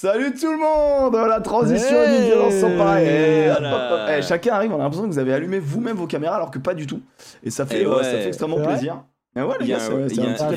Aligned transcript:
Salut 0.00 0.32
tout 0.32 0.46
le 0.52 0.58
monde 0.58 1.28
La 1.28 1.40
transition 1.40 1.96
Hey 2.00 2.18
d'une 2.18 2.26
violence 2.26 2.54
sans 2.54 2.76
pareil. 2.76 3.08
Eh, 3.10 3.46
Voilà. 3.48 4.16
Eh, 4.18 4.22
chacun 4.22 4.52
arrive, 4.54 4.70
on 4.72 4.76
a 4.76 4.84
l'impression 4.84 5.08
que 5.08 5.12
vous 5.12 5.18
avez 5.18 5.32
allumé 5.34 5.58
vous-même 5.58 5.96
vos 5.96 6.06
caméras 6.06 6.36
alors 6.36 6.52
que 6.52 6.60
pas 6.60 6.74
du 6.74 6.86
tout. 6.86 7.00
Et 7.42 7.50
ça 7.50 7.66
fait, 7.66 7.82
Eh 7.82 7.86
ouais. 7.88 8.04
ça 8.04 8.10
fait 8.12 8.28
extrêmement 8.28 8.60
plaisir. 8.60 9.02
Et 9.36 9.42
ouais, 9.42 9.54
les 9.58 9.66
Il 9.66 9.70
y 9.70 9.74
a 9.74 9.78
gars, 9.78 9.84
un, 9.84 9.86
c'est 9.88 9.94
il 10.02 10.10
c'est 10.10 10.16
y 10.16 10.20
a 10.20 10.22
un 10.24 10.28
un- 10.30 10.34
petit 10.34 10.42
un 10.44 10.50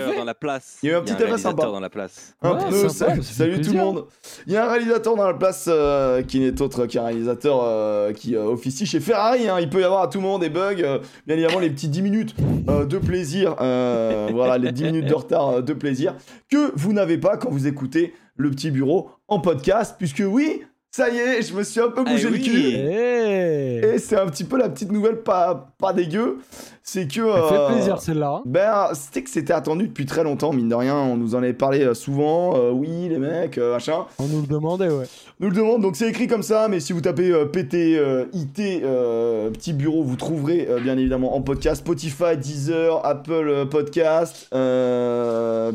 effet. 0.00 0.16
dans 0.18 0.24
la 0.24 0.34
place. 0.34 0.78
Il 0.82 0.88
y 0.88 0.92
a 0.92 0.94
eu 0.94 0.98
un 0.98 1.02
petit 1.02 1.12
effet 1.14 1.38
sympa. 1.38 1.62
dans 1.64 1.78
la 1.80 1.90
place. 1.90 2.34
Un 2.42 2.52
Ouais, 2.54 2.64
pneu, 2.68 2.88
sympa, 2.88 3.22
salut, 3.22 3.60
tout 3.60 3.72
le 3.72 3.78
monde. 3.78 4.04
Il 4.48 4.52
y 4.52 4.56
a 4.56 4.64
un 4.66 4.68
réalisateur 4.68 5.14
dans 5.16 5.26
la 5.26 5.34
place 5.34 5.66
euh, 5.68 6.22
qui 6.22 6.40
n'est 6.40 6.60
autre 6.60 6.86
qu'un 6.86 7.04
réalisateur 7.04 7.60
euh, 7.64 8.12
qui 8.12 8.34
euh, 8.36 8.44
officie 8.44 8.84
chez 8.86 8.98
Ferrari. 9.00 9.48
hein. 9.48 9.58
Il 9.60 9.70
peut 9.70 9.80
y 9.80 9.84
avoir 9.84 10.02
à 10.02 10.08
tout 10.08 10.20
moment 10.20 10.38
des 10.40 10.50
bugs. 10.50 10.74
euh, 10.82 10.98
bien 11.26 11.36
évidemment, 11.36 11.60
les 11.60 11.70
petits 11.70 11.88
10 11.88 12.02
minutes 12.02 12.34
euh, 12.68 12.84
de 12.84 12.98
plaisir. 12.98 13.54
euh, 13.60 14.28
voilà, 14.32 14.58
les 14.58 14.72
10 14.72 14.84
minutes 14.84 15.06
de 15.06 15.14
retard 15.14 15.48
euh, 15.50 15.60
de 15.62 15.72
plaisir 15.72 16.14
que 16.50 16.72
vous 16.76 16.92
n'avez 16.92 17.18
pas 17.18 17.36
quand 17.36 17.48
vous 17.50 17.66
écoutez 17.68 18.14
le 18.36 18.50
petit 18.50 18.70
bureau 18.70 19.10
en 19.28 19.40
podcast. 19.40 19.96
Puisque 19.98 20.22
oui, 20.26 20.62
ça 20.90 21.08
y 21.08 21.16
est, 21.16 21.42
je 21.42 21.54
me 21.54 21.62
suis 21.62 21.80
un 21.80 21.88
peu 21.88 22.04
bougé 22.04 22.26
Eh 22.28 22.30
le 22.30 22.36
oui. 22.36 22.42
cul. 22.42 22.58
Hey 22.74 23.78
Et 23.94 23.98
c'est 23.98 24.16
un 24.18 24.26
petit 24.26 24.44
peu 24.44 24.58
la 24.58 24.68
petite 24.68 24.92
nouvelle 24.92 25.22
pas, 25.22 25.72
pas 25.78 25.92
dégueu. 25.94 26.38
C'est 26.82 27.06
que. 27.06 27.32
Ça 27.32 27.42
fait 27.48 27.54
euh, 27.56 27.68
plaisir 27.72 28.00
celle-là. 28.00 28.42
ben, 28.44 28.88
c'était 28.92 29.22
que 29.22 29.30
c'était 29.30 29.52
attendu 29.52 29.86
depuis 29.86 30.04
très 30.04 30.22
longtemps, 30.24 30.52
mine 30.52 30.68
de 30.68 30.74
rien. 30.74 30.96
On 30.96 31.16
nous 31.16 31.34
en 31.34 31.38
avait 31.38 31.52
parlé 31.54 31.80
euh, 31.82 31.94
souvent. 31.94 32.56
euh, 32.56 32.70
oui, 32.72 33.08
les 33.08 33.18
mecs, 33.18 33.56
euh, 33.56 33.72
machin. 33.74 34.04
On 34.18 34.26
nous 34.26 34.40
le 34.42 34.46
demandait, 34.48 34.88
ouais. 34.88 35.04
On 35.40 35.44
nous 35.44 35.50
le 35.50 35.56
demande, 35.56 35.80
donc 35.80 35.94
c'est 35.96 36.08
écrit 36.08 36.26
comme 36.26 36.42
ça, 36.42 36.66
mais 36.68 36.80
si 36.80 36.92
vous 36.92 37.00
tapez 37.00 37.32
PT, 37.52 37.98
IT, 38.32 38.58
euh, 38.82 39.48
petit 39.50 39.72
bureau, 39.72 40.02
vous 40.02 40.16
trouverez 40.16 40.68
bien 40.82 40.98
évidemment 40.98 41.36
en 41.36 41.40
podcast 41.40 41.76
Spotify, 41.82 42.36
Deezer, 42.36 43.00
Apple 43.06 43.66
Podcast, 43.70 44.48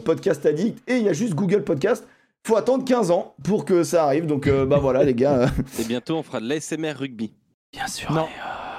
Podcast 0.04 0.46
Addict, 0.46 0.78
et 0.90 0.98
il 0.98 1.04
y 1.04 1.10
a 1.10 1.14
juste 1.14 1.34
Google 1.36 1.64
Podcast. 1.64 2.06
Faut 2.48 2.56
attendre 2.56 2.86
15 2.86 3.12
ans 3.12 3.36
pour 3.44 3.66
que 3.66 3.84
ça 3.84 4.06
arrive, 4.06 4.26
donc 4.26 4.48
euh, 4.48 4.66
bah 4.66 4.78
voilà 4.78 5.04
les 5.04 5.14
gars. 5.14 5.48
Et 5.80 5.84
bientôt, 5.84 6.16
on 6.16 6.24
fera 6.24 6.40
de 6.40 6.48
l'ASMR 6.48 6.94
rugby. 6.94 7.34
Bien 7.73 7.88
sûr, 7.88 8.09
Non, 8.09 8.26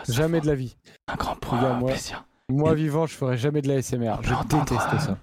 Jamais 0.08 0.40
de 0.40 0.46
la 0.46 0.54
vie. 0.54 0.74
un 1.06 1.16
grand 1.16 1.34
point, 1.36 1.74
moi. 1.74 1.90
plaisir. 1.90 2.24
Moi 2.48 2.72
vivant, 2.72 3.04
je 3.04 3.12
ferai 3.14 3.36
jamais 3.36 3.60
de 3.60 3.68
la 3.68 3.82
SMR. 3.82 4.22
Je 4.22 4.32
déteste 4.48 4.88
euh, 4.94 4.98
ça. 4.98 5.18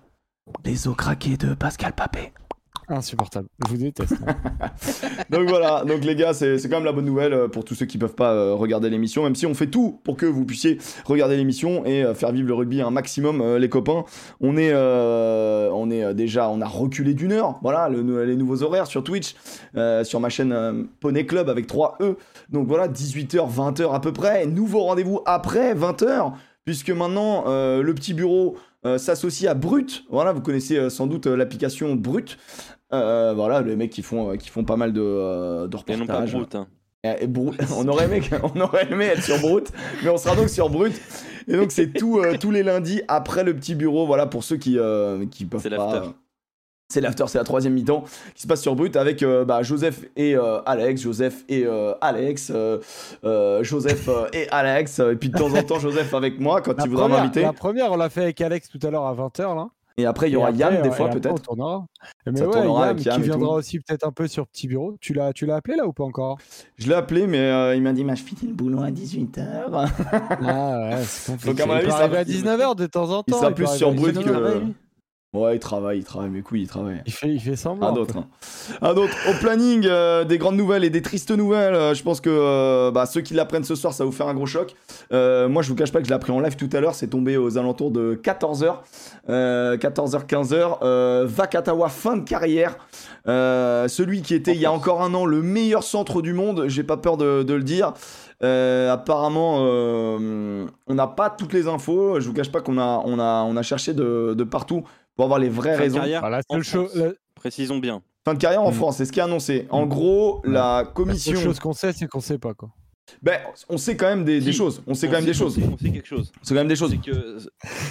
Les 0.63 0.87
os 0.87 0.95
craqués 0.95 1.37
de 1.37 1.55
Pascal 1.55 1.93
Papé. 1.93 2.33
Insupportable. 2.87 3.47
Je 3.65 3.71
vous 3.71 3.77
déteste. 3.77 4.13
hein. 4.27 4.35
Donc 5.31 5.49
voilà, 5.49 5.83
donc 5.85 6.03
les 6.03 6.15
gars, 6.15 6.33
c'est 6.33 6.57
quand 6.63 6.75
même 6.77 6.85
la 6.85 6.91
bonne 6.91 7.05
nouvelle 7.05 7.33
euh, 7.33 7.47
pour 7.47 7.65
tous 7.65 7.73
ceux 7.75 7.85
qui 7.87 7.97
peuvent 7.97 8.13
pas 8.15 8.33
euh, 8.33 8.53
regarder 8.53 8.89
l'émission, 8.89 9.23
même 9.23 9.35
si 9.35 9.45
on 9.47 9.53
fait 9.55 9.67
tout 9.67 9.99
pour 10.03 10.17
que 10.17 10.25
vous 10.25 10.45
puissiez 10.45 10.77
regarder 11.05 11.35
l'émission 11.35 11.83
et 11.85 12.03
euh, 12.03 12.13
faire 12.13 12.31
vivre 12.31 12.47
le 12.47 12.53
rugby 12.53 12.81
un 12.81 12.91
maximum, 12.91 13.55
les 13.57 13.69
copains. 13.69 14.03
On 14.39 14.55
est, 14.57 14.73
on 14.75 15.89
est 15.89 16.13
déjà, 16.13 16.49
on 16.49 16.61
a 16.61 16.67
reculé 16.67 17.13
d'une 17.13 17.31
heure, 17.31 17.59
voilà, 17.61 17.89
le- 17.89 18.23
les 18.25 18.35
nouveaux 18.35 18.61
horaires 18.63 18.87
sur 18.87 19.03
Twitch, 19.03 19.35
sur 20.03 20.19
ma 20.19 20.29
chaîne 20.29 20.87
Poney 20.99 21.25
Club 21.25 21.49
avec 21.49 21.67
3 21.67 21.97
E. 22.01 22.17
Donc 22.49 22.67
voilà, 22.67 22.87
18h, 22.87 23.49
20h 23.51 23.93
à 23.93 23.99
peu 23.99 24.13
près. 24.13 24.45
Nouveau 24.45 24.81
rendez-vous 24.81 25.21
après 25.25 25.73
20h, 25.73 26.33
puisque 26.65 26.91
maintenant 26.91 27.45
le 27.47 27.93
petit 27.93 28.13
bureau 28.13 28.57
s'associe 28.97 29.49
à 29.49 29.55
Brut. 29.55 30.03
Voilà, 30.09 30.31
vous 30.33 30.41
connaissez 30.41 30.89
sans 30.89 31.07
doute 31.07 31.25
l'application 31.25 31.95
Brut. 31.95 32.37
Euh, 32.93 33.33
voilà, 33.35 33.61
les 33.61 33.75
mecs 33.75 33.89
qui 33.91 34.01
font, 34.03 34.31
euh, 34.31 34.35
qui 34.35 34.49
font 34.49 34.63
pas 34.63 34.77
mal 34.77 34.93
de, 34.93 35.01
euh, 35.01 35.67
de 35.67 35.77
Et 35.87 35.95
non 35.97 36.05
pas 36.05 36.13
reportages. 36.21 36.33
Brut. 36.33 36.55
Hein. 36.55 36.67
Et- 37.03 37.23
et 37.23 37.27
Brut- 37.27 37.59
on, 37.77 37.87
aurait 37.87 38.05
aimé, 38.05 38.21
on 38.55 38.61
aurait 38.61 38.87
aimé 38.91 39.05
être 39.05 39.23
sur 39.23 39.39
Brut, 39.39 39.71
mais 40.03 40.09
on 40.09 40.17
sera 40.17 40.35
donc 40.35 40.49
sur 40.49 40.69
Brut. 40.69 40.93
Et 41.47 41.55
donc 41.57 41.71
c'est 41.71 41.91
tout, 41.93 42.19
euh, 42.19 42.37
tous 42.39 42.51
les 42.51 42.63
lundis 42.63 43.01
après 43.07 43.43
le 43.43 43.55
petit 43.55 43.75
bureau, 43.75 44.05
voilà, 44.05 44.25
pour 44.27 44.43
ceux 44.43 44.57
qui, 44.57 44.77
euh, 44.79 45.25
qui 45.27 45.45
peuvent 45.45 45.61
C'est 45.61 45.69
pas. 45.69 45.93
l'after. 45.93 46.09
C'est 46.87 47.01
l'after, 47.01 47.25
c'est 47.27 47.39
la 47.39 47.43
troisième 47.43 47.73
mi-temps 47.73 48.03
qui 48.35 48.43
se 48.43 48.47
passe 48.47 48.61
sur 48.61 48.75
Brut 48.75 48.95
avec 48.95 49.23
euh, 49.23 49.43
bah, 49.43 49.63
Joseph 49.63 50.05
et 50.15 50.35
euh, 50.35 50.61
Alex, 50.67 51.01
Joseph 51.01 51.43
et 51.49 51.65
euh, 51.65 51.93
Alex, 51.99 52.51
euh, 52.53 52.77
euh, 53.23 53.63
Joseph 53.63 54.07
euh, 54.07 54.27
et 54.33 54.47
Alex, 54.51 54.99
euh, 54.99 55.13
et 55.13 55.15
puis 55.15 55.29
de 55.29 55.37
temps 55.37 55.51
en 55.51 55.63
temps 55.63 55.79
Joseph 55.79 56.13
avec 56.13 56.39
moi 56.39 56.61
quand 56.61 56.77
La 56.77 56.83
il 56.83 56.89
voudra 56.91 57.07
m'inviter. 57.07 57.41
la 57.41 57.53
première, 57.53 57.91
on 57.91 57.97
l'a 57.97 58.09
fait 58.11 58.21
avec 58.21 58.39
Alex 58.39 58.69
tout 58.69 58.77
à 58.83 58.91
l'heure 58.91 59.05
à 59.07 59.15
20h. 59.15 59.55
Là. 59.55 59.67
Et 59.97 60.05
après 60.05 60.29
il 60.29 60.33
y 60.33 60.35
aura 60.35 60.47
après, 60.49 60.59
Yann 60.59 60.81
des 60.81 60.91
fois 60.91 61.09
peut-être. 61.09 61.55
Mais 62.25 62.37
Ça 62.37 62.45
ouais, 62.47 62.51
tournera 62.51 62.87
Yann, 62.87 62.99
Yann 62.99 63.15
qui 63.15 63.21
viendra 63.21 63.53
aussi 63.55 63.79
peut-être 63.79 64.05
un 64.05 64.11
peu 64.11 64.27
sur 64.27 64.45
Petit 64.47 64.67
Bureau. 64.67 64.97
Tu 64.99 65.13
l'as, 65.13 65.31
tu 65.31 65.45
l'as 65.45 65.55
appelé 65.55 65.77
là 65.77 65.85
ou 65.87 65.93
pas 65.93 66.03
encore? 66.03 66.37
Je 66.77 66.89
l'ai 66.89 66.95
appelé, 66.95 67.27
mais 67.27 67.39
euh, 67.39 67.75
il 67.75 67.81
m'a 67.81 67.93
dit, 67.93 68.05
je 68.07 68.15
finis 68.15 68.47
le 68.49 68.53
boulot 68.53 68.81
à 68.81 68.89
18h. 68.91 69.45
Ah 69.71 70.89
ouais, 70.89 71.03
c'est 71.05 71.31
compliqué. 71.31 71.47
Donc, 71.51 71.59
à 71.61 71.65
mon 71.65 71.73
avis, 71.73 71.89
ça- 71.91 71.97
arriver 71.99 72.17
à 72.17 72.23
19h 72.25 72.75
de 72.75 72.85
temps 72.87 73.09
en 73.09 73.23
temps. 73.23 73.23
il 73.27 73.33
sera 73.35 73.51
plus 73.51 73.67
sur 73.67 73.93
Brut 73.93 74.15
19h, 74.17 74.23
que- 74.23 74.63
ouais, 75.35 75.55
il 75.55 75.59
travaille, 75.59 75.99
il 75.99 76.03
travaille, 76.03 76.29
mes 76.29 76.41
couilles, 76.41 76.63
il 76.63 76.67
travaille. 76.67 77.01
Il 77.05 77.11
fait, 77.13 77.29
il 77.29 77.39
fait 77.39 77.55
semblant. 77.55 77.89
Un 77.93 77.95
autre. 77.97 78.17
hein. 78.17 78.27
Un 78.81 78.95
autre. 78.95 79.13
Au 79.29 79.33
planning, 79.39 79.85
euh, 79.85 80.23
des 80.23 80.37
grandes 80.37 80.55
nouvelles 80.57 80.83
et 80.83 80.89
des 80.89 81.01
tristes 81.01 81.31
nouvelles. 81.31 81.73
euh, 81.75 81.93
je 81.93 82.03
pense 82.03 82.21
que 82.21 82.29
euh, 82.31 82.91
bah, 82.91 83.05
ceux 83.05 83.21
qui 83.21 83.33
l'apprennent 83.33 83.63
ce 83.63 83.75
soir, 83.75 83.93
ça 83.93 84.03
va 84.03 84.09
vous 84.09 84.15
faire 84.15 84.27
un 84.27 84.33
gros 84.33 84.45
choc. 84.45 84.75
Moi, 85.11 85.61
je 85.61 85.69
vous 85.69 85.75
cache 85.75 85.91
pas 85.91 85.99
que 85.99 86.05
je 86.05 86.09
l'ai 86.09 86.15
appris 86.15 86.31
en 86.31 86.39
live 86.39 86.55
tout 86.55 86.69
à 86.73 86.79
l'heure. 86.79 86.95
C'est 86.95 87.07
tombé 87.07 87.37
aux 87.37 87.57
alentours 87.57 87.91
de 87.91 88.19
14h. 88.21 88.75
14h, 89.27 90.25
15h. 90.25 90.77
Euh, 90.81 91.25
Vakatawa, 91.27 91.89
fin 91.89 92.17
de 92.17 92.23
carrière. 92.27 92.77
Celui 93.25 94.21
qui 94.21 94.33
était 94.33 94.53
il 94.53 94.59
y 94.61 94.65
a 94.65 94.71
encore 94.71 95.01
un 95.03 95.13
an 95.13 95.25
le 95.25 95.41
meilleur 95.41 95.83
centre 95.83 96.21
du 96.21 96.33
monde. 96.33 96.65
J'ai 96.67 96.83
pas 96.83 96.97
peur 96.97 97.17
de, 97.17 97.43
de 97.43 97.53
le 97.53 97.63
dire. 97.63 97.93
Euh, 98.43 98.91
apparemment, 98.91 99.59
euh, 99.61 100.65
on 100.87 100.93
n'a 100.93 101.07
pas 101.07 101.29
toutes 101.29 101.53
les 101.53 101.67
infos. 101.67 102.19
Je 102.19 102.27
vous 102.27 102.33
cache 102.33 102.51
pas 102.51 102.59
qu'on 102.61 102.77
a, 102.77 103.01
on 103.05 103.17
a, 103.17 103.43
on 103.43 103.55
a 103.55 103.61
cherché 103.61 103.93
de, 103.93 104.33
de 104.37 104.43
partout 104.43 104.83
pour 105.15 105.25
avoir 105.25 105.39
les 105.39 105.49
vraies 105.49 105.71
Fin 105.73 105.77
de 105.77 105.83
raisons. 105.83 105.97
carrière, 105.97 106.21
Ah, 106.23 106.29
la 106.29 106.41
en 106.49 106.55
seule 106.55 106.63
chose, 106.63 106.95
la- 106.95 107.11
Précisons 107.35 107.77
bien. 107.79 108.01
Fin 108.23 108.33
de 108.33 108.39
carrière 108.39 108.63
en 108.63 108.71
Mm. 108.71 108.75
France, 108.75 108.97
c'est 108.97 109.05
ce 109.05 109.11
qui 109.11 109.19
est 109.19 109.23
annoncé. 109.23 109.67
En 109.69 109.85
gros, 109.85 110.41
la 110.45 110.51
la 110.51 110.83
seule 110.85 110.93
commission. 110.93 111.35
chose 111.39 111.59
qu'on 111.59 111.73
sait, 111.73 111.93
c'est 111.93 112.07
qu'on 112.07 112.21
sait 112.21 112.39
pas 112.39 112.53
quoi. 112.53 112.69
Ben, 113.21 113.39
on 113.69 113.77
sait 113.77 113.95
quand 113.95 114.07
même 114.07 114.25
des, 114.25 114.41
choses. 114.51 114.81
On 114.87 114.95
sait 114.95 115.07
On 115.07 115.11
quand 115.11 115.17
même 115.17 115.25
des 115.25 115.33
choses. 115.35 115.57
On 115.59 115.61
sait, 115.61 115.67
on 115.73 115.77
sait 115.77 115.91
quelque 115.91 116.07
chose. 116.07 116.31
C'est 116.41 116.53
quand 116.55 116.59
même 116.61 116.67
des 116.67 116.75
choses. 116.75 116.95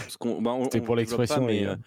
C'est 0.08 0.40
bah, 0.42 0.56
pour 0.84 0.96
l'expression, 0.96 1.44
mais 1.46 1.64
euh, 1.64 1.74
gars. 1.74 1.78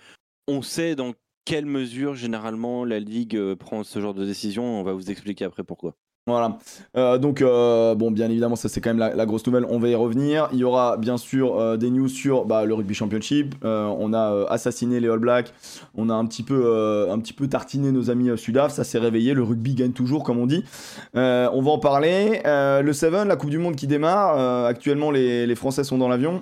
on 0.48 0.62
sait 0.62 0.96
dans 0.96 1.14
quelle 1.44 1.66
mesure 1.66 2.16
généralement 2.16 2.86
la 2.86 3.00
ligue 3.00 3.36
euh, 3.36 3.56
prend 3.58 3.84
ce 3.84 4.00
genre 4.00 4.14
de 4.14 4.26
décision. 4.26 4.64
On 4.80 4.84
va 4.84 4.94
vous 4.94 5.12
expliquer 5.12 5.44
après 5.46 5.64
pourquoi. 5.64 5.96
Voilà. 6.28 6.58
Euh, 6.98 7.18
donc, 7.18 7.42
euh, 7.42 7.96
bon, 7.96 8.12
bien 8.12 8.30
évidemment, 8.30 8.58
ça 8.58 8.68
c'est 8.68 8.82
quand 8.82 8.94
même 8.94 9.00
la, 9.16 9.26
grosse 9.26 9.48
nouvelle. 9.48 9.66
On 9.70 9.80
va 9.80 9.88
y 9.88 9.96
revenir. 9.96 10.50
Il 10.52 10.60
y 10.60 10.66
aura 10.66 10.98
bien 10.98 11.18
sûr 11.18 11.58
euh, 11.58 11.78
des 11.78 11.90
news 11.90 12.10
sur 12.10 12.44
bah, 12.44 12.66
le 12.66 12.74
Rugby 12.74 12.94
Championship. 12.94 13.56
On 13.64 14.14
a 14.14 14.46
assassiné 14.50 15.00
les 15.00 15.08
All 15.08 15.20
Blacks. 15.20 15.54
On 15.96 16.10
a 16.10 16.14
un 16.14 16.26
petit 16.26 16.44
peu, 16.44 17.48
tartiné 17.50 17.92
nos 17.94 18.10
amis 18.10 18.38
Sudaf. 18.38 18.74
Ça 18.74 18.84
s'est 18.84 19.00
réveillé. 19.00 19.34
Le 19.34 19.44
rugby 19.44 19.74
gagne 19.74 19.94
toujours, 19.94 20.24
comme 20.24 20.38
on 20.38 20.48
dit. 20.48 20.66
On 21.14 21.62
va 21.62 21.72
en 21.72 21.80
parler. 21.80 22.42
Le 22.46 22.92
Seven, 22.92 23.28
la 23.28 23.38
Coupe 23.38 23.50
du 23.50 23.58
Monde 23.58 23.78
qui 23.78 23.88
démarre. 23.88 24.66
Actuellement, 24.66 25.12
les 25.12 25.56
Français 25.56 25.86
sont 25.86 25.98
dans 25.98 26.10
l'avion. 26.10 26.42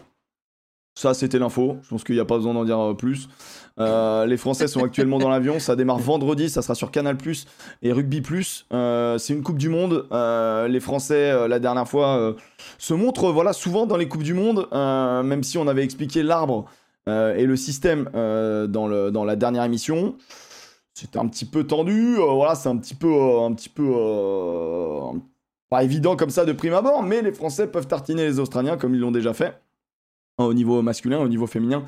Ça, 0.97 1.13
c'était 1.13 1.39
l'info. 1.39 1.77
Je 1.83 1.89
pense 1.89 2.05
qu'il 2.05 2.15
n'y 2.15 2.21
a 2.21 2.25
pas 2.25 2.37
besoin 2.37 2.53
d'en 2.53 2.63
dire 2.63 2.79
euh, 2.79 2.93
plus. 2.93 3.27
Euh, 3.79 4.25
les 4.25 4.37
Français 4.37 4.67
sont 4.67 4.81
actuellement 4.81 5.19
dans 5.19 5.27
l'avion. 5.27 5.59
Ça 5.59 5.75
démarre 5.75 5.99
vendredi. 5.99 6.49
Ça 6.49 6.61
sera 6.61 6.73
sur 6.73 6.89
Canal 6.89 7.17
et 7.81 7.91
Rugby 7.91 8.23
Euh, 8.71 9.17
c'est 9.17 9.33
une 9.33 9.43
Coupe 9.43 9.57
du 9.57 9.67
Monde. 9.67 10.07
Les 10.69 10.79
Français, 10.79 11.47
la 11.49 11.59
dernière 11.59 11.87
fois, 11.87 12.35
se 12.77 12.93
montrent 12.93 13.31
voilà, 13.31 13.51
souvent 13.51 13.85
dans 13.85 13.97
les 13.97 14.07
Coupes 14.07 14.23
du 14.23 14.33
Monde, 14.33 14.69
même 14.71 15.43
si 15.43 15.57
on 15.57 15.67
avait 15.67 15.83
expliqué 15.83 16.23
l'arbre 16.23 16.65
et 17.07 17.45
le 17.45 17.55
système 17.57 18.09
dans, 18.13 19.11
dans 19.11 19.25
la 19.25 19.35
dernière 19.35 19.65
émission. 19.65 20.15
C'était 20.93 21.19
un 21.19 21.27
petit 21.27 21.45
peu 21.45 21.65
tendu. 21.65 22.15
voilà, 22.15 22.55
c'est 22.55 22.69
un 22.69 22.77
petit 22.77 22.95
peu. 22.95 23.13
un 23.41 23.51
petit 23.53 23.69
peu 23.69 23.83
pas 25.69 25.83
évident 25.83 26.15
comme 26.15 26.29
ça 26.29 26.45
de 26.45 26.53
prime 26.53 26.73
abord, 26.73 27.03
mais 27.03 27.21
les 27.21 27.33
Français 27.33 27.67
peuvent 27.67 27.87
tartiner 27.87 28.23
les 28.23 28.39
Australiens 28.39 28.77
comme 28.77 28.93
ils 28.93 29.01
l'ont 29.01 29.11
déjà 29.11 29.33
fait. 29.33 29.59
Au 30.37 30.53
niveau 30.53 30.81
masculin, 30.81 31.19
au 31.19 31.29
niveau 31.29 31.47
féminin, 31.47 31.83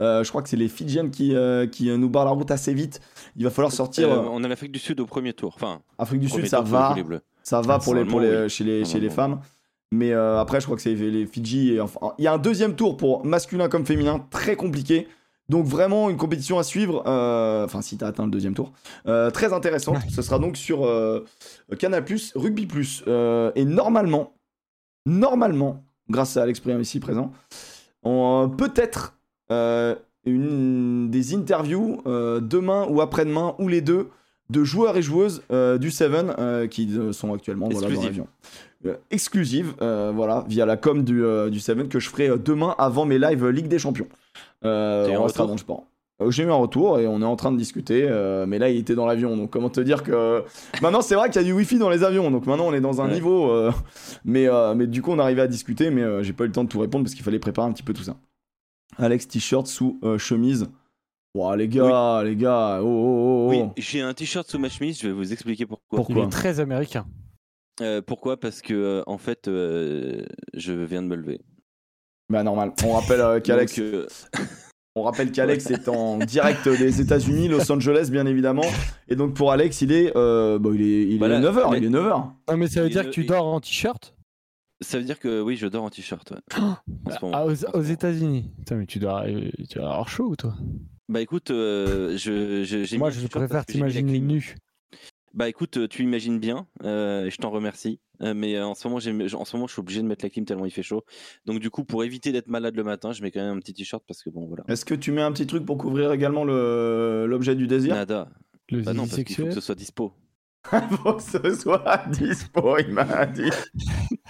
Euh, 0.00 0.24
je 0.24 0.28
crois 0.28 0.42
que 0.42 0.48
c'est 0.48 0.56
les 0.56 0.68
Fidjiennes 0.68 1.10
qui, 1.12 1.36
euh, 1.36 1.66
qui 1.68 1.88
nous 1.96 2.08
barrent 2.08 2.24
la 2.24 2.32
route 2.32 2.50
assez 2.50 2.74
vite. 2.74 3.00
Il 3.36 3.44
va 3.44 3.50
falloir 3.50 3.72
sortir. 3.72 4.10
Euh, 4.10 4.16
euh, 4.16 4.28
on 4.32 4.42
a 4.42 4.48
l'Afrique 4.48 4.72
du 4.72 4.80
Sud 4.80 4.98
au 4.98 5.06
premier 5.06 5.32
tour. 5.32 5.52
Enfin, 5.54 5.80
Afrique 5.98 6.20
du 6.20 6.28
Sud, 6.28 6.46
ça 6.46 6.60
va. 6.62 6.96
Ça 7.44 7.60
va 7.60 7.78
pour 7.78 7.94
les, 7.94 8.04
pour 8.04 8.20
les, 8.20 8.42
oui. 8.42 8.50
chez, 8.50 8.64
les, 8.64 8.84
chez 8.84 8.98
les 8.98 9.10
femmes. 9.10 9.40
Mais 9.92 10.12
euh, 10.12 10.40
après, 10.40 10.60
je 10.60 10.64
crois 10.64 10.74
que 10.76 10.82
c'est 10.82 10.94
les 10.94 11.26
Fidji. 11.26 11.74
Et 11.74 11.80
enfin, 11.80 12.00
il 12.18 12.24
y 12.24 12.26
a 12.26 12.32
un 12.32 12.38
deuxième 12.38 12.74
tour 12.74 12.96
pour 12.96 13.24
masculin 13.24 13.68
comme 13.68 13.86
féminin, 13.86 14.24
très 14.30 14.56
compliqué. 14.56 15.06
Donc 15.48 15.66
vraiment 15.66 16.08
une 16.10 16.16
compétition 16.16 16.58
à 16.58 16.62
suivre. 16.64 17.04
euh, 17.06 17.64
Enfin, 17.64 17.82
si 17.82 17.98
tu 17.98 18.04
as 18.04 18.08
atteint 18.08 18.24
le 18.24 18.30
deuxième 18.30 18.54
tour. 18.54 18.72
Euh, 19.06 19.30
très 19.30 19.52
intéressant. 19.52 19.94
Ce 20.10 20.22
sera 20.22 20.38
donc 20.40 20.56
sur 20.56 20.84
euh, 20.86 21.24
Canal+, 21.78 22.04
Rugby+. 22.34 22.66
Euh, 23.06 23.52
et 23.54 23.64
normalement, 23.64 24.32
normalement, 25.06 25.84
grâce 26.08 26.36
à 26.36 26.42
Alex 26.42 26.58
Priam 26.60 26.80
ici 26.80 26.98
présent, 27.00 27.32
peut-être 28.02 29.14
euh, 29.50 29.94
une, 30.24 31.10
des 31.10 31.34
interviews 31.34 32.00
euh, 32.06 32.40
demain 32.40 32.86
ou 32.88 33.00
après-demain, 33.00 33.54
ou 33.58 33.68
les 33.68 33.80
deux, 33.80 34.08
de 34.50 34.64
joueurs 34.64 34.96
et 34.96 35.02
joueuses 35.02 35.42
euh, 35.50 35.78
du 35.78 35.90
Seven 35.90 36.34
euh, 36.38 36.66
qui 36.66 36.88
euh, 36.96 37.12
sont 37.12 37.32
actuellement 37.32 37.68
voilà, 37.68 37.94
dans 37.94 38.02
l'avion. 38.02 38.28
Euh, 38.84 38.96
exclusive, 39.10 39.74
euh, 39.80 40.12
voilà, 40.14 40.44
via 40.48 40.66
la 40.66 40.76
com 40.76 41.04
du, 41.04 41.24
euh, 41.24 41.50
du 41.50 41.60
Seven 41.60 41.88
que 41.88 42.00
je 42.00 42.08
ferai 42.08 42.28
euh, 42.28 42.36
demain 42.36 42.74
avant 42.78 43.04
mes 43.04 43.18
lives 43.18 43.46
Ligue 43.48 43.68
des 43.68 43.78
Champions. 43.78 44.08
Euh, 44.64 45.08
on 45.16 45.22
restera 45.22 45.44
retour 45.44 45.46
dans 45.46 45.52
le 45.52 45.58
sport. 45.58 45.84
Euh, 46.20 46.30
J'ai 46.30 46.42
eu 46.44 46.50
un 46.50 46.54
retour 46.56 46.98
et 47.00 47.06
on 47.06 47.22
est 47.22 47.24
en 47.24 47.36
train 47.36 47.52
de 47.52 47.56
discuter, 47.56 48.06
euh, 48.08 48.44
mais 48.46 48.58
là 48.58 48.68
il 48.68 48.76
était 48.76 48.94
dans 48.94 49.06
l'avion, 49.06 49.36
donc 49.36 49.50
comment 49.50 49.70
te 49.70 49.80
dire 49.80 50.02
que 50.02 50.44
maintenant 50.82 51.00
c'est 51.00 51.14
vrai 51.14 51.30
qu'il 51.30 51.40
y 51.40 51.44
a 51.44 51.46
du 51.46 51.52
wifi 51.52 51.78
dans 51.78 51.88
les 51.88 52.04
avions, 52.04 52.30
donc 52.30 52.46
maintenant 52.46 52.66
on 52.66 52.74
est 52.74 52.80
dans 52.80 53.00
un 53.00 53.06
Ouais. 53.08 53.14
niveau, 53.14 53.50
euh, 53.50 53.72
mais, 54.24 54.46
euh, 54.48 54.74
mais 54.74 54.86
du 54.86 55.00
coup 55.02 55.10
on 55.12 55.18
arrivait 55.18 55.42
à 55.42 55.48
discuter, 55.48 55.90
mais 55.90 56.02
euh, 56.02 56.22
j'ai 56.22 56.32
pas 56.32 56.44
eu 56.44 56.48
le 56.48 56.52
temps 56.52 56.64
de 56.64 56.68
tout 56.68 56.78
répondre 56.80 57.04
parce 57.04 57.14
qu'il 57.14 57.24
fallait 57.24 57.38
préparer 57.38 57.66
un 57.68 57.72
petit 57.72 57.82
peu 57.82 57.92
tout 57.94 58.02
ça. 58.04 58.16
Alex 58.98 59.26
t-shirt 59.26 59.66
sous 59.66 59.98
euh, 60.04 60.18
chemise. 60.18 60.68
Ouah, 61.34 61.56
les 61.56 61.66
gars, 61.66 62.20
les 62.24 62.36
gars, 62.36 62.80
oh 62.82 62.86
oh 62.86 63.46
oh. 63.46 63.50
Oui, 63.50 63.60
oh. 63.62 63.72
j'ai 63.78 64.02
un 64.02 64.12
t-shirt 64.12 64.46
sous 64.50 64.58
ma 64.58 64.68
chemise, 64.68 65.00
je 65.00 65.06
vais 65.06 65.14
vous 65.14 65.32
expliquer 65.32 65.64
pourquoi. 65.64 65.86
Il 65.92 65.96
Pourquoi 66.04 66.24
est 66.24 66.28
très 66.28 66.60
américain. 66.60 67.06
Euh, 67.80 68.02
pourquoi? 68.02 68.38
Parce 68.38 68.60
que, 68.60 68.74
euh, 68.74 69.02
en 69.06 69.16
fait, 69.16 69.48
euh, 69.48 70.26
je 70.52 70.74
viens 70.74 71.00
de 71.02 71.06
me 71.08 71.16
lever. 71.16 71.40
Bah 72.28 72.42
normal. 72.42 72.74
On 72.84 72.92
rappelle 72.92 73.20
euh, 73.22 73.40
qu'Alex, 73.40 73.76
Donc, 73.78 73.84
euh, 73.84 74.06
on 74.94 75.02
rappelle 75.02 75.32
qu'Alex 75.32 75.70
est 75.70 75.88
en 75.88 76.18
direct 76.18 76.68
des 76.68 77.00
États-Unis, 77.00 77.48
Los 77.48 77.70
Angeles 77.72 78.08
bien 78.10 78.26
évidemment, 78.26 78.64
et 79.08 79.16
donc 79.16 79.34
pour 79.34 79.52
Alex 79.52 79.80
il 79.82 79.92
est, 79.92 80.12
euh, 80.16 80.58
il 80.74 80.82
est, 80.82 81.02
il 81.04 81.14
est 81.14 81.18
Voilà, 81.18 81.40
9h, 81.40 81.70
mais- 81.70 81.78
il 81.78 81.84
est 81.84 81.88
9h. 81.90 82.30
Non, 82.50 82.56
mais 82.56 82.68
ça 82.68 82.82
veut 82.82 82.88
dire 82.90 83.02
ne- 83.02 83.08
que 83.08 83.12
tu 83.12 83.24
dors 83.24 83.46
en 83.46 83.60
t-shirt? 83.60 84.14
Ça 84.80 84.98
veut 84.98 85.04
dire 85.04 85.18
que 85.20 85.40
oui, 85.40 85.56
je 85.56 85.66
dors 85.66 85.84
en 85.84 85.90
t-shirt. 85.90 86.30
ouais. 86.32 86.38
Moment. 87.22 87.32
Ah, 87.34 87.44
aux. 87.46 87.82
États-Unis. 87.82 88.50
Putain, 88.58 88.74
mais 88.76 88.86
tu 88.86 88.98
dois, 88.98 89.24
euh, 89.26 89.48
tu 89.70 89.78
dois 89.78 89.90
avoir 89.92 90.08
chaud, 90.08 90.34
toi. 90.36 90.54
Bah 91.08 91.20
écoute, 91.20 91.50
euh, 91.50 92.16
je, 92.16 92.64
je- 92.64 92.82
j'ai 92.84 92.98
Moi, 92.98 93.10
je 93.10 93.20
t-shirt 93.20 93.32
préfère 93.32 93.64
t'imaginer 93.64 94.18
nu. 94.18 94.56
Bah 95.34 95.48
écoute, 95.48 95.78
euh, 95.78 95.88
tu 95.88 96.02
imagines 96.02 96.38
bien, 96.38 96.66
euh, 96.84 97.24
et 97.26 97.30
je 97.30 97.36
t'en 97.38 97.50
remercie. 97.50 98.00
Euh, 98.20 98.34
mais 98.34 98.56
euh, 98.56 98.66
en 98.66 98.74
ce 98.74 98.86
moment, 98.86 98.98
en 98.98 99.44
ce 99.44 99.56
moment, 99.56 99.66
je 99.66 99.72
suis 99.72 99.80
obligé 99.80 100.02
de 100.02 100.06
mettre 100.06 100.24
la 100.24 100.30
clim 100.30 100.44
tellement 100.44 100.66
il 100.66 100.70
fait 100.70 100.82
chaud. 100.82 101.04
Donc 101.46 101.58
du 101.58 101.70
coup, 101.70 101.84
pour 101.84 102.04
éviter 102.04 102.32
d'être 102.32 102.48
malade 102.48 102.76
le 102.76 102.84
matin, 102.84 103.12
je 103.12 103.22
mets 103.22 103.30
quand 103.30 103.40
même 103.40 103.56
un 103.56 103.60
petit 103.60 103.72
t-shirt 103.74 104.04
parce 104.06 104.22
que 104.22 104.30
bon, 104.30 104.46
voilà. 104.46 104.64
Est-ce 104.68 104.84
que 104.84 104.94
tu 104.94 105.10
mets 105.10 105.22
un 105.22 105.32
petit 105.32 105.46
truc 105.46 105.64
pour 105.64 105.78
couvrir 105.78 106.12
également 106.12 106.44
le- 106.44 107.26
l'objet 107.26 107.54
du 107.56 107.66
désir? 107.66 107.94
Nada. 107.94 108.28
Le 108.70 108.82
Bah 108.82 108.92
non, 108.92 109.06
parce 109.08 109.24
qu'il 109.24 109.34
faut 109.36 109.46
que 109.46 109.54
ce 109.54 109.60
soit 109.60 109.74
dispo. 109.74 110.12
Faut 111.02 111.14
que 111.14 111.22
ce 111.22 111.54
soit 111.54 112.04
dispo, 112.08 112.78
il 112.78 112.92
m'a 112.92 113.26
dit. 113.26 113.50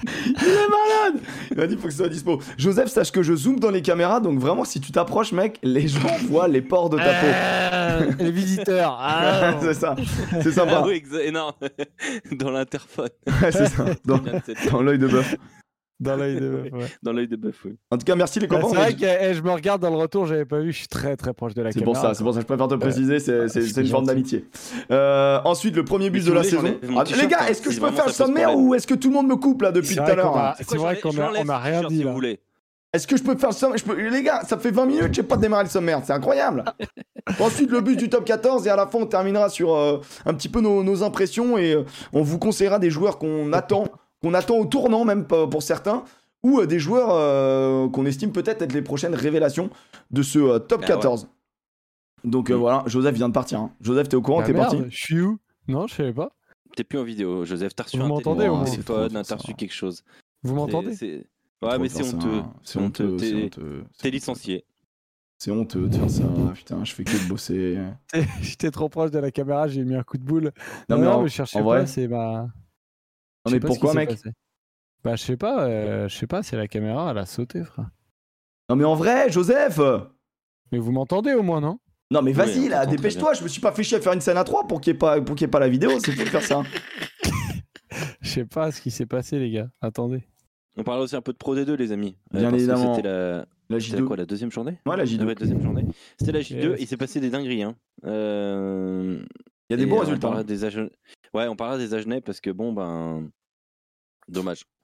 Il 0.05 0.33
est 0.33 0.69
malade 0.69 1.23
Il 1.51 1.57
m'a 1.57 1.67
dit 1.67 1.77
faut 1.77 1.85
que 1.87 1.91
ce 1.93 1.99
soit 1.99 2.09
dispo. 2.09 2.41
Joseph, 2.59 2.89
sache 2.89 3.13
que 3.13 3.23
je 3.23 3.35
zoome 3.35 3.61
dans 3.61 3.71
les 3.71 3.83
caméras, 3.83 4.21
donc 4.21 4.39
vraiment 4.39 4.65
si 4.65 4.81
tu 4.81 4.91
t'approches, 4.93 5.33
mec, 5.33 5.59
les 5.63 5.89
gens 5.89 6.01
voient 6.29 6.49
les 6.49 6.63
pores 6.63 6.91
de 6.91 6.97
ta 6.97 7.05
peau. 7.05 7.27
Ah, 7.33 7.99
les 8.19 8.31
visiteurs. 8.31 8.97
Ah, 9.01 9.55
c'est 9.61 9.75
ça, 9.75 9.95
c'est 10.43 10.49
Ah 10.49 10.53
sympa. 10.53 10.85
oui, 10.87 11.03
non, 11.33 11.53
dans 12.33 12.51
l'interphone. 12.51 13.11
c'est 13.51 13.69
ça, 13.69 13.85
dans, 14.05 14.21
dans 14.71 14.83
l'œil 14.83 14.99
de 14.99 15.07
bœuf. 15.09 15.37
Dans 16.03 16.17
l'œil 16.17 16.37
de 16.41 16.49
meuf, 16.49 16.63
ouais. 16.73 16.87
Dans 17.03 17.13
l'œil 17.13 17.29
de 17.29 17.37
bœuf, 17.37 17.57
oui. 17.65 17.77
En 17.91 17.97
tout 17.99 18.05
cas, 18.05 18.15
merci 18.17 18.41
les 18.41 18.47
Bah, 18.47 18.57
copains. 18.57 18.69
c'est 18.71 18.77
vrai 18.77 18.95
que 18.95 19.25
eh, 19.31 19.35
je 19.35 19.43
me 19.43 19.51
regarde 19.51 19.81
dans 19.81 19.91
le 19.91 19.97
retour, 19.97 20.27
j'avais 20.27 20.45
pas 20.45 20.59
vu, 20.61 20.73
je 20.73 20.79
suis 20.79 20.89
très 20.89 21.17
très 21.17 21.33
proche 21.33 21.55
de 21.55 21.63
la 21.63 21.71
C'est 21.73 21.81
caméra. 21.81 21.93
pour 22.01 22.03
ça, 22.09 22.15
c'est 22.15 22.25
pour 22.25 22.33
ça 22.35 22.39
que 22.41 22.43
je 22.43 22.47
préfère 22.49 22.69
te 22.69 22.75
préciser, 22.75 23.19
c'est 23.21 23.49
c'est- 23.49 23.61
c'est 23.63 23.73
c'est 23.75 23.81
une 23.83 23.87
forme 23.89 24.05
gentil. 24.05 24.15
d'amitié. 24.15 24.45
Euh, 24.91 25.39
ensuite, 25.45 25.77
le 25.77 25.85
premier 25.85 26.11
but 26.11 26.25
de 26.27 26.33
la 26.33 26.43
saison. 26.43 26.65
Ah, 26.97 27.05
les 27.17 27.27
gars, 27.27 27.39
hein, 27.43 27.47
est-ce 27.49 27.63
que 27.63 27.71
si 27.71 27.77
je 27.77 27.81
peux 27.81 27.91
faire 27.93 28.07
le 28.07 28.13
sommaire 28.13 28.57
ou 28.57 28.75
est-ce 28.75 28.87
que 28.87 28.95
tout 28.95 29.09
le 29.09 29.15
monde 29.15 29.29
me 29.29 29.37
coupe 29.37 29.63
là 29.63 29.73
depuis 29.73 29.95
C'est 29.95 30.05
tout 30.05 30.11
à 30.11 30.15
l'heure 30.15 30.55
C'est 30.69 30.77
vrai 30.77 30.99
qu'on 31.01 31.17
a, 31.49 31.59
rien 31.59 31.83
dit 31.89 32.03
là. 32.03 32.15
Est-ce 32.95 33.07
que 33.07 33.17
je 33.17 33.23
peux 33.23 33.37
faire 33.39 33.49
le 33.51 33.55
sommaire 33.55 33.79
peux... 33.87 33.95
Les 34.11 34.23
gars, 34.23 34.43
ça 34.45 34.59
fait 34.59 34.71
20 34.71 34.85
minutes, 34.85 35.15
j'ai 35.15 35.23
pas 35.23 35.39
démarré 35.39 35.65
le 35.65 35.71
sommaire, 35.71 36.03
c'est 36.05 36.13
incroyable. 36.13 36.63
Ensuite, 37.41 37.71
le 37.71 37.81
but 37.81 37.97
du 37.97 38.11
top 38.11 38.25
14 38.27 38.67
et 38.67 38.71
à 38.71 38.77
la 38.77 38.87
fin, 38.87 38.99
on 38.99 39.07
terminera 39.07 39.49
sur 39.49 39.75
euh, 39.75 40.01
un 40.27 40.35
petit 40.35 40.51
peu 40.51 40.61
nos, 40.61 40.83
nos 40.85 41.03
impressions 41.03 41.57
et 41.57 41.73
euh, 41.73 41.85
on 42.13 42.21
vous 42.23 42.39
conseillera 42.39 42.79
des 42.79 42.91
joueurs 42.91 43.17
qu'on 43.19 43.51
attend, 43.55 43.85
qu'on 44.23 44.35
attend 44.35 44.57
au 44.59 44.65
tournant 44.67 45.05
même 45.05 45.27
pour 45.27 45.49
pour 45.51 45.63
certains, 45.63 46.05
ou 46.43 46.61
euh, 46.61 46.67
des 46.67 46.79
joueurs 46.79 47.11
euh, 47.13 47.89
qu'on 47.89 48.07
estime 48.07 48.33
peut-être 48.33 48.63
être 48.63 48.73
les 48.73 48.83
prochaines 48.83 49.15
révélations 49.15 49.71
de 50.11 50.23
ce 50.23 50.39
euh, 50.39 50.59
top 50.59 50.81
Ah 50.85 50.87
ouais. 50.89 50.95
14. 50.95 51.29
Donc 52.25 52.51
euh, 52.51 52.55
voilà, 52.55 52.85
Joseph 52.87 53.15
vient 53.15 53.29
de 53.29 53.35
partir. 53.35 53.61
hein. 53.61 53.73
Joseph, 53.81 54.09
t'es 54.09 54.17
au 54.17 54.23
courant, 54.23 54.41
Ah, 54.41 54.47
t'es 54.47 54.55
parti 54.55 54.79
Je 54.89 54.97
suis 54.97 55.21
où? 55.21 55.39
Non, 55.69 55.87
je 55.87 55.95
savais 55.95 56.13
pas. 56.13 56.31
T'es 56.77 56.85
plus 56.85 56.99
en 56.99 57.05
vidéo, 57.05 57.45
Joseph. 57.45 57.75
T'as 57.75 57.83
reçu 57.85 57.99
Vous 57.99 58.05
un 58.05 58.09
m'entendez, 58.09 58.49
moins 58.49 58.65
téléphone, 58.65 59.23
t'as 59.27 59.37
reçu 59.37 59.55
quelque 59.55 59.75
chose. 59.75 60.03
Vous 60.43 60.55
m'entendez? 60.55 61.25
Ouais, 61.63 61.79
mais 61.79 61.89
faire 61.89 62.05
c'est 62.05 62.15
honteux. 62.15 62.43
C'est 62.65 62.79
honteux, 62.81 63.17
c'est 63.19 63.51
T'es- 64.01 64.11
licencié. 64.11 64.65
C'est 65.39 65.51
honteux 65.51 65.89
de 65.89 65.97
faire 65.97 66.09
ça. 66.11 66.23
Putain, 66.55 66.85
je 66.85 66.95
fais 66.95 67.03
que 67.05 67.11
de 67.25 67.29
bosser. 67.29 67.77
J'étais 68.41 68.71
trop 68.71 68.89
proche 68.89 69.11
de 69.11 69.19
la 69.19 69.31
caméra, 69.33 69.67
j'ai 69.69 69.85
mis 69.85 69.95
un 69.97 70.03
coup 70.05 70.17
de 70.17 70.23
boule. 70.25 70.53
Non, 70.89 70.97
Non, 70.97 70.99
mais 70.99 71.05
non, 71.07 71.13
en, 71.15 71.23
mais 71.23 71.29
je 71.29 71.35
cherchais 71.35 71.61
en 71.61 71.65
pas, 71.65 71.87
c'est 71.87 72.07
ma. 72.09 72.47
Non, 73.47 73.53
mais 73.53 73.61
pourquoi, 73.61 73.95
mec. 73.95 74.11
Bah, 75.05 75.17
je 75.17 75.23
sais 75.23 75.37
pas, 75.37 75.65
euh, 75.67 76.09
je 76.09 76.17
sais 76.17 76.27
pas, 76.29 76.43
c'est 76.43 76.57
la 76.57 76.69
caméra, 76.69 77.11
elle 77.11 77.19
a 77.19 77.27
sauté, 77.27 77.65
frère. 77.65 77.91
Non, 78.69 78.77
mais 78.77 78.85
en 78.85 78.95
vrai, 78.95 79.31
Joseph 79.31 79.81
Mais 80.71 80.79
vous 80.79 80.93
m'entendez 80.93 81.33
au 81.33 81.43
moins, 81.43 81.61
non? 81.61 81.79
Non, 82.13 82.23
mais 82.23 82.33
vas-y, 82.33 82.69
là, 82.69 82.87
dépêche-toi. 82.87 83.33
Je 83.35 83.43
me 83.43 83.49
suis 83.49 83.61
pas 83.61 83.73
fait 83.73 83.83
chier 83.83 83.97
à 83.97 84.01
faire 84.01 84.13
une 84.13 84.21
scène 84.21 84.37
à 84.37 84.45
3 84.45 84.67
pour 84.69 84.81
qu'il 84.81 84.93
n'y 84.93 84.97
ait, 84.97 84.99
pas- 84.99 85.21
pour 85.21 85.35
qu'il 85.35 85.45
y 85.47 85.49
ait 85.49 85.51
pas 85.51 85.59
la 85.61 85.69
vidéo. 85.69 85.99
C'est 85.99 86.13
fou 86.13 86.23
de 86.23 86.29
faire 86.29 86.43
ça. 86.43 86.63
Je 88.21 88.29
sais 88.31 88.45
pas 88.45 88.71
ce 88.71 88.81
qui 88.81 88.91
s'est 88.91 89.07
passé, 89.07 89.39
les 89.39 89.51
gars. 89.51 89.69
Attendez. 89.81 90.23
On 90.77 90.85
parle 90.85 91.01
aussi 91.01 91.17
un 91.17 91.21
peu 91.21 91.33
de 91.33 91.39
Pro 91.39 91.57
D2, 91.57 91.73
les 91.75 91.91
amis. 91.93 92.17
Euh, 92.35 92.39
Bien 92.41 92.53
évidemment. 92.55 92.95
C'était 92.95 93.09
la... 93.09 93.47
La 93.71 93.81
c'était 93.81 93.97
la 93.97 94.03
J2. 94.03 94.07
quoi, 94.07 94.17
la 94.17 94.27
deuxième 94.27 94.51
journée? 94.53 94.79
Ouais, 94.87 94.97
la 94.97 95.03
Ah 95.03 95.07
J2. 95.07 95.25
ouais, 95.25 95.35
deuxième 95.35 95.63
journée. 95.63 95.85
C'était 96.19 96.33
la 96.33 96.41
J2, 96.41 96.71
Yes. 96.73 96.81
il 96.81 96.87
s'est 96.87 96.97
passé 96.99 97.21
des 97.21 97.31
dingueries. 97.31 97.63
Hein. 97.63 97.75
Euh, 98.05 99.19
Il 99.71 99.73
y 99.73 99.75
a 99.75 99.77
des 99.79 99.83
et 99.85 99.87
bons 99.87 99.97
on 99.97 100.01
résultats. 100.01 100.21
parlera 100.21 100.45
des 100.45 100.65
Ouais, 101.35 101.49
on 101.49 101.57
parlera 101.57 101.79
des 101.79 101.95
Agenais 101.95 102.21
parce 102.21 102.41
que 102.41 102.51
bon, 102.51 102.73
ben. 102.73 103.29
Dommage. 104.29 104.65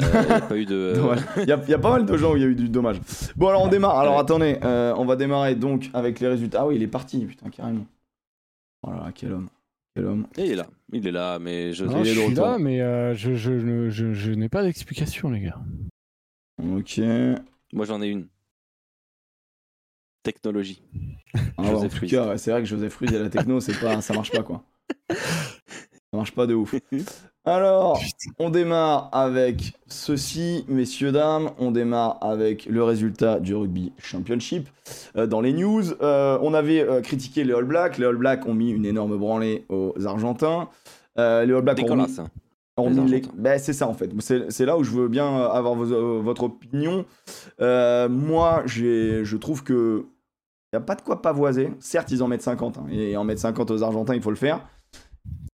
Euh, 0.00 0.22
Il 0.22 0.26
n'y 0.28 0.32
a 0.32 0.40
pas 0.42 0.56
eu 0.56 0.64
de. 0.64 0.92
Dommage. 0.94 1.18
Il 1.38 1.48
y, 1.48 1.52
a, 1.52 1.60
il 1.64 1.70
y 1.70 1.74
a 1.74 1.78
pas 1.78 1.90
mal 1.90 2.06
de 2.06 2.16
gens 2.16 2.32
où 2.32 2.36
il 2.36 2.42
y 2.42 2.44
a 2.44 2.48
eu 2.48 2.54
du 2.54 2.68
dommage. 2.68 3.00
Bon, 3.34 3.48
alors 3.48 3.62
on 3.64 3.68
démarre. 3.68 3.98
Alors 3.98 4.16
attendez, 4.20 4.56
euh, 4.62 4.94
on 4.96 5.04
va 5.04 5.16
démarrer 5.16 5.56
donc 5.56 5.90
avec 5.92 6.20
les 6.20 6.28
résultats. 6.28 6.60
Ah 6.60 6.66
oui, 6.68 6.76
il 6.76 6.82
est 6.84 6.86
parti, 6.88 7.24
putain, 7.26 7.50
carrément. 7.50 7.84
Oh 8.86 8.90
là 8.92 8.98
là, 8.98 9.12
quel 9.12 9.32
homme. 9.32 9.48
Quel 9.96 10.04
homme. 10.06 10.26
Et 10.36 10.44
il 10.44 10.52
est 10.52 10.54
là. 10.54 10.68
Il 10.92 11.04
est 11.04 11.10
là, 11.10 11.40
mais 11.40 11.72
je. 11.72 11.84
Non, 11.84 11.98
il 11.98 12.04
je 12.04 12.10
est 12.10 12.14
de 12.14 12.20
suis 12.20 12.28
retour. 12.30 12.44
là, 12.46 12.58
mais 12.60 12.80
euh, 12.80 13.12
je, 13.16 13.34
je, 13.34 13.90
je, 13.90 14.12
je 14.12 14.30
n'ai 14.30 14.48
pas 14.48 14.62
d'explication, 14.62 15.30
les 15.30 15.40
gars. 15.40 15.58
Ok. 16.62 17.00
Moi, 17.72 17.84
j'en 17.84 18.00
ai 18.00 18.06
une. 18.06 18.28
Technologie. 20.22 20.80
Ah 21.34 21.62
en 21.62 21.64
Joseph 21.64 21.94
tout 21.94 22.00
Ruiz. 22.00 22.10
cas, 22.12 22.28
ouais, 22.28 22.38
c'est 22.38 22.50
vrai 22.52 22.60
que 22.62 22.68
Joseph 22.68 22.96
Ruiz 22.96 23.12
et 23.12 23.18
la 23.18 23.30
techno, 23.30 23.58
c'est 23.60 23.78
pas, 23.80 24.00
ça 24.00 24.14
marche 24.14 24.30
pas 24.30 24.42
quoi. 24.44 24.62
Ça 26.12 26.16
marche 26.16 26.32
pas 26.34 26.46
de 26.46 26.54
ouf. 26.54 26.74
Alors, 27.44 27.98
on 28.38 28.50
démarre 28.50 29.08
avec 29.12 29.72
ceci, 29.86 30.64
messieurs, 30.68 31.12
dames. 31.12 31.50
On 31.58 31.70
démarre 31.70 32.18
avec 32.20 32.66
le 32.66 32.82
résultat 32.82 33.40
du 33.40 33.54
Rugby 33.54 33.92
Championship. 33.98 34.68
Euh, 35.16 35.26
dans 35.26 35.40
les 35.40 35.52
news, 35.54 35.82
euh, 36.02 36.38
on 36.42 36.52
avait 36.52 36.80
euh, 36.80 37.00
critiqué 37.00 37.44
les 37.44 37.54
All 37.54 37.64
Blacks. 37.64 37.96
Les 37.98 38.04
All 38.06 38.16
Blacks 38.16 38.46
ont 38.46 38.52
mis 38.54 38.70
une 38.70 38.84
énorme 38.84 39.16
branlée 39.16 39.64
aux 39.70 39.94
Argentins. 40.06 40.68
Les 41.16 41.22
All 41.24 41.62
Blacks 41.62 41.78
ont 41.84 41.96
mis, 41.96 42.20
hein. 42.20 42.28
Les 42.90 42.94
mis 43.04 43.10
les-. 43.10 43.22
Ben, 43.34 43.58
c'est 43.58 43.72
ça 43.72 43.88
en 43.88 43.94
fait. 43.94 44.10
C'est 44.20 44.64
là 44.66 44.76
où 44.78 44.84
je 44.84 44.90
veux 44.92 45.08
bien 45.08 45.26
avoir 45.46 45.74
vos- 45.74 46.20
votre 46.22 46.44
opinion. 46.44 47.04
Moi, 47.58 48.62
je 48.66 49.36
trouve 49.36 49.64
que 49.64 50.04
il 50.72 50.76
n'y 50.76 50.82
a 50.82 50.84
pas 50.84 50.94
de 50.96 51.00
quoi 51.02 51.22
pavoiser. 51.22 51.72
Certes, 51.80 52.10
ils 52.12 52.22
en 52.22 52.28
mettent 52.28 52.42
50. 52.42 52.76
hein, 52.78 52.86
et 52.90 53.16
en 53.16 53.24
mettre 53.24 53.40
50 53.40 53.70
aux 53.70 53.82
Argentins, 53.82 54.14
il 54.14 54.20
faut 54.20 54.28
le 54.30 54.36
faire. 54.36 54.60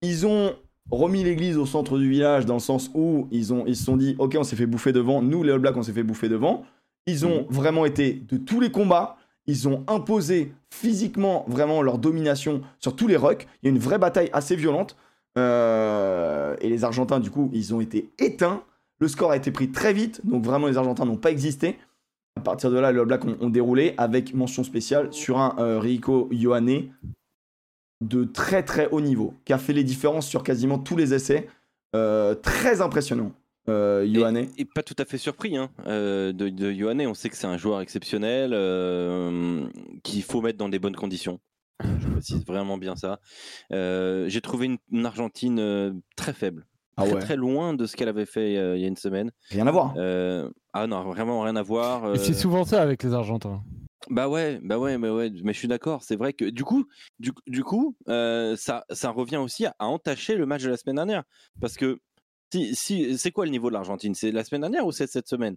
Ils 0.02 0.26
ont 0.26 0.54
remis 0.90 1.22
l'église 1.22 1.56
au 1.56 1.66
centre 1.66 1.98
du 1.98 2.08
village 2.08 2.46
dans 2.46 2.54
le 2.54 2.60
sens 2.60 2.90
où 2.94 3.28
ils, 3.30 3.52
ont, 3.52 3.64
ils 3.66 3.76
se 3.76 3.84
sont 3.84 3.96
dit 3.96 4.16
Ok, 4.18 4.36
on 4.38 4.44
s'est 4.44 4.56
fait 4.56 4.66
bouffer 4.66 4.92
devant. 4.92 5.22
Nous, 5.22 5.42
les 5.42 5.52
All 5.52 5.58
Blacks, 5.58 5.76
on 5.76 5.82
s'est 5.82 5.92
fait 5.92 6.02
bouffer 6.02 6.28
devant. 6.28 6.64
Ils 7.06 7.26
ont 7.26 7.46
vraiment 7.50 7.84
été 7.84 8.12
de 8.12 8.36
tous 8.36 8.60
les 8.60 8.70
combats. 8.70 9.16
Ils 9.46 9.68
ont 9.68 9.84
imposé 9.88 10.52
physiquement 10.70 11.44
vraiment 11.48 11.82
leur 11.82 11.98
domination 11.98 12.62
sur 12.78 12.94
tous 12.94 13.06
les 13.06 13.16
rucks. 13.16 13.46
Il 13.62 13.66
y 13.66 13.68
a 13.68 13.74
une 13.74 13.80
vraie 13.80 13.98
bataille 13.98 14.30
assez 14.32 14.56
violente. 14.56 14.96
Euh, 15.38 16.56
et 16.60 16.68
les 16.68 16.84
Argentins, 16.84 17.20
du 17.20 17.30
coup, 17.30 17.50
ils 17.52 17.74
ont 17.74 17.80
été 17.80 18.10
éteints. 18.18 18.62
Le 19.00 19.08
score 19.08 19.30
a 19.30 19.36
été 19.36 19.50
pris 19.50 19.70
très 19.70 19.92
vite, 19.92 20.20
donc 20.24 20.44
vraiment 20.44 20.66
les 20.66 20.76
Argentins 20.76 21.06
n'ont 21.06 21.16
pas 21.16 21.30
existé. 21.30 21.78
À 22.36 22.42
partir 22.42 22.70
de 22.70 22.78
là, 22.78 22.92
les 22.92 22.98
All 22.98 23.06
Blacks 23.06 23.24
ont, 23.24 23.36
ont 23.40 23.48
déroulé 23.48 23.94
avec 23.96 24.34
mention 24.34 24.62
spéciale 24.62 25.12
sur 25.12 25.38
un 25.38 25.56
euh, 25.58 25.78
Rico 25.78 26.28
Ioane 26.30 26.90
de 28.00 28.24
très 28.24 28.62
très 28.62 28.88
haut 28.90 29.00
niveau, 29.00 29.34
qui 29.44 29.52
a 29.52 29.58
fait 29.58 29.72
les 29.72 29.84
différences 29.84 30.26
sur 30.26 30.42
quasiment 30.42 30.78
tous 30.78 30.96
les 30.96 31.14
essais. 31.14 31.48
Euh, 31.96 32.36
très 32.36 32.80
impressionnant, 32.80 33.32
euh. 33.68 34.04
Et, 34.04 34.48
et 34.62 34.64
pas 34.64 34.82
tout 34.84 34.94
à 34.98 35.04
fait 35.04 35.18
surpris 35.18 35.56
hein, 35.56 35.70
euh, 35.86 36.32
de. 36.32 37.06
On 37.06 37.14
sait 37.14 37.28
que 37.28 37.36
c'est 37.36 37.48
un 37.48 37.56
joueur 37.56 37.80
exceptionnel 37.80 38.52
euh, 38.54 39.66
qu'il 40.04 40.22
faut 40.22 40.40
mettre 40.40 40.58
dans 40.58 40.68
des 40.68 40.78
bonnes 40.78 40.94
conditions. 40.94 41.40
Je 41.82 42.08
précise 42.08 42.44
vraiment 42.46 42.78
bien 42.78 42.94
ça. 42.94 43.20
Euh, 43.72 44.28
J'ai 44.28 44.40
trouvé 44.40 44.66
une, 44.66 44.78
une 44.92 45.04
Argentine 45.06 45.58
euh, 45.58 45.92
très 46.14 46.32
faible, 46.32 46.66
Ah 46.96 47.04
très, 47.04 47.14
ouais, 47.14 47.20
très 47.20 47.36
loin 47.36 47.74
de 47.74 47.86
ce 47.86 47.96
qu'elle 47.96 48.08
avait 48.08 48.26
fait 48.26 48.56
euh, 48.56 48.76
il 48.76 48.82
y 48.82 48.84
a 48.84 48.88
une 48.88 48.96
semaine. 48.96 49.32
rien 49.48 49.66
à 49.66 49.70
voir. 49.72 49.94
Euh, 49.96 50.48
ah 50.72 50.86
non, 50.86 51.02
vraiment 51.02 51.40
rien 51.40 51.56
à 51.56 51.62
voir. 51.62 52.16
C'est 52.18 52.34
souvent 52.34 52.64
ça 52.64 52.82
avec 52.82 53.02
les 53.02 53.14
Argentins. 53.14 53.62
Bah 54.08 54.28
ouais, 54.28 54.58
bah 54.62 54.78
ouais, 54.78 54.96
mais 54.96 55.10
ouais, 55.10 55.30
mais 55.44 55.52
je 55.52 55.58
suis 55.58 55.68
d'accord. 55.68 56.02
C'est 56.02 56.16
vrai 56.16 56.32
que 56.32 56.46
du 56.46 56.64
coup, 56.64 56.86
du, 57.18 57.32
du 57.46 57.62
coup, 57.62 57.96
euh, 58.08 58.56
ça, 58.56 58.84
ça 58.90 59.10
revient 59.10 59.36
aussi 59.36 59.66
à, 59.66 59.74
à 59.78 59.86
entacher 59.86 60.36
le 60.36 60.46
match 60.46 60.62
de 60.62 60.70
la 60.70 60.76
semaine 60.78 60.96
dernière, 60.96 61.24
parce 61.60 61.76
que 61.76 62.00
si, 62.52 62.74
si, 62.74 63.18
c'est 63.18 63.30
quoi 63.30 63.44
le 63.44 63.50
niveau 63.50 63.68
de 63.68 63.74
l'Argentine? 63.74 64.14
C'est 64.14 64.32
la 64.32 64.42
semaine 64.42 64.62
dernière 64.62 64.86
ou 64.86 64.92
c'est 64.92 65.06
cette 65.06 65.28
semaine? 65.28 65.56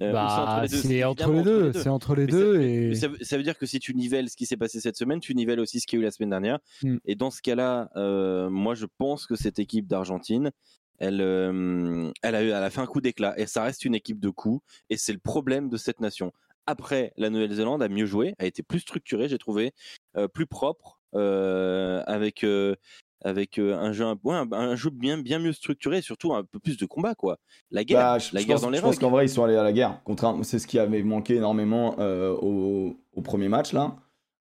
Euh, 0.00 0.12
Bah, 0.12 0.64
c'est 0.68 1.04
entre 1.04 1.24
évidemment 1.24 1.38
les 1.38 1.42
deux. 1.44 1.72
C'est 1.72 1.88
entre 1.88 2.14
les 2.14 2.26
deux. 2.26 2.60
Et... 2.62 2.94
ça, 2.94 3.08
veut- 3.08 3.18
ça 3.20 3.36
veut 3.36 3.42
dire 3.42 3.58
que 3.58 3.66
si 3.66 3.80
tu 3.80 3.94
nivelles 3.94 4.30
ce 4.30 4.36
qui 4.36 4.46
s'est 4.46 4.56
passé 4.56 4.80
cette 4.80 4.96
semaine, 4.96 5.20
tu 5.20 5.34
nivelles 5.34 5.60
aussi 5.60 5.80
ce 5.80 5.86
qu'il 5.86 5.98
y 5.98 6.00
a 6.00 6.02
eu 6.02 6.04
la 6.06 6.10
semaine 6.10 6.30
dernière. 6.30 6.58
Mm. 6.82 6.96
Et 7.04 7.16
dans 7.16 7.30
ce 7.30 7.42
cas-là, 7.42 7.90
euh, 7.96 8.48
moi 8.48 8.74
je 8.74 8.86
pense 8.96 9.26
que 9.26 9.34
cette 9.34 9.58
équipe 9.58 9.86
d'Argentine, 9.86 10.52
elle, 10.98 11.20
euh, 11.20 12.10
elle, 12.22 12.34
a 12.34 12.42
eu, 12.42 12.46
elle 12.46 12.54
a 12.54 12.70
fait 12.70 12.80
un 12.80 12.86
coup 12.86 13.02
d'éclat. 13.02 13.38
Et 13.38 13.46
ça 13.46 13.62
reste 13.62 13.84
une 13.84 13.94
équipe 13.94 14.20
de 14.20 14.30
coups. 14.30 14.64
Et 14.88 14.96
c'est 14.96 15.12
le 15.12 15.18
problème 15.18 15.68
de 15.68 15.76
cette 15.76 16.00
nation. 16.00 16.32
Après, 16.70 17.12
la 17.16 17.30
Nouvelle-Zélande 17.30 17.82
a 17.82 17.88
mieux 17.88 18.06
joué, 18.06 18.34
a 18.38 18.46
été 18.46 18.62
plus 18.62 18.78
structurée, 18.80 19.28
j'ai 19.28 19.38
trouvé, 19.38 19.72
euh, 20.16 20.28
plus 20.28 20.46
propre, 20.46 21.00
euh, 21.16 22.02
avec, 22.06 22.44
euh, 22.44 22.76
avec 23.24 23.58
un, 23.58 23.92
jeu, 23.92 24.04
un, 24.06 24.16
ouais, 24.24 24.34
un- 24.36 24.48
un 24.52 24.76
jeu 24.76 24.90
bien, 24.90 25.18
bien 25.18 25.38
mieux 25.40 25.52
structuré, 25.52 25.98
et 25.98 26.02
surtout 26.02 26.32
un 26.32 26.44
peu 26.44 26.58
plus 26.60 26.76
de 26.78 26.86
combat. 26.86 27.14
quoi. 27.14 27.38
La 27.72 27.82
guerre, 27.84 27.98
Bah, 27.98 28.18
je, 28.18 28.32
la 28.34 28.40
je 28.40 28.46
guerre 28.46 28.54
pense, 28.56 28.62
dans 28.62 28.70
les 28.70 28.78
je 28.78 28.82
pense 28.82 28.98
qu'en 28.98 29.10
vrai, 29.10 29.26
ils 29.26 29.28
sont 29.28 29.42
allés 29.44 29.56
à 29.56 29.62
la 29.64 29.72
guerre. 29.72 30.00
C'est 30.42 30.58
ce 30.60 30.66
qui 30.66 30.78
avait 30.78 31.02
manqué 31.02 31.34
énormément 31.36 31.96
au, 31.98 32.96
au 33.12 33.22
premier 33.22 33.48
match, 33.48 33.72
là. 33.72 33.96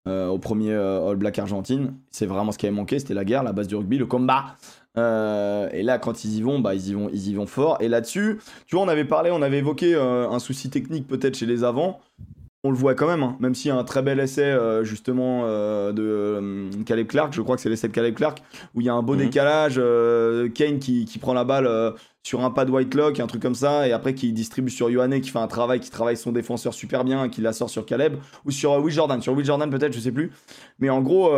Au 0.08 0.38
premier 0.38 0.72
All 0.74 1.16
Black 1.16 1.38
Argentine. 1.38 1.94
C'est 2.10 2.26
vraiment 2.26 2.52
ce 2.52 2.58
qui 2.58 2.66
avait 2.66 2.74
manqué, 2.76 2.98
c'était 2.98 3.14
la 3.14 3.24
guerre, 3.24 3.42
la 3.42 3.52
base 3.52 3.66
du 3.66 3.74
rugby, 3.76 3.98
le 3.98 4.06
combat. 4.06 4.56
Euh, 4.98 5.68
et 5.72 5.82
là, 5.82 5.98
quand 5.98 6.24
ils 6.24 6.36
y 6.36 6.42
vont, 6.42 6.58
bah, 6.58 6.74
ils 6.74 6.88
y 6.88 6.94
vont, 6.94 7.10
ils 7.12 7.28
y 7.28 7.34
vont 7.34 7.46
fort. 7.46 7.76
Et 7.80 7.88
là-dessus, 7.88 8.38
tu 8.66 8.76
vois, 8.76 8.84
on 8.84 8.88
avait 8.88 9.04
parlé, 9.04 9.30
on 9.30 9.42
avait 9.42 9.58
évoqué 9.58 9.94
euh, 9.94 10.28
un 10.28 10.38
souci 10.38 10.70
technique 10.70 11.06
peut-être 11.06 11.36
chez 11.36 11.46
les 11.46 11.64
avants. 11.64 12.00
On 12.64 12.70
le 12.70 12.76
voit 12.76 12.94
quand 12.96 13.06
même, 13.06 13.22
hein. 13.22 13.36
même 13.38 13.54
s'il 13.54 13.68
y 13.68 13.70
a 13.70 13.76
un 13.76 13.84
très 13.84 14.02
bel 14.02 14.18
essai 14.18 14.42
euh, 14.42 14.82
justement 14.82 15.42
de 15.46 16.68
Caleb 16.84 17.06
Clark, 17.06 17.32
je 17.32 17.40
crois 17.42 17.54
que 17.54 17.62
c'est 17.62 17.68
l'essai 17.68 17.86
de 17.86 17.92
Caleb 17.92 18.14
Clark, 18.16 18.42
où 18.74 18.80
il 18.80 18.86
y 18.86 18.88
a 18.88 18.94
un 18.94 19.02
beau 19.02 19.12
Mhm. 19.14 19.20
décalage, 19.20 19.80
Kane 20.54 20.80
qui, 20.80 21.04
qui 21.04 21.18
prend 21.18 21.32
la 21.32 21.44
balle 21.44 21.68
sur 22.24 22.42
un 22.42 22.50
pas 22.50 22.64
de 22.64 22.72
Whitelock, 22.72 23.20
un 23.20 23.28
truc 23.28 23.40
comme 23.40 23.54
ça, 23.54 23.86
et 23.86 23.92
après 23.92 24.14
qui 24.14 24.32
distribue 24.32 24.70
sur 24.70 24.90
Yohane, 24.90 25.20
qui 25.20 25.30
fait 25.30 25.38
un 25.38 25.46
travail, 25.46 25.78
qui 25.78 25.90
travaille 25.90 26.16
son 26.16 26.32
défenseur 26.32 26.74
super 26.74 27.04
bien, 27.04 27.26
et 27.26 27.30
qui 27.30 27.40
la 27.40 27.52
sort 27.52 27.70
sur 27.70 27.86
Caleb, 27.86 28.16
ou 28.44 28.50
sur 28.50 28.72
Will 28.82 28.92
Jordan, 28.92 29.22
sur 29.22 29.34
Will 29.34 29.46
Jordan 29.46 29.70
peut-être, 29.70 29.92
je 29.92 30.00
sais 30.00 30.10
plus. 30.10 30.32
Mais 30.80 30.90
en 30.90 31.02
gros, 31.02 31.30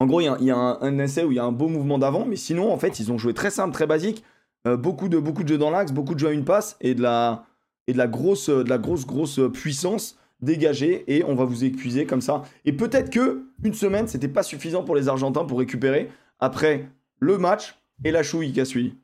en 0.00 0.06
gros 0.06 0.20
il 0.20 0.24
y 0.24 0.28
a, 0.28 0.36
il 0.40 0.46
y 0.46 0.50
a 0.50 0.56
un, 0.56 0.80
un 0.80 0.98
essai 0.98 1.24
où 1.24 1.32
il 1.32 1.36
y 1.36 1.38
a 1.38 1.44
un 1.44 1.52
beau 1.52 1.68
mouvement 1.68 1.98
d'avant, 1.98 2.24
mais 2.26 2.36
sinon, 2.36 2.72
en 2.72 2.78
fait, 2.78 2.98
ils 3.00 3.10
ont 3.12 3.18
joué 3.18 3.32
très 3.34 3.50
simple, 3.50 3.72
très 3.72 3.86
basique, 3.86 4.22
euh, 4.66 4.76
beaucoup, 4.76 5.08
de, 5.08 5.18
beaucoup 5.18 5.42
de 5.42 5.48
jeux 5.48 5.58
dans 5.58 5.70
l'axe, 5.70 5.92
beaucoup 5.92 6.14
de 6.14 6.18
jeux 6.20 6.28
à 6.28 6.32
une 6.32 6.44
passe, 6.44 6.76
et 6.80 6.94
de 6.94 7.02
la, 7.02 7.44
et 7.86 7.92
de 7.92 7.98
la 7.98 8.06
grosse, 8.08 8.48
de 8.48 8.68
la 8.68 8.78
grosse, 8.78 9.06
grosse 9.06 9.40
puissance 9.52 10.18
dégagée, 10.40 11.04
et 11.06 11.24
on 11.24 11.34
va 11.34 11.44
vous 11.44 11.64
épuiser 11.64 12.06
comme 12.06 12.20
ça. 12.20 12.42
Et 12.64 12.72
peut-être 12.72 13.10
que 13.10 13.44
une 13.62 13.74
semaine, 13.74 14.08
c'était 14.08 14.28
pas 14.28 14.42
suffisant 14.42 14.82
pour 14.84 14.94
les 14.96 15.08
Argentins 15.08 15.44
pour 15.44 15.58
récupérer 15.58 16.10
après 16.38 16.88
le 17.20 17.38
match 17.38 17.78
et 18.04 18.10
la 18.10 18.22
chouille 18.22 18.52
qui 18.52 18.60
a 18.60 18.64
suivi. 18.64 18.94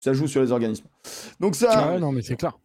Ça 0.00 0.12
joue 0.12 0.26
sur 0.28 0.40
les 0.40 0.52
organismes. 0.52 0.86
Donc 1.40 1.54
ça, 1.56 1.90
Ah 1.94 1.98
non, 1.98 2.12
mais 2.12 2.22
c'est 2.22 2.36
clair. 2.36 2.56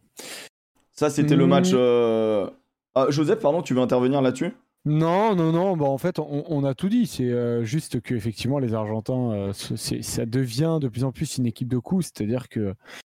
ça 0.92 1.10
c'était 1.10 1.36
le 1.36 1.46
Mm. 1.46 1.50
match. 1.50 1.70
euh, 1.74 2.48
ah, 2.94 3.06
Joseph, 3.10 3.40
pardon, 3.40 3.60
tu 3.62 3.74
veux 3.74 3.80
intervenir 3.80 4.22
là-dessus? 4.22 4.52
Non, 4.84 5.34
non, 5.34 5.52
non. 5.52 5.76
Bah, 5.76 5.86
en 5.86 5.98
fait, 5.98 6.18
on, 6.18 6.44
on 6.46 6.64
a 6.64 6.74
tout 6.74 6.88
dit. 6.88 7.06
C'est 7.06 7.24
euh, 7.30 7.64
juste 7.64 8.00
que 8.00 8.14
effectivement, 8.14 8.58
les 8.58 8.74
Argentins, 8.74 9.30
euh, 9.32 9.52
ça 9.52 10.26
devient 10.26 10.78
de 10.80 10.88
plus 10.88 11.04
en 11.04 11.12
plus 11.12 11.38
une 11.38 11.46
équipe 11.46 11.68
de 11.68 11.78
coups. 11.78 12.06
C'est-à-dire 12.14 12.48
que, 12.48 12.74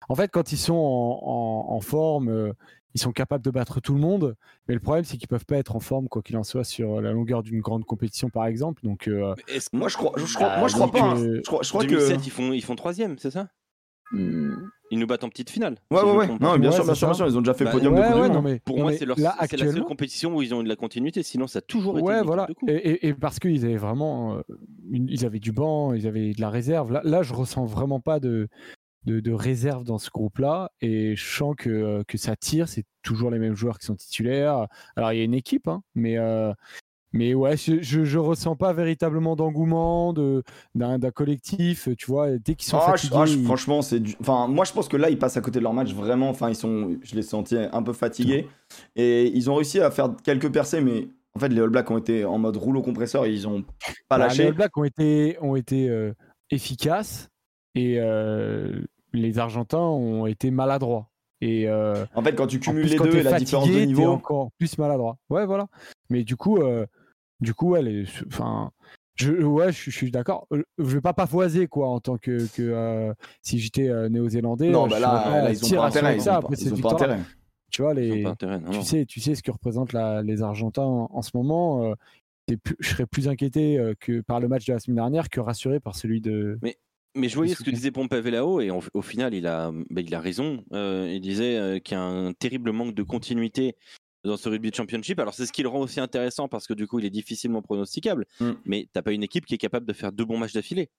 en 0.09 0.15
fait, 0.15 0.29
quand 0.31 0.51
ils 0.51 0.57
sont 0.57 0.73
en, 0.73 1.19
en- 1.21 1.75
en 1.75 1.79
forme, 1.81 2.29
euh, 2.29 2.53
ils 2.95 2.99
sont 3.01 3.11
capables 3.11 3.43
de 3.45 3.51
battre 3.51 3.79
tout 3.81 3.93
le 3.93 3.99
monde. 3.99 4.35
Mais 4.67 4.73
le 4.73 4.79
problème, 4.79 5.03
c'est 5.05 5.17
qu'ils 5.17 5.27
peuvent 5.27 5.45
pas 5.45 5.57
être 5.57 5.75
en 5.75 5.79
forme, 5.79 6.07
quoi 6.09 6.23
qu'il 6.23 6.37
en 6.37 6.43
soit, 6.43 6.63
sur 6.63 7.01
la 7.01 7.11
longueur 7.11 7.43
d'une 7.43 7.61
grande 7.61 7.85
compétition, 7.85 8.29
par 8.31 8.47
exemple. 8.47 8.81
Donc, 8.83 9.07
euh, 9.07 9.35
Moi, 9.71 9.89
je 9.89 9.97
crois, 9.97 10.11
je, 10.17 10.33
crois- 10.33 10.47
Bah, 10.49 10.59
moi, 10.59 10.67
je 10.69 10.73
crois 10.73 10.91
pas. 10.91 11.01
hein. 11.03 11.15
Je 11.17 11.41
crois, 11.45 11.59
je 11.61 11.69
crois 11.69 11.83
2007, 11.85 12.17
que. 12.17 12.23
ils 12.25 12.31
font, 12.31 12.51
ils 12.51 12.63
font 12.63 12.75
troisième, 12.75 13.19
c'est 13.19 13.29
ça? 13.31 13.47
Ils 14.91 14.97
nous 14.97 15.05
battent 15.05 15.23
en 15.23 15.29
petite 15.29 15.51
finale. 15.51 15.75
Ouais, 15.91 15.99
si 15.99 16.05
ouais, 16.05 16.27
Non, 16.39 16.57
bien 16.57 16.69
Ouais, 16.69 16.75
sûr, 16.75 16.83
bien 16.83 16.95
sûr, 16.95 17.07
bien 17.09 17.13
sûr. 17.13 17.27
Ils 17.27 17.37
ont 17.37 17.41
déjà 17.41 17.53
fait 17.53 17.65
Bah, 17.65 17.71
podium 17.71 17.93
ouais, 17.93 17.99
de 18.01 18.05
Coupe 18.07 18.15
ouais, 18.15 18.21
Monde. 18.23 18.33
non, 18.33 18.41
mais 18.41 18.59
Pour 18.59 18.77
non, 18.77 18.83
moi, 18.83 18.93
c'est 18.93 19.05
la 19.05 19.15
seule 19.47 19.83
compétition 19.83 20.35
où 20.35 20.41
ils 20.41 20.53
ont 20.55 20.61
eu 20.61 20.63
de 20.63 20.69
la 20.69 20.75
continuité. 20.75 21.21
Sinon, 21.21 21.45
ça 21.47 21.59
a 21.59 21.61
toujours 21.61 21.99
été. 21.99 22.07
Ouais, 22.07 22.23
voilà. 22.23 22.47
de 22.47 22.53
coups. 22.53 22.71
Et, 22.71 22.75
et- 22.75 23.07
et 23.09 23.13
parce 23.13 23.37
qu'ils 23.39 23.65
avaient 23.65 23.75
vraiment, 23.77 24.35
euh, 24.37 24.41
une- 24.89 25.07
ils 25.09 25.25
avaient 25.25 25.39
du 25.39 25.51
banc, 25.51 25.93
ils 25.93 26.07
avaient 26.07 26.33
de 26.33 26.41
la 26.41 26.49
réserve. 26.49 26.91
Là, 26.91 27.01
là 27.03 27.21
je 27.21 27.33
ressens 27.35 27.65
vraiment 27.65 27.99
pas 27.99 28.19
de, 28.19 28.47
de, 29.05 29.19
de 29.19 29.31
réserve 29.31 29.83
dans 29.83 29.99
ce 29.99 30.09
groupe-là. 30.09 30.71
Et 30.81 31.15
je 31.15 31.23
sens 31.37 31.53
que, 31.55 31.69
euh, 31.69 32.03
que 32.07 32.17
ça 32.17 32.35
tire. 32.35 32.67
C'est 32.67 32.85
toujours 33.03 33.29
les 33.29 33.37
mêmes 33.39 33.55
joueurs 33.55 33.77
qui 33.77 33.85
sont 33.85 33.95
titulaires. 33.95 34.65
Alors, 34.95 35.13
il 35.13 35.19
y 35.19 35.21
a 35.21 35.23
une 35.23 35.35
équipe, 35.35 35.67
hein, 35.67 35.83
mais, 35.93 36.17
euh, 36.17 36.51
mais 37.11 37.33
ouais, 37.33 37.57
je, 37.57 37.81
je, 37.81 38.03
je 38.03 38.17
ressens 38.19 38.55
pas 38.55 38.71
véritablement 38.73 39.35
d'engouement 39.35 40.13
de, 40.13 40.43
d'un, 40.75 40.99
d'un 40.99 41.11
collectif. 41.11 41.89
Tu 41.97 42.05
vois, 42.05 42.37
dès 42.37 42.55
qu'ils 42.55 42.69
sont 42.69 42.79
je- 42.79 42.85
fatigués. 42.85 43.15
ah, 43.17 43.25
je- 43.25 43.37
ils- 43.37 43.45
franchement, 43.45 43.81
c'est 43.81 43.99
du... 43.99 44.15
Enfin, 44.21 44.47
moi, 44.47 44.65
je 44.65 44.73
pense 44.73 44.87
que 44.87 44.97
là, 44.97 45.09
ils 45.09 45.17
passent 45.19 45.37
à 45.37 45.41
côté 45.41 45.59
de 45.59 45.63
leur 45.63 45.73
match 45.73 45.93
vraiment. 45.93 46.29
Enfin, 46.29 46.49
ils 46.49 46.55
sont, 46.55 46.97
je 47.01 47.15
les 47.15 47.21
sentis 47.23 47.57
un 47.57 47.83
peu 47.83 47.93
fatigués 47.93 48.47
et 48.95 49.27
ils 49.35 49.49
ont 49.49 49.55
réussi 49.55 49.79
à 49.79 49.89
faire 49.91 50.09
quelques 50.23 50.51
percées, 50.51 50.81
mais 50.81 51.07
en 51.35 51.39
fait, 51.39 51.49
les 51.49 51.61
All 51.61 51.69
Blacks 51.69 51.89
ont 51.91 51.97
été 51.97 52.25
en 52.25 52.37
mode 52.37 52.57
rouleau 52.57 52.81
compresseur 52.81 53.25
et 53.25 53.31
ils 53.33 53.47
ont 53.47 53.63
pas 54.07 54.17
Bah, 54.17 54.17
lâché. 54.19 54.43
Les 54.43 54.47
All 54.49 54.55
Blacks 54.55 54.77
ont 54.77 54.83
été, 54.83 55.37
ont 55.41 55.55
été 55.55 55.89
euh, 55.89 56.13
efficaces 56.51 57.29
et 57.75 57.95
euh, 57.99 58.81
les 59.13 59.39
Argentins 59.39 59.77
ont 59.79 60.25
été 60.25 60.51
maladroits. 60.51 61.07
Et 61.41 61.69
euh, 61.69 62.05
En 62.15 62.21
fait, 62.23 62.35
quand 62.35 62.47
tu 62.47 62.59
cumules 62.59 62.85
les 62.87 62.97
deux 62.97 63.15
et 63.15 63.23
la 63.23 63.39
différence 63.39 63.69
de 63.71 63.79
niveau, 63.79 64.07
encore 64.07 64.49
plus 64.57 64.77
maladroit. 64.77 65.17
Ouais, 65.29 65.45
voilà. 65.45 65.67
Mais 66.09 66.23
du 66.25 66.35
coup, 66.35 66.57
euh, 66.57 66.85
du 67.41 67.53
coup, 67.53 67.69
ouais, 67.71 67.81
les- 67.81 68.05
enfin, 68.27 68.71
je, 69.15 69.31
ouais, 69.33 69.71
je, 69.71 69.77
suis- 69.77 69.91
je 69.91 69.97
suis 69.97 70.11
d'accord. 70.11 70.47
Euh, 70.51 70.63
Je 70.77 70.83
vais 70.83 71.01
pas 71.01 71.13
pavoiser 71.13 71.67
quoi 71.67 71.89
en 71.89 71.99
tant 71.99 72.17
que, 72.17 72.47
que 72.55 72.61
euh, 72.61 73.13
si 73.41 73.59
j'étais 73.59 73.89
euh, 73.89 74.09
néo-zélandais. 74.09 74.69
non, 74.69 74.87
bah 74.87 74.99
là, 74.99 75.41
là, 75.43 75.51
ils 75.51 75.65
ont 75.65 75.77
pas 75.77 75.87
intérêt. 75.87 76.15
Ils 76.15 76.21
ça 76.21 76.33
ont 76.33 76.37
après 76.37 76.55
pas, 76.55 76.61
ils 76.61 76.73
ont 76.73 76.77
pas 76.77 76.93
intérêt. 76.93 77.19
Tu 77.71 77.81
vois 77.81 77.93
Ils 77.93 78.11
ont 78.11 78.15
les, 78.15 78.25
intérêt. 78.25 78.61
tu 78.71 78.81
sais, 78.81 79.05
tu 79.05 79.19
sais 79.19 79.35
ce 79.35 79.43
que 79.43 79.51
représentent 79.51 79.93
la- 79.93 80.21
les 80.23 80.41
Argentins 80.41 80.83
en, 80.83 81.09
en 81.11 81.21
ce 81.21 81.31
moment. 81.35 81.83
euh, 81.83 81.93
plus- 82.63 82.75
je 82.79 82.89
serais 82.89 83.05
plus 83.05 83.27
inquiété 83.27 83.77
euh, 83.77 83.93
que 83.99 84.21
par 84.21 84.39
le 84.39 84.47
match 84.47 84.65
de 84.65 84.73
la 84.73 84.79
semaine 84.79 84.95
dernière 84.95 85.29
que 85.29 85.39
rassuré 85.39 85.79
par 85.79 85.95
celui 85.95 86.19
de. 86.19 86.57
Mais 87.15 87.27
je 87.27 87.35
voyais 87.35 87.53
ce 87.55 87.63
que 87.63 87.69
disait 87.71 87.91
Pompey 87.91 88.21
là-haut 88.31 88.61
et 88.61 88.71
en- 88.71 88.79
au 88.93 89.01
final, 89.01 89.33
il 89.33 89.45
a, 89.47 89.71
bah, 89.89 90.01
il 90.01 90.13
a 90.15 90.19
raison. 90.19 90.63
Euh, 90.73 91.07
il 91.11 91.21
disait 91.21 91.57
euh, 91.57 91.79
qu'il 91.79 91.95
y 91.95 91.99
a 91.99 92.03
un 92.03 92.33
terrible 92.33 92.71
manque 92.71 92.93
de 92.95 93.03
continuité 93.03 93.75
dans 94.23 94.37
ce 94.37 94.49
rugby 94.49 94.71
championship. 94.73 95.19
Alors 95.19 95.33
c'est 95.33 95.45
ce 95.45 95.51
qui 95.53 95.63
le 95.63 95.69
rend 95.69 95.79
aussi 95.79 95.99
intéressant 95.99 96.47
parce 96.47 96.67
que 96.67 96.73
du 96.73 96.87
coup, 96.87 96.99
il 96.99 97.05
est 97.05 97.09
difficilement 97.09 97.61
pronosticable. 97.61 98.25
Mm. 98.39 98.51
Mais 98.65 98.87
t'as 98.93 99.01
pas 99.01 99.11
une 99.11 99.23
équipe 99.23 99.45
qui 99.45 99.55
est 99.55 99.59
capable 99.59 99.85
de 99.85 99.93
faire 99.93 100.11
deux 100.11 100.25
bons 100.25 100.37
matchs 100.37 100.53
d'affilée. 100.53 100.89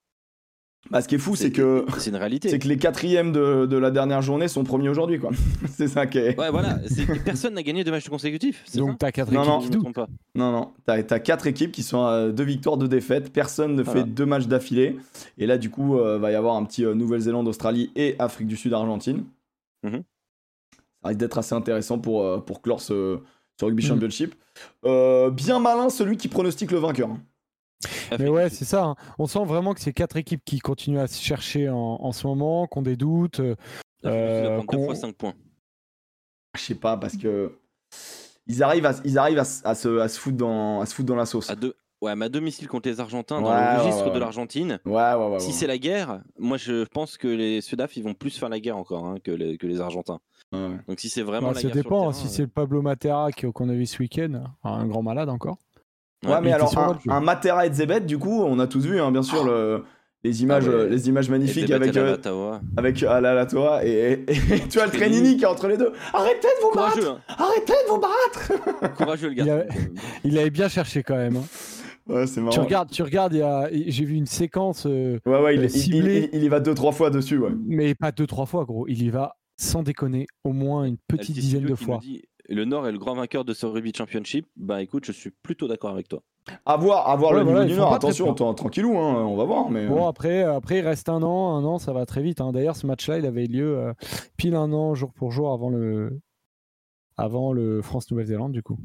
Bah, 0.90 1.02
ce 1.02 1.08
qui 1.08 1.16
est 1.16 1.18
fou, 1.18 1.36
c'est 1.36 1.52
que 1.52 1.84
c'est 1.98 2.08
une 2.08 2.16
réalité. 2.16 2.48
c'est 2.48 2.58
que 2.58 2.66
les 2.66 2.78
quatrièmes 2.78 3.32
de, 3.32 3.66
de 3.66 3.76
la 3.76 3.90
dernière 3.90 4.22
journée 4.22 4.48
sont 4.48 4.64
premiers 4.64 4.88
aujourd'hui, 4.88 5.18
quoi. 5.20 5.30
c'est 5.68 5.88
ça 5.88 6.06
qui 6.06 6.16
est. 6.16 6.38
Ouais, 6.38 6.50
voilà. 6.50 6.78
c'est 6.88 7.04
que 7.04 7.18
Personne 7.22 7.52
n'a 7.52 7.62
gagné 7.62 7.84
deux 7.84 7.90
matchs 7.90 8.08
consécutifs. 8.08 8.64
Donc 8.74 8.96
t'as 8.96 9.12
quatre 9.12 9.30
Non, 9.30 9.60
équipes 9.60 9.74
non. 9.74 9.84
Qui 9.84 9.92
pas. 9.92 10.08
Non, 10.34 10.52
non, 10.52 10.72
t'as 10.86 10.94
as 10.94 11.20
quatre 11.20 11.46
équipes 11.46 11.70
qui 11.72 11.82
sont 11.82 12.02
à 12.06 12.30
deux 12.30 12.44
victoires, 12.44 12.78
deux 12.78 12.88
défaites. 12.88 13.30
Personne 13.30 13.74
ne 13.74 13.82
Voilà. 13.82 14.00
fait 14.04 14.08
deux 14.08 14.24
matchs 14.24 14.46
d'affilée. 14.46 14.96
Et 15.36 15.44
là, 15.44 15.58
du 15.58 15.68
coup, 15.68 15.98
euh, 15.98 16.16
va 16.18 16.32
y 16.32 16.34
avoir 16.34 16.56
un 16.56 16.64
petit 16.64 16.86
euh, 16.86 16.94
Nouvelle-Zélande, 16.94 17.46
Australie 17.46 17.90
et 17.94 18.16
Afrique 18.18 18.46
du 18.48 18.56
Sud, 18.56 18.72
Argentine. 18.72 19.24
Mhm. 19.82 20.02
Ça 21.02 21.08
risque 21.08 21.20
d'être 21.20 21.38
assez 21.38 21.54
intéressant 21.54 21.98
pour, 21.98 22.22
euh, 22.22 22.38
pour 22.38 22.60
clore 22.62 22.80
ce, 22.80 23.20
ce 23.58 23.64
Rugby 23.64 23.82
Mhm. 23.82 23.88
Championship. 23.88 24.34
Euh, 24.84 25.30
bien 25.30 25.58
malin 25.58 25.88
celui 25.90 26.16
qui 26.16 26.28
pronostique 26.28 26.70
le 26.72 26.78
vainqueur. 26.78 27.08
Mais 27.08 28.14
Afrique 28.14 28.28
ouais, 28.30 28.50
c'est 28.50 28.64
ça. 28.66 28.84
hein. 28.84 28.96
On 29.18 29.26
sent 29.26 29.44
vraiment 29.46 29.72
que 29.72 29.80
c'est 29.80 29.94
quatre 29.94 30.16
équipes 30.16 30.42
qui 30.44 30.58
continuent 30.58 30.98
à 30.98 31.06
se 31.06 31.22
chercher 31.22 31.70
en, 31.70 31.76
en 31.76 32.12
ce 32.12 32.26
moment, 32.26 32.66
qui 32.66 32.78
ont 32.78 32.82
des 32.82 32.96
doutes. 32.96 33.40
euh, 33.40 33.54
va 34.02 34.10
euh, 34.10 34.62
qu'on- 34.64 34.84
fois 34.84 34.94
5 34.94 35.14
points. 35.16 35.34
Je 36.56 36.60
sais 36.62 36.74
pas, 36.74 36.96
parce 36.96 37.16
que. 37.16 37.52
Ils 38.46 38.62
arrivent 38.62 38.86
à, 38.86 38.94
ils 39.04 39.16
arrivent 39.16 39.38
à 39.38 39.44
se, 39.44 39.66
à, 39.98 40.08
se 40.08 40.18
foutre 40.18 40.36
dans, 40.36 40.80
à 40.80 40.86
se 40.86 40.94
foutre 40.94 41.06
dans 41.06 41.14
la 41.16 41.26
sauce. 41.26 41.48
À 41.50 41.54
deux... 41.56 41.74
Ouais, 42.00 42.16
mais 42.16 42.24
à 42.24 42.28
domicile 42.30 42.66
contre 42.66 42.88
les 42.88 42.98
Argentins, 42.98 43.42
dans 43.42 43.50
le 43.50 43.56
ouais, 43.56 43.76
registre 43.76 44.04
ouais, 44.04 44.08
de 44.08 44.14
ouais. 44.14 44.20
l'Argentine. 44.20 44.78
Ouais, 44.86 44.92
ouais, 45.14 45.26
ouais. 45.32 45.38
Si 45.40 45.52
c'est 45.52 45.66
la 45.66 45.76
guerre, 45.76 46.20
moi 46.38 46.56
je 46.56 46.84
pense 46.86 47.18
que 47.18 47.28
les 47.28 47.60
Sudaf 47.60 47.94
ils 47.96 48.02
vont 48.02 48.14
plus 48.14 48.38
faire 48.38 48.48
la 48.48 48.58
guerre 48.58 48.78
encore 48.78 49.04
hein, 49.04 49.16
que, 49.22 49.30
les, 49.30 49.58
que 49.58 49.66
les 49.66 49.80
Argentins. 49.82 50.18
Donc 50.52 50.98
si 50.98 51.08
c'est 51.10 51.22
vraiment 51.22 51.48
la 51.48 51.54
ça 51.54 51.62
guerre 51.62 51.72
dépend. 51.72 52.00
sur 52.00 52.06
le 52.08 52.12
si 52.14 52.20
terrain, 52.22 52.32
c'est 52.36 52.42
le 52.42 52.48
Pablo 52.48 52.80
Matera 52.82 53.30
qui- 53.32 53.52
qu'on 53.52 53.68
a 53.68 53.74
vu 53.74 53.84
ce 53.86 53.98
week-end, 53.98 54.44
un 54.64 54.86
grand 54.86 55.02
malade 55.02 55.28
encore. 55.28 55.58
Ouais, 56.24 56.32
Ouais, 56.32 56.40
mais 56.42 56.52
alors, 56.52 56.98
un, 57.08 57.20
Matera 57.20 57.66
et 57.66 57.72
Zebet, 57.72 58.00
du 58.00 58.18
coup, 58.18 58.42
on 58.42 58.58
a 58.58 58.66
tous 58.66 58.84
vu, 58.84 59.00
hein, 59.00 59.10
bien 59.10 59.22
sûr, 59.22 59.44
le- 59.44 59.84
les, 60.22 60.42
images, 60.42 60.64
Ah 60.66 60.70
ouais. 60.70 60.74
euh, 60.76 60.88
les 60.88 61.08
images 61.08 61.30
magnifiques 61.30 61.70
avec, 61.70 61.96
euh, 61.96 62.16
avec 62.76 63.02
Alalatoa 63.02 63.84
et, 63.86 64.24
et, 64.26 64.32
et 64.32 64.60
tu 64.70 64.80
as 64.80 64.86
le 64.86 64.92
Trenini 64.92 65.36
qui 65.38 65.44
est 65.44 65.46
entre 65.46 65.66
les 65.68 65.76
deux. 65.78 65.92
Arrêtez 66.12 66.48
de 66.48 66.62
vous 66.62 66.74
battre 66.74 66.94
Courageux, 66.94 67.08
hein. 67.10 67.20
Arrêtez 67.38 67.72
de 67.72 67.88
vous 67.90 67.98
battre 68.00 68.94
courageux 68.96 69.28
le 69.28 69.34
Il 69.38 69.44
gars. 69.44 69.54
avait- 69.54 69.68
Il 70.24 70.38
avait 70.38 70.50
bien 70.50 70.68
cherché 70.68 71.02
quand 71.02 71.16
même. 71.16 71.36
hein. 71.36 71.44
Ouais, 72.10 72.26
c'est 72.26 72.40
marrant. 72.40 72.52
Tu 72.52 72.60
regardes, 72.60 72.90
tu 72.90 73.02
regardes. 73.02 73.32
il 73.34 73.38
y 73.38 73.42
a- 73.42 73.68
J'ai 73.72 74.04
vu 74.04 74.14
une 74.16 74.26
séquence, 74.26 74.86
euh, 74.86 75.18
Ouais, 75.26 75.40
ouais, 75.40 75.54
il, 75.54 75.60
euh, 75.60 75.64
il- 75.64 75.66
il- 75.66 75.70
ciblé. 75.70 76.30
il- 76.32 76.38
il 76.38 76.44
y 76.44 76.48
va 76.48 76.60
deux, 76.60 76.74
trois 76.74 76.92
fois 76.92 77.10
dessus, 77.10 77.38
ouais. 77.38 77.52
mais 77.66 77.94
pas 77.94 78.12
deux 78.12 78.26
trois 78.26 78.46
fois, 78.46 78.64
gros. 78.64 78.86
Il 78.88 79.02
y 79.02 79.10
va 79.10 79.36
sans 79.56 79.82
déconner, 79.82 80.26
au 80.44 80.52
moins 80.52 80.84
une 80.84 80.96
petite 81.08 81.34
dizaine 81.36 81.64
de 81.66 81.74
fois. 81.74 81.98
dit, 81.98 82.22
le 82.48 82.64
Nord 82.64 82.88
est 82.88 82.92
le 82.92 82.98
grand 82.98 83.14
vainqueur 83.14 83.44
de 83.44 83.52
ce 83.52 83.66
rugby 83.66 83.92
championship. 83.96 84.46
Bah 84.56 84.82
écoute, 84.82 85.04
je 85.04 85.12
suis 85.12 85.30
plutôt 85.42 85.68
d'accord 85.68 85.90
avec 85.90 86.08
toi. 86.08 86.20
À 86.64 86.76
voir, 86.78 87.08
à 87.08 87.14
voir 87.16 87.32
Ouais, 87.32 87.38
le 87.40 87.44
voilà, 87.44 87.60
niveau 87.60 87.74
du 87.74 87.80
Nord. 87.80 87.92
Attention, 87.92 88.34
tranquillou, 88.34 88.96
hein, 88.96 89.24
on 89.26 89.36
va 89.36 89.44
voir. 89.44 89.70
Mais 89.70 89.86
Bon, 89.86 90.06
après, 90.08 90.42
après, 90.42 90.78
il 90.78 90.80
reste 90.82 91.08
un 91.10 91.22
an. 91.22 91.54
Un 91.56 91.64
an, 91.64 91.78
ça 91.78 91.92
va 91.92 92.06
très 92.06 92.22
vite. 92.22 92.40
hein. 92.40 92.50
D'ailleurs, 92.52 92.74
ce 92.76 92.86
match-là, 92.86 93.18
il 93.18 93.26
avait 93.26 93.46
lieu 93.46 93.76
euh, 93.78 93.92
pile 94.38 94.54
un 94.56 94.72
an, 94.72 94.94
jour 94.94 95.12
pour 95.12 95.30
jour, 95.30 95.52
avant 95.52 95.68
le, 95.68 96.18
avant 97.18 97.52
le 97.52 97.82
France-Nouvelle-Zélande, 97.82 98.52
du 98.52 98.62
coup. 98.62 98.78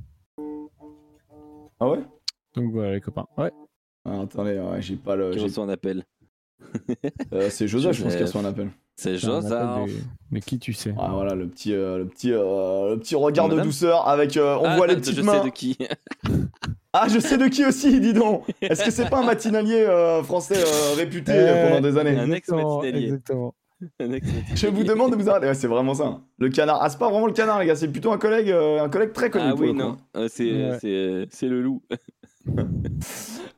ah 1.79 1.89
ouais? 1.89 2.00
Donc 2.55 2.71
voilà, 2.71 2.93
les 2.93 3.01
copains. 3.01 3.27
Ouais. 3.38 3.51
Ah, 4.05 4.21
attendez, 4.21 4.57
ouais, 4.59 4.81
j'ai 4.81 4.95
pas 4.95 5.15
le. 5.15 5.31
Qui 5.31 5.39
j'ai- 5.39 5.45
reçoit 5.45 5.63
un 5.63 5.69
appel. 5.69 6.03
euh, 7.33 7.50
c'est 7.50 7.67
Joseph, 7.67 7.95
je 7.97 8.03
pense 8.03 8.15
qu'elle 8.15 8.27
soit 8.27 8.41
un 8.41 8.45
appel. 8.45 8.69
C'est 8.97 9.13
de- 9.15 9.91
Mais 10.31 10.39
qui 10.39 10.57
tu 10.57 10.71
sais 10.71 10.93
Ah 10.97 11.09
voilà 11.13 11.35
le 11.35 11.50
petit, 11.50 11.74
euh, 11.74 11.97
le 11.97 12.07
petit, 12.07 12.31
euh, 12.31 12.91
le 12.91 12.97
petit 13.00 13.15
regard 13.15 13.50
de 13.50 13.59
douceur 13.59 14.07
avec. 14.07 14.38
euh, 14.38 14.55
on 14.62 14.65
Ah, 14.65 14.77
voit 14.77 14.88
les 14.88 14.93
je 14.93 15.00
petites 15.00 15.15
sais 15.15 15.21
mains. 15.24 15.43
de 15.43 15.50
qui. 15.50 15.77
Ah, 16.97 17.07
je 17.09 17.19
sais 17.19 17.38
de 17.38 17.47
qui 17.50 17.65
aussi, 17.65 18.00
dis 18.00 18.13
donc. 18.13 18.45
Est-ce 18.62 18.85
que 18.85 18.89
c'est 18.91 19.09
pas 19.09 19.19
un 19.19 19.25
matinalier 19.25 19.81
euh, 19.85 20.24
français 20.24 20.55
euh, 20.55 20.95
réputé 20.95 21.33
euh, 21.35 21.67
pendant 21.67 21.81
des 21.81 21.97
années 21.97 22.17
un 22.17 22.31
ex 22.31 22.50
Exactement. 22.83 23.53
Je 24.00 24.67
vous 24.67 24.85
demande 24.85 25.12
de 25.12 25.17
vous 25.17 25.29
arrêter. 25.29 25.47
Ouais, 25.47 25.53
c'est 25.55 25.67
vraiment 25.67 25.93
ça. 25.93 26.21
Le 26.39 26.47
canard. 26.47 26.79
Ah, 26.81 26.89
c'est 26.89 26.97
pas 26.97 27.09
vraiment 27.09 27.27
le 27.27 27.33
canard, 27.33 27.59
les 27.59 27.65
gars. 27.65 27.75
C'est 27.75 27.89
plutôt 27.89 28.13
un 28.13 28.17
collègue, 28.17 28.50
euh, 28.50 28.81
un 28.81 28.88
collègue 28.88 29.12
très 29.12 29.29
connu. 29.29 29.43
Ah 29.50 29.55
oui, 29.57 29.74
non. 29.74 29.97
Euh, 30.15 30.29
C'est 30.31 30.50
Ouais. 30.53 30.77
c'est- 30.79 31.25
c'est 31.31 31.47
le 31.50 31.62
loup. 31.62 31.81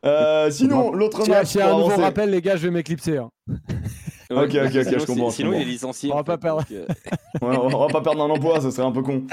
Euh, 0.05 0.49
sinon, 0.51 0.91
l'autre 0.93 1.27
match 1.27 1.55
a 1.57 1.65
un 1.69 1.71
nouveau 1.71 1.85
avancer. 1.87 2.01
rappel, 2.01 2.29
les 2.29 2.41
gars, 2.41 2.55
je 2.55 2.63
vais 2.67 2.71
m'éclipser. 2.71 3.17
hein. 3.17 3.29
Ok, 4.29 4.39
ok, 4.39 4.55
ok, 4.65 4.71
Sinon, 4.71 4.99
je 4.99 5.05
comprends, 5.05 5.29
Sinon, 5.31 5.53
il 5.53 5.61
est 5.61 5.65
licencié. 5.65 6.11
On 6.13 6.15
va 6.15 6.23
pas 6.23 6.37
perdre. 6.37 6.63
euh, 6.71 6.85
Ouais, 7.41 7.57
on 7.57 7.67
va 7.79 7.87
pas 7.87 8.01
perdre 8.01 8.21
un 8.23 8.29
emploi, 8.29 8.61
ça 8.61 8.69
serait 8.71 8.87
un 8.87 8.91
peu 8.91 9.01
con. 9.01 9.23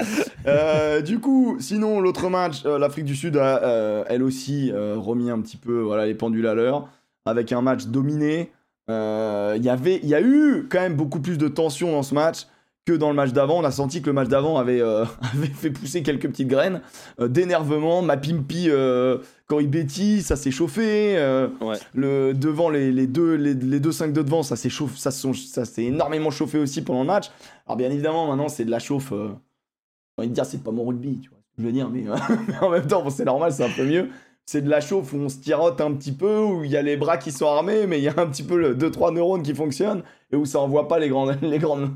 Euh, 0.47 1.01
du 1.01 1.19
coup, 1.19 1.57
sinon, 1.59 2.01
l'autre 2.01 2.29
match, 2.29 2.65
euh, 2.65 2.79
l'Afrique 2.79 3.05
du 3.05 3.15
Sud 3.15 3.37
a, 3.37 3.63
euh, 3.63 4.03
elle 4.07 4.23
aussi, 4.23 4.71
euh, 4.73 4.95
remis 4.97 5.29
un 5.29 5.39
petit 5.39 5.57
peu 5.57 5.79
voilà, 5.81 6.05
les 6.07 6.15
pendules 6.15 6.47
à 6.47 6.55
l'heure, 6.55 6.87
avec 7.25 7.51
un 7.51 7.61
match 7.61 7.85
dominé. 7.85 8.51
Euh, 8.89 9.53
Il 9.57 9.63
y 9.63 9.69
avait- 9.69 9.99
il 10.03 10.09
y 10.09 10.15
a 10.15 10.21
eu 10.21 10.67
quand 10.69 10.79
même 10.81 10.95
beaucoup 10.95 11.19
plus 11.21 11.37
de 11.37 11.47
tension 11.47 11.91
dans 11.91 12.03
ce 12.03 12.13
match 12.13 12.47
que 12.85 12.93
dans 12.93 13.09
le 13.09 13.15
match 13.15 13.31
d'avant. 13.31 13.59
On 13.59 13.63
a 13.63 13.71
senti 13.71 14.01
que 14.01 14.07
le 14.07 14.13
match 14.13 14.27
d'avant 14.27 14.57
avait, 14.57 14.79
euh, 14.81 15.05
avait 15.33 15.47
fait 15.47 15.71
pousser 15.71 16.03
quelques 16.03 16.27
petites 16.29 16.47
graines 16.47 16.81
euh, 17.19 17.27
d'énervement. 17.27 18.01
Ma 18.01 18.15
pimpi, 18.17 18.67
euh, 18.69 19.17
quand 19.47 19.59
il 19.59 19.67
Betty, 19.69 20.21
ça 20.21 20.35
s'est 20.35 20.51
chauffé. 20.51 21.17
euh, 21.17 21.47
Ouais. 21.61 21.77
le, 21.93 22.33
devant 22.33 22.69
les, 22.69 22.91
les 22.91 23.07
deux 23.07 23.33
les, 23.35 23.53
les 23.55 23.79
deux 23.79 23.91
5 23.91 24.13
de 24.13 24.21
devant, 24.21 24.43
ça 24.43 24.55
s'est 24.55 24.69
chauffe- 24.69 24.97
ça, 24.97 25.11
se 25.11 25.19
sont- 25.21 25.33
ça 25.33 25.65
s'est 25.65 25.85
énormément 25.85 26.29
chauffé 26.31 26.59
aussi 26.59 26.81
pendant 26.83 27.01
le 27.01 27.07
match. 27.07 27.31
Alors 27.65 27.77
bien 27.77 27.89
évidemment, 27.89 28.27
maintenant 28.27 28.49
c'est 28.49 28.65
de 28.65 28.71
la 28.71 28.79
chauffe. 28.79 29.11
J'ai 29.11 30.21
envie 30.21 30.29
de 30.29 30.33
dire, 30.33 30.45
c'est 30.45 30.63
pas 30.63 30.71
mon 30.71 30.85
rugby, 30.85 31.19
tu 31.21 31.29
vois 31.29 31.39
je 31.57 31.63
veux 31.63 31.71
dire, 31.71 31.89
mais, 31.89 32.03
mais 32.49 32.57
en 32.59 32.69
même 32.69 32.85
temps, 32.85 33.01
bon, 33.01 33.09
c'est 33.09 33.23
normal, 33.23 33.53
c'est 33.53 33.63
un 33.63 33.69
peu 33.69 33.85
mieux. 33.85 34.09
C'est 34.45 34.61
de 34.61 34.69
la 34.69 34.81
chauffe 34.81 35.13
où 35.13 35.15
on 35.17 35.29
se 35.29 35.37
tirote 35.37 35.79
un 35.79 35.93
petit 35.93 36.11
peu, 36.11 36.39
où 36.41 36.65
il 36.65 36.69
y 36.69 36.75
a 36.75 36.81
les 36.81 36.97
bras 36.97 37.15
qui 37.17 37.31
sont 37.31 37.47
armés, 37.47 37.87
mais 37.87 37.97
il 37.97 38.03
y 38.03 38.09
a 38.09 38.13
un 38.17 38.27
petit 38.27 38.43
peu 38.43 38.73
2-3 38.75 39.13
neurones 39.13 39.41
qui 39.41 39.55
fonctionnent, 39.55 40.03
et 40.33 40.35
où 40.35 40.43
ça 40.45 40.59
envoie 40.59 40.89
pas 40.89 40.99
les 40.99 41.07
grandes, 41.07 41.37
les 41.41 41.57
grandes, 41.57 41.91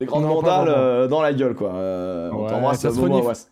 les 0.00 0.06
grandes 0.06 0.22
Non, 0.24 0.34
mandales 0.36 0.68
euh, 0.68 1.08
dans 1.08 1.22
la 1.22 1.32
gueule, 1.32 1.54
quoi. 1.54 1.74
Euh, 1.74 2.30
on 2.32 2.44
Ouais, 2.44 2.50
t'embrasse, 2.50 2.80
ça 2.80 2.90
renifle. 2.90 3.26
Awas. 3.26 3.48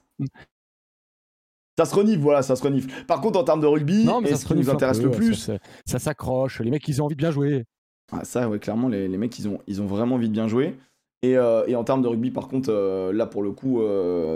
Ça 1.79 1.85
se 1.87 1.95
renifle, 1.95 2.21
voilà, 2.21 2.43
ça 2.43 2.55
se 2.55 2.63
renifle. 2.63 3.05
Par 3.07 3.21
contre, 3.21 3.39
en 3.39 3.45
termes 3.45 3.61
de 3.61 3.67
rugby, 3.67 4.05
Non, 4.05 4.21
mais 4.21 4.35
ça 4.35 4.47
qui 4.47 4.55
nous 4.55 4.69
intéresse 4.69 4.99
peu, 4.99 5.05
le 5.05 5.11
ouais, 5.11 5.17
plus, 5.17 5.35
Ça, 5.35 5.55
ça- 5.55 5.59
ça 5.87 5.99
s'accroche. 5.99 6.61
Les 6.61 6.71
mecs, 6.71 6.87
ils 6.87 7.01
ont 7.01 7.07
envie 7.07 7.15
de 7.17 7.21
bien 7.21 7.31
jouer. 7.31 7.65
Ah, 8.13 8.25
ça, 8.25 8.49
ouais, 8.49 8.59
clairement, 8.59 8.89
les, 8.89 9.09
les 9.09 9.17
mecs, 9.17 9.39
ils 9.39 9.49
ont, 9.49 9.59
ils 9.67 9.81
ont 9.81 9.87
vraiment 9.87 10.17
envie 10.17 10.29
de 10.29 10.35
bien 10.35 10.49
jouer. 10.49 10.77
Et, 11.23 11.39
euh, 11.39 11.65
et 11.67 11.75
en 11.77 11.85
termes 11.85 12.03
de 12.03 12.09
rugby, 12.09 12.31
par 12.31 12.49
contre, 12.49 12.69
euh, 12.71 13.13
là, 13.13 13.27
pour 13.27 13.43
le 13.43 13.53
coup, 13.53 13.81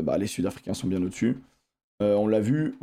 bah, 0.03 0.17
les 0.19 0.27
Sud-Africains 0.27 0.75
sont 0.75 0.87
bien 0.87 1.03
au-dessus. 1.03 1.39
On 2.01 2.27
l'a 2.29 2.41
vu. 2.41 2.77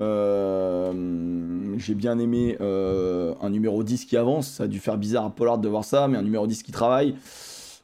J'ai 1.78 1.96
bien 1.96 2.20
aimé 2.20 2.58
un 2.60 3.50
numéro 3.50 3.84
10 3.84 4.06
qui 4.06 4.18
avance. 4.18 4.48
Ça 4.50 4.64
a 4.64 4.68
dû 4.68 4.80
faire 4.80 4.98
bizarre 4.98 5.26
à 5.26 5.30
Pollard 5.32 5.58
de 5.58 5.68
voir 5.68 5.84
ça, 5.84 6.08
mais 6.08 6.18
un 6.18 6.24
numéro 6.24 6.46
10 6.46 6.62
qui 6.64 6.72
travaille. 6.72 7.16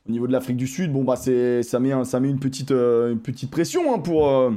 Au 0.09 0.11
niveau 0.11 0.25
de 0.27 0.31
l'Afrique 0.31 0.57
du 0.57 0.65
Sud, 0.67 0.91
bon, 0.91 1.03
bah, 1.03 1.15
c'est- 1.15 1.61
ça, 1.61 1.79
met 1.79 2.03
ça 2.03 2.19
met 2.19 2.29
une 2.29 2.39
petite, 2.39 2.71
euh, 2.71 3.11
une 3.11 3.19
petite 3.19 3.51
pression 3.51 3.93
hein, 3.93 3.99
pour, 3.99 4.27
euh, 4.27 4.51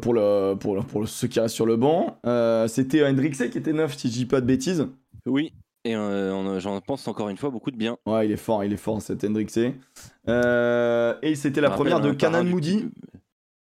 pour, 0.00 0.14
le, 0.14 0.54
pour, 0.54 0.74
le- 0.76 0.82
pour 0.82 1.06
ceux 1.06 1.28
qui 1.28 1.38
restent 1.40 1.54
sur 1.54 1.66
le 1.66 1.76
banc. 1.76 2.18
Euh, 2.24 2.66
C'était 2.68 3.04
Hendrixé 3.06 3.50
qui 3.50 3.58
était 3.58 3.74
neuf, 3.74 3.96
si 3.96 4.08
je 4.08 4.14
dis 4.14 4.26
pas 4.26 4.40
de 4.40 4.46
bêtises. 4.46 4.88
Oui. 5.26 5.52
Et 5.84 5.94
euh, 5.96 6.58
j'en 6.60 6.80
pense 6.80 7.06
encore 7.08 7.28
une 7.28 7.36
fois 7.36 7.50
beaucoup 7.50 7.70
de 7.70 7.76
bien. 7.76 7.98
Ouais, 8.06 8.26
il 8.26 8.32
est 8.32 8.36
fort, 8.36 8.64
il 8.64 8.72
est 8.72 8.76
fort 8.78 9.02
cet 9.02 9.24
Hendrixé. 9.24 9.74
Euh, 10.28 11.14
et 11.22 11.34
c'était 11.34 11.60
la 11.60 11.70
première 11.70 12.00
de 12.00 12.12
Canan 12.12 12.44
Moody, 12.44 12.88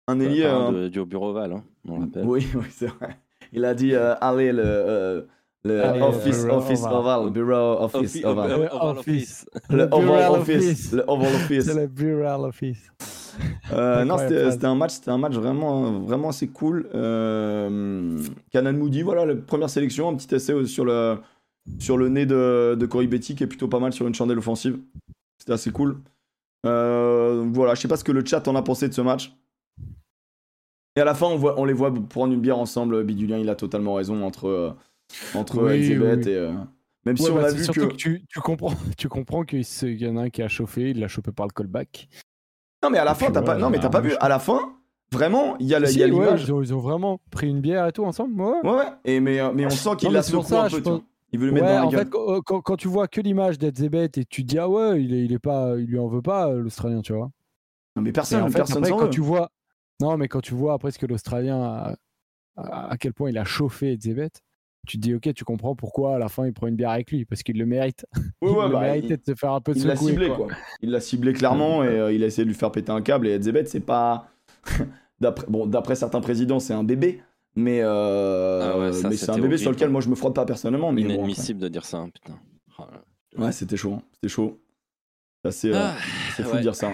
un 0.07 0.19
ailier. 0.19 0.43
euh, 0.45 0.87
du 0.87 1.03
bureau 1.03 1.29
Oval, 1.31 1.51
hein, 1.53 1.63
on 1.89 1.99
rappelle. 1.99 2.25
Oui, 2.25 2.47
oui, 2.55 2.65
c'est 2.69 2.87
vrai. 2.87 3.17
Il 3.51 3.65
a 3.65 3.73
dit 3.73 3.95
allez 3.95 4.53
le, 4.53 5.27
le 5.63 5.83
Allez, 5.83 6.01
office, 6.01 6.43
bureau 6.43 6.57
office 6.57 6.79
oval. 6.81 6.93
oval, 6.95 7.29
bureau 7.31 7.81
office 7.83 8.15
Offi- 8.15 8.25
oval. 8.25 8.51
Oval- 8.51 8.59
Le 8.61 8.75
office. 8.75 8.97
Office. 8.97 9.45
Le 9.69 9.77
Le 9.77 9.83
oval 9.91 10.01
bureau 10.07 10.35
office, 10.35 10.55
office. 10.57 10.91
le 10.93 11.03
oval 11.07 11.27
office. 11.35 11.65
C'est 11.65 11.73
la 11.75 11.87
Bureau 11.87 12.45
Office. 12.45 12.91
Euh, 13.71 14.03
non, 14.03 14.17
c'était 14.17 14.65
un 14.65 14.75
match, 14.75 14.91
c'était 14.93 15.11
un 15.11 15.17
match 15.17 15.33
vraiment, 15.33 15.99
vraiment 16.01 16.29
assez 16.29 16.47
cool. 16.47 16.89
Euh, 16.93 18.17
Canan 18.51 18.73
Moody, 18.77 19.03
voilà, 19.03 19.25
la 19.25 19.35
première 19.35 19.69
sélection, 19.69 20.09
un 20.09 20.15
petit 20.15 20.33
essai 20.35 20.65
sur 20.65 20.83
le, 20.83 21.17
sur 21.79 21.97
le 21.97 22.09
nez 22.09 22.25
de, 22.25 22.75
de 22.77 22.85
Cory 22.85 23.07
Betty 23.07 23.35
qui 23.35 23.43
est 23.43 23.47
plutôt 23.47 23.67
pas 23.69 23.79
mal 23.79 23.93
sur 23.93 24.05
une 24.07 24.13
chandelle 24.15 24.39
offensive. 24.39 24.79
C'était 25.39 25.53
assez 25.53 25.71
cool. 25.71 25.97
Euh, 26.65 27.45
voilà, 27.53 27.73
je 27.75 27.81
sais 27.81 27.87
pas 27.87 27.97
ce 27.97 28.03
que 28.03 28.11
le 28.11 28.23
chat 28.25 28.45
en 28.47 28.55
a 28.55 28.61
pensé 28.61 28.87
de 28.89 28.93
ce 28.93 29.01
match. 29.01 29.33
Et 30.97 31.01
à 31.01 31.05
la 31.05 31.15
fin, 31.15 31.27
on, 31.27 31.37
voit, 31.37 31.57
on 31.59 31.63
les 31.65 31.73
voit 31.73 31.91
prendre 32.09 32.33
une 32.33 32.41
bière 32.41 32.57
ensemble. 32.59 33.03
Bidulien, 33.03 33.37
il 33.37 33.49
a 33.49 33.55
totalement 33.55 33.93
raison 33.93 34.23
entre, 34.23 34.47
euh, 34.49 34.71
entre 35.33 35.63
Oui, 35.63 35.73
Elizabeth 35.73 36.19
oui, 36.19 36.23
oui. 36.25 36.31
et. 36.31 36.35
euh, 36.37 36.53
même 37.05 37.17
si 37.17 37.29
on 37.31 37.35
bah, 37.35 37.47
a 37.47 37.51
vu 37.51 37.63
surtout 37.63 37.87
que. 37.87 37.91
que, 37.93 37.95
tu, 37.95 38.25
tu 38.29 38.39
comprends, 38.41 38.73
tu 38.97 39.09
comprends 39.09 39.43
qu'il 39.43 39.63
y 40.01 40.07
en 40.07 40.17
a 40.17 40.21
un 40.23 40.29
qui 40.29 40.41
a 40.43 40.47
chauffé, 40.47 40.91
il 40.91 40.99
l'a 40.99 41.07
chopé 41.07 41.31
par 41.31 41.47
le 41.47 41.51
callback. 41.51 42.07
Non, 42.83 42.89
mais 42.89 42.97
à 42.99 43.05
la 43.05 43.11
Et 43.11 43.15
fin, 43.15 43.31
t'as 43.31 43.41
pas. 43.41 43.57
Non, 43.57 43.69
mais 43.69 43.77
il 43.77 43.81
t'as 43.81 43.89
pas 43.89 44.01
vu. 44.01 44.13
À 44.19 44.29
la 44.29 44.39
fin, 44.39 44.73
vraiment, 45.11 45.57
il 45.59 45.67
y 45.67 45.75
a 45.75 45.79
il 45.79 45.87
Si, 45.87 45.99
ouais, 46.01 46.07
l'image. 46.07 46.43
ils, 46.43 46.53
ont, 46.53 46.61
ils 46.61 46.73
ont 46.73 46.79
vraiment 46.79 47.19
pris 47.31 47.49
une 47.49 47.59
bière 47.61 47.87
et 47.87 47.91
tout 47.91 48.05
ensemble. 48.05 48.39
Ouais, 48.41 48.53
Ouais, 48.63 48.71
ouais. 48.77 48.85
Et 49.05 49.19
mais, 49.19 49.39
euh, 49.39 49.51
mais 49.53 49.65
on 49.65 49.69
sent 49.71 49.89
qu'il 49.97 50.11
la 50.11 50.21
secoue 50.23 50.55
un 50.55 50.69
peu, 50.69 50.81
pense- 50.81 51.01
Il 51.33 51.39
veut 51.39 51.47
le 51.47 51.51
mettre 51.53 51.65
dans 51.67 51.73
la 51.73 51.85
en 51.85 51.89
gueule. 51.89 51.99
fait, 52.01 52.09
quand, 52.09 52.41
quand- 52.41 52.61
quand 52.61 52.75
tu 52.77 52.87
vois 52.87 53.07
que 53.07 53.19
l'image 53.21 53.57
d'Edzebet 53.57 54.05
et 54.05 54.25
tu 54.25 54.43
te 54.43 54.47
dis 54.47 54.59
ah 54.59 54.69
ouais, 54.69 55.03
il, 55.03 55.13
est, 55.13 55.25
il 55.25 55.33
est 55.33 55.39
pas, 55.39 55.75
il 55.77 55.85
lui 55.85 55.97
en 55.99 56.07
veut 56.07 56.21
pas 56.21 56.49
euh, 56.49 56.59
l'Australien, 56.61 57.01
tu 57.01 57.13
vois. 57.13 57.31
Non, 57.95 58.01
mais 58.03 58.11
personne, 58.11 58.41
en 58.43 58.47
fait, 58.49 58.57
personne 58.59 58.77
après, 58.83 58.91
quand 58.91 59.05
veut. 59.05 59.09
tu 59.09 59.21
vois, 59.21 59.49
non, 59.99 60.17
mais 60.17 60.27
quand 60.27 60.41
tu 60.41 60.53
vois 60.53 60.73
après 60.73 60.91
ce 60.91 60.99
que 60.99 61.05
l'Australien 61.07 61.61
a- 61.61 61.95
à, 62.57 62.91
à 62.91 62.97
quel 62.97 63.13
point 63.13 63.29
il 63.29 63.37
a 63.37 63.43
chauffé 63.45 63.93
Edzebet, 63.93 64.29
tu 64.87 64.97
te 64.97 65.01
dis 65.01 65.13
ok, 65.15 65.33
tu 65.33 65.43
comprends 65.43 65.75
pourquoi 65.75 66.15
à 66.15 66.19
la 66.19 66.27
fin 66.29 66.45
il 66.45 66.53
prend 66.53 66.67
une 66.67 66.75
bière 66.75 66.89
avec 66.89 67.11
lui 67.11 67.25
parce 67.25 67.43
qu'il 67.43 67.57
le 67.57 67.65
mérite. 67.65 68.05
Ouais, 68.41 68.49
ouais, 68.49 68.65
il 68.67 68.71
bah, 68.71 68.79
méritait 68.81 69.17
de 69.17 69.23
se 69.25 69.35
faire 69.35 69.53
un 69.53 69.61
peu 69.61 69.73
Il 69.75 69.85
l'a 69.85 69.95
ciblé, 69.95 70.27
quoi. 70.27 70.35
quoi. 70.37 70.47
Il 70.81 70.89
l'a 70.91 70.99
ciblé 70.99 71.33
clairement 71.33 71.83
et 71.83 71.87
euh, 71.87 72.11
il 72.13 72.23
a 72.23 72.27
essayé 72.27 72.43
de 72.45 72.49
lui 72.49 72.55
faire 72.57 72.71
péter 72.71 72.91
un 72.91 73.01
câble. 73.01 73.27
Et 73.27 73.33
Edzebet, 73.35 73.65
c'est 73.65 73.79
pas. 73.79 74.27
d'après 75.19 75.45
bon, 75.47 75.65
d'après 75.67 75.95
certains 75.95 76.21
présidents, 76.21 76.59
c'est 76.59 76.73
un 76.73 76.83
bébé. 76.83 77.21
Mais, 77.55 77.79
euh, 77.81 78.61
Ah 78.73 78.79
ouais, 78.79 78.93
ça, 78.93 79.09
mais 79.09 79.15
c'est 79.17 79.29
un 79.29 79.37
bébé 79.37 79.57
sur 79.57 79.71
lequel 79.71 79.89
moi 79.89 79.99
je 80.01 80.09
me 80.09 80.15
frotte 80.15 80.33
pas 80.35 80.45
personnellement. 80.45 80.91
Mais 80.91 81.03
bon, 81.03 81.09
Inadmissible 81.15 81.59
de 81.59 81.67
dire 81.67 81.83
ça, 81.85 81.97
hein, 81.97 82.09
putain. 82.09 82.39
Oh. 82.79 82.83
Ouais, 83.43 83.51
c'était 83.51 83.77
chaud. 83.77 83.93
hein. 83.93 84.01
C'était 84.13 84.29
chaud. 84.29 84.59
C'est 85.43 85.47
assez, 85.49 85.69
euh, 85.69 85.75
Ah, 85.75 85.95
c'est 86.35 86.43
fou 86.43 86.51
ouais. 86.51 86.57
de 86.57 86.61
dire 86.61 86.75
ça. 86.75 86.91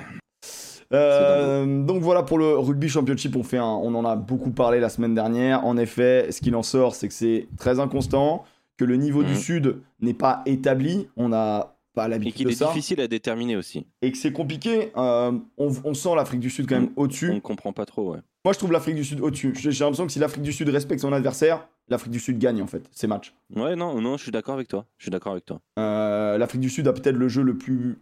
Euh, 0.94 1.84
donc 1.86 2.02
voilà 2.02 2.24
pour 2.24 2.38
le 2.38 2.58
rugby 2.58 2.88
championship, 2.90 3.36
on, 3.36 3.44
fait 3.44 3.58
un- 3.58 3.64
on 3.66 3.94
en 3.96 4.06
a 4.06 4.16
beaucoup 4.16 4.52
parlé 4.52 4.80
la 4.80 4.90
semaine 4.90 5.14
dernière. 5.16 5.66
En 5.66 5.78
effet, 5.78 6.32
ce 6.32 6.42
qu'il 6.42 6.56
en 6.56 6.64
sort, 6.64 6.96
c'est 6.96 7.08
que 7.08 7.14
c'est 7.14 7.48
très 7.58 7.80
inconstant, 7.80 8.46
que 8.78 8.86
le 8.86 8.96
niveau 8.96 9.24
du 9.24 9.32
Mhm. 9.32 9.38
sud 9.38 9.78
n'est 10.02 10.14
pas 10.14 10.44
établi. 10.46 11.08
On 11.18 11.30
n'a 11.30 11.74
pas 11.94 12.06
Et 12.06 12.10
l'habitude 12.10 12.36
qu'il 12.36 12.46
de 12.48 12.52
est 12.52 12.56
ça. 12.56 12.68
difficile 12.68 13.02
à 13.02 13.08
déterminer 13.08 13.58
aussi. 13.58 13.86
Et 14.02 14.12
que 14.12 14.18
c'est 14.18 14.32
compliqué. 14.32 14.92
Euh, 14.98 15.32
on, 15.58 15.72
on 15.84 15.94
sent 15.94 16.16
l'Afrique 16.16 16.40
du 16.40 16.50
Sud 16.52 16.68
quand 16.70 16.76
même 16.80 16.90
On 16.96 17.04
au-dessus. 17.04 17.34
ne 17.34 17.40
comprend 17.40 17.74
pas 17.74 17.86
trop, 17.86 18.12
ouais. 18.14 18.20
Moi, 18.46 18.54
je 18.54 18.60
trouve 18.60 18.72
l'Afrique 18.72 18.96
du 18.96 19.04
Sud 19.04 19.20
au-dessus. 19.20 19.54
J'ai 19.60 19.72
j'ai 19.72 19.84
l'impression 19.84 20.06
que 20.06 20.12
si 20.12 20.20
l'Afrique 20.20 20.44
du 20.44 20.54
Sud 20.54 20.70
respecte 20.70 21.02
son 21.02 21.12
adversaire, 21.12 21.68
l'Afrique 21.90 22.12
du 22.12 22.20
Sud 22.20 22.38
gagne 22.38 22.62
en 22.62 22.68
fait 22.68 22.84
ces 22.92 23.08
matchs. 23.08 23.34
Ouais, 23.56 23.76
non, 23.76 24.00
non, 24.00 24.16
je 24.16 24.24
suis 24.24 24.32
d'accord 24.32 24.54
avec 24.54 24.68
toi. 24.68 24.86
Je 24.98 25.06
suis 25.06 25.12
d'accord 25.12 25.32
avec 25.34 25.46
toi. 25.46 25.60
Euh, 25.80 26.38
L'Afrique 26.38 26.62
du 26.62 26.70
Sud 26.70 26.88
a 26.88 26.94
peut-être 26.94 27.18
le 27.18 27.28
jeu 27.28 27.42
le 27.42 27.58
plus 27.58 27.98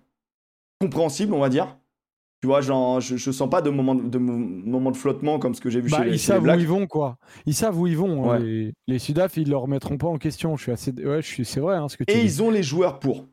compréhensible, 0.82 1.34
on 1.34 1.40
va 1.40 1.50
dire. 1.50 1.76
Tu 2.42 2.48
vois, 2.48 2.62
genre, 2.62 3.00
je, 3.00 3.16
je 3.18 3.32
sens 3.32 3.50
pas 3.50 3.62
de 3.62 3.70
moment 3.72 3.96
de, 3.96 4.18
moment 4.20 4.92
de 4.92 4.98
flottement 4.98 5.40
comme 5.40 5.56
ce 5.56 5.62
que 5.62 5.70
j'ai 5.70 5.82
vu 5.82 5.90
Bah, 5.90 5.98
chez, 5.98 6.04
les- 6.04 6.10
ils 6.12 6.20
chez 6.20 6.34
les 6.34 6.40
savent 6.40 6.44
où 6.44 6.60
ils 6.60 6.68
vont, 6.68 6.86
quoi. 6.86 7.18
Ils 7.46 7.54
savent 7.56 7.80
où 7.80 7.88
ils 7.88 7.98
vont. 7.98 8.30
hein. 8.32 8.40
Les, 8.40 8.74
les 8.88 9.00
Sudaf, 9.00 9.38
ils 9.38 9.50
le 9.50 9.58
remettront 9.58 9.98
pas 9.98 10.08
en 10.08 10.18
question. 10.18 10.56
Je 10.58 10.64
suis 10.64 10.72
assez. 10.72 10.92
Ouais, 10.92 11.22
je 11.22 11.28
suis. 11.28 11.46
C'est 11.46 11.60
vrai, 11.60 11.76
hein, 11.78 11.90
ce 11.90 11.98
que 11.98 12.04
tu 12.04 12.14
Et 12.14 12.18
dis. 12.18 12.22
ils 12.26 12.44
ont 12.44 12.52
les 12.52 12.62
joueurs 12.64 13.00
pour. 13.00 13.26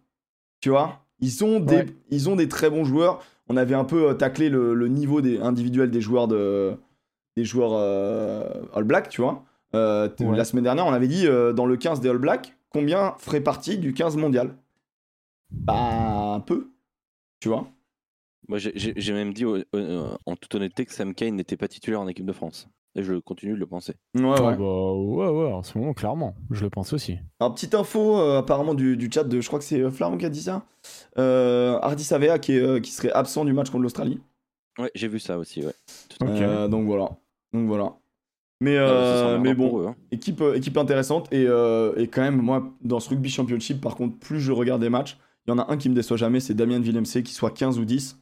Tu 0.60 0.70
vois 0.70 1.00
ils 1.20 1.44
ont, 1.44 1.60
des, 1.60 1.76
Ouais. 1.76 1.86
ils 2.10 2.28
ont 2.30 2.36
des 2.36 2.48
très 2.48 2.68
bons 2.70 2.84
joueurs. 2.84 3.20
On 3.48 3.56
avait 3.56 3.74
un 3.76 3.84
peu 3.84 4.08
euh, 4.10 4.14
taclé 4.14 4.48
le, 4.48 4.74
le 4.74 4.88
niveau 4.88 5.20
des, 5.20 5.38
individuel 5.38 5.90
des 5.90 6.00
joueurs, 6.00 6.26
de, 6.26 6.74
des 7.36 7.44
joueurs 7.44 7.72
euh, 7.74 8.44
All 8.74 8.82
Black, 8.84 9.08
tu 9.08 9.20
vois. 9.20 9.44
Euh, 9.76 10.08
Ouais. 10.20 10.36
La 10.36 10.44
semaine 10.44 10.64
dernière, 10.64 10.86
on 10.86 10.92
avait 10.92 11.06
dit 11.08 11.26
euh, 11.26 11.52
dans 11.52 11.66
le 11.66 11.76
15 11.76 12.00
des 12.00 12.08
All 12.08 12.18
Black, 12.18 12.56
combien 12.70 13.14
ferait 13.18 13.40
partie 13.40 13.78
du 13.78 13.92
15 13.94 14.16
mondial? 14.16 14.54
Bah, 15.50 16.34
un 16.34 16.40
peu. 16.40 16.70
Tu 17.40 17.48
vois? 17.48 17.66
Moi, 18.52 18.58
j'ai- 18.58 19.12
même 19.14 19.32
dit, 19.32 19.44
euh, 19.44 19.64
euh, 19.74 20.14
en 20.26 20.36
toute 20.36 20.54
honnêteté, 20.54 20.84
que 20.84 20.92
Sam 20.92 21.14
Kane 21.14 21.36
n'était 21.36 21.56
pas 21.56 21.68
titulaire 21.68 22.00
en 22.02 22.08
équipe 22.08 22.26
de 22.26 22.32
France. 22.32 22.68
Et 22.94 23.02
je 23.02 23.14
continue 23.14 23.54
de 23.54 23.58
le 23.58 23.66
penser. 23.66 23.94
Ouais, 24.14 24.22
ouais. 24.24 24.56
bah, 24.56 24.92
ouais, 24.92 25.28
ouais, 25.28 25.52
en 25.52 25.62
ce 25.62 25.78
moment, 25.78 25.94
clairement. 25.94 26.34
Je 26.50 26.62
le 26.64 26.68
pense 26.68 26.92
aussi. 26.92 27.16
Alors, 27.40 27.54
petite 27.54 27.74
info 27.74 28.18
euh, 28.18 28.40
apparemment 28.40 28.74
du, 28.74 28.98
du 28.98 29.10
chat 29.10 29.24
de, 29.24 29.40
je 29.40 29.46
crois 29.46 29.58
que 29.58 29.64
c'est 29.64 29.80
euh, 29.80 29.90
Flaron 29.90 30.18
qui 30.18 30.26
a 30.26 30.28
dit 30.28 30.42
ça. 30.42 30.66
Euh, 31.18 31.78
Hardy 31.80 32.04
Savea 32.04 32.38
qui, 32.38 32.52
est, 32.52 32.60
euh, 32.60 32.80
qui 32.80 32.90
serait 32.90 33.10
absent 33.12 33.46
du 33.46 33.54
match 33.54 33.70
contre 33.70 33.82
l'Australie. 33.84 34.20
Ouais, 34.78 34.90
j'ai 34.94 35.08
vu 35.08 35.18
ça 35.18 35.38
aussi, 35.38 35.64
ouais. 35.64 35.72
Tout 36.10 36.26
à 36.26 36.28
Ok. 36.30 36.36
fait. 36.36 36.44
Euh, 36.44 36.68
donc 36.68 36.84
voilà. 36.86 37.08
Donc 37.54 37.66
voilà. 37.66 37.94
Mais, 38.60 38.76
Ah, 38.76 38.82
euh, 38.82 39.38
mais 39.38 39.54
bon, 39.54 39.80
eux, 39.80 39.86
hein. 39.86 39.96
équipe, 40.10 40.42
euh, 40.42 40.54
équipe 40.54 40.76
intéressante. 40.76 41.32
Et, 41.32 41.46
euh, 41.48 41.94
et 41.96 42.08
quand 42.08 42.20
même, 42.20 42.36
moi, 42.42 42.70
dans 42.82 43.00
ce 43.00 43.08
rugby 43.08 43.30
championship, 43.30 43.80
par 43.80 43.96
contre, 43.96 44.18
plus 44.18 44.38
je 44.40 44.52
regarde 44.52 44.82
des 44.82 44.90
matchs, 44.90 45.16
il 45.46 45.50
y 45.50 45.54
en 45.54 45.58
a 45.58 45.72
un 45.72 45.76
qui 45.78 45.88
me 45.88 45.94
déçoit 45.94 46.16
jamais, 46.18 46.38
c'est 46.40 46.54
Damien 46.54 46.78
Villemc, 46.78 47.02
qui 47.24 47.32
soit 47.32 47.50
15 47.50 47.78
ou 47.78 47.84
10. 47.86 48.18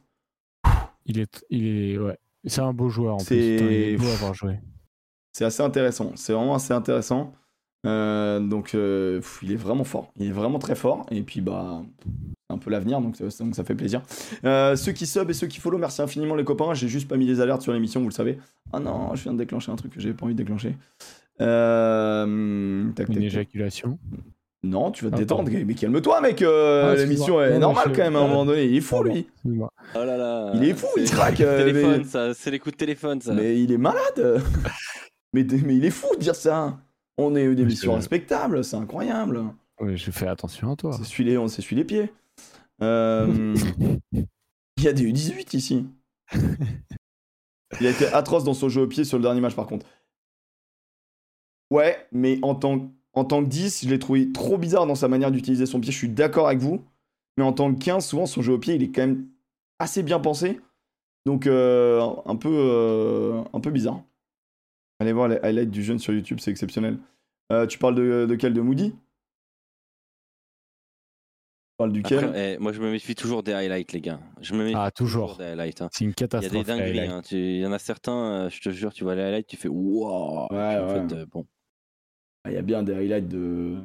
Il 1.05 1.19
est, 1.19 1.45
il 1.49 1.67
est, 1.67 1.97
ouais. 1.97 2.17
C'est 2.45 2.61
un 2.61 2.73
beau 2.73 2.89
joueur 2.89 3.15
en 3.15 3.17
plus. 3.17 3.35
Il 3.35 3.61
est 3.61 3.97
beau 3.97 4.07
à 4.07 4.13
avoir 4.13 4.33
joué. 4.33 4.59
C'est 5.33 5.45
assez 5.45 5.63
intéressant. 5.63 6.11
C'est 6.15 6.33
vraiment 6.33 6.55
assez 6.55 6.73
intéressant. 6.73 7.33
Euh, 7.85 8.39
donc, 8.39 8.75
euh, 8.75 9.17
pff, 9.19 9.39
il 9.43 9.51
est 9.53 9.55
vraiment 9.55 9.83
fort. 9.83 10.11
Il 10.17 10.27
est 10.27 10.31
vraiment 10.31 10.59
très 10.59 10.75
fort. 10.75 11.05
Et 11.09 11.21
puis, 11.23 11.41
bah, 11.41 11.81
c'est 12.05 12.53
un 12.53 12.57
peu 12.59 12.69
l'avenir, 12.69 13.01
donc, 13.01 13.15
ça- 13.15 13.25
donc 13.43 13.55
ça 13.55 13.63
fait 13.63 13.73
plaisir. 13.75 14.01
Euh, 14.43 14.75
ceux 14.75 14.91
qui 14.91 15.07
sub 15.07 15.29
et 15.29 15.33
ceux 15.33 15.47
qui 15.47 15.59
follow, 15.59 15.77
merci 15.79 16.01
infiniment 16.01 16.35
les 16.35 16.43
copains. 16.43 16.73
J'ai 16.75 16.87
juste 16.87 17.07
pas 17.07 17.17
mis 17.17 17.25
les 17.25 17.39
alertes 17.41 17.61
sur 17.63 17.73
l'émission, 17.73 18.01
vous 18.01 18.09
le 18.09 18.13
savez. 18.13 18.37
Ah 18.73 18.79
non, 18.79 19.15
je 19.15 19.23
viens 19.23 19.33
de 19.33 19.37
déclencher 19.39 19.71
un 19.71 19.75
truc 19.75 19.93
que 19.93 19.99
j'avais 19.99 20.13
pas 20.13 20.25
envie 20.25 20.35
de 20.35 20.37
déclencher. 20.43 20.75
Euh, 21.41 22.91
tac, 22.93 23.07
Une 23.09 23.15
tac. 23.15 23.23
éjaculation. 23.23 23.97
Non, 24.63 24.91
tu 24.91 25.05
vas 25.05 25.09
te 25.11 25.15
Ah, 25.15 25.19
détendre, 25.19 25.49
mais 25.51 25.73
calme-toi, 25.73 26.21
mec. 26.21 26.41
euh, 26.43 26.91
Ah, 26.91 26.95
L'émission 26.95 27.41
est 27.41 27.53
Non, 27.53 27.59
normale 27.61 27.85
je- 27.89 27.95
quand 27.95 28.03
même 28.03 28.15
à 28.15 28.19
un 28.19 28.25
Ah, 28.25 28.27
moment 28.27 28.45
donné. 28.45 28.65
Il 28.65 28.75
est 28.75 28.81
fou, 28.81 29.01
lui. 29.03 29.27
Oh 29.45 29.67
là 29.95 30.17
là. 30.17 30.51
Il 30.55 30.63
est 30.63 30.73
fou, 30.75 30.85
il 30.97 31.09
craque, 31.09 31.39
euh, 31.41 31.65
téléphone, 31.65 31.97
mais- 31.99 32.03
ça. 32.03 32.33
C'est 32.35 32.51
les 32.51 32.59
coups 32.59 32.73
de 32.73 32.77
téléphone, 32.77 33.19
ça. 33.21 33.33
Mais 33.33 33.59
il 33.59 33.71
est 33.71 33.77
malade. 33.79 34.43
mais, 35.33 35.43
mais 35.65 35.75
il 35.77 35.83
est 35.85 35.89
fou 35.89 36.13
de 36.15 36.19
dire 36.19 36.35
ça. 36.35 36.77
On 37.17 37.35
est 37.35 37.43
une 37.43 37.57
émission 37.59 37.95
respectable, 37.95 38.63
c'est 38.63 38.75
incroyable. 38.75 39.43
Ouais, 39.79 39.97
je 39.97 40.11
fais 40.11 40.27
attention 40.27 40.71
à 40.73 40.75
toi. 40.75 40.91
C'est 40.95 41.05
celui 41.05 41.23
les, 41.23 41.37
on 41.39 41.47
s'essuie 41.47 41.75
les 41.75 41.85
pieds. 41.85 42.11
Euh, 42.83 43.53
il 44.11 44.83
y 44.83 44.87
a 44.87 44.93
des 44.93 45.03
U18 45.03 45.55
ici. 45.55 45.85
Il 47.79 47.85
a 47.85 47.91
été 47.91 48.07
atroce 48.07 48.43
dans 48.43 48.55
son 48.55 48.69
jeu 48.69 48.81
au 48.81 48.87
pied 48.87 49.03
sur 49.03 49.17
le 49.19 49.21
dernier 49.23 49.39
match 49.39 49.53
par 49.53 49.67
contre. 49.67 49.85
Ouais, 51.69 52.07
mais 52.11 52.39
en 52.41 52.55
tant, 52.55 52.91
en 53.13 53.25
tant 53.25 53.43
que 53.43 53.49
10, 53.49 53.83
je 53.85 53.89
l'ai 53.89 53.99
trouvé 53.99 54.31
trop 54.31 54.57
bizarre 54.57 54.85
dans 54.87 54.95
sa 54.95 55.07
manière 55.07 55.31
d'utiliser 55.31 55.65
son 55.65 55.79
pied. 55.79 55.91
Je 55.91 55.97
suis 55.97 56.09
d'accord 56.09 56.47
avec 56.47 56.59
vous. 56.59 56.81
Mais 57.37 57.43
en 57.43 57.53
tant 57.53 57.73
que 57.73 57.79
15, 57.79 58.05
souvent 58.05 58.25
son 58.25 58.41
jeu 58.41 58.53
au 58.53 58.59
pied, 58.59 58.75
il 58.75 58.83
est 58.83 58.89
quand 58.91 59.01
même 59.01 59.25
assez 59.79 60.03
bien 60.03 60.19
pensé. 60.19 60.59
Donc 61.25 61.47
euh, 61.47 62.01
un, 62.25 62.35
peu, 62.35 62.49
euh, 62.51 63.41
un 63.53 63.59
peu 63.59 63.69
bizarre. 63.71 64.01
Allez 64.99 65.13
voir 65.13 65.27
les 65.27 65.37
highlights 65.43 65.71
du 65.71 65.83
jeune 65.83 65.99
sur 65.99 66.13
YouTube, 66.13 66.39
c'est 66.41 66.51
exceptionnel. 66.51 66.97
Euh, 67.51 67.65
tu 67.67 67.77
parles 67.79 67.95
de, 67.95 68.25
de 68.29 68.35
quel 68.35 68.53
De 68.53 68.61
Moody? 68.61 68.91
Tu 68.91 68.97
parles 71.77 71.91
duquel? 71.91 72.23
Après, 72.25 72.53
eh, 72.53 72.57
moi, 72.59 72.71
je 72.73 72.81
me 72.81 72.91
méfie 72.91 73.15
toujours 73.15 73.43
des 73.43 73.53
highlights, 73.53 73.91
les 73.93 74.01
gars. 74.01 74.19
Je 74.41 74.53
me 74.53 74.63
méfie 74.63 74.75
Ah, 74.77 74.91
toujours. 74.91 75.37
des 75.37 75.45
highlights. 75.45 75.81
hein. 75.81 75.89
C'est 75.91 76.03
une 76.05 76.11
Il 76.11 76.13
y 76.13 76.23
a 76.23 76.27
catastrophe. 76.27 76.53
des 76.53 76.63
dingueries. 76.71 76.99
hein. 77.07 77.21
Tu- 77.23 77.35
Il 77.37 77.59
y 77.61 77.65
en 77.65 77.71
a 77.71 77.79
certains, 77.79 78.45
euh, 78.45 78.49
je 78.49 78.61
te 78.61 78.69
jure, 78.69 78.93
tu 78.93 79.03
vois 79.03 79.15
les 79.15 79.21
highlights, 79.23 79.47
tu 79.47 79.57
fais 79.57 79.67
wow. 79.69 80.47
Ouais, 80.51 80.77
En 80.77 80.87
fait, 81.07 81.15
euh, 81.15 81.25
bon. 81.31 81.45
Ah, 82.43 82.51
Il 82.51 82.53
y 82.53 82.57
a 82.57 82.61
bien 82.61 82.83
des 82.83 82.93
highlights 82.93 83.27
de. 83.27 83.77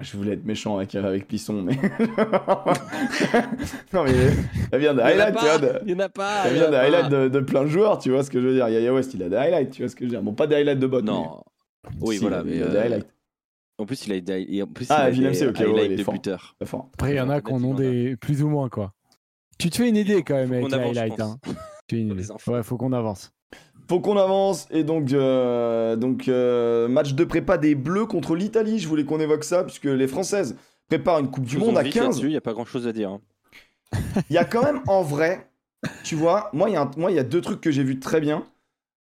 Je 0.00 0.16
voulais 0.16 0.32
être 0.32 0.46
méchant 0.46 0.78
avec, 0.78 0.94
avec 0.94 1.28
Plisson, 1.28 1.62
mais. 1.62 1.76
non, 3.92 4.04
mais 4.04 4.12
il 4.12 4.72
y 4.72 4.74
a 4.74 4.78
bien 4.78 4.94
des 4.94 5.02
Il 5.02 5.06
highlights, 5.06 5.36
tu 5.38 5.44
vois. 5.44 5.80
Il 5.84 5.90
y 5.90 5.94
en 5.94 5.98
a 5.98 6.08
pas. 6.08 6.44
Il 6.46 6.46
y 6.46 6.48
a 6.48 6.50
il 6.50 6.54
bien 6.54 6.68
en 6.68 6.70
des 6.70 6.76
highlights 6.76 7.10
de, 7.10 7.28
de 7.28 7.40
plein 7.40 7.62
de 7.64 7.68
joueurs, 7.68 7.98
tu 7.98 8.10
vois 8.10 8.22
ce 8.24 8.30
que 8.30 8.40
je 8.40 8.46
veux 8.46 8.54
dire. 8.54 8.68
Yaya 8.68 8.94
West, 8.94 9.12
il 9.14 9.22
a 9.22 9.28
des 9.28 9.36
highlights, 9.36 9.70
tu 9.72 9.82
vois 9.82 9.88
ce 9.90 9.94
que 9.96 10.00
je 10.04 10.06
veux 10.06 10.10
dire. 10.16 10.22
Bon, 10.22 10.32
pas 10.32 10.46
des 10.46 10.56
highlights 10.56 10.78
de 10.78 10.86
bot. 10.86 11.02
Non. 11.02 11.42
mais- 11.84 11.90
Oui, 12.00 12.14
si, 12.16 12.20
voilà. 12.22 12.42
il 12.46 12.50
mais, 12.50 12.62
a 12.62 12.68
des 12.68 12.76
euh, 12.76 12.82
highlights. 12.82 13.08
En 13.78 13.86
plus, 13.86 14.06
il 14.06 14.12
a 14.14 14.20
des, 14.20 14.46
il- 14.48 14.62
en 14.62 14.66
plus, 14.66 14.86
Ah, 14.90 15.10
il 15.10 15.26
a 15.26 15.30
des 15.30 15.46
ouais, 15.46 15.58
highlights 15.58 15.84
il 15.86 15.92
est 15.92 15.96
de 15.96 16.02
fort. 16.02 16.14
buteur. 16.14 16.56
Fort. 16.64 16.88
Après, 16.94 17.12
il 17.12 17.16
y 17.16 17.20
en 17.20 17.28
a 17.30 17.40
qui 17.42 17.52
en 17.52 17.62
ont 17.64 17.74
des 17.74 18.16
plus 18.16 18.42
ou 18.42 18.48
moins, 18.48 18.68
quoi. 18.68 18.92
Tu 19.58 19.68
te 19.68 19.76
fais 19.76 19.88
une 19.88 19.96
idée 19.96 20.22
quand 20.22 20.34
même 20.34 20.52
avec 20.52 20.62
qu'on 20.62 20.68
les 20.78 20.98
highlights. 20.98 21.20
Hein. 21.20 21.36
Tu 21.86 21.96
fais 21.96 22.02
une 22.02 22.12
idée. 22.12 22.24
Ouais, 22.46 22.62
faut 22.62 22.78
qu'on 22.78 22.92
avance. 22.92 23.32
Faut 23.90 23.98
qu'on 23.98 24.16
avance. 24.16 24.68
Et 24.70 24.84
donc, 24.84 25.12
euh, 25.12 25.96
donc 25.96 26.28
euh, 26.28 26.86
match 26.86 27.14
de 27.14 27.24
prépa 27.24 27.58
des 27.58 27.74
Bleus 27.74 28.06
contre 28.06 28.36
l'Italie. 28.36 28.78
Je 28.78 28.86
voulais 28.86 29.04
qu'on 29.04 29.18
évoque 29.18 29.42
ça, 29.42 29.64
puisque 29.64 29.86
les 29.86 30.06
Françaises 30.06 30.54
préparent 30.88 31.18
une 31.18 31.28
Coupe 31.28 31.44
du 31.44 31.58
Monde 31.58 31.76
à 31.76 31.82
vite 31.82 31.94
15. 31.94 32.04
là-dessus, 32.04 32.26
Il 32.26 32.30
n'y 32.30 32.36
a 32.36 32.40
pas 32.40 32.52
grand 32.52 32.64
chose 32.64 32.86
à 32.86 32.92
dire. 32.92 33.10
hein. 33.10 33.20
Il 34.30 34.34
y 34.34 34.38
a 34.38 34.44
quand 34.44 34.62
même 34.62 34.80
en 34.86 35.02
vrai, 35.02 35.50
tu 36.04 36.14
vois, 36.14 36.50
moi 36.52 36.70
il 36.70 36.74
y, 36.74 36.76
a 36.76 36.82
un- 36.82 36.90
moi, 36.96 37.10
il 37.10 37.16
y 37.16 37.18
a 37.18 37.24
deux 37.24 37.40
trucs 37.40 37.60
que 37.60 37.72
j'ai 37.72 37.82
vu 37.82 37.98
très 37.98 38.20
bien. 38.20 38.46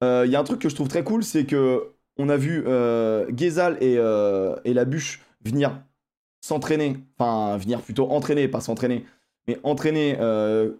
Euh, 0.02 0.24
Il 0.26 0.32
y 0.32 0.36
a 0.36 0.40
un 0.40 0.44
truc 0.44 0.60
que 0.60 0.68
je 0.68 0.74
trouve 0.74 0.88
très 0.88 1.02
cool, 1.02 1.24
c'est 1.24 1.46
que 1.46 1.84
on 2.18 2.28
a 2.28 2.36
vu 2.36 2.62
euh, 2.66 3.24
et, 3.80 3.94
et 3.94 4.74
la 4.74 4.84
bûche 4.84 5.22
venir 5.46 5.80
s'entraîner, 6.42 6.98
enfin 7.18 7.56
venir 7.56 7.80
plutôt 7.80 8.10
entraîner, 8.10 8.48
pas 8.48 8.60
s'entraîner, 8.60 9.06
mais 9.48 9.58
entraîner, 9.62 10.18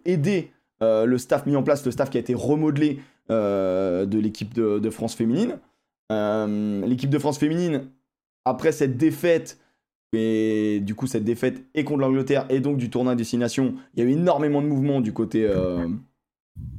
aider 0.05 0.51
le 0.81 1.17
staff 1.17 1.47
mis 1.47 1.55
en 1.55 1.63
place, 1.63 1.83
le 1.83 1.91
staff 1.91 2.11
qui 2.11 2.17
a 2.17 2.19
été 2.21 2.35
remodelé 2.35 2.99
de 3.29 4.19
l'équipe 4.19 4.53
de, 4.53 4.89
France 4.89 5.15
féminine. 5.15 5.57
Euh, 6.11 6.85
l'équipe 6.85 7.09
de 7.09 7.19
France 7.19 7.37
féminine, 7.37 7.89
après 8.45 8.71
cette 8.71 8.97
défaite, 8.97 9.59
et 10.13 10.79
du 10.81 10.95
coup, 10.95 11.07
cette 11.07 11.23
défaite 11.23 11.63
est 11.73 11.83
contre 11.83 12.01
l'Angleterre 12.01 12.45
et 12.49 12.59
donc 12.59 12.77
du 12.77 12.89
tournoi 12.89 13.13
à 13.13 13.15
destination, 13.15 13.75
il 13.93 14.03
y 14.03 14.07
a 14.07 14.09
eu 14.09 14.13
énormément 14.13 14.61
de 14.61 14.67
mouvements 14.67 15.01
du 15.01 15.13
côté, 15.13 15.45
euh, 15.45 15.87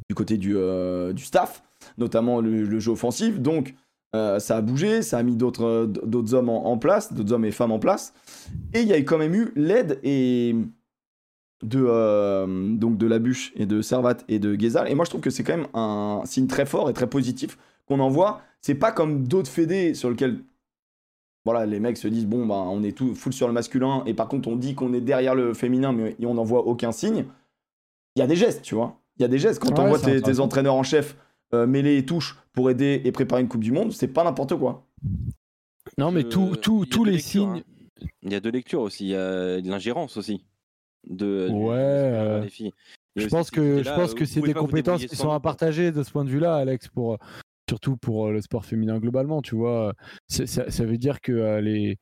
du, 0.09 0.15
côté 0.15 0.39
du, 0.39 0.57
euh, 0.57 1.15
staff, 1.17 1.63
notamment 1.99 2.41
le, 2.41 2.79
jeu 2.79 2.93
offensif. 2.93 3.41
Donc, 3.41 3.75
euh, 4.15 4.39
ça 4.39 4.57
a 4.57 4.61
bougé, 4.63 5.03
ça 5.03 5.19
a 5.19 5.23
mis 5.23 5.35
euh, 5.35 5.87
d'autres 5.87 6.35
hommes 6.35 6.49
en, 6.49 6.67
en 6.67 6.79
place, 6.79 7.13
d'autres 7.13 7.33
hommes 7.33 7.45
et 7.45 7.51
femmes 7.51 7.73
en 7.73 7.79
place. 7.79 8.15
Et 8.73 8.81
il 8.81 8.89
y 8.89 8.93
a 8.93 8.97
quand 8.99 9.19
même 9.19 9.35
eu 9.35 9.53
l'aide 9.57 9.99
et 10.03 10.55
de, 11.63 11.85
euh, 11.87 12.47
donc 12.77 12.99
de 12.99 13.07
la 13.07 13.19
bûche 13.19 13.53
et 13.57 13.67
de 13.67 13.83
Servat 13.83 14.17
et 14.29 14.39
de 14.39 14.55
Ghezal. 14.55 14.91
Et 14.91 14.95
moi, 14.95 15.05
je 15.05 15.11
trouve 15.11 15.23
que 15.23 15.31
c'est 15.31 15.43
quand 15.45 15.57
même 15.57 15.69
un 15.75 16.23
signe 16.25 16.47
très 16.47 16.67
fort 16.67 16.91
et 16.91 16.93
très 16.93 17.09
positif 17.09 17.59
qu'on 17.87 18.01
envoie. 18.01 18.43
C'est 18.61 18.75
pas 18.75 18.93
comme 18.93 19.27
d'autres 19.27 19.51
fédés 19.51 19.95
sur 19.95 20.11
lesquels 20.11 20.41
voilà, 21.45 21.65
les 21.65 21.79
mecs 21.79 21.97
se 21.97 22.09
disent 22.09 22.27
bon 22.27 22.45
bah 22.45 22.57
on 22.57 22.83
est 22.83 22.91
tout 22.91 23.15
full 23.15 23.33
sur 23.33 23.47
le 23.47 23.53
masculin 23.53 24.03
et 24.05 24.15
par 24.15 24.27
contre 24.27 24.49
on 24.49 24.57
dit 24.57 24.75
qu'on 24.75 24.93
est 24.93 25.01
derrière 25.01 25.37
le 25.37 25.55
féminin 25.55 25.93
mais 25.93 26.17
on 26.27 26.35
n'en 26.35 26.43
voit 26.43 26.67
aucun 26.67 26.91
signe. 26.91 27.25
Il 28.17 28.21
y 28.21 28.23
a 28.23 28.27
des 28.27 28.35
gestes, 28.35 28.63
tu 28.63 28.75
vois. 28.75 28.99
Il 29.17 29.23
y 29.23 29.25
a 29.25 29.29
des 29.29 29.39
gestes 29.39 29.63
quand 29.63 29.79
on 29.79 29.87
voit 29.87 30.01
tes, 30.01 30.41
entraîneurs 30.41 30.75
en 30.75 30.83
chef 30.83 31.17
euh, 31.55 31.67
mêler 31.67 31.99
et 31.99 32.05
touche 32.05 32.37
pour 32.53 32.69
aider 32.71 33.01
et 33.05 33.13
préparer 33.13 33.43
une 33.43 33.49
Coupe 33.49 33.63
du 33.63 33.71
Monde, 33.71 33.93
c'est 33.93 34.09
pas 34.09 34.25
n'importe 34.25 34.57
quoi. 34.57 34.85
Non, 35.99 36.11
mais 36.11 36.25
Euh, 36.25 36.57
tout, 36.57 36.85
tous 36.87 37.05
les 37.05 37.13
lectures, 37.13 37.31
signes. 37.55 37.63
hein. 38.01 38.07
Il 38.23 38.33
y 38.33 38.35
a 38.35 38.41
deux 38.41 38.51
lectures 38.51 38.81
aussi. 38.81 39.05
Il 39.05 39.11
y 39.11 39.15
a 39.15 39.61
de 39.61 39.71
l'ingérence 39.71 40.17
aussi. 40.17 40.45
De, 41.07 41.49
Ouais, 41.51 41.75
euh, 41.77 42.41
des 42.43 42.49
filles. 42.49 42.73
Je 43.15 43.27
pense 43.29 43.47
cette 43.47 43.55
que, 43.55 43.83
je 43.83 43.91
pense 43.95 44.13
euh, 44.13 44.15
que 44.15 44.25
c'est 44.25 44.41
des 44.41 44.55
compétences 44.55 45.07
qui 45.07 45.17
sont 45.17 45.31
à 45.31 45.41
partager 45.41 45.93
de 45.93 46.03
ce 46.03 46.11
point 46.11 46.25
de 46.25 46.31
vue-là, 46.31 46.57
Alex, 46.57 46.89
pour, 46.89 47.15
euh, 47.15 47.17
surtout 47.69 47.97
pour 47.97 48.27
euh, 48.27 48.33
le 48.33 48.41
sport 48.41 48.65
féminin 48.65 48.99
globalement. 48.99 49.41
Tu 49.41 49.55
vois, 49.55 49.95
ça, 50.29 50.47
ça 50.47 50.85
veut 50.85 50.99
dire 50.99 51.21
que 51.21 51.33
euh, 51.33 51.61
les, 51.61 51.99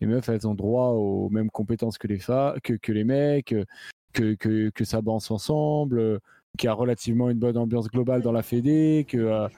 les 0.00 0.06
meufs, 0.06 0.28
elles 0.28 0.46
ont 0.46 0.54
droit 0.54 0.88
aux 0.88 1.28
mêmes 1.30 1.50
compétences 1.50 1.96
que 1.98 2.08
les, 2.08 2.18
que, 2.18 2.74
que 2.74 2.92
les 2.92 3.04
mecs, 3.04 3.52
euh, 3.52 3.64
que, 4.12 4.34
que, 4.34 4.70
que 4.70 4.84
ça 4.84 5.00
danse 5.00 5.30
ensemble, 5.30 5.98
euh, 5.98 6.18
qu'il 6.58 6.66
y 6.66 6.70
a 6.70 6.74
relativement 6.74 7.30
une 7.30 7.38
bonne 7.38 7.56
ambiance 7.56 7.88
globale 7.88 8.22
dans 8.22 8.32
la 8.32 8.42
fédé, 8.42 9.06
que 9.08 9.18
euh, 9.18 9.48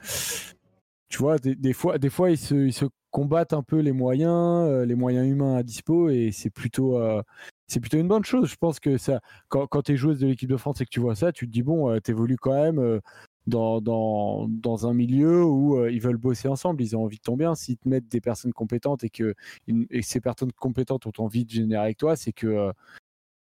tu 1.09 1.19
vois, 1.19 1.37
des, 1.37 1.55
des 1.55 1.73
fois, 1.73 1.97
des 1.97 2.09
fois 2.09 2.31
ils, 2.31 2.37
se, 2.37 2.55
ils 2.55 2.73
se 2.73 2.85
combattent 3.11 3.53
un 3.53 3.63
peu 3.63 3.79
les 3.79 3.91
moyens, 3.91 4.69
euh, 4.69 4.85
les 4.85 4.95
moyens 4.95 5.27
humains 5.27 5.55
à 5.55 5.63
dispo, 5.63 6.09
et 6.09 6.31
c'est 6.31 6.49
plutôt, 6.49 6.97
euh, 6.97 7.21
c'est 7.67 7.79
plutôt 7.79 7.97
une 7.97 8.07
bonne 8.07 8.23
chose. 8.25 8.49
Je 8.49 8.55
pense 8.55 8.79
que 8.79 8.97
ça, 8.97 9.21
quand, 9.49 9.67
quand 9.67 9.81
tu 9.83 9.93
es 9.93 9.97
joueuse 9.97 10.19
de 10.19 10.27
l'équipe 10.27 10.49
de 10.49 10.57
France 10.57 10.81
et 10.81 10.85
que 10.85 10.89
tu 10.89 10.99
vois 10.99 11.15
ça, 11.15 11.31
tu 11.31 11.47
te 11.47 11.51
dis, 11.51 11.63
bon, 11.63 11.89
euh, 11.91 11.99
tu 12.03 12.11
évolues 12.11 12.37
quand 12.37 12.53
même 12.53 12.79
euh, 12.79 12.99
dans, 13.47 13.81
dans, 13.81 14.47
dans 14.49 14.87
un 14.87 14.93
milieu 14.93 15.43
où 15.45 15.77
euh, 15.79 15.91
ils 15.91 16.01
veulent 16.01 16.17
bosser 16.17 16.47
ensemble, 16.47 16.81
ils 16.81 16.95
ont 16.95 17.03
envie 17.03 17.17
de 17.17 17.21
ton 17.23 17.37
bien. 17.37 17.55
S'ils 17.55 17.77
te 17.77 17.87
mettent 17.89 18.07
des 18.09 18.21
personnes 18.21 18.53
compétentes 18.53 19.03
et 19.03 19.09
que 19.09 19.35
et 19.67 20.01
ces 20.01 20.21
personnes 20.21 20.51
compétentes 20.53 21.07
ont 21.07 21.13
envie 21.23 21.45
de 21.45 21.51
générer 21.51 21.83
avec 21.83 21.97
toi, 21.97 22.15
c'est 22.15 22.33
que. 22.33 22.47
euh, 22.47 22.71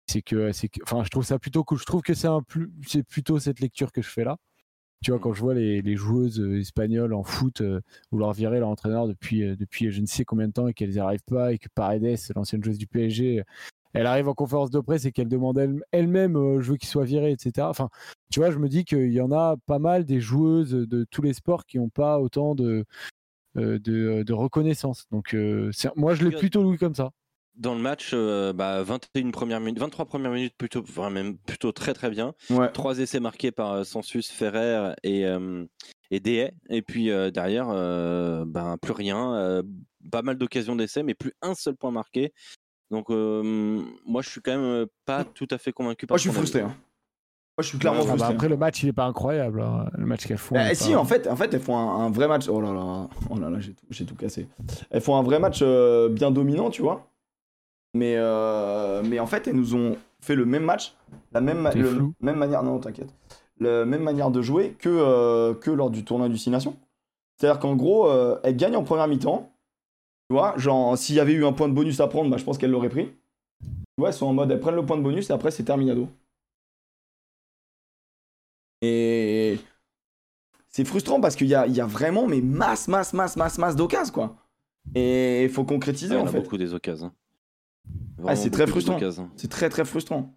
c'est 0.08 0.21
que, 0.23 0.51
c'est 0.51 0.69
enfin, 0.84 1.03
je 1.03 1.10
trouve 1.10 1.23
ça 1.25 1.39
plutôt 1.39 1.63
cool. 1.63 1.77
Je 1.79 1.86
trouve 1.86 2.01
que 2.01 2.13
c'est 2.13 2.27
un 2.27 2.41
plus, 2.41 2.71
c'est 2.88 3.03
plutôt 3.03 3.39
cette 3.39 3.60
lecture 3.60 3.91
que 3.91 4.01
je 4.01 4.10
fais 4.10 4.23
là. 4.23 4.38
Tu 5.03 5.12
vois, 5.12 5.19
Mm. 5.19 5.23
quand 5.23 5.34
je 5.34 5.41
vois 5.41 5.53
les, 5.53 5.82
les 5.82 5.95
joueuses 5.95 6.39
espagnoles 6.60 7.13
en 7.13 7.23
foot 7.23 7.62
euh, 7.62 7.82
vouloir 8.12 8.34
virer 8.34 8.60
leur 8.60 8.69
entraîneur 8.69 9.08
depuis, 9.08 9.43
euh, 9.43 9.55
depuis 9.55 9.91
je 9.91 10.01
ne 10.01 10.05
sais 10.08 10.25
combien 10.25 10.47
de 10.47 10.53
temps 10.53 10.67
et 10.67 10.73
qu'elles 10.73 10.91
n'y 10.91 10.99
arrivent 10.99 11.23
pas 11.27 11.53
et 11.53 11.58
que 11.60 11.69
Paredes, 11.75 12.17
l'ancienne 12.36 12.63
joueuse 12.63 12.77
du 12.79 12.88
PSG, 12.88 13.43
elle 13.93 14.06
arrive 14.06 14.28
en 14.28 14.34
conférence 14.34 14.69
de 14.69 14.80
presse 14.80 15.06
et 15.06 15.12
qu'elle 15.12 15.28
demande 15.30 15.58
elle- 15.58 15.82
elle-même 15.91 16.36
euh, 16.36 16.62
je 16.62 16.71
veux 16.71 16.78
qu'il 16.78 16.89
soit 16.89 17.06
viré, 17.06 17.32
etc. 17.32 17.67
Enfin, 17.67 17.89
tu 18.32 18.39
vois, 18.39 18.52
je 18.52 18.58
me 18.58 18.69
dis 18.69 18.86
qu'il 18.86 19.12
y 19.12 19.21
en 19.21 19.32
a 19.32 19.56
pas 19.65 19.80
mal 19.80 20.06
des 20.06 20.19
joueuses 20.19 20.71
de 20.71 21.06
tous 21.10 21.21
les 21.21 21.34
sports 21.34 21.65
qui 21.65 21.78
n'ont 21.80 21.89
pas 21.89 22.19
autant 22.19 22.54
de, 22.56 22.86
euh, 23.58 23.80
de, 23.80 24.23
de 24.23 24.34
reconnaissance. 24.34 25.06
Donc, 25.12 25.34
euh, 25.34 25.71
moi, 25.95 26.13
je 26.13 26.23
l'ai 26.23 26.38
plutôt 26.38 26.69
lu 26.71 26.78
comme 26.78 26.95
ça. 26.95 27.12
Dans 27.56 27.75
le 27.75 27.82
match, 27.82 28.12
euh, 28.13 28.54
bah, 28.54 28.84
21 28.84 29.32
premières 29.32 29.60
minutes, 29.60 29.80
23 29.80 30.06
premières 30.06 30.32
minutes 30.32 30.54
plutôt, 30.58 30.80
enfin, 30.82 31.10
même 31.10 31.38
plutôt 31.38 31.73
très 31.73 31.93
très 31.93 32.10
bien. 32.10 32.34
Ouais. 32.49 32.71
Trois 32.71 32.99
essais 32.99 33.19
marqués 33.19 33.52
par 33.52 33.73
euh, 33.73 33.84
Sensus, 33.84 34.32
Ferrer 34.32 34.93
et, 35.04 35.25
euh, 35.25 35.65
et 36.10 36.21
haies. 36.25 36.54
Et 36.69 36.82
puis 36.82 37.08
derrière, 37.34 37.67
ben, 38.45 38.78
plus 38.82 38.93
rien. 38.93 39.62
pas 40.10 40.21
mal 40.21 40.38
d'occasions 40.38 40.75
d'essai, 40.78 41.04
mais 41.04 41.15
plus 41.15 41.34
un 41.41 41.54
seul 41.54 41.75
point 41.75 41.91
marqué. 41.91 42.32
Donc, 42.91 43.10
moi, 43.10 44.21
je 44.21 44.30
suis 44.30 44.41
quand 44.41 44.58
même 44.58 44.88
pas 45.06 45.23
tout 45.23 45.47
à 45.52 45.58
fait 45.58 45.71
convaincu 45.71 46.08
par 46.08 46.15
Moi, 46.15 46.17
je 46.17 46.23
suis 46.23 46.32
frustré. 46.32 46.62
Hein. 46.62 46.75
Moi, 47.58 47.63
je 47.63 47.67
suis 47.67 47.78
clairement 47.78 47.99
ah 48.02 48.04
bah, 48.04 48.10
frustré. 48.10 48.34
après, 48.34 48.49
le 48.49 48.58
match, 48.58 48.84
il 48.84 48.89
est 48.89 48.93
pas 48.93 49.06
incroyable. 49.06 49.62
Hein. 49.62 49.89
Le 49.97 50.06
match 50.06 50.25
qu'elles 50.25 50.38
font. 50.38 50.56
Bah, 50.56 50.73
si, 50.73 50.95
en, 50.95 51.06
fait, 51.06 51.28
en 51.28 51.36
fait, 51.36 51.54
elles 51.54 51.60
font 51.60 51.78
un, 51.78 52.10
vrai 52.10 52.28
match. 52.28 52.47
Oh 52.47 52.62
là 52.62 52.73
là, 52.73 53.08
oh 53.30 53.38
là, 53.38 53.49
là 53.49 53.60
j'ai 53.60 54.06
tout, 54.06 54.15
cassé. 54.15 54.47
Elles 54.89 55.02
font 55.02 55.17
un 55.17 55.23
vrai 55.23 55.39
match 55.39 55.62
bien 56.12 56.32
dominant, 56.32 56.69
tu 56.69 56.82
vois. 56.82 57.08
Mais, 57.93 58.15
mais 59.04 59.19
en 59.19 59.28
fait, 59.28 59.47
elles 59.47 59.56
nous 59.56 59.75
ont 59.75 59.97
fait 60.21 60.36
le 60.36 60.45
même 60.45 60.63
match, 60.63 60.95
la 61.32 61.41
même, 61.41 61.69
même 62.21 62.38
manière. 62.38 62.63
Non, 62.63 62.80
t'inquiète 62.80 63.13
la 63.60 63.86
même 63.86 64.04
manière 64.04 64.32
de 64.32 64.41
jouer 64.41 64.75
que, 64.80 64.89
euh, 64.89 65.54
que 65.54 65.71
lors 65.71 65.89
du 65.89 66.04
tournoi 66.04 66.30
du 66.30 66.49
Nations. 66.49 66.75
C'est-à-dire 67.38 67.60
qu'en 67.60 67.75
gros, 67.75 68.10
euh, 68.10 68.39
elle 68.43 68.56
gagne 68.56 68.75
en 68.75 68.84
première 68.84 69.08
mi-temps. 69.08 69.52
Tu 70.29 70.35
vois, 70.35 70.55
genre, 70.57 70.95
s'il 70.95 71.15
y 71.15 71.19
avait 71.19 71.33
eu 71.33 71.43
un 71.43 71.53
point 71.53 71.67
de 71.67 71.73
bonus 71.73 71.99
à 71.99 72.07
prendre, 72.07 72.29
bah, 72.29 72.37
je 72.37 72.43
pense 72.43 72.59
qu'elle 72.59 72.69
l'aurait 72.69 72.89
pris. 72.89 73.07
Tu 73.07 73.67
vois, 73.97 74.09
elles 74.09 74.13
sont 74.13 74.27
en 74.27 74.33
mode, 74.33 74.51
elles 74.51 74.59
prennent 74.59 74.75
le 74.75 74.85
point 74.85 74.97
de 74.97 75.01
bonus 75.01 75.29
et 75.29 75.33
après, 75.33 75.49
c'est 75.49 75.63
terminado. 75.63 76.07
Et 78.81 79.57
c'est 80.69 80.85
frustrant 80.85 81.19
parce 81.19 81.35
qu'il 81.35 81.47
y 81.47 81.55
a, 81.55 81.65
y 81.65 81.81
a, 81.81 81.85
vraiment 81.87 82.27
mais 82.27 82.41
masse, 82.41 82.87
masse, 82.87 83.13
masse, 83.13 83.35
masse, 83.35 83.57
masse 83.57 83.75
d'occasions, 83.75 84.13
quoi. 84.13 84.35
Et 84.93 85.43
il 85.43 85.49
faut 85.49 85.65
concrétiser, 85.65 86.15
en 86.15 86.27
fait. 86.27 86.39
beaucoup 86.39 86.57
des 86.57 86.75
occasions. 86.75 87.11
Ah, 88.27 88.35
c'est 88.35 88.51
très 88.51 88.67
frustrant. 88.67 88.99
C'est 89.35 89.49
très, 89.49 89.69
très 89.69 89.83
frustrant. 89.83 90.35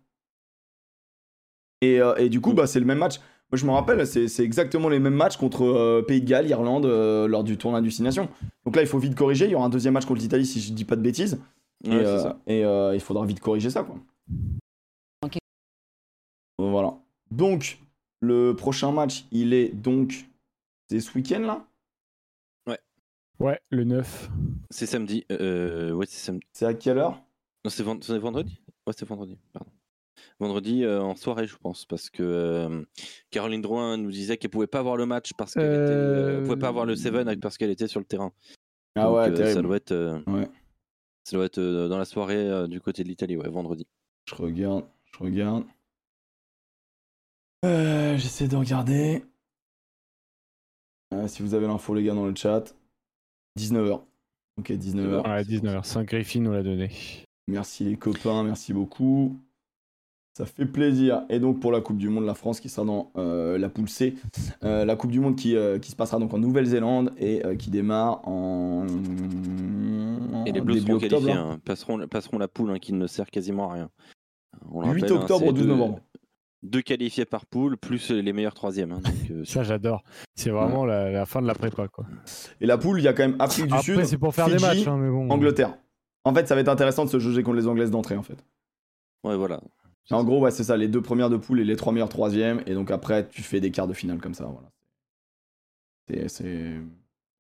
Euh, 1.85 2.17
et, 2.17 2.31
du 2.31 2.41
coup, 2.41 2.55
bah, 2.55 2.67
c'est 2.67 2.81
le 2.81 2.87
même 2.87 2.99
match. 2.99 3.21
Moi, 3.53 3.59
je 3.59 3.67
me 3.67 3.71
rappelle, 3.71 4.07
c'est 4.07 4.43
exactement 4.43 4.89
les 4.89 4.99
mêmes 4.99 5.13
matchs 5.13 5.37
contre 5.37 5.65
euh, 5.65 6.01
Pays 6.01 6.23
de 6.23 6.27
Galles, 6.27 6.49
Irlande, 6.49 6.87
euh, 6.87 7.29
lors 7.29 7.45
du 7.45 7.59
tournoi 7.59 7.83
Nations. 7.83 8.31
Donc 8.65 8.75
là, 8.75 8.81
il 8.81 8.89
faut 8.89 8.99
vite 8.99 9.15
corriger. 9.15 9.45
Il 9.45 9.51
y 9.51 9.55
aura 9.55 9.67
un 9.67 9.69
deuxième 9.69 9.93
match 9.93 10.07
contre 10.07 10.23
l'Italie, 10.23 10.47
si 10.47 10.59
je 10.59 10.73
dis 10.73 10.87
pas 10.87 10.97
de 10.97 11.03
bêtises. 11.03 11.39
et, 11.85 12.63
il 12.63 13.01
faudra 13.01 13.27
vite 13.27 13.41
corriger 13.41 13.69
ça, 13.69 13.85
quoi. 13.85 13.97
Voilà. 16.59 16.95
Donc, 17.31 17.79
le 18.21 18.55
prochain 18.55 18.91
match, 18.91 19.27
il 19.33 19.53
est 19.53 19.69
donc. 19.69 20.31
C'est 20.89 21.01
ce 21.01 21.15
week-end, 21.15 21.41
là? 21.41 21.67
Ouais. 22.67 22.79
Ouais, 23.39 23.61
le 23.69 23.85
9. 23.85 24.31
C'est 24.71 24.87
samedi. 24.87 25.27
ouais, 25.29 26.07
c'est 26.07 26.25
samedi. 26.25 26.47
C'est 26.55 26.65
à 26.65 26.73
quelle 26.73 26.97
heure? 26.97 27.23
Non, 27.67 27.71
c'est 27.71 27.83
vendredi? 27.83 28.63
Ouais, 28.87 28.95
c'est 28.97 29.07
vendredi, 29.07 29.37
pardon 29.53 29.71
vendredi 30.41 30.85
euh, 30.85 31.01
en 31.03 31.17
soirée, 31.17 31.47
je 31.47 31.57
pense, 31.57 31.85
parce 31.85 32.11
que 32.11 32.23
euh, 32.23 32.85
Caroline 33.31 33.63
Drouin 33.63 33.97
nous 33.97 34.11
disait 34.11 34.37
qu'elle 34.37 34.51
pouvait 34.51 34.67
pas 34.67 34.83
voir 34.83 34.97
le 34.97 35.07
match 35.07 35.33
parce 35.37 35.55
qu'elle 35.55 35.65
euh... 35.65 36.43
pouvait 36.43 36.59
pas 36.59 36.71
voir 36.71 36.87
le 36.87 36.97
Seven 36.97 37.39
parce 37.41 37.59
qu'elle 37.59 37.71
était 37.71 37.89
sur 37.89 38.01
le 38.01 38.07
terrain. 38.07 38.33
Ah 38.97 39.11
ouais, 39.11 39.31
euh, 39.31 39.55
ça 39.55 39.63
doit 39.63 39.77
être, 39.77 40.23
ouais. 40.27 40.49
ça 41.25 41.37
doit 41.37 41.47
être 41.47 41.61
dans 41.61 41.99
la 41.99 42.05
soirée 42.05 42.69
du 42.69 42.81
côté 42.81 43.03
de 43.03 43.09
l'Italie, 43.09 43.37
ouais, 43.37 43.49
vendredi. 43.49 43.87
Je 44.29 44.35
regarde, 44.35 44.85
je 45.13 45.19
regarde. 45.19 45.65
J'essaie 47.63 48.49
de 48.49 48.57
regarder. 48.57 49.25
si 51.27 51.43
vous 51.43 51.55
avez 51.55 51.67
l'info, 51.67 51.95
les 51.95 52.05
gars, 52.05 52.15
dans 52.15 52.27
le 52.27 52.35
chat. 52.35 52.75
19h. 53.59 54.03
Ok, 54.59 54.71
19h. 54.71 55.29
Ouais, 55.29 55.43
19h. 55.43 55.85
5 55.85 56.07
Griffin 56.07 56.41
nous 56.41 56.53
l'a 56.53 56.63
donné. 56.63 56.91
Merci 57.49 57.85
les 57.85 57.97
copains, 57.97 58.45
merci 58.45 58.73
beaucoup. 58.73 59.37
Ça 60.35 60.47
fait 60.47 60.65
plaisir. 60.65 61.25
Et 61.29 61.39
donc 61.39 61.61
pour 61.61 61.73
la 61.73 61.83
Coupe 61.83 61.99
du 61.99 62.09
Monde, 62.09 62.25
la 62.25 62.35
France 62.35 62.61
qui 62.61 62.71
sera 62.71 62.87
dans 62.87 63.13
euh, 63.17 63.59
la 63.59 63.69
poule 63.69 63.89
C. 63.89 64.15
Euh, 64.65 64.87
la 64.87 64.97
Coupe 64.97 65.11
du 65.11 65.21
Monde 65.21 65.37
qui, 65.37 65.57
euh, 65.57 65.79
qui 65.79 65.91
se 65.91 65.97
passera 65.97 66.19
donc 66.19 66.33
en 66.33 66.39
Nouvelle-Zélande 66.39 67.13
et 67.19 67.43
qui 67.59 67.71
démarre 67.71 68.27
en. 68.27 68.87
Et 70.47 70.53
les 70.53 70.61
Bleus 70.63 70.81
seront 70.81 70.99
qualifiés, 70.99 71.33
hein. 71.33 71.61
passeront, 71.65 72.09
passeront, 72.09 72.39
la 72.39 72.49
poule 72.49 72.71
hein, 72.71 72.79
qui 72.79 72.95
ne 72.95 73.07
sert 73.07 73.31
quasiment 73.31 73.71
à 73.71 73.75
rien. 73.75 73.91
8 74.73 75.05
hein, 75.05 75.15
octobre 75.17 75.47
au 75.47 75.53
12 75.53 75.67
novembre. 75.67 76.01
Deux 76.63 76.81
qualifiés 76.81 77.25
par 77.25 77.45
poule, 77.45 77.77
plus 77.77 78.11
les 78.11 78.33
meilleurs 78.33 78.55
troisièmes. 78.55 79.01
Ça, 79.45 79.65
j'adore. 79.65 80.03
C'est 80.35 80.51
vraiment 80.51 80.87
la, 80.87 81.27
fin 81.27 81.43
de 81.43 81.47
la 81.47 81.55
prépa. 81.55 81.89
Quoi. 81.89 82.07
Et 82.61 82.67
la 82.67 82.79
poule, 82.79 83.01
il 83.01 83.03
y 83.03 83.09
a 83.09 83.13
quand 83.13 83.27
même 83.27 83.37
Afrique 83.39 83.67
du 83.67 83.79
Sud. 83.81 84.05
c'est 84.05 84.19
pour 84.19 84.35
faire 84.35 84.49
des 84.49 84.59
matchs. 84.59 84.87
Mais 84.87 85.11
bon. 85.11 85.29
Angleterre. 85.29 85.77
En 86.25 86.33
fait, 86.33 86.47
ça 86.47 86.55
va 86.55 86.61
être 86.61 86.69
intéressant 86.69 87.05
de 87.05 87.11
se 87.11 87.19
juger 87.19 87.43
contre 87.43 87.57
les 87.57 87.67
Anglaises 87.67 87.91
d'entrée, 87.91 88.17
en 88.17 88.23
fait. 88.23 88.45
Ouais, 89.25 89.37
voilà. 89.37 89.61
En 90.11 90.25
gros, 90.25 90.41
ouais, 90.41 90.51
c'est 90.51 90.65
ça, 90.65 90.77
les 90.77 90.89
deux 90.89 91.01
premières 91.01 91.31
de 91.31 91.37
poule 91.37 91.61
et 91.61 91.65
les 91.65 91.77
trois 91.77 91.93
meilleurs 91.93 92.09
troisièmes. 92.09 92.63
Et 92.67 92.75
donc 92.75 92.91
après, 92.91 93.29
tu 93.29 93.43
fais 93.43 93.61
des 93.61 93.71
quarts 93.71 93.87
de 93.87 93.95
finale 93.95 94.19
comme 94.19 94.35
ça. 94.35 94.45
Voilà. 94.45 94.69
C'est 96.09 96.25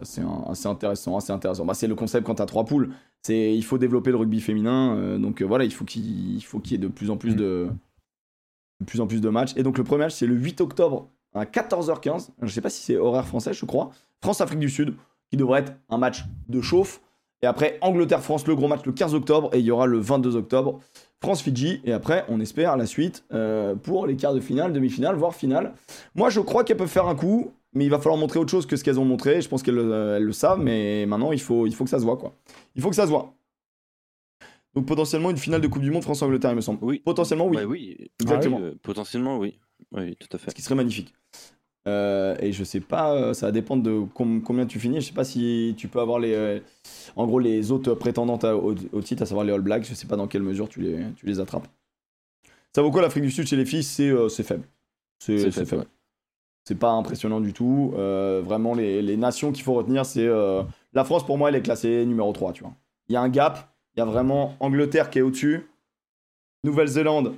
assez, 0.01 0.20
intéressant. 0.66 1.16
Assez 1.16 1.33
intéressant. 1.33 1.64
Bah, 1.64 1.75
c'est 1.75 1.88
le 1.88 1.94
concept 1.94 2.27
quand 2.27 2.37
tu 2.37 2.42
as 2.42 2.46
trois 2.46 2.64
poules. 2.64 2.90
Il 3.29 3.64
faut 3.64 3.79
développer 3.79 4.11
le 4.11 4.16
rugby 4.16 4.40
féminin. 4.40 4.96
Euh, 4.96 5.18
donc 5.18 5.42
euh, 5.42 5.44
voilà, 5.44 5.64
il 5.64 5.72
faut 5.72 5.85
qu'il 5.85 6.05
y 6.07 6.75
ait 6.75 6.79
de 6.79 6.88
plus 6.88 7.11
en 7.11 7.16
plus 7.16 7.37
de, 7.37 7.68
de 8.81 8.85
plus 8.87 9.01
en 9.01 9.07
plus 9.07 9.20
de 9.20 9.29
matchs. 9.29 9.53
Et 9.57 9.62
donc 9.62 9.79
le 9.79 9.85
premier 9.85 10.05
match, 10.05 10.14
c'est 10.14 10.27
le 10.27 10.35
8 10.35 10.61
octobre 10.61 11.09
à 11.35 11.44
14h15. 11.44 12.31
Je 12.42 12.48
sais 12.48 12.61
pas 12.61 12.70
si 12.70 12.83
c'est 12.83 12.96
horaire 12.96 13.27
français, 13.27 13.53
je 13.53 13.64
crois. 13.64 13.90
France-Afrique 14.20 14.59
du 14.59 14.70
Sud, 14.70 14.94
qui 15.31 15.37
devrait 15.37 15.61
être 15.61 15.72
un 15.90 15.98
match 15.98 16.25
de 16.48 16.61
chauffe. 16.61 17.01
Et 17.42 17.46
après, 17.46 17.79
Angleterre-France, 17.81 18.46
le 18.46 18.55
gros 18.55 18.68
match 18.68 18.85
le 18.87 18.92
15 18.92 19.14
octobre. 19.14 19.51
Et 19.53 19.59
il 19.59 19.64
y 19.64 19.70
aura 19.70 19.87
le 19.87 19.98
22 19.98 20.37
octobre, 20.37 20.81
France-Fidji. 21.22 21.80
Et 21.85 21.92
après, 21.92 22.24
on 22.28 22.40
espère 22.40 22.76
la 22.76 22.87
suite 22.87 23.24
euh, 23.32 23.74
pour 23.74 24.06
les 24.06 24.16
quarts 24.16 24.35
de 24.35 24.40
finale, 24.40 24.72
demi-finale, 24.72 25.14
voire 25.16 25.35
finale. 25.35 25.72
Moi, 26.14 26.28
je 26.30 26.40
crois 26.40 26.64
qu'elles 26.64 26.76
peuvent 26.76 26.88
faire 26.88 27.06
un 27.06 27.14
coup. 27.14 27.52
Mais 27.74 27.87
il 27.87 27.90
va 27.90 27.96
falloir 27.96 28.18
montrer 28.18 28.38
autre 28.38 28.50
chose 28.50 28.66
que 28.66 28.76
ce 28.76 28.85
qu'elles 28.85 29.00
ont 29.00 29.06
montré. 29.06 29.40
Je 29.40 29.48
pense 29.48 29.62
qu'elles 29.62 29.78
euh, 29.78 30.18
le 30.18 30.32
savent. 30.32 30.61
Mais 30.61 31.06
maintenant, 31.06 31.32
il 31.32 31.40
faut, 31.40 31.66
il 31.66 31.74
faut 31.74 31.85
que 31.85 31.90
ça 31.90 31.98
se 31.98 32.04
voit. 32.04 32.18
Quoi. 32.18 32.35
Il 32.74 32.82
faut 32.82 32.90
que 32.90 32.96
ça 32.96 33.04
se 33.04 33.08
voit. 33.08 33.35
Donc 34.74 34.87
potentiellement 34.87 35.30
une 35.30 35.38
finale 35.38 35.61
de 35.61 35.68
Coupe 35.68 35.82
du 35.82 35.90
Monde 35.90 36.02
France-Angleterre, 36.02 36.52
il 36.52 36.56
me 36.56 36.61
semble. 36.61 36.80
Oui. 36.82 37.00
Potentiellement, 37.04 37.46
oui. 37.46 37.64
oui. 37.64 38.11
Exactement. 38.20 38.58
Ah 38.61 38.64
euh, 38.64 38.74
potentiellement, 38.82 39.38
oui. 39.38 39.58
Oui, 39.92 40.16
tout 40.16 40.28
à 40.32 40.38
fait. 40.38 40.50
Ce 40.50 40.54
qui 40.54 40.62
serait 40.62 40.74
magnifique. 40.74 41.14
Euh, 41.88 42.36
et 42.38 42.52
je 42.52 42.62
sais 42.62 42.80
pas, 42.80 43.12
euh, 43.12 43.34
ça 43.34 43.46
va 43.46 43.52
dépendre 43.52 43.82
de 43.82 44.04
combien 44.14 44.66
tu 44.66 44.78
finis. 44.78 45.00
Je 45.00 45.06
sais 45.06 45.12
pas 45.12 45.24
si 45.24 45.74
tu 45.76 45.88
peux 45.88 46.00
avoir 46.00 46.18
les, 46.18 46.34
euh, 46.34 46.60
en 47.16 47.26
gros, 47.26 47.40
les 47.40 47.72
autres 47.72 47.94
prétendantes 47.94 48.44
au, 48.44 48.74
titre, 49.02 49.22
à 49.22 49.26
savoir 49.26 49.44
les 49.44 49.52
All 49.52 49.60
Blacks. 49.60 49.84
Je 49.84 49.94
sais 49.94 50.06
pas 50.06 50.16
dans 50.16 50.28
quelle 50.28 50.42
mesure 50.42 50.68
tu 50.68 50.80
les, 50.80 51.04
tu 51.16 51.26
les 51.26 51.40
attrapes. 51.40 51.66
Ça 52.74 52.82
vaut 52.82 52.90
quoi 52.90 53.02
l'Afrique 53.02 53.24
du 53.24 53.30
Sud 53.30 53.46
chez 53.46 53.56
les 53.56 53.66
filles? 53.66 53.82
C'est 53.82 54.42
faible. 54.42 54.64
C'est 55.18 55.50
faible. 55.50 55.86
C'est 56.64 56.78
pas 56.78 56.90
impressionnant 56.92 57.40
du 57.40 57.52
tout. 57.52 57.92
vraiment, 57.96 58.74
les, 58.74 59.02
les 59.02 59.16
nations 59.16 59.52
qu'il 59.52 59.64
faut 59.64 59.74
retenir, 59.74 60.06
c'est 60.06 60.28
la 60.92 61.04
France 61.04 61.26
pour 61.26 61.36
moi, 61.36 61.48
elle 61.48 61.56
est 61.56 61.62
classée 61.62 62.06
numéro 62.06 62.32
3. 62.32 62.52
Tu 62.52 62.62
vois, 62.62 62.72
il 63.08 63.14
y 63.14 63.16
a 63.16 63.20
un 63.20 63.28
gap. 63.28 63.68
Il 63.94 63.98
y 63.98 64.02
a 64.02 64.06
vraiment 64.06 64.56
Angleterre 64.58 65.10
qui 65.10 65.18
est 65.18 65.22
au-dessus, 65.22 65.68
Nouvelle-Zélande 66.64 67.34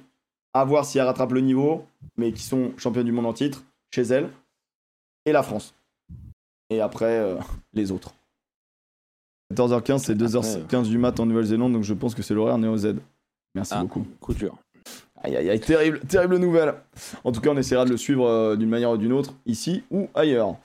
à 0.52 0.64
voir 0.64 0.84
si 0.84 0.98
elle 0.98 1.04
rattrape 1.04 1.32
le 1.32 1.40
niveau, 1.40 1.84
mais 2.16 2.30
qui 2.30 2.44
sont 2.44 2.72
champions 2.76 3.02
du 3.02 3.10
monde 3.10 3.26
en 3.26 3.32
titre 3.32 3.64
chez 3.94 4.02
elle, 4.02 4.28
et 5.24 5.32
la 5.32 5.42
France. 5.42 5.74
Et 6.68 6.80
après, 6.80 7.18
euh, 7.18 7.36
les 7.72 7.92
autres. 7.92 8.12
14h15, 9.54 9.98
c'est 9.98 10.16
2h15 10.16 10.88
du 10.88 10.98
mat 10.98 11.18
en 11.20 11.26
Nouvelle-Zélande, 11.26 11.72
donc 11.72 11.84
je 11.84 11.94
pense 11.94 12.14
que 12.14 12.22
c'est 12.22 12.34
l'horaire 12.34 12.58
Néo 12.58 12.76
Z. 12.76 12.96
Merci 13.54 13.74
ah, 13.76 13.82
beaucoup. 13.82 14.04
Coup 14.18 14.34
dur. 14.34 14.56
Aïe 15.22 15.36
aïe 15.36 15.48
aïe, 15.48 15.60
terrible, 15.60 16.00
terrible 16.00 16.38
nouvelle. 16.38 16.74
En 17.22 17.30
tout 17.30 17.40
cas, 17.40 17.50
on 17.50 17.56
essaiera 17.56 17.84
de 17.84 17.90
le 17.90 17.96
suivre 17.96 18.26
euh, 18.26 18.56
d'une 18.56 18.68
manière 18.68 18.90
ou 18.90 18.96
d'une 18.96 19.12
autre, 19.12 19.32
ici 19.46 19.84
ou 19.90 20.08
ailleurs. 20.14 20.56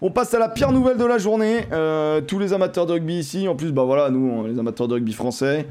On 0.00 0.10
passe 0.10 0.32
à 0.32 0.38
la 0.38 0.48
pire 0.48 0.72
nouvelle 0.72 0.96
de 0.96 1.04
la 1.04 1.18
journée. 1.18 1.66
Euh, 1.72 2.22
tous 2.22 2.38
les 2.38 2.54
amateurs 2.54 2.86
de 2.86 2.92
rugby 2.92 3.18
ici, 3.18 3.46
en 3.46 3.56
plus, 3.56 3.72
bah 3.72 3.84
voilà, 3.84 4.08
nous, 4.10 4.46
les 4.46 4.58
amateurs 4.58 4.88
de 4.88 4.94
rugby 4.94 5.12
français, 5.12 5.66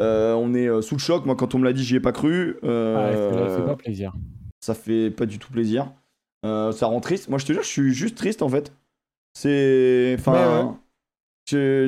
on 0.00 0.54
est 0.54 0.82
sous 0.82 0.96
le 0.96 1.00
choc. 1.00 1.24
Moi, 1.24 1.36
quand 1.36 1.54
on 1.54 1.60
me 1.60 1.64
l'a 1.64 1.72
dit, 1.72 1.84
j'y 1.84 1.96
ai 1.96 2.00
pas 2.00 2.12
cru. 2.12 2.58
Ah, 2.64 3.12
ça 3.12 3.56
fait 3.56 3.64
pas 3.64 3.76
plaisir. 3.76 4.12
Ça 4.60 4.74
fait 4.74 5.10
pas 5.10 5.24
du 5.24 5.38
tout 5.38 5.52
plaisir. 5.52 5.92
Euh, 6.44 6.72
ça 6.72 6.86
rend 6.86 7.00
triste. 7.00 7.28
Moi, 7.28 7.38
je 7.38 7.46
te 7.46 7.52
jure, 7.52 7.62
je 7.62 7.68
suis 7.68 7.92
juste 7.92 8.16
triste 8.16 8.42
en 8.42 8.48
fait. 8.48 8.72
C'est. 9.34 10.16
Enfin. 10.18 10.78
Je, 11.50 11.86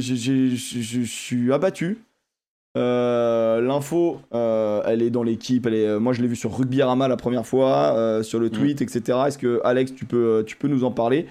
suis 1.04 1.52
abattu. 1.52 1.98
Euh, 2.76 3.60
l'info, 3.60 4.20
euh, 4.32 4.82
elle 4.86 5.02
est 5.02 5.10
dans 5.10 5.22
l'équipe. 5.22 5.66
moi, 6.00 6.12
je 6.12 6.22
l'ai 6.22 6.28
vu 6.28 6.36
sur 6.36 6.56
Rugby-Rama 6.56 7.08
la 7.08 7.16
première 7.16 7.46
fois, 7.46 8.22
sur 8.22 8.38
le 8.38 8.46
mm. 8.46 8.50
tweet, 8.50 8.82
etc. 8.82 9.18
Est-ce 9.26 9.38
que 9.38 9.60
Alex, 9.64 9.94
tu 9.94 10.04
peux, 10.06 10.44
tu 10.46 10.56
peux 10.56 10.68
nous 10.68 10.84
en 10.84 10.90
parler? 10.90 11.26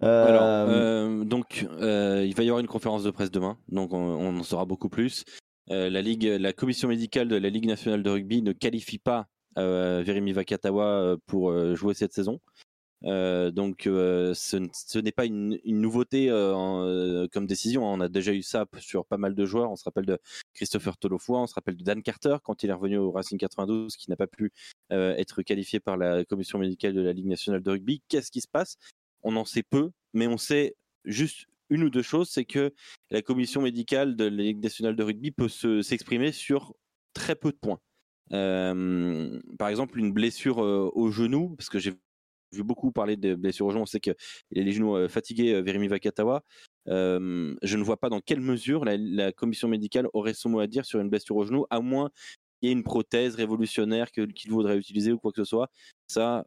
Donc, 0.00 1.66
il 1.80 2.34
va 2.36 2.42
y 2.42 2.48
avoir 2.48 2.60
une 2.60 2.66
conférence 2.66 3.02
de 3.02 3.10
presse 3.10 3.30
demain, 3.30 3.56
donc 3.68 3.92
on, 3.92 4.38
en 4.38 4.42
saura 4.42 4.66
beaucoup 4.66 4.88
plus. 4.88 5.24
la 5.68 6.00
ligue, 6.00 6.24
la 6.24 6.52
commission 6.52 6.88
médicale 6.88 7.28
de 7.28 7.36
la 7.36 7.48
Ligue 7.48 7.66
nationale 7.66 8.02
de 8.02 8.10
rugby 8.10 8.42
ne 8.42 8.52
qualifie 8.52 8.98
pas 8.98 9.26
euh, 9.58 10.02
Virimi 10.04 10.32
Vakatawa 10.32 10.84
euh, 10.84 11.16
pour 11.26 11.50
euh, 11.50 11.74
jouer 11.74 11.94
cette 11.94 12.12
saison. 12.12 12.40
donc 13.02 13.82
ce, 13.84 14.98
n'est 14.98 15.12
pas 15.12 15.26
une, 15.26 15.58
nouveauté 15.66 16.28
comme 17.32 17.46
décision. 17.46 17.84
On 17.84 18.00
a 18.00 18.08
déjà 18.08 18.32
eu 18.32 18.42
ça 18.42 18.66
sur 18.78 19.04
pas 19.06 19.18
mal 19.18 19.34
de 19.34 19.44
joueurs. 19.44 19.70
On 19.70 19.76
se 19.76 19.84
rappelle 19.84 20.06
de 20.06 20.18
Christopher 20.54 20.96
Tolofoy, 20.96 21.38
on 21.38 21.46
se 21.46 21.54
rappelle 21.54 21.76
de 21.76 21.84
Dan 21.84 22.02
Carter 22.02 22.36
quand 22.42 22.62
il 22.62 22.70
est 22.70 22.72
revenu 22.72 22.96
au 22.98 23.12
Racing 23.12 23.38
92, 23.38 23.96
qui 23.96 24.10
n'a 24.10 24.16
pas 24.16 24.26
pu 24.26 24.52
être 24.90 25.42
qualifié 25.42 25.80
par 25.80 25.96
la 25.96 26.24
commission 26.24 26.58
médicale 26.58 26.94
de 26.94 27.02
la 27.02 27.12
Ligue 27.12 27.26
nationale 27.26 27.62
de 27.62 27.70
rugby. 27.70 28.02
Qu'est-ce 28.08 28.30
qui 28.30 28.40
se 28.40 28.48
passe? 28.48 28.76
On 29.22 29.36
en 29.36 29.44
sait 29.44 29.62
peu, 29.62 29.90
mais 30.14 30.26
on 30.26 30.38
sait 30.38 30.74
juste 31.04 31.46
une 31.70 31.84
ou 31.84 31.90
deux 31.90 32.02
choses, 32.02 32.30
c'est 32.30 32.44
que 32.44 32.72
la 33.10 33.22
commission 33.22 33.62
médicale 33.62 34.16
de 34.16 34.24
la 34.24 34.42
Ligue 34.42 34.62
nationale 34.62 34.96
de 34.96 35.02
rugby 35.02 35.30
peut 35.30 35.48
s'exprimer 35.48 36.32
sur 36.32 36.74
très 37.12 37.34
peu 37.34 37.50
de 37.52 37.56
points. 37.56 37.80
Par 38.30 39.68
exemple, 39.68 39.98
une 39.98 40.12
blessure 40.12 40.58
au 40.58 41.10
genou, 41.10 41.54
parce 41.56 41.68
que 41.68 41.78
j'ai 41.78 41.92
vu 42.52 42.62
beaucoup 42.62 42.92
parler 42.92 43.16
de 43.16 43.34
blessures 43.34 43.66
au 43.66 43.70
genou, 43.70 43.82
on 43.82 43.86
sait 43.86 44.00
a 44.08 44.14
les 44.50 44.72
genoux 44.72 45.08
fatigués, 45.08 45.60
Verimi 45.62 45.88
Vakatawa. 45.88 46.42
je 46.86 47.76
ne 47.76 47.82
vois 47.82 47.96
pas 47.96 48.08
dans 48.08 48.20
quelle 48.20 48.40
mesure 48.40 48.84
la, 48.84 49.32
commission 49.32 49.68
médicale 49.68 50.08
aurait 50.12 50.34
son 50.34 50.50
mot 50.50 50.60
à 50.60 50.66
dire 50.66 50.84
sur 50.84 51.00
une 51.00 51.08
blessure 51.08 51.36
au 51.36 51.44
genou, 51.44 51.66
à 51.70 51.80
moins 51.80 52.10
qu'il 52.60 52.68
y 52.68 52.72
ait 52.72 52.72
une 52.72 52.84
prothèse 52.84 53.34
révolutionnaire 53.34 54.10
qu'il 54.10 54.50
voudrait 54.50 54.78
utiliser 54.78 55.12
ou 55.12 55.18
quoi 55.18 55.32
que 55.32 55.42
ce 55.42 55.48
soit. 55.48 55.70
Ça, 56.06 56.44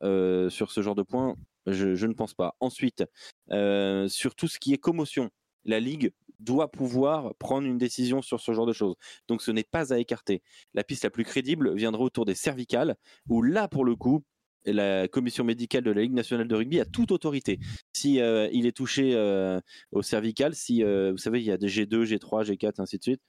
sur 0.49 0.71
ce 0.71 0.81
genre 0.81 0.95
de 0.95 1.03
points, 1.03 1.35
je, 1.67 2.05
ne 2.05 2.13
pense 2.13 2.33
pas. 2.33 2.55
Ensuite, 2.59 3.03
sur 3.49 4.35
tout 4.35 4.47
ce 4.47 4.59
qui 4.59 4.73
est 4.73 4.77
commotion, 4.77 5.29
la 5.65 5.79
Ligue 5.79 6.11
doit 6.39 6.71
pouvoir 6.71 7.33
prendre 7.35 7.67
une 7.67 7.77
décision 7.77 8.21
sur 8.21 8.39
ce 8.39 8.51
genre 8.51 8.65
de 8.65 8.73
choses. 8.73 8.95
Donc 9.27 9.41
ce 9.41 9.51
n'est 9.51 9.63
pas 9.63 9.93
à 9.93 9.99
écarter. 9.99 10.41
La 10.73 10.83
piste 10.83 11.03
la 11.03 11.09
plus 11.09 11.23
crédible 11.23 11.73
viendra 11.75 12.03
autour 12.03 12.25
des 12.25 12.35
cervicales, 12.35 12.95
où 13.29 13.41
là, 13.41 13.67
pour 13.67 13.85
le 13.85 13.95
coup, 13.95 14.23
la 14.65 15.07
commission 15.07 15.43
médicale 15.43 15.83
de 15.83 15.91
la 15.91 16.01
Ligue 16.01 16.13
nationale 16.13 16.47
de 16.47 16.55
rugby 16.55 16.79
a 16.79 16.85
toute 16.85 17.11
autorité. 17.11 17.59
Si 17.93 18.19
euh, 18.19 18.49
il 18.51 18.65
est 18.65 18.75
touché 18.75 19.13
euh, 19.15 19.61
au 19.91 20.01
cervical, 20.01 20.55
si 20.55 20.83
vous 20.83 21.17
savez, 21.17 21.39
il 21.39 21.45
y 21.45 21.51
a 21.51 21.57
des 21.57 21.69
G2, 21.69 22.03
G3, 22.03 22.43
G4, 22.43 22.81
ainsi 22.81 22.97
de 22.97 23.03
suite. 23.03 23.21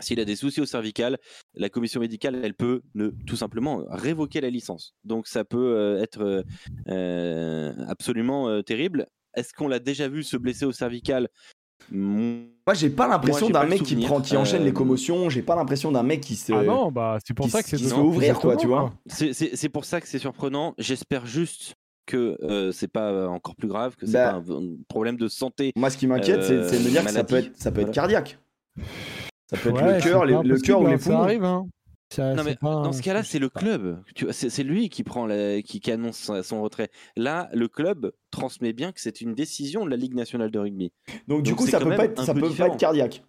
S'il 0.00 0.20
a 0.20 0.24
des 0.24 0.36
soucis 0.36 0.60
au 0.60 0.66
cervical, 0.66 1.18
la 1.54 1.68
commission 1.68 2.00
médicale, 2.00 2.40
elle 2.42 2.54
peut 2.54 2.82
ne, 2.94 3.08
tout 3.26 3.36
simplement 3.36 3.84
révoquer 3.88 4.40
la 4.40 4.50
licence. 4.50 4.94
Donc 5.04 5.26
ça 5.26 5.44
peut 5.44 5.76
euh, 5.76 6.02
être 6.02 6.22
euh, 6.22 6.42
euh, 6.88 7.72
absolument 7.88 8.62
terrible. 8.62 9.06
Est-ce 9.34 9.52
qu'on 9.52 9.68
l'a 9.68 9.78
déjà 9.78 10.08
vu 10.08 10.22
se 10.22 10.36
blesser 10.36 10.64
au 10.64 10.72
cervical 10.72 11.28
moi, 11.90 12.74
j'ai 12.74 12.90
pas 12.90 13.08
l'impression 13.08 13.48
d'un 13.48 13.64
mec 13.64 13.82
qui 13.82 13.96
prend, 13.96 14.20
qui 14.20 14.36
enchaîne 14.36 14.64
les 14.64 14.72
commotions. 14.72 15.30
J'ai 15.30 15.42
pas 15.42 15.56
l'impression 15.56 15.90
d'un 15.90 16.02
mec 16.02 16.20
qui 16.20 16.36
se. 16.36 16.52
Ah 16.52 16.62
non, 16.62 16.92
bah 16.92 17.18
c'est 17.24 17.34
pour 17.34 17.48
ça 17.48 17.62
que 17.62 17.68
c'est. 17.68 17.78
se 17.78 17.94
ouvrir, 17.94 18.38
quoi, 18.38 18.56
tu 18.56 18.66
vois. 18.66 18.92
C'est 19.06 19.68
pour 19.68 19.84
ça 19.84 20.00
que 20.00 20.08
c'est 20.08 20.18
surprenant. 20.18 20.74
J'espère 20.78 21.26
juste 21.26 21.74
que 22.06 22.70
c'est 22.72 22.88
pas 22.88 23.28
encore 23.28 23.56
plus 23.56 23.68
grave, 23.68 23.96
que 23.96 24.06
c'est 24.06 24.12
bah 24.12 24.42
pas 24.46 24.54
un, 24.54 24.76
problème 24.88 25.16
de 25.16 25.28
santé. 25.28 25.72
Moi, 25.76 25.90
ce 25.90 25.96
qui 25.96 26.06
m'inquiète, 26.06 26.42
c'est 26.42 26.78
de 26.78 26.84
me 26.84 26.90
dire 26.90 27.04
que 27.04 27.10
ça 27.10 27.24
peut 27.24 27.36
être, 27.36 27.56
ça 27.56 27.70
peut 27.70 27.82
être 27.82 27.92
cardiaque. 27.92 28.38
Ça 29.50 29.56
peut 29.56 29.70
être 29.70 29.82
le 29.82 30.00
cœur, 30.00 30.24
le 30.26 30.58
cœur 30.58 30.82
ou 30.82 30.86
les 30.86 30.98
poumons. 30.98 31.16
Ça 31.16 31.20
arrive, 31.20 31.44
hein. 31.44 31.66
Non, 32.16 32.44
mais 32.44 32.56
dans 32.62 32.92
ce 32.92 33.02
cas-là, 33.02 33.22
c'est 33.22 33.38
le 33.38 33.48
club. 33.48 34.02
C'est 34.30 34.62
lui 34.62 34.88
qui 34.88 35.04
prend 35.04 35.28
qui, 35.64 35.90
annonce 35.90 36.30
son 36.42 36.62
retrait. 36.62 36.90
Là, 37.16 37.48
le 37.52 37.68
club 37.68 38.12
transmet 38.30 38.72
bien 38.72 38.92
que 38.92 39.00
c'est 39.00 39.20
une 39.20 39.34
décision 39.34 39.84
de 39.84 39.90
la 39.90 39.96
Ligue 39.96 40.14
nationale 40.14 40.50
de 40.50 40.58
rugby. 40.58 40.92
Donc, 41.26 41.42
du 41.42 41.54
coup, 41.54 41.66
ça 41.66 41.80
peut 41.80 41.94
pas 41.94 42.04
être, 42.04 42.22
ça 42.22 42.34
peut 42.34 42.50
pas 42.50 42.66
être 42.66 42.76
cardiaque. 42.76 43.22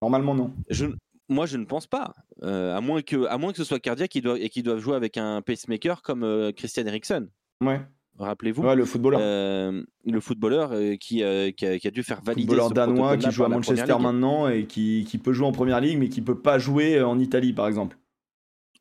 Normalement, 0.00 0.34
non. 0.34 0.52
Je, 0.68 0.86
moi, 1.28 1.46
je 1.46 1.56
ne 1.56 1.64
pense 1.64 1.86
pas. 1.86 2.14
Euh, 2.42 2.76
à 2.76 2.80
moins 2.80 3.02
que, 3.02 3.26
à 3.26 3.38
moins 3.38 3.52
que 3.52 3.58
ce 3.58 3.64
soit 3.64 3.78
cardiaque 3.78 4.16
et 4.16 4.48
qu'ils 4.48 4.62
doivent 4.62 4.80
jouer 4.80 4.96
avec 4.96 5.16
un 5.16 5.42
pacemaker 5.42 6.02
comme 6.02 6.24
euh, 6.24 6.50
Christian 6.52 6.86
Eriksen. 6.86 7.28
Ouais. 7.60 7.80
Rappelez-vous. 8.18 8.62
le 8.62 8.84
footballeur. 8.84 9.20
Euh, 9.22 9.82
le 10.04 10.20
footballeur 10.20 10.70
euh, 10.72 10.96
qui, 10.96 11.22
euh, 11.22 11.50
qui, 11.50 11.66
a, 11.66 11.90
dû 11.90 12.02
faire 12.02 12.20
valider. 12.22 12.42
Footballeur 12.42 12.70
danois 12.70 13.16
qui 13.16 13.30
joue 13.30 13.44
à 13.44 13.48
Manchester 13.48 13.96
maintenant 14.00 14.48
et 14.48 14.66
qui, 14.66 15.06
qui, 15.08 15.18
peut 15.18 15.32
jouer 15.32 15.46
en 15.46 15.52
première 15.52 15.80
ligue, 15.80 15.98
mais 15.98 16.08
qui 16.08 16.20
peut 16.20 16.38
pas 16.38 16.58
jouer 16.58 17.00
en 17.00 17.18
Italie, 17.18 17.52
par 17.52 17.66
exemple. 17.66 17.96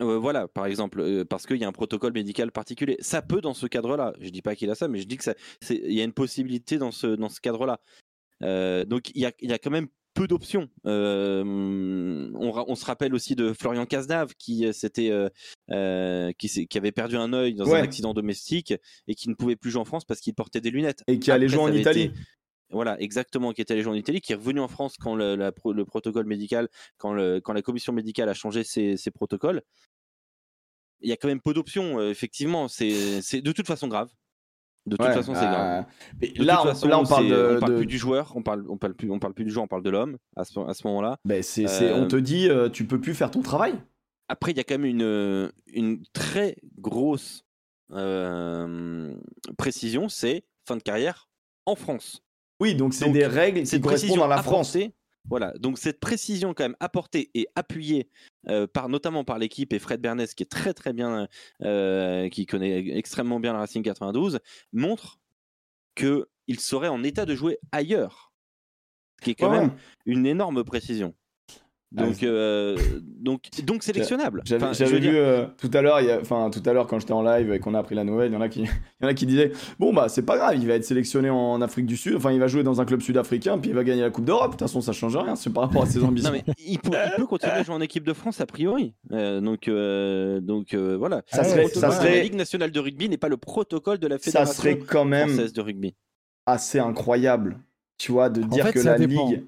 Voilà, 0.01 0.47
par 0.47 0.65
exemple, 0.65 1.25
parce 1.25 1.45
qu'il 1.45 1.57
y 1.57 1.63
a 1.63 1.67
un 1.67 1.71
protocole 1.71 2.13
médical 2.13 2.51
particulier. 2.51 2.97
Ça 2.99 3.21
peut 3.21 3.41
dans 3.41 3.53
ce 3.53 3.67
cadre-là. 3.67 4.13
Je 4.19 4.29
dis 4.29 4.41
pas 4.41 4.55
qu'il 4.55 4.69
a 4.69 4.75
ça, 4.75 4.87
mais 4.87 4.99
je 4.99 5.07
dis 5.07 5.17
que 5.17 5.31
il 5.69 5.93
y 5.93 6.01
a 6.01 6.03
une 6.03 6.13
possibilité 6.13 6.77
dans 6.77 6.91
ce, 6.91 7.07
dans 7.07 7.29
ce 7.29 7.41
cadre-là. 7.41 7.79
donc 8.85 9.11
il 9.15 9.21
y 9.21 9.25
a, 9.25 9.31
il 9.39 9.49
y 9.49 9.53
a 9.53 9.59
quand 9.59 9.71
même 9.71 9.87
peu 10.13 10.27
d'options. 10.27 10.69
Euh, 10.85 11.43
on, 12.35 12.75
se 12.75 12.85
rappelle 12.85 13.13
aussi 13.13 13.35
de 13.35 13.53
Florian 13.53 13.85
Cazenave 13.85 14.33
qui 14.37 14.65
euh, 14.65 15.29
euh, 15.71 16.31
qui, 16.37 16.67
qui, 16.67 16.77
avait 16.77 16.91
perdu 16.91 17.15
un 17.15 17.33
œil 17.33 17.55
dans 17.55 17.73
un 17.73 17.81
accident 17.81 18.13
domestique 18.13 18.73
et 19.07 19.15
qui 19.15 19.29
ne 19.29 19.35
pouvait 19.35 19.55
plus 19.55 19.71
jouer 19.71 19.81
en 19.81 19.85
France 19.85 20.05
parce 20.05 20.19
qu'il 20.19 20.33
portait 20.33 20.61
des 20.61 20.71
lunettes. 20.71 21.03
Et 21.07 21.19
qui 21.19 21.31
allait 21.31 21.47
jouer 21.47 21.61
en 21.61 21.73
Italie. 21.73 22.11
Voilà, 22.71 22.99
exactement, 23.01 23.51
qui 23.51 23.61
était 23.61 23.73
allé 23.73 23.81
jouer 23.81 23.93
en 23.93 23.95
Italie, 23.95 24.21
qui 24.21 24.31
est 24.33 24.35
revenu 24.35 24.59
en 24.59 24.67
France 24.67 24.95
quand 24.97 25.15
le, 25.15 25.51
protocole 25.83 26.25
médical, 26.25 26.69
quand, 26.97 27.15
quand, 27.41 27.53
la 27.53 27.61
commission 27.61 27.93
médicale 27.93 28.29
a 28.29 28.33
changé 28.33 28.63
ses, 28.63 29.11
protocoles. 29.13 29.61
Il 31.01 31.09
y 31.09 31.13
a 31.13 31.17
quand 31.17 31.27
même 31.27 31.41
peu 31.41 31.53
d'options, 31.53 31.99
effectivement. 32.01 32.67
C'est 32.67 33.41
de 33.41 33.51
toute 33.51 33.67
façon 33.67 33.87
grave. 33.87 34.09
De 34.87 34.95
toute 34.95 35.05
façon, 35.05 35.35
c'est 35.35 35.41
grave. 35.41 35.85
Euh, 36.23 36.27
là, 36.37 36.63
on, 36.63 36.87
là, 36.87 36.99
on 36.99 37.05
parle, 37.05 37.27
de, 37.27 37.55
on 37.55 37.59
parle 37.59 37.75
plus 37.75 37.85
du 37.85 37.99
joueur, 37.99 38.33
on 38.35 38.41
parle, 38.41 38.65
on 38.67 38.77
parle 38.77 38.95
plus, 38.95 39.11
on 39.11 39.19
parle 39.19 39.33
plus 39.33 39.45
du 39.45 39.51
joueur, 39.51 39.65
on 39.65 39.67
parle 39.67 39.83
de 39.83 39.91
l'homme 39.91 40.17
à 40.35 40.43
ce, 40.43 40.59
à 40.59 40.73
ce 40.73 40.87
moment-là. 40.87 41.19
C'est, 41.41 41.93
on 41.93 42.07
te 42.07 42.15
euh, 42.15 42.21
dit, 42.21 42.49
euh, 42.49 42.67
tu 42.67 42.85
peux 42.85 42.99
plus 42.99 43.13
faire 43.13 43.29
ton 43.29 43.41
travail. 43.41 43.75
Après, 44.27 44.51
il 44.51 44.57
y 44.57 44.59
a 44.59 44.63
quand 44.63 44.79
même 44.79 44.85
une, 44.85 45.51
une 45.67 46.03
très 46.13 46.57
grosse 46.79 47.45
précision, 49.57 50.09
c'est 50.09 50.45
fin 50.65 50.77
de 50.77 50.81
carrière 50.81 51.29
en 51.65 51.75
France. 51.75 52.23
Oui, 52.61 52.75
donc 52.75 52.93
c'est 52.93 53.09
des 53.09 53.25
règles 53.25 53.63
qui 53.63 53.81
correspondent 53.81 54.21
à 54.21 54.27
la 54.27 54.43
France. 54.43 54.77
Voilà, 55.29 55.51
donc 55.59 55.77
cette 55.79 55.99
précision 55.99 56.53
quand 56.53 56.63
même 56.63 56.75
apportée 56.79 57.29
et 57.33 57.47
appuyée 57.55 58.09
euh, 58.47 58.65
par 58.67 58.89
notamment 58.89 59.23
par 59.23 59.37
l'équipe 59.37 59.71
et 59.73 59.79
Fred 59.79 60.01
Bernès 60.01 60.33
qui 60.33 60.43
est 60.43 60.47
très 60.47 60.73
très 60.73 60.93
bien, 60.93 61.27
euh, 61.63 62.29
qui 62.29 62.45
connaît 62.45 62.97
extrêmement 62.97 63.39
bien 63.39 63.53
la 63.53 63.59
Racing 63.59 63.83
92, 63.83 64.39
montre 64.73 65.19
qu'il 65.95 66.59
serait 66.59 66.87
en 66.87 67.03
état 67.03 67.25
de 67.25 67.35
jouer 67.35 67.59
ailleurs, 67.71 68.31
ce 69.19 69.25
qui 69.25 69.31
est 69.31 69.35
quand 69.35 69.51
même 69.51 69.75
une 70.05 70.25
énorme 70.25 70.63
précision. 70.63 71.13
Ah, 71.97 72.05
donc, 72.05 72.23
euh, 72.23 72.77
donc, 73.19 73.49
donc 73.65 73.83
sélectionnable. 73.83 74.43
J'avais 74.45 74.99
vu 74.99 75.17
euh, 75.17 75.45
tout 75.57 75.69
à 75.73 75.81
l'heure, 75.81 75.99
enfin 76.21 76.49
tout 76.49 76.61
à 76.65 76.71
l'heure 76.71 76.87
quand 76.87 76.99
j'étais 76.99 77.11
en 77.11 77.21
live 77.21 77.51
et 77.51 77.59
qu'on 77.59 77.73
a 77.73 77.79
appris 77.79 77.95
la 77.95 78.05
nouvelle, 78.05 78.31
il 78.31 78.33
y 78.33 78.37
en 78.37 78.41
a 78.41 78.47
qui, 78.47 78.61
y 79.01 79.05
en 79.05 79.07
a 79.07 79.13
qui 79.13 79.25
disaient 79.25 79.51
bon 79.77 79.91
bah 79.91 80.07
c'est 80.07 80.21
pas 80.21 80.37
grave, 80.37 80.55
il 80.55 80.65
va 80.67 80.75
être 80.75 80.85
sélectionné 80.85 81.29
en 81.29 81.61
Afrique 81.61 81.85
du 81.85 81.97
Sud, 81.97 82.15
enfin 82.15 82.31
il 82.31 82.39
va 82.39 82.47
jouer 82.47 82.63
dans 82.63 82.79
un 82.79 82.85
club 82.85 83.01
sud-africain 83.01 83.57
puis 83.57 83.71
il 83.71 83.75
va 83.75 83.83
gagner 83.83 84.03
la 84.03 84.09
Coupe 84.09 84.23
d'Europe. 84.23 84.51
De 84.51 84.51
toute 84.51 84.61
façon 84.61 84.79
ça 84.79 84.93
change 84.93 85.17
rien, 85.17 85.35
c'est 85.35 85.51
par 85.51 85.63
rapport 85.63 85.83
à 85.83 85.85
ses 85.85 86.01
ambitions. 86.03 86.31
non 86.31 86.41
mais 86.47 86.53
il 86.65 86.79
peut, 86.79 86.95
continuer 87.27 87.55
à 87.55 87.63
jouer 87.63 87.75
en 87.75 87.81
équipe 87.81 88.05
de 88.05 88.13
France 88.13 88.39
a 88.39 88.45
priori. 88.45 88.93
Euh, 89.11 89.41
donc 89.41 89.69
donc 90.45 90.73
voilà. 90.73 91.23
Ça 91.27 91.43
serait, 91.43 91.67
ça 91.67 91.91
serait... 91.91 92.15
La 92.15 92.23
Ligue 92.23 92.35
nationale 92.35 92.71
de 92.71 92.79
rugby 92.79 93.09
n'est 93.09 93.17
pas 93.17 93.27
le 93.27 93.37
protocole 93.37 93.97
de 93.97 94.07
la 94.07 94.17
fédération 94.17 94.53
ça 94.53 94.57
serait 94.57 94.77
quand 94.77 95.03
même 95.03 95.27
française 95.27 95.51
de 95.51 95.61
rugby. 95.61 95.93
Assez 96.45 96.79
incroyable, 96.79 97.59
tu 97.97 98.13
vois, 98.13 98.29
de 98.29 98.41
dire 98.43 98.71
que 98.71 98.79
la 98.79 98.97
ligue 98.97 99.43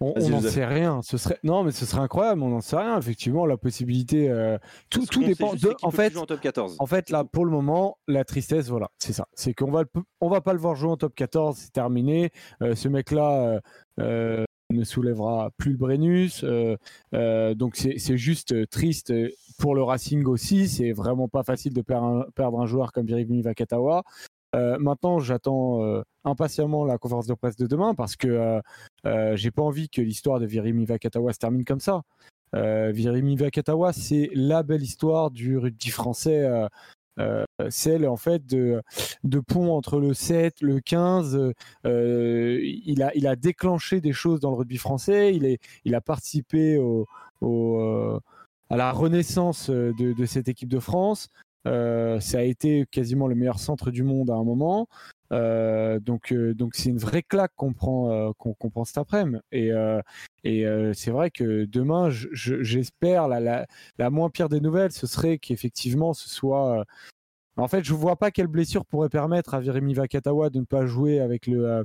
on 0.00 0.28
n'en 0.30 0.40
sait 0.40 0.64
rien. 0.64 1.02
Ce 1.02 1.18
serait 1.18 1.38
non, 1.42 1.62
mais 1.62 1.72
ce 1.72 1.84
serait 1.84 2.00
incroyable. 2.00 2.42
On 2.42 2.48
n'en 2.48 2.60
sait 2.60 2.76
rien. 2.76 2.98
Effectivement, 2.98 3.46
la 3.46 3.56
possibilité. 3.56 4.30
Euh, 4.30 4.58
tout, 4.88 5.04
tout 5.06 5.22
dépend. 5.22 5.54
De... 5.54 5.74
En 5.82 5.90
fait, 5.90 6.16
en, 6.16 6.26
top 6.26 6.40
14. 6.40 6.76
en 6.78 6.86
fait, 6.86 7.10
là, 7.10 7.24
pour 7.24 7.44
le 7.44 7.50
moment, 7.50 7.98
la 8.08 8.24
tristesse, 8.24 8.68
voilà, 8.68 8.90
c'est 8.98 9.12
ça. 9.12 9.26
C'est 9.34 9.52
qu'on 9.52 9.70
va, 9.70 9.84
on 10.20 10.28
va 10.28 10.40
pas 10.40 10.52
le 10.52 10.58
voir 10.58 10.74
jouer 10.74 10.90
en 10.90 10.96
top 10.96 11.14
14. 11.14 11.56
C'est 11.56 11.72
terminé. 11.72 12.30
Euh, 12.62 12.74
ce 12.74 12.88
mec-là. 12.88 13.60
Euh, 14.00 14.44
ne 14.70 14.84
soulèvera 14.84 15.50
plus 15.56 15.72
le 15.72 15.78
Brennus. 15.78 16.44
donc 17.12 17.74
c'est 17.74 18.16
juste 18.16 18.70
triste 18.70 19.12
pour 19.58 19.74
le 19.74 19.82
Racing 19.82 20.24
aussi. 20.26 20.68
C'est 20.68 20.92
vraiment 20.92 21.26
pas 21.26 21.42
facile 21.42 21.74
de 21.74 21.82
perdre 21.82 22.06
un, 22.06 22.26
perdre 22.36 22.60
un 22.60 22.66
joueur 22.66 22.92
comme 22.92 23.04
Virimi 23.04 23.42
Vakatawa. 23.42 24.04
Euh, 24.54 24.78
maintenant, 24.78 25.20
j'attends 25.20 25.82
euh, 25.82 26.02
impatiemment 26.24 26.84
la 26.84 26.98
conférence 26.98 27.26
de 27.26 27.34
presse 27.34 27.56
de 27.56 27.66
demain 27.66 27.94
parce 27.94 28.16
que 28.16 28.60
euh, 29.06 29.36
j'ai 29.36 29.50
pas 29.50 29.62
envie 29.62 29.88
que 29.88 30.00
l'histoire 30.00 30.40
de 30.40 30.46
Virimi 30.46 30.84
Vakatawa 30.84 31.32
se 31.32 31.38
termine 31.38 31.64
comme 31.64 31.80
ça. 31.80 32.02
Virimi 32.52 33.36
Vakatawa, 33.36 33.92
c'est 33.92 34.28
la 34.34 34.64
belle 34.64 34.82
histoire 34.82 35.30
du 35.30 35.56
rugby 35.56 35.90
français. 35.90 36.48
celle 37.68 38.08
en 38.08 38.16
fait 38.16 38.44
de, 38.44 38.82
pont 39.46 39.72
entre 39.72 40.00
le 40.00 40.14
7, 40.14 40.60
le 40.60 40.80
15. 40.80 41.52
il, 41.84 43.02
a, 43.04 43.14
il 43.14 43.28
a 43.28 43.36
déclenché 43.36 44.00
des 44.00 44.12
choses 44.12 44.40
dans 44.40 44.50
le 44.50 44.56
rugby 44.56 44.78
français. 44.78 45.32
Il, 45.32 45.44
est, 45.44 45.60
il 45.84 45.94
a 45.94 46.00
participé 46.00 46.76
à 47.40 48.76
la 48.76 48.90
renaissance 48.90 49.70
de, 49.70 50.26
cette 50.26 50.48
équipe 50.48 50.68
de 50.68 50.80
France. 50.80 51.28
Euh, 51.66 52.20
ça 52.20 52.38
a 52.38 52.42
été 52.42 52.86
quasiment 52.90 53.26
le 53.26 53.34
meilleur 53.34 53.58
centre 53.58 53.90
du 53.90 54.02
monde 54.02 54.30
à 54.30 54.34
un 54.34 54.44
moment. 54.44 54.88
Euh, 55.32 56.00
donc, 56.00 56.32
euh, 56.32 56.54
donc 56.54 56.74
c'est 56.74 56.88
une 56.88 56.98
vraie 56.98 57.22
claque 57.22 57.52
qu'on 57.54 57.72
prend, 57.72 58.32
qu'on 58.34 58.70
prend 58.70 58.84
cet 58.84 58.98
après-midi. 58.98 59.38
Et, 59.52 59.70
et 60.44 60.92
c'est 60.94 61.10
vrai 61.10 61.30
que 61.30 61.64
demain, 61.66 62.08
j'espère 62.10 63.28
la, 63.28 63.40
la, 63.40 63.66
la, 63.98 64.10
moins 64.10 64.30
pire 64.30 64.48
des 64.48 64.60
nouvelles, 64.60 64.92
ce 64.92 65.06
serait 65.06 65.38
qu'effectivement 65.38 66.14
ce 66.14 66.28
soit. 66.28 66.84
En 67.56 67.68
fait, 67.68 67.84
je 67.84 67.92
vois 67.92 68.16
pas 68.16 68.30
quelle 68.30 68.46
blessure 68.46 68.86
pourrait 68.86 69.10
permettre 69.10 69.52
à 69.52 69.60
Virimi 69.60 69.92
Vakatawa 69.92 70.48
de 70.48 70.60
ne 70.60 70.64
pas 70.64 70.86
jouer 70.86 71.20
avec 71.20 71.46
le, 71.46 71.84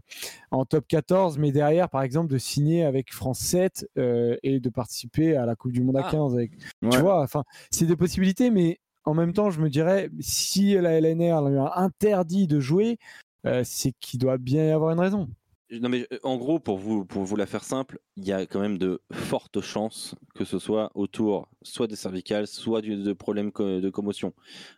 en 0.51 0.63
top 0.63 0.87
14, 0.87 1.37
mais 1.37 1.51
derrière, 1.51 1.89
par 1.89 2.03
exemple, 2.03 2.31
de 2.31 2.37
signer 2.37 2.85
avec 2.85 3.11
France 3.13 3.39
7 3.39 3.85
et 3.97 4.59
de 4.61 4.69
participer 4.69 5.35
à 5.35 5.45
la 5.45 5.55
Coupe 5.55 5.73
du 5.73 5.81
Monde 5.81 5.97
à 5.97 6.03
15. 6.03 6.37
Ah. 6.39 6.89
Tu 6.91 6.97
vois, 6.99 7.21
enfin, 7.21 7.43
c'est 7.71 7.87
des 7.87 7.97
possibilités, 7.97 8.51
mais 8.51 8.79
en 9.05 9.13
même 9.13 9.33
temps, 9.33 9.51
je 9.51 9.61
me 9.61 9.69
dirais, 9.69 10.09
si 10.19 10.73
la 10.73 10.93
LNR 10.99 11.49
lui 11.49 11.57
a 11.57 11.73
interdit 11.79 12.47
de 12.47 12.59
jouer, 12.59 12.97
euh, 13.45 13.61
c'est 13.63 13.93
qu'il 13.99 14.19
doit 14.19 14.37
bien 14.37 14.65
y 14.65 14.71
avoir 14.71 14.91
une 14.91 14.99
raison. 14.99 15.29
Non 15.71 15.89
mais 15.89 16.07
euh, 16.13 16.19
en 16.21 16.37
gros, 16.37 16.59
pour 16.59 16.77
vous, 16.77 17.05
pour 17.05 17.23
vous 17.23 17.35
la 17.35 17.47
faire 17.47 17.63
simple, 17.63 17.97
il 18.17 18.23
y 18.25 18.31
a 18.31 18.45
quand 18.45 18.59
même 18.59 18.77
de 18.77 19.01
fortes 19.11 19.61
chances 19.61 20.13
que 20.35 20.45
ce 20.45 20.59
soit 20.59 20.91
autour 20.93 21.49
soit 21.63 21.87
des 21.87 21.95
cervicales, 21.95 22.45
soit 22.45 22.81
du- 22.81 22.95
de 23.01 23.13
problèmes 23.13 23.51
co- 23.51 23.79
de 23.81 23.89
commotion, 23.89 24.33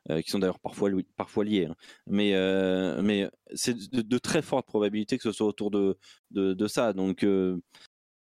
euh, 0.09 0.21
qui 0.21 0.31
sont 0.31 0.39
d'ailleurs 0.39 0.59
parfois, 0.59 0.89
li- 0.89 1.05
parfois 1.17 1.43
liés. 1.43 1.65
hein. 1.65 1.75
Mais, 2.07 2.35
euh, 2.35 3.01
mais 3.01 3.29
c'est 3.53 3.75
de, 3.91 4.01
de 4.01 4.17
très 4.17 4.41
fortes 4.41 4.65
probabilités 4.65 5.17
que 5.17 5.23
ce 5.23 5.33
soit 5.33 5.47
autour 5.47 5.71
de, 5.71 5.97
de, 6.31 6.53
de 6.53 6.67
ça. 6.67 6.93
Donc 6.93 7.23
euh, 7.23 7.57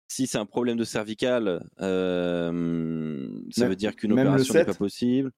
si 0.09 0.27
c'est 0.27 0.39
un 0.39 0.47
problème 0.47 0.77
de 0.79 0.85
cervicale, 0.85 1.65
euh, 1.81 3.29
ça 3.51 3.61
Même- 3.63 3.71
veut 3.71 3.77
dire 3.77 3.95
qu'une 3.95 4.13
opération 4.13 4.55
n'est 4.55 4.65
pas 4.65 4.73
7? 4.73 4.79
possible. 4.79 5.31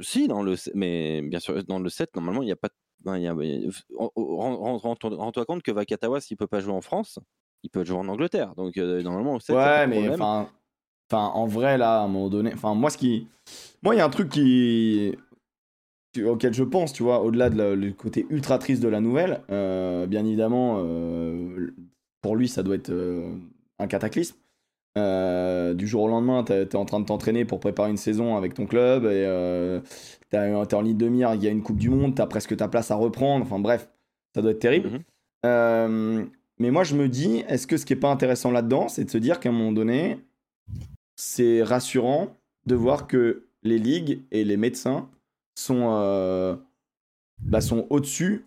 Si, 0.00 0.28
dans 0.28 0.42
le, 0.42 0.54
mais 0.74 1.22
bien 1.22 1.40
sûr, 1.40 1.62
dans 1.64 1.78
le 1.78 1.88
7, 1.88 2.14
normalement, 2.16 2.42
il 2.42 2.46
n'y 2.46 2.52
a 2.52 2.56
pas 2.56 2.68
ben, 3.04 3.34
Rends-toi 3.96 5.46
compte 5.46 5.62
que 5.62 5.72
Vakatawa, 5.72 6.20
s'il 6.20 6.36
peut 6.36 6.46
pas 6.46 6.60
jouer 6.60 6.72
en 6.72 6.80
France, 6.80 7.18
il 7.62 7.70
peut 7.70 7.84
jouer 7.84 7.98
en 7.98 8.08
Angleterre. 8.08 8.54
Donc 8.56 8.76
euh, 8.76 9.02
normalement, 9.02 9.34
au 9.34 9.40
7, 9.40 9.56
Ouais, 9.56 9.86
mais 9.86 10.08
enfin, 10.10 10.48
en 11.12 11.46
vrai, 11.46 11.78
là, 11.78 12.00
à 12.00 12.04
un 12.04 12.08
moment 12.08 12.28
donné, 12.28 12.52
enfin, 12.54 12.74
moi, 12.74 12.90
ce 12.90 12.98
qui, 12.98 13.28
moi, 13.82 13.94
il 13.94 13.98
y 13.98 14.00
a 14.00 14.04
un 14.04 14.10
truc 14.10 14.28
qui, 14.28 15.14
auquel 16.18 16.54
je 16.54 16.64
pense, 16.64 16.92
tu 16.92 17.02
vois, 17.02 17.22
au-delà 17.22 17.50
de 17.50 17.62
le 17.62 17.92
côté 17.92 18.26
ultra 18.30 18.58
triste 18.58 18.82
de 18.82 18.88
la 18.88 19.00
nouvelle, 19.00 19.42
euh, 19.50 20.06
bien 20.06 20.24
évidemment, 20.24 20.76
euh, 20.78 21.72
pour 22.20 22.36
lui, 22.36 22.48
ça 22.48 22.62
doit 22.62 22.74
être 22.74 22.90
euh, 22.90 23.32
un 23.78 23.86
cataclysme. 23.86 24.36
Euh, 24.98 25.72
du 25.74 25.86
jour 25.86 26.02
au 26.02 26.08
lendemain, 26.08 26.42
t'es 26.42 26.62
es 26.62 26.76
en 26.76 26.84
train 26.84 26.98
de 27.00 27.04
t'entraîner 27.04 27.44
pour 27.44 27.60
préparer 27.60 27.90
une 27.90 27.96
saison 27.96 28.36
avec 28.36 28.54
ton 28.54 28.66
club 28.66 29.04
et 29.04 29.24
euh, 29.26 29.80
t'as- 30.30 30.66
t'es 30.66 30.74
en 30.74 30.80
ligne 30.80 30.96
de 30.96 31.08
mire, 31.08 31.32
il 31.34 31.42
y 31.44 31.46
a 31.46 31.50
une 31.50 31.62
Coupe 31.62 31.78
du 31.78 31.90
Monde, 31.90 32.14
t'as 32.16 32.26
presque 32.26 32.56
ta 32.56 32.66
place 32.68 32.90
à 32.90 32.96
reprendre. 32.96 33.44
Enfin 33.44 33.60
bref, 33.60 33.88
ça 34.34 34.42
doit 34.42 34.50
être 34.50 34.58
terrible. 34.58 34.88
Mhm. 34.90 35.00
Euh, 35.46 36.24
mais 36.58 36.70
moi, 36.70 36.84
je 36.84 36.94
me 36.96 37.08
dis, 37.08 37.44
est-ce 37.48 37.66
que 37.66 37.76
ce 37.76 37.86
qui 37.86 37.92
est 37.92 37.96
pas 37.96 38.10
intéressant 38.10 38.50
là-dedans, 38.50 38.88
c'est 38.88 39.04
de 39.04 39.10
se 39.10 39.18
dire 39.18 39.38
qu'à 39.40 39.48
un 39.48 39.52
moment 39.52 39.72
donné, 39.72 40.18
c'est 41.16 41.62
rassurant 41.62 42.36
de 42.66 42.74
voir 42.74 43.06
que 43.06 43.46
les 43.62 43.78
ligues 43.78 44.22
et 44.30 44.44
les 44.44 44.56
médecins 44.56 45.08
sont, 45.54 45.88
euh, 45.92 46.56
bah, 47.38 47.60
sont 47.60 47.86
au-dessus 47.90 48.44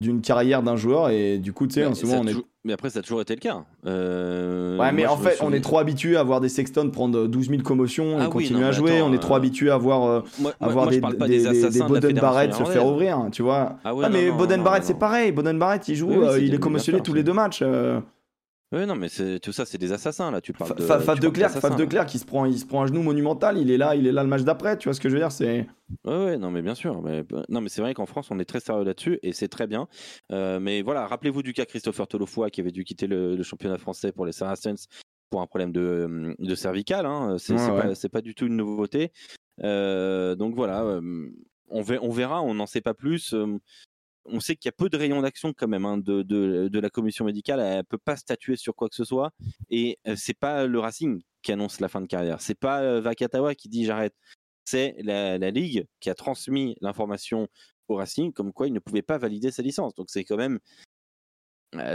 d'une 0.00 0.22
carrière 0.22 0.62
d'un 0.62 0.76
joueur 0.76 1.10
et 1.10 1.36
du 1.38 1.52
coup, 1.52 1.66
tu 1.66 1.74
sais, 1.74 1.94
souvent 1.94 2.20
on 2.20 2.22
est. 2.24 2.28
toujours- 2.30 2.46
mais 2.64 2.72
après, 2.72 2.88
ça 2.90 3.00
a 3.00 3.02
toujours 3.02 3.20
été 3.20 3.34
le 3.34 3.40
cas. 3.40 3.64
Euh, 3.86 4.78
Ouais, 4.78 4.92
mais 4.92 5.04
moi, 5.04 5.12
en 5.12 5.16
fait, 5.18 5.38
on 5.42 5.52
est 5.52 5.60
trop 5.60 5.78
habitué 5.78 6.16
à 6.16 6.22
voir 6.22 6.40
des 6.40 6.48
Sexton 6.48 6.88
prendre 6.90 7.26
12 7.26 7.48
000 7.50 7.62
commotions 7.62 8.18
et 8.18 8.22
Ah 8.22 8.24
oui, 8.24 8.44
continuer 8.44 8.60
non, 8.60 8.66
à 8.68 8.72
jouer. 8.72 8.96
attends, 8.96 9.10
on 9.10 9.12
est 9.12 9.18
trop 9.18 9.34
euh, 9.34 9.36
habitué 9.36 9.70
à 9.70 9.76
voir, 9.76 10.04
euh, 10.04 10.20
Moi, 10.38 10.52
à 10.58 10.64
moi- 10.64 10.72
voir 10.72 10.84
moi, 10.86 10.90
des, 11.28 11.38
des, 11.70 11.82
Boden 11.82 12.18
Barrett 12.18 12.54
se 12.54 12.64
faire 12.64 12.86
ouvrir, 12.86 13.18
hein, 13.18 13.28
tu 13.30 13.42
vois. 13.42 13.76
Ah 13.84 13.94
ouais, 13.94 14.04
Ah, 14.06 14.08
non, 14.08 14.18
mais 14.18 14.28
non, 14.30 14.36
Boden 14.36 14.62
Barrett, 14.62 14.84
c'est 14.84 14.98
pareil. 14.98 15.32
Boden 15.32 15.58
Barrett, 15.58 15.86
il 15.88 15.94
joue, 15.96 16.08
Oui, 16.08 16.16
oui, 16.18 16.24
euh, 16.26 16.32
c'est 16.36 16.46
il 16.46 16.54
est 16.54 16.58
commotionné 16.58 17.00
tous 17.02 17.12
les 17.14 17.22
deux 17.22 17.34
matchs. 17.34 17.62
Euh. 18.72 18.76
Ouais, 18.78 18.86
non, 18.86 18.94
mais 18.94 19.08
c'est- 19.08 19.40
tout 19.40 19.52
ça, 19.52 19.64
c'est 19.64 19.78
des 19.78 19.92
assassins 19.92 20.30
là. 20.30 20.40
Tu 20.40 20.52
parles 20.52 20.74
de. 20.76 20.82
Fa- 20.82 20.98
tu 20.98 21.04
Faf 21.04 21.20
de 21.20 21.28
Clerc, 21.28 21.50
Faf 21.50 21.76
de. 21.76 21.84
Clerc 21.84 22.06
qui 22.06 22.18
se 22.18 22.24
prend, 22.24 22.44
il 22.46 22.58
se 22.58 22.66
prend 22.66 22.82
un 22.82 22.86
genou 22.86 23.02
monumental, 23.02 23.58
il 23.58 23.70
est 23.70 23.76
là, 23.78 23.94
il 23.96 24.06
est 24.06 24.12
là 24.12 24.22
le 24.22 24.28
match 24.28 24.42
d'après, 24.42 24.78
tu 24.78 24.88
vois 24.88 24.94
ce 24.94 25.00
que 25.00 25.08
je 25.08 25.14
veux 25.14 25.20
dire, 25.20 25.32
c'est 25.32 25.66
ouais, 26.06 26.38
non, 26.38 26.50
mais 26.50 26.62
bien 26.62 26.74
sûr. 26.74 27.02
Mais, 27.02 27.24
euh, 27.32 27.42
non, 27.48 27.60
mais 27.60 27.68
c'est 27.68 27.82
vrai 27.82 27.94
qu'en 27.94 28.06
France, 28.06 28.30
on 28.30 28.38
est 28.38 28.44
très 28.44 28.60
sérieux 28.60 28.84
là-dessus 28.84 29.18
et 29.22 29.32
c'est 29.32 29.48
très 29.48 29.66
bien. 29.66 29.88
Euh, 30.32 30.60
mais 30.60 30.82
voilà, 30.82 31.06
rappelez-vous 31.06 31.42
du 31.42 31.52
cas 31.52 31.64
Christopher 31.64 32.06
Tolofoy 32.06 32.50
qui 32.50 32.60
avait 32.60 32.70
dû 32.72 32.84
quitter 32.84 33.06
le, 33.06 33.34
le 33.36 33.42
championnat 33.42 33.78
français 33.78 34.12
pour 34.12 34.24
les 34.26 34.32
Saracens 34.32 34.86
pour 35.30 35.40
un 35.40 35.46
problème 35.46 35.70
de, 35.72 35.80
euh, 35.80 36.34
de 36.38 36.54
cervical. 36.54 37.06
Hein. 37.06 37.36
C'est 37.38 37.52
Ouais, 37.54 37.94
c'est 37.94 38.04
ouais. 38.04 38.08
pas, 38.10 38.20
du 38.20 38.34
tout 38.34 38.46
une 38.46 38.56
nouveauté. 38.56 39.12
Euh, 39.62 40.34
donc 40.34 40.54
voilà, 40.54 40.82
euh, 40.82 41.28
on, 41.68 41.82
ver- 41.82 42.02
on 42.02 42.10
verra, 42.10 42.42
on 42.42 42.54
n'en 42.54 42.66
sait 42.66 42.80
pas 42.80 42.94
plus. 42.94 43.34
On 44.26 44.40
sait 44.40 44.56
qu'il 44.56 44.68
y 44.68 44.70
a 44.70 44.72
peu 44.72 44.88
de 44.88 44.96
rayons 44.96 45.22
d'action 45.22 45.52
quand 45.52 45.68
même 45.68 45.84
hein, 45.84 45.98
de, 45.98 46.22
de, 46.22 46.78
la 46.78 46.90
commission 46.90 47.24
médicale. 47.24 47.60
Elle 47.60 47.84
peut 47.84 47.98
pas 47.98 48.16
statuer 48.16 48.56
sur 48.56 48.74
quoi 48.74 48.88
que 48.88 48.94
ce 48.94 49.04
soit. 49.04 49.32
Et 49.70 49.98
euh, 50.06 50.14
c'est 50.16 50.38
pas 50.38 50.66
le 50.66 50.78
Racing 50.78 51.22
qui 51.42 51.52
annonce 51.52 51.80
la 51.80 51.88
fin 51.88 52.00
de 52.00 52.06
carrière. 52.06 52.40
C'est 52.40 52.58
pas 52.58 52.82
euh, 52.82 53.00
Vakatawa 53.00 53.54
qui 53.54 53.68
dit 53.68 53.84
j'arrête. 53.84 54.14
C'est 54.64 54.94
la, 55.02 55.38
ligue 55.50 55.86
qui 56.00 56.10
a 56.10 56.14
transmis 56.14 56.76
l'information 56.80 57.48
au 57.88 57.96
Racing 57.96 58.32
comme 58.32 58.52
quoi 58.52 58.68
il 58.68 58.72
ne 58.72 58.78
pouvait 58.78 59.02
pas 59.02 59.18
valider 59.18 59.50
sa 59.50 59.62
licence. 59.62 59.94
Donc 59.94 60.10
c'est 60.10 60.24
quand 60.24 60.36
même 60.36 60.60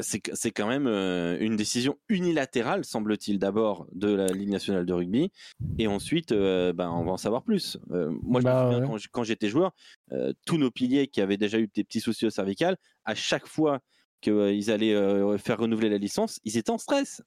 c'est 0.02 0.22
c'est 0.34 0.52
quand 0.52 0.68
même 0.68 0.88
euh, 0.88 1.38
une 1.40 1.56
décision 1.56 1.98
unilatérale, 2.08 2.86
semble-t-il, 2.86 3.40
d'abord 3.40 3.88
de 3.92 4.14
la 4.14 4.28
Ligue 4.28 4.50
nationale 4.50 4.86
de 4.86 4.94
rugby, 4.94 5.32
et 5.78 5.88
ensuite, 5.88 6.32
euh, 6.32 6.72
ben, 6.74 6.90
on 6.92 7.04
va 7.04 7.12
en 7.12 7.18
savoir 7.18 7.44
plus. 7.44 7.78
Euh, 7.92 8.10
moi, 8.22 8.40
je 8.40 8.46
Bah, 8.46 8.66
me 8.68 8.72
souviens 8.72 8.90
ouais. 8.94 9.00
quand 9.12 9.24
j'étais 9.24 9.50
joueur, 9.50 9.72
euh, 10.12 10.34
tous 10.46 10.58
nos 10.58 10.72
piliers 10.72 11.08
qui 11.08 11.20
avaient 11.22 11.38
déjà 11.38 11.60
eu 11.60 11.68
des 11.74 11.84
petits 11.84 12.00
soucis 12.00 12.26
au 12.26 12.30
cervical, 12.30 12.78
à 13.04 13.16
chaque 13.16 13.48
fois 13.48 13.80
qu'ils 14.22 14.72
allaient 14.72 14.96
euh, 14.96 15.38
faire 15.38 15.58
renouveler 15.60 15.90
la 15.90 15.98
licence, 15.98 16.40
ils 16.46 16.58
étaient 16.58 16.72
en 16.72 16.78
stress. 16.78 17.22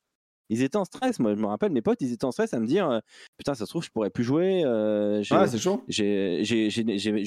Ils 0.50 0.62
étaient 0.62 0.76
en 0.76 0.84
stress. 0.84 1.18
Moi, 1.18 1.34
je 1.34 1.40
me 1.40 1.46
rappelle, 1.46 1.72
mes 1.72 1.82
potes, 1.82 2.00
ils 2.00 2.12
étaient 2.12 2.24
en 2.24 2.32
stress 2.32 2.54
à 2.54 2.60
me 2.60 2.66
dire 2.66 2.88
euh, 2.90 3.00
Putain, 3.36 3.54
ça 3.54 3.64
se 3.66 3.70
trouve, 3.70 3.82
je 3.84 3.90
pourrais 3.90 4.10
plus 4.10 4.24
jouer. 4.24 4.64
euh, 4.64 5.22
j'ai- 5.22 5.34
Ah, 5.34 5.46
c'est 5.46 5.58
chaud. 5.58 5.82
j'ai 5.88 6.42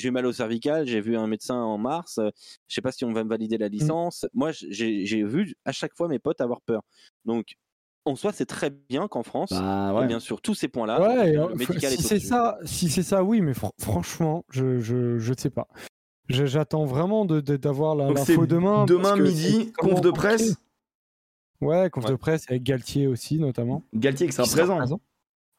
eu 0.07 0.11
mal 0.11 0.25
au 0.25 0.31
cervical, 0.31 0.87
j'ai 0.87 1.01
vu 1.01 1.15
un 1.17 1.27
médecin 1.27 1.55
en 1.55 1.77
mars, 1.77 2.17
euh, 2.17 2.29
je 2.67 2.75
sais 2.75 2.81
pas 2.81 2.91
si 2.91 3.05
on 3.05 3.13
va 3.13 3.23
me 3.23 3.29
valider 3.29 3.57
la 3.57 3.67
licence. 3.67 4.25
Moi, 4.33 4.51
j'ai 4.51 5.23
vu 5.23 5.53
à 5.65 5.71
chaque 5.71 5.95
fois 5.95 6.07
mes 6.07 6.19
potes 6.19 6.41
avoir 6.41 6.61
peur. 6.61 6.81
Donc, 7.25 7.55
en 8.05 8.15
soi, 8.15 8.31
c'est 8.33 8.47
très 8.47 8.71
bien 8.71 9.07
qu'en 9.07 9.21
France, 9.21 9.51
Bah 9.51 9.93
ouais. 9.93 10.07
bien 10.07 10.19
sûr, 10.19 10.41
tous 10.41 10.55
ces 10.55 10.67
points-là, 10.67 10.99
Ouais, 10.99 11.33
le 11.33 11.39
euh, 11.39 11.55
médical 11.55 11.91
si 11.91 11.99
est 11.99 12.01
c'est 12.01 12.19
ça, 12.19 12.57
si 12.65 12.89
c'est 12.89 13.03
ça, 13.03 13.23
oui, 13.23 13.41
mais 13.41 13.51
fr- 13.51 13.69
franchement, 13.79 14.43
je 14.49 14.79
je 14.79 15.19
je 15.19 15.33
sais 15.37 15.51
pas. 15.51 15.67
J'attends 16.29 16.85
vraiment 16.85 17.25
de- 17.25 17.41
de- 17.41 17.57
d'avoir 17.57 17.95
la- 17.95 18.07
Donc 18.07 18.17
c'est 18.19 18.33
l'info 18.33 18.47
demain. 18.47 18.85
demain 18.85 19.15
midi, 19.17 19.71
conf 19.77 20.01
de 20.01 20.09
presse, 20.11 20.41
compliqué. 20.55 20.61
Ouais, 21.61 21.89
conf 21.89 22.05
Ouais. 22.05 22.11
de 22.11 22.15
presse 22.15 22.45
avec 22.49 22.63
Galtier 22.63 23.07
aussi 23.07 23.37
notamment. 23.39 23.83
Galtier 23.93 24.27
qui 24.27 24.33
sera 24.33 24.43
Qui 24.43 24.49
sera 24.51 24.75
présent. 24.77 24.99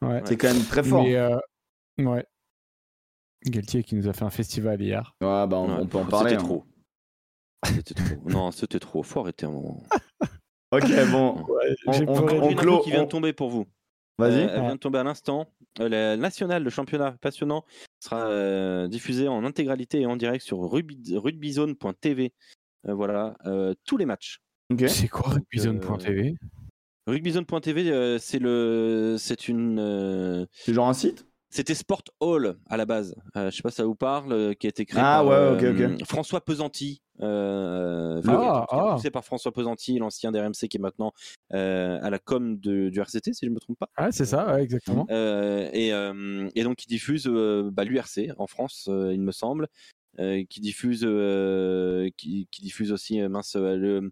Ouais. 0.01 0.21
C'est 0.25 0.35
quand 0.37 0.53
même 0.53 0.63
très 0.65 0.83
fort. 0.83 1.03
Mais 1.03 1.15
euh, 1.15 1.37
ouais. 1.99 2.25
Galtier 3.45 3.83
qui 3.83 3.95
nous 3.95 4.07
a 4.07 4.13
fait 4.13 4.23
un 4.25 4.29
festival 4.29 4.81
hier. 4.81 5.15
Ouais, 5.21 5.47
bah 5.47 5.57
on, 5.57 5.67
Ouais, 5.69 5.81
on 5.81 5.87
peut 5.87 5.97
en 5.97 6.05
parler. 6.05 6.31
C'était 6.31 6.41
hein. 6.41 6.45
trop. 6.45 6.65
C'était 7.65 7.93
trop. 7.93 8.15
Non, 8.29 8.51
c'était 8.51 8.79
trop. 8.79 9.03
Faut 9.03 9.19
arrêter 9.21 9.45
un 9.45 9.51
moment. 9.51 9.83
Ok, 10.71 10.83
bon, 11.11 11.45
On- 11.85 11.91
J'ai 11.93 12.05
on- 12.07 12.13
on 12.13 12.27
Une 12.49 12.53
info 12.53 12.55
clôt- 12.55 12.79
qui 12.81 12.89
vient 12.91 13.01
on- 13.01 13.05
de 13.05 13.09
tomber 13.09 13.31
pour 13.33 13.49
vous. 13.49 13.65
vas-y. 14.17 14.41
Euh, 14.43 14.49
elle 14.53 14.61
vient 14.61 14.75
de 14.75 14.79
tomber 14.79 14.99
à 14.99 15.03
l'instant. 15.03 15.47
Euh, 15.79 15.87
la 15.89 16.17
nationale, 16.17 16.63
le 16.63 16.69
championnat 16.69 17.13
passionnant, 17.21 17.63
sera 17.99 18.27
euh, 18.27 18.87
diffusé 18.87 19.27
en 19.27 19.43
intégralité 19.45 20.01
et 20.01 20.05
en 20.05 20.15
direct 20.17 20.43
sur 20.43 20.57
rugby- 20.59 21.15
rugbyzone.tv. 21.17 22.33
Euh, 22.87 22.93
voilà, 22.93 23.35
euh, 23.45 23.73
tous 23.85 23.95
les 23.97 24.05
matchs. 24.05 24.41
C'est 24.87 25.07
quoi 25.07 25.29
rugbyzone.tv 25.29 26.35
Rugbyzone.tv, 27.05 27.91
euh, 27.91 28.17
c'est 28.17 28.39
le, 28.39 29.17
c'est 29.19 29.47
une, 29.49 29.77
euh, 29.79 30.45
C'est 30.53 30.73
genre 30.73 30.87
un 30.87 30.93
site? 30.93 31.25
c'était 31.49 31.75
Sport 31.75 32.01
Hall 32.19 32.55
à 32.67 32.77
la 32.77 32.85
base. 32.85 33.13
Euh, 33.35 33.51
je 33.51 33.55
sais 33.57 33.61
pas 33.61 33.69
si 33.69 33.75
ça 33.75 33.85
vous 33.85 33.93
parle, 33.93 34.31
euh, 34.33 34.53
qui 34.55 34.65
a 34.65 34.69
été 34.69 34.85
créé 34.85 35.01
Ah, 35.05 35.17
par 35.23 35.27
ouais, 35.27 35.33
euh, 35.35 35.75
ok, 35.91 35.99
ok. 35.99 36.07
François 36.07 36.41
Pesanti. 36.43 37.01
Euh, 37.21 38.21
Ah, 38.27 38.65
ah. 38.71 38.93
poussé 38.95 39.11
par 39.11 39.23
François 39.23 39.51
Pesanti, 39.51 39.99
l'ancien 39.99 40.31
d'RMC 40.31 40.67
qui 40.67 40.77
est 40.77 40.79
maintenant 40.79 41.11
euh, 41.53 41.99
à 42.01 42.09
la 42.09 42.17
com 42.17 42.57
de- 42.57 42.89
du 42.89 42.99
RCT, 42.99 43.33
si 43.33 43.45
je 43.45 43.51
me 43.51 43.59
trompe 43.59 43.77
pas. 43.77 43.89
Ah, 43.97 44.11
c'est 44.11 44.25
ça, 44.25 44.51
ouais, 44.55 44.63
exactement. 44.63 45.05
Euh, 45.11 45.69
et, 45.73 45.93
euh, 45.93 46.49
et 46.55 46.63
donc 46.63 46.77
qui 46.77 46.87
diffuse 46.87 47.27
euh, 47.27 47.69
bah, 47.71 47.83
l'URC 47.83 48.31
en 48.39 48.47
France, 48.47 48.87
euh, 48.89 49.13
il 49.13 49.21
me 49.21 49.31
semble, 49.31 49.67
euh, 50.19 50.43
qui 50.49 50.59
diffuse, 50.59 51.01
euh, 51.03 52.09
qui, 52.17 52.47
qui 52.49 52.63
diffuse 52.63 52.91
aussi 52.91 53.21
euh, 53.21 53.29
mince 53.29 53.55
euh, 53.57 53.75
le, 53.75 54.11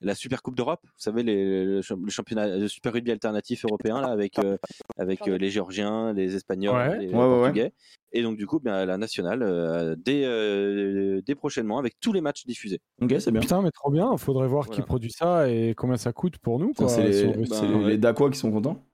la 0.00 0.14
Super 0.14 0.42
Coupe 0.42 0.54
d'Europe. 0.56 0.80
Vous 0.84 0.90
savez 0.96 1.22
les- 1.22 1.64
le, 1.64 1.82
champ- 1.82 1.98
le 2.02 2.10
championnat, 2.10 2.56
le 2.56 2.68
Super 2.68 2.92
Rugby 2.92 3.10
alternatif 3.10 3.64
européen 3.64 4.00
là 4.00 4.08
avec 4.08 4.38
euh, 4.38 4.56
avec 4.96 5.26
euh, 5.28 5.36
les 5.38 5.50
Géorgiens, 5.50 6.12
les 6.12 6.34
Espagnols, 6.36 6.74
Ouais. 6.76 6.98
les 6.98 7.06
Ouais, 7.08 7.14
ouais, 7.14 7.24
ouais. 7.24 7.38
Portugais. 7.40 7.72
Et 8.12 8.22
donc 8.22 8.36
du 8.38 8.46
coup, 8.46 8.58
bien, 8.60 8.86
la 8.86 8.96
nationale 8.96 9.42
euh, 9.42 9.94
dès, 9.98 10.22
euh, 10.24 11.20
dès 11.26 11.34
prochainement 11.34 11.78
avec 11.78 11.94
tous 12.00 12.12
les 12.12 12.20
matchs 12.20 12.46
diffusés. 12.46 12.80
Ok, 13.02 13.14
c'est 13.18 13.30
bien. 13.32 13.40
Putain, 13.40 13.60
mais 13.60 13.70
trop 13.70 13.90
bien. 13.90 14.16
Faudrait 14.16 14.48
voir 14.48 14.68
qui 14.70 14.80
produit 14.82 15.10
ça 15.12 15.48
et 15.50 15.74
combien 15.74 15.96
ça 15.96 16.12
coûte 16.12 16.38
pour 16.38 16.58
nous. 16.58 16.72
C'est 16.88 17.02
les, 17.02 17.84
les 17.84 17.98
Dacois 17.98 18.30
qui 18.30 18.38
sont 18.38 18.50
contents. 18.50 18.84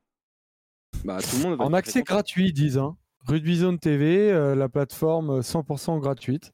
Bah, 1.05 1.19
tout 1.21 1.37
le 1.43 1.51
monde 1.51 1.61
En 1.61 1.73
accès 1.73 2.03
gratuit, 2.03 2.49
ils 2.49 2.53
disent. 2.53 2.79
Hein. 2.79 2.97
Rugbyzone 3.27 3.79
TV, 3.79 4.31
euh, 4.33 4.55
la 4.55 4.69
plateforme 4.69 5.41
100% 5.41 5.99
gratuite. 5.99 6.53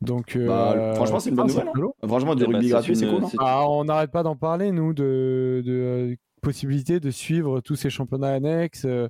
Donc, 0.00 0.36
euh, 0.36 0.46
Bah, 0.46 0.94
franchement, 0.94 1.20
c'est 1.20 1.30
une 1.30 1.36
bonne 1.36 1.46
putain, 1.46 1.60
nouvelle, 1.60 1.72
rigolo. 1.74 1.94
Franchement, 2.06 2.34
du 2.34 2.42
Eh 2.44 2.46
bah, 2.46 2.52
rugby 2.52 2.68
gratuit, 2.68 2.96
c'est 2.96 3.08
cool. 3.08 3.24
hein. 3.24 3.28
Ah, 3.38 3.68
on 3.68 3.84
n'arrête 3.84 4.10
pas 4.10 4.22
d'en 4.22 4.36
parler, 4.36 4.70
nous, 4.72 4.92
de, 4.92 5.62
de 5.64 5.72
euh, 5.72 6.14
possibilité 6.42 7.00
de 7.00 7.10
suivre 7.10 7.60
tous 7.60 7.76
ces 7.76 7.90
championnats 7.90 8.32
annexes. 8.34 8.84
euh, 8.84 9.08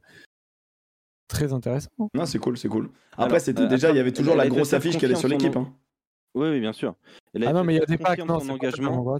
très 1.28 1.52
intéressant. 1.52 1.90
Non, 2.14 2.24
c'est 2.24 2.38
cool, 2.38 2.56
c'est 2.56 2.68
cool. 2.68 2.90
Après, 3.16 3.40
c'était 3.40 3.62
euh, 3.62 3.66
déjà, 3.66 3.90
il 3.90 3.96
y 3.96 4.00
avait 4.00 4.12
toujours 4.12 4.36
la 4.36 4.44
la 4.44 4.50
grosse 4.50 4.72
affiche 4.72 4.96
qui 4.96 5.04
allait 5.04 5.16
sur 5.16 5.28
l'équipe. 5.28 5.56
hein. 5.56 5.74
Oui, 6.34 6.50
oui, 6.50 6.60
bien 6.60 6.72
sûr. 6.72 6.94
Ah 7.44 7.52
non, 7.52 7.64
mais 7.64 7.74
il 7.74 7.78
y 7.78 7.82
a 7.82 7.86
des 7.86 7.98
packs, 7.98 8.24
non, 8.24 8.36
engagement. 8.50 9.18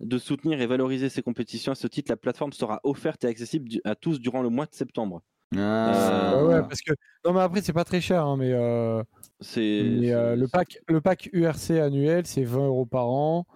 de 0.00 0.18
soutenir 0.18 0.60
et 0.60 0.66
valoriser 0.66 1.08
ces 1.08 1.22
compétitions. 1.22 1.72
À 1.72 1.74
ce 1.74 1.86
titre, 1.86 2.10
la 2.10 2.16
plateforme 2.16 2.52
sera 2.52 2.80
offerte 2.84 3.24
et 3.24 3.26
accessible 3.28 3.68
à 3.84 3.94
tous 3.94 4.20
durant 4.20 4.42
le 4.42 4.48
mois 4.48 4.66
de 4.66 4.74
septembre. 4.74 5.22
Ah. 5.54 6.34
Ouais, 6.42 6.54
ouais, 6.54 6.60
parce 6.62 6.80
que 6.80 6.92
non 7.24 7.32
mais 7.32 7.40
après 7.40 7.62
c'est 7.62 7.72
pas 7.72 7.84
très 7.84 8.00
cher, 8.00 8.24
hein, 8.24 8.36
mais, 8.36 8.52
euh, 8.52 9.02
C'est 9.40 9.82
mais, 9.84 10.12
euh, 10.12 10.30
c'est- 10.34 10.36
le 10.40 10.48
pack 10.48 10.78
le 10.88 11.00
pack 11.00 11.30
URC 11.32 11.70
annuel 11.80 12.26
c'est 12.26 12.42
20 12.44 12.66
euros 12.66 12.86
par 12.86 13.08
an. 13.08 13.46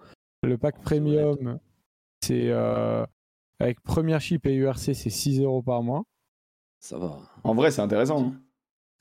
Le 0.43 0.57
pack 0.57 0.75
c'est 0.77 0.83
premium 0.83 1.59
c'est 2.23 2.49
euh, 2.49 3.05
avec 3.59 3.81
première 3.81 4.21
chip 4.21 4.45
et 4.47 4.53
URC 4.53 4.93
c'est 4.95 5.09
6 5.09 5.41
euros 5.41 5.61
par 5.61 5.83
mois. 5.83 6.03
ça 6.79 6.97
va. 6.97 7.19
En 7.43 7.53
vrai, 7.53 7.69
c'est 7.71 7.81
intéressant. 7.81 8.21
hein. 8.29 8.33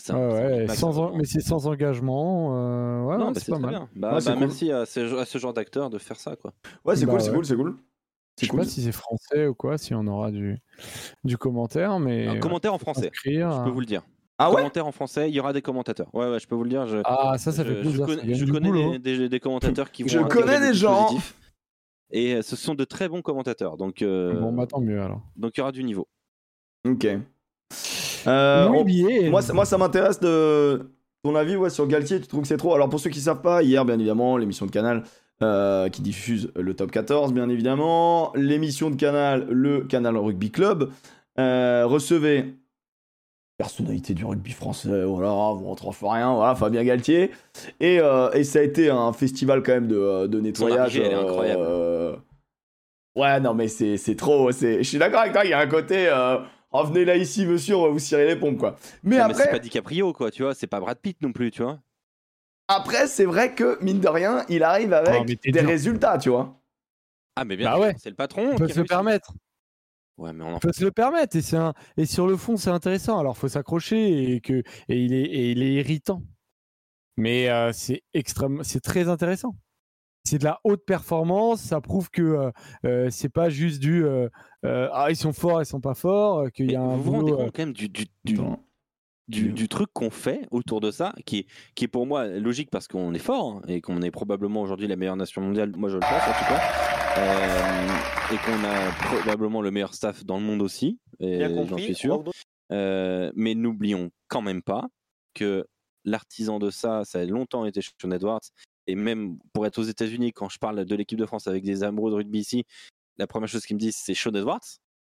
C'est 0.02 0.12
un- 0.12 0.28
Ouais, 0.30 0.66
c'est 0.68 0.76
sans 0.76 0.98
en- 0.98 1.14
mais 1.16 1.24
c'est 1.24 1.40
sans 1.40 1.66
engagement. 1.66 2.54
euh, 2.56 3.02
ouais, 3.04 3.16
non, 3.18 3.26
ouais, 3.28 3.32
bah, 3.32 3.40
c'est 3.40 3.44
c'est 3.46 3.52
pas 3.52 3.58
très 3.58 3.66
mal. 3.66 3.70
bien. 3.74 3.88
Bah, 3.96 4.14
Ouais, 4.14 4.20
c'est 4.20 4.26
bah, 4.30 4.32
cool. 4.34 4.40
merci 4.40 4.72
à 4.72 4.84
ce, 4.86 5.16
à 5.18 5.24
ce 5.24 5.38
genre 5.38 5.52
d'acteur 5.54 5.88
de 5.90 5.98
faire 5.98 6.18
ça, 6.18 6.36
quoi. 6.36 6.52
Ouais, 6.84 6.96
c'est 6.96 7.06
Bah 7.06 7.12
cool, 7.12 7.20
c'est 7.22 7.28
ouais. 7.30 7.34
cool, 7.36 7.44
c'est 7.46 7.56
cool. 7.56 7.76
Je 8.36 8.40
C'est 8.40 8.46
sais 8.46 8.50
cool. 8.50 8.60
pas 8.60 8.66
si 8.66 8.82
c'est 8.82 8.92
français 8.92 9.46
ou 9.46 9.54
quoi, 9.54 9.76
si 9.78 9.94
on 9.94 10.06
aura 10.06 10.30
du, 10.30 10.56
du 11.24 11.36
commentaire, 11.36 11.98
mais 12.00 12.26
Un 12.26 12.38
commentaire 12.40 12.72
en 12.72 12.78
français, 12.78 13.08
inscrire, 13.12 13.50
je 13.50 13.56
peux 13.64 13.68
euh, 13.68 13.72
vous 13.72 13.80
le 13.80 13.86
dire. 13.86 14.02
Ah 14.38 14.48
ouais 14.50 14.56
commentaire 14.56 14.86
en 14.86 14.92
français, 14.92 15.28
il 15.28 15.34
y 15.34 15.40
aura 15.40 15.52
des 15.52 15.60
commentateurs. 15.60 16.08
Ouais, 16.14 16.30
ouais, 16.30 16.40
je 16.40 16.46
peux 16.48 16.54
vous 16.54 16.64
le 16.64 16.70
dire. 16.70 16.86
Je, 16.86 16.98
Ah, 17.04 17.36
ça, 17.36 17.52
ça 17.52 17.62
je, 17.62 17.68
fait 17.68 17.74
je 17.76 17.80
plaisir. 17.82 18.06
connais, 18.06 18.22
gagne 18.26 18.34
je 18.34 18.44
connais 18.46 18.68
boulot. 18.70 18.92
des, 18.98 18.98
des- 19.18 19.28
des 19.28 19.40
commentateurs 19.40 19.90
qui 19.90 20.02
vont 20.04 20.08
Je 20.08 20.18
connais 20.20 20.58
des 20.60 20.72
gens. 20.72 21.10
Et 22.10 22.36
euh, 22.36 22.42
ce 22.42 22.56
sont 22.56 22.74
de 22.74 22.84
très 22.84 23.08
bons 23.10 23.20
commentateurs. 23.20 23.76
Donc, 23.76 24.00
euh, 24.00 24.40
Bon, 24.40 24.52
bah 24.52 24.66
tant 24.66 24.80
mieux 24.80 25.00
alors. 25.02 25.20
donc 25.36 25.52
il 25.56 25.60
y 25.60 25.62
aura 25.62 25.72
du 25.72 25.84
niveau. 25.84 26.08
Ok. 26.88 27.06
Euh, 28.26 28.68
on- 28.68 29.30
Moi, 29.30 29.42
ça, 29.42 29.52
moi, 29.52 29.64
ça 29.66 29.76
m'intéresse 29.78 30.18
de 30.20 30.90
ton 31.22 31.34
avis 31.36 31.56
ouais, 31.56 31.70
sur 31.70 31.86
Galtier. 31.86 32.20
Tu 32.20 32.26
trouves 32.26 32.42
que 32.42 32.48
c'est 32.48 32.56
trop? 32.56 32.74
Alors, 32.74 32.88
pour 32.88 32.98
ceux 33.00 33.10
qui 33.10 33.20
savent 33.20 33.42
pas, 33.42 33.62
hier, 33.62 33.84
bien 33.84 33.96
évidemment, 33.96 34.36
l'émission 34.38 34.64
de 34.66 34.70
Canal 34.70 35.04
euh, 35.42 35.88
qui 35.88 36.02
diffuse 36.02 36.52
le 36.56 36.74
top 36.74 36.90
14, 36.90 37.32
bien 37.32 37.48
évidemment, 37.48 38.32
l'émission 38.34 38.90
de 38.90 38.96
Canal, 38.96 39.46
le 39.50 39.82
Canal 39.82 40.16
Rugby 40.16 40.50
Club, 40.50 40.90
euh, 41.38 41.86
recevait 41.86 42.54
personnalité 43.56 44.14
du 44.14 44.24
rugby 44.24 44.52
français. 44.52 45.04
Voilà, 45.04 45.28
vous 45.28 45.64
rentrez 45.66 45.86
en 45.88 46.08
rien. 46.10 46.34
Voilà, 46.34 46.54
Fabien 46.54 46.82
Galtier. 46.82 47.30
Et, 47.78 48.00
euh, 48.00 48.30
et 48.32 48.42
ça 48.42 48.60
a 48.60 48.62
été 48.62 48.88
un 48.88 49.12
festival 49.12 49.62
quand 49.62 49.72
même 49.72 49.86
de, 49.86 50.26
de 50.26 50.40
nettoyage. 50.40 50.96
elle 50.96 51.12
est 51.12 51.14
incroyable. 51.14 51.62
euh, 51.62 52.16
Ouais, 53.16 53.38
non, 53.40 53.52
mais 53.54 53.68
c'est 53.68 54.16
trop. 54.16 54.50
Je 54.50 54.82
suis 54.82 54.98
d'accord 54.98 55.20
avec 55.20 55.32
toi, 55.32 55.44
il 55.44 55.50
y 55.50 55.52
a 55.52 55.58
un 55.58 55.66
côté. 55.66 56.08
Euh... 56.08 56.38
Oh, 56.72 56.84
là 56.94 57.16
ici, 57.16 57.44
monsieur, 57.46 57.76
on 57.76 57.82
va 57.82 57.88
vous 57.88 57.98
cirer 57.98 58.26
les 58.26 58.36
pompes, 58.36 58.56
quoi. 58.56 58.76
Mais 59.02 59.18
Non, 59.18 59.26
mais 59.26 59.34
c'est 59.34 59.42
après, 59.42 59.52
pas 59.54 59.58
DiCaprio, 59.58 60.12
quoi, 60.12 60.30
tu 60.30 60.42
vois, 60.44 60.54
c'est 60.54 60.68
pas 60.68 60.78
Brad 60.78 60.98
Pitt 60.98 61.20
non 61.20 61.32
plus, 61.32 61.50
tu 61.50 61.62
vois. 61.62 61.80
Après 62.76 63.06
c'est 63.06 63.24
vrai 63.24 63.54
que, 63.54 63.78
mine 63.82 64.00
de 64.00 64.08
rien, 64.08 64.44
il 64.48 64.62
arrive 64.62 64.92
avec 64.92 65.14
Oh, 65.20 65.24
mais 65.28 65.36
t'es 65.36 65.50
des 65.50 65.60
dur. 65.60 65.68
résultats, 65.68 66.18
tu 66.18 66.30
vois. 66.30 66.56
Ah, 67.36 67.44
mais 67.44 67.56
bien 67.56 67.70
Bah 67.70 67.78
ouais. 67.78 67.94
c'est 67.98 68.10
le 68.10 68.16
patron. 68.16 68.50
on 68.52 68.56
peut 68.56 68.66
qui 68.66 68.74
se 68.74 68.80
le 68.80 68.84
permettre. 68.86 69.32
Ouais, 70.18 70.32
mais 70.32 70.44
on 70.44 70.54
en 70.54 70.58
peut 70.58 70.72
se 70.72 70.84
le 70.84 70.90
permettre. 70.92 71.36
Et, 71.36 71.40
c'est 71.42 71.56
un... 71.56 71.72
et 71.96 72.04
sur 72.04 72.26
le 72.26 72.36
fond, 72.36 72.56
c'est 72.58 72.70
intéressant. 72.70 73.18
Alors, 73.18 73.38
faut 73.38 73.48
s'accrocher 73.48 74.34
et, 74.34 74.40
que... 74.40 74.62
et, 74.88 75.02
il 75.04 75.14
est... 75.14 75.22
et 75.24 75.50
il 75.52 75.62
est 75.62 75.72
irritant. 75.74 76.22
Mais 77.16 77.48
euh, 77.48 77.72
c'est 77.72 78.02
extrêmement... 78.12 78.62
c'est 78.64 78.80
très 78.80 79.08
intéressant. 79.08 79.56
C'est 80.24 80.36
de 80.38 80.44
la 80.44 80.60
haute 80.64 80.84
performance. 80.84 81.62
Ça 81.62 81.80
prouve 81.80 82.10
que 82.10 82.20
euh, 82.20 82.50
euh, 82.84 83.08
c'est 83.10 83.30
pas 83.30 83.48
juste 83.48 83.80
du 83.80 84.04
euh, 84.04 84.28
euh, 84.66 84.90
ah 84.92 85.06
ils 85.10 85.16
sont 85.16 85.32
forts, 85.32 85.62
ils 85.62 85.66
sont 85.66 85.80
pas 85.80 85.94
forts. 85.94 86.50
Qu'il 86.52 86.70
y 86.70 86.76
a 86.76 86.82
un 86.82 86.96
vous 86.96 87.02
vous 87.04 87.12
rendez 87.12 87.32
euh, 87.32 87.36
compte 87.36 87.56
quand 87.56 87.62
même 87.62 87.72
du, 87.72 87.88
du, 87.88 88.04
du. 88.24 88.38
Du, 89.30 89.52
Du- 89.52 89.68
truc 89.68 89.90
qu'on 89.92 90.10
fait 90.10 90.46
autour 90.50 90.80
de 90.80 90.90
ça, 90.90 91.14
qui 91.24 91.38
est, 91.38 91.46
qui 91.74 91.84
est 91.84 91.88
pour 91.88 92.06
moi 92.06 92.26
logique 92.26 92.70
parce 92.70 92.88
qu'on 92.88 93.14
est 93.14 93.18
fort 93.18 93.56
hein, 93.56 93.62
et 93.68 93.80
qu'on 93.80 94.02
est 94.02 94.10
probablement 94.10 94.62
aujourd'hui 94.62 94.86
la 94.88 94.96
meilleure 94.96 95.16
nation 95.16 95.40
mondiale, 95.40 95.72
moi 95.76 95.88
je 95.88 95.94
le 95.94 96.00
pense 96.00 96.10
en 96.10 96.38
tout 96.38 96.44
cas, 96.48 96.60
euh, 97.18 98.34
et 98.34 98.36
qu'on 98.38 98.64
a 98.64 98.90
probablement 99.18 99.62
le 99.62 99.70
meilleur 99.70 99.94
staff 99.94 100.24
dans 100.24 100.38
le 100.38 100.44
monde 100.44 100.62
aussi, 100.62 100.98
j'en 101.66 101.78
suis 101.78 101.94
sûr. 101.94 102.24
Euh, 102.72 103.32
mais 103.34 103.54
n'oublions 103.54 104.10
quand 104.28 104.42
même 104.42 104.62
pas 104.62 104.88
que 105.34 105.66
l'artisan 106.04 106.58
de 106.58 106.70
ça, 106.70 107.04
ça 107.04 107.20
a 107.20 107.24
longtemps 107.24 107.64
été 107.66 107.80
Sean 107.82 108.10
Edwards. 108.10 108.40
Et 108.86 108.94
même 108.94 109.38
pour 109.52 109.66
être 109.66 109.78
aux 109.78 109.84
États-Unis, 109.84 110.32
quand 110.32 110.48
je 110.48 110.58
parle 110.58 110.84
de 110.84 110.94
l'équipe 110.96 111.18
de 111.18 111.26
France 111.26 111.46
avec 111.46 111.64
des 111.64 111.82
amoureux 111.82 112.10
de 112.10 112.16
rugby 112.16 112.38
ici, 112.40 112.64
la 113.18 113.26
première 113.26 113.48
chose 113.48 113.66
qu'ils 113.66 113.76
me 113.76 113.80
disent, 113.80 113.96
c'est 113.96 114.14
Sean 114.14 114.30
Edwards. 114.34 114.60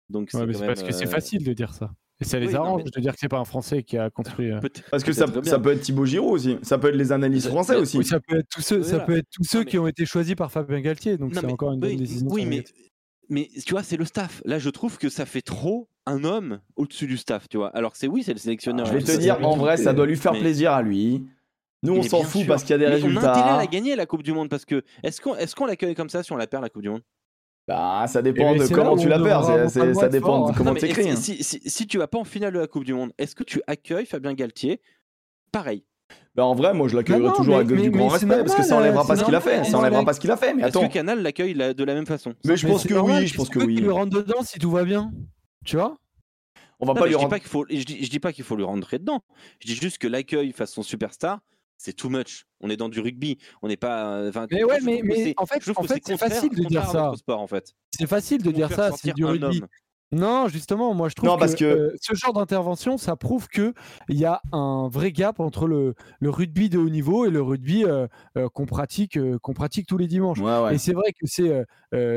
Donc 0.08 0.30
ouais, 0.34 0.52
c'est 0.52 0.66
parce 0.66 0.82
que 0.82 0.92
c'est 0.92 1.06
euh, 1.06 1.10
facile 1.10 1.44
de 1.44 1.52
dire 1.52 1.72
ça. 1.74 1.92
Et 2.20 2.24
ça 2.24 2.38
les 2.40 2.48
oui, 2.48 2.54
non, 2.54 2.60
arrange 2.60 2.82
mais- 2.84 2.90
de 2.90 3.00
dire 3.00 3.12
que 3.12 3.18
c'est 3.20 3.28
pas 3.28 3.38
un 3.38 3.44
Français 3.44 3.82
qui 3.84 3.96
a 3.96 4.10
construit. 4.10 4.50
euh, 4.50 4.60
Parce 4.90 5.04
que 5.04 5.12
ça, 5.12 5.26
peut 5.28 5.70
être 5.72 5.80
Thibaut 5.80 6.04
Giroud 6.04 6.32
aussi. 6.34 6.58
Ça 6.62 6.76
peut 6.78 6.88
être 6.88 6.96
les 6.96 7.12
analystes 7.12 7.48
français 7.48 7.76
aussi. 7.76 7.98
Oui, 7.98 8.04
ça 8.04 8.18
peut 8.18 8.38
être 8.38 8.48
tous 8.50 8.60
ceux, 8.60 8.82
ça 8.82 8.90
Voilà. 8.90 9.04
peut 9.04 9.16
être 9.18 9.28
tous 9.30 9.44
ceux 9.44 9.60
mais- 9.60 9.64
qui 9.66 9.78
ont 9.78 9.86
été 9.86 10.04
choisis 10.04 10.34
par 10.34 10.50
Fabien 10.50 10.80
Galtier. 10.80 11.16
Donc 11.16 11.34
c'est 11.34 11.46
mais- 11.46 11.52
encore 11.52 11.72
une 11.72 11.80
bonne 11.80 11.90
oui, 11.90 11.96
décision. 11.96 12.26
Oui, 12.30 12.44
mais, 13.30 13.48
tu 13.64 13.70
vois, 13.72 13.82
c'est 13.84 13.96
le 13.96 14.04
staff. 14.04 14.42
Là, 14.44 14.58
je 14.58 14.70
trouve 14.70 14.98
que 14.98 15.08
ça 15.08 15.26
fait 15.26 15.42
trop 15.42 15.88
un 16.06 16.24
homme 16.24 16.60
au-dessus 16.76 17.06
du 17.06 17.16
staff, 17.18 17.48
tu 17.48 17.56
vois. 17.58 17.68
Alors 17.68 17.92
que 17.92 17.98
c'est 17.98 18.08
oui, 18.08 18.22
c'est 18.24 18.32
le 18.32 18.38
sélectionneur. 18.38 18.86
Je 18.86 18.94
vais 18.94 19.00
et 19.00 19.04
te 19.04 19.16
dire, 19.20 19.38
en 19.46 19.56
vrai, 19.56 19.76
ça 19.76 19.92
doit 19.92 20.06
lui 20.06 20.16
faire 20.16 20.32
mais- 20.32 20.40
plaisir 20.40 20.72
à 20.72 20.82
lui. 20.82 21.24
Nous, 21.84 21.92
on 21.94 22.02
s'en 22.02 22.22
fout 22.24 22.40
sûr. 22.40 22.48
parce 22.48 22.62
qu'il 22.64 22.70
y 22.70 22.74
a 22.74 22.78
des 22.78 22.86
Mais 22.86 22.90
On 22.90 22.94
a 22.94 22.96
intérêt 22.96 23.26
à 23.26 23.32
résultats. 23.34 23.56
la 23.58 23.66
gagner 23.68 23.94
la 23.94 24.04
Coupe 24.06 24.24
du 24.24 24.32
Monde 24.32 24.48
parce 24.48 24.64
que 24.64 24.82
est-ce 25.04 25.20
qu'on 25.20 25.36
est-ce 25.36 25.54
qu'on 25.54 25.66
l'accueille 25.66 25.94
comme 25.94 26.08
ça 26.08 26.24
si 26.24 26.32
on 26.32 26.36
la 26.36 26.48
perd 26.48 26.64
la 26.64 26.70
Coupe 26.70 26.82
du 26.82 26.88
Monde? 26.90 27.02
Bah, 27.68 28.06
ça 28.08 28.22
dépend 28.22 28.54
de 28.56 28.66
comment 28.66 28.96
tu 28.96 29.08
la 29.08 29.18
perds. 29.18 29.42
le 29.58 29.68
Ça 29.94 30.08
dépend 30.08 30.26
fort. 30.46 30.50
de 30.52 30.56
comment 30.56 30.74
est-ce- 30.74 31.08
hein. 31.08 31.16
si, 31.16 31.44
si, 31.44 31.60
si 31.64 31.86
tu 31.86 31.98
vas 31.98 32.08
pas 32.08 32.18
en 32.18 32.24
finale 32.24 32.54
de 32.54 32.58
la 32.58 32.66
Coupe 32.66 32.84
du 32.84 32.94
Monde, 32.94 33.12
est-ce 33.18 33.34
que 33.34 33.44
tu 33.44 33.60
accueilles 33.66 34.06
Fabien 34.06 34.32
Galtier? 34.32 34.80
Pareil. 35.52 35.84
Bah, 36.34 36.46
en 36.46 36.54
vrai, 36.54 36.72
moi, 36.72 36.88
je 36.88 36.96
l'accueillerais 36.96 37.28
non, 37.28 37.34
toujours 37.34 37.56
mais- 37.58 37.64
avec 37.64 37.80
du 37.80 37.90
grand 37.90 38.08
respect 38.08 38.38
parce 38.38 38.54
que 38.54 38.62
ça 38.62 38.76
enlèvera 38.78 39.06
pas 39.06 39.16
ce 39.16 39.24
qu'il 39.24 39.34
a 39.34 39.40
fait. 39.40 39.64
Ça 39.64 39.76
enlèvera 39.78 40.02
pas 40.04 40.14
ce 40.14 40.20
qu'il 40.20 40.30
a 40.30 40.36
fait. 40.38 40.54
Mais 40.54 40.62
Est-ce 40.62 40.78
que 40.78 40.92
Canal 40.92 41.22
l'accueille 41.22 41.52
la- 41.54 41.74
de 41.74 41.84
la 41.84 41.94
même 41.94 42.06
façon? 42.06 42.32
Mais 42.46 42.56
je 42.56 42.66
pense 42.66 42.86
que 42.86 42.94
oui. 42.94 43.26
Je 43.26 43.36
pense 43.36 43.50
que 43.50 43.58
tu 43.58 43.66
oui. 43.66 43.74
qu'il 43.74 43.84
lui 43.84 43.90
rentre 43.90 44.16
dedans 44.16 44.42
si 44.42 44.58
tout 44.58 44.70
va 44.70 44.84
bien? 44.84 45.12
Tu 45.66 45.76
vois? 45.76 45.98
On 46.80 46.86
va 46.86 46.94
Non, 46.94 47.00
pas 47.00 47.06
lui 47.06 47.12
je 47.14 47.18
dis 47.18 47.26
pas 47.26 47.40
qu'il 47.40 47.48
faut, 47.48 47.66
je 47.68 47.82
dis, 47.82 48.04
je 48.04 48.08
dis 48.08 48.20
pas 48.20 48.32
qu'il 48.32 48.44
faut 48.44 48.54
lui 48.56 48.62
rentrer 48.64 48.98
dedans. 48.98 49.20
Je 49.60 49.66
dis 49.66 49.74
juste 49.74 49.98
que 49.98 50.06
l'accueil 50.06 50.52
façon 50.52 50.82
superstar, 50.82 51.40
c'est 51.78 51.94
too 51.94 52.10
much. 52.10 52.44
On 52.60 52.68
est 52.68 52.76
dans 52.76 52.88
du 52.90 53.00
rugby. 53.00 53.38
On 53.62 53.68
n'est 53.68 53.76
pas. 53.78 54.16
euh, 54.16 54.28
enfin, 54.28 54.46
Mais 54.50 54.60
je 54.60 54.64
ouais, 54.66 54.78
mais- 54.82 55.00
mais 55.02 55.34
en 55.38 55.46
fait- 55.46 55.56
en 55.74 55.82
c'est 55.84 56.16
facile 56.18 56.50
de 56.50 56.64
dire 56.64 56.84
ça. 56.86 57.12
sport 57.16 57.40
en 57.40 57.46
fait. 57.46 57.72
C'est 57.96 58.06
facile 58.06 58.42
de 58.42 58.50
dire 58.50 58.70
ça, 58.70 58.90
c'est 58.92 59.14
du 59.14 59.24
un 59.24 59.28
rugby. 59.28 59.44
homme? 59.60 59.68
Non, 60.10 60.48
justement, 60.48 60.94
moi 60.94 61.10
je 61.10 61.14
trouve 61.14 61.28
Non, 61.28 61.34
que, 61.36 61.40
parce 61.40 61.54
que- 61.54 61.64
euh, 61.66 61.96
ce 62.00 62.14
genre 62.14 62.32
d'intervention, 62.32 62.96
ça 62.96 63.14
prouve 63.14 63.46
que 63.48 63.74
il 64.08 64.16
y 64.18 64.24
a 64.24 64.40
un 64.52 64.88
vrai 64.88 65.12
gap 65.12 65.38
entre 65.38 65.66
le, 65.66 65.94
le 66.20 66.30
rugby 66.30 66.70
de 66.70 66.78
haut 66.78 66.88
niveau 66.88 67.26
et 67.26 67.30
le 67.30 67.42
rugby 67.42 67.84
euh, 67.84 68.06
euh, 68.38 68.48
qu'on 68.48 68.64
pratique, 68.64 69.18
qu'on 69.42 69.52
pratique 69.52 69.86
tous 69.86 69.98
les 69.98 70.06
dimanches. 70.06 70.38
Ouais, 70.38 70.62
ouais. 70.62 70.74
Et 70.74 70.78
c'est 70.78 70.94
vrai 70.94 71.12
que 71.12 71.26
c'est, 71.26 71.64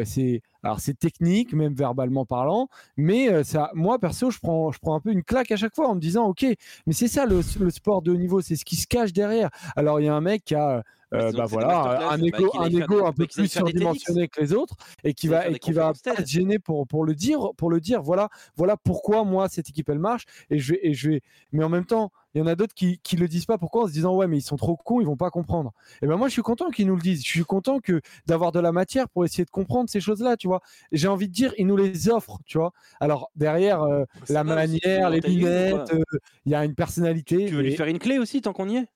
c'est, 0.05 0.41
alors 0.63 0.79
c'est 0.79 0.97
technique, 0.97 1.53
même 1.53 1.73
verbalement 1.73 2.25
parlant, 2.25 2.69
mais 2.95 3.43
ça, 3.43 3.71
moi 3.73 3.99
perso, 3.99 4.31
je 4.31 4.39
prends, 4.39 4.71
je 4.71 4.79
prends 4.79 4.95
un 4.95 5.01
peu 5.01 5.11
une 5.11 5.23
claque 5.23 5.51
à 5.51 5.57
chaque 5.57 5.75
fois 5.75 5.89
en 5.89 5.95
me 5.95 5.99
disant, 6.01 6.27
ok, 6.27 6.45
mais 6.87 6.93
c'est 6.93 7.09
ça 7.09 7.25
le, 7.25 7.41
le 7.59 7.69
sport 7.71 8.01
de 8.01 8.11
haut 8.11 8.17
niveau, 8.17 8.39
c'est 8.39 8.55
ce 8.55 8.63
qui 8.63 8.77
se 8.77 8.87
cache 8.87 9.11
derrière. 9.11 9.49
Alors 9.75 9.99
il 9.99 10.05
y 10.05 10.09
a 10.09 10.15
un 10.15 10.21
mec 10.21 10.45
qui 10.45 10.55
a 10.55 10.83
euh, 11.13 11.31
bah 11.33 11.45
voilà, 11.45 12.09
un 12.09 12.17
bah, 12.17 12.25
ego, 12.25 12.51
un 12.59 12.69
ego 12.69 13.01
des- 13.01 13.05
un 13.05 13.11
peu 13.13 13.27
plus 13.27 13.47
surdimensionné 13.47 14.27
que 14.29 14.39
les 14.41 14.53
autres 14.53 14.75
et 15.03 15.13
qui 15.13 15.27
va 15.27 15.47
et 15.49 15.59
qui 15.59 15.71
va 15.73 15.93
pas 16.03 16.23
gêner 16.23 16.57
pour 16.59 16.87
pour 16.87 17.03
le 17.05 17.15
dire, 17.15 17.49
pour 17.57 17.69
le 17.69 17.79
dire. 17.81 18.01
Voilà, 18.01 18.29
voilà 18.55 18.77
pourquoi 18.77 19.23
moi 19.25 19.49
cette 19.49 19.69
équipe 19.69 19.89
elle 19.89 19.99
marche 19.99 20.25
et 20.49 20.59
je 20.59 20.73
vais 20.73 20.79
et 20.83 20.93
je 20.93 21.09
vais. 21.11 21.21
Mais 21.51 21.63
en 21.63 21.69
même 21.69 21.85
temps, 21.85 22.11
il 22.33 22.39
y 22.39 22.41
en 22.41 22.47
a 22.47 22.55
d'autres 22.55 22.73
qui 22.73 22.99
qui 22.99 23.17
le 23.17 23.27
disent 23.27 23.45
pas. 23.45 23.57
Pourquoi 23.57 23.83
en 23.83 23.87
se 23.87 23.91
disant 23.91 24.15
ouais 24.15 24.27
mais 24.27 24.37
ils 24.37 24.41
sont 24.41 24.55
trop 24.55 24.77
cons, 24.77 25.01
ils 25.01 25.05
vont 25.05 25.17
pas 25.17 25.29
comprendre. 25.31 25.73
Et 26.01 26.07
ben 26.07 26.15
moi 26.15 26.27
je 26.29 26.33
suis 26.33 26.41
content 26.41 26.69
qu'ils 26.69 26.87
nous 26.87 26.95
le 26.95 27.01
disent. 27.01 27.23
Je 27.23 27.29
suis 27.29 27.43
content 27.43 27.79
que 27.79 28.01
d'avoir 28.27 28.51
de 28.53 28.59
la 28.59 28.71
matière 28.71 29.09
pour 29.09 29.25
essayer 29.25 29.43
de 29.45 29.49
comprendre 29.49 29.89
ces 29.89 29.99
choses-là, 30.01 30.37
tu 30.37 30.47
vois. 30.47 30.61
J'ai 30.93 31.07
envie 31.09 31.27
de 31.27 31.33
dire 31.33 31.53
ils 31.57 31.67
nous 31.67 31.77
les 31.77 32.09
offrent, 32.09 32.39
tu 32.45 32.57
vois. 32.57 32.71
Alors 33.01 33.29
derrière 33.35 33.81
euh, 33.83 34.05
C'est 34.23 34.33
la 34.33 34.43
manière, 34.43 35.09
les 35.09 35.19
lunettes, 35.21 35.91
euh, 35.93 36.03
il 36.45 36.51
y 36.51 36.55
a 36.55 36.63
une 36.65 36.75
personnalité. 36.75 37.45
Tu 37.47 37.55
veux 37.55 37.61
lui 37.63 37.75
faire 37.75 37.87
une 37.87 37.99
clé 37.99 38.17
aussi 38.17 38.41
tant 38.41 38.53
qu'on 38.53 38.69
y 38.69 38.77
est? 38.77 38.87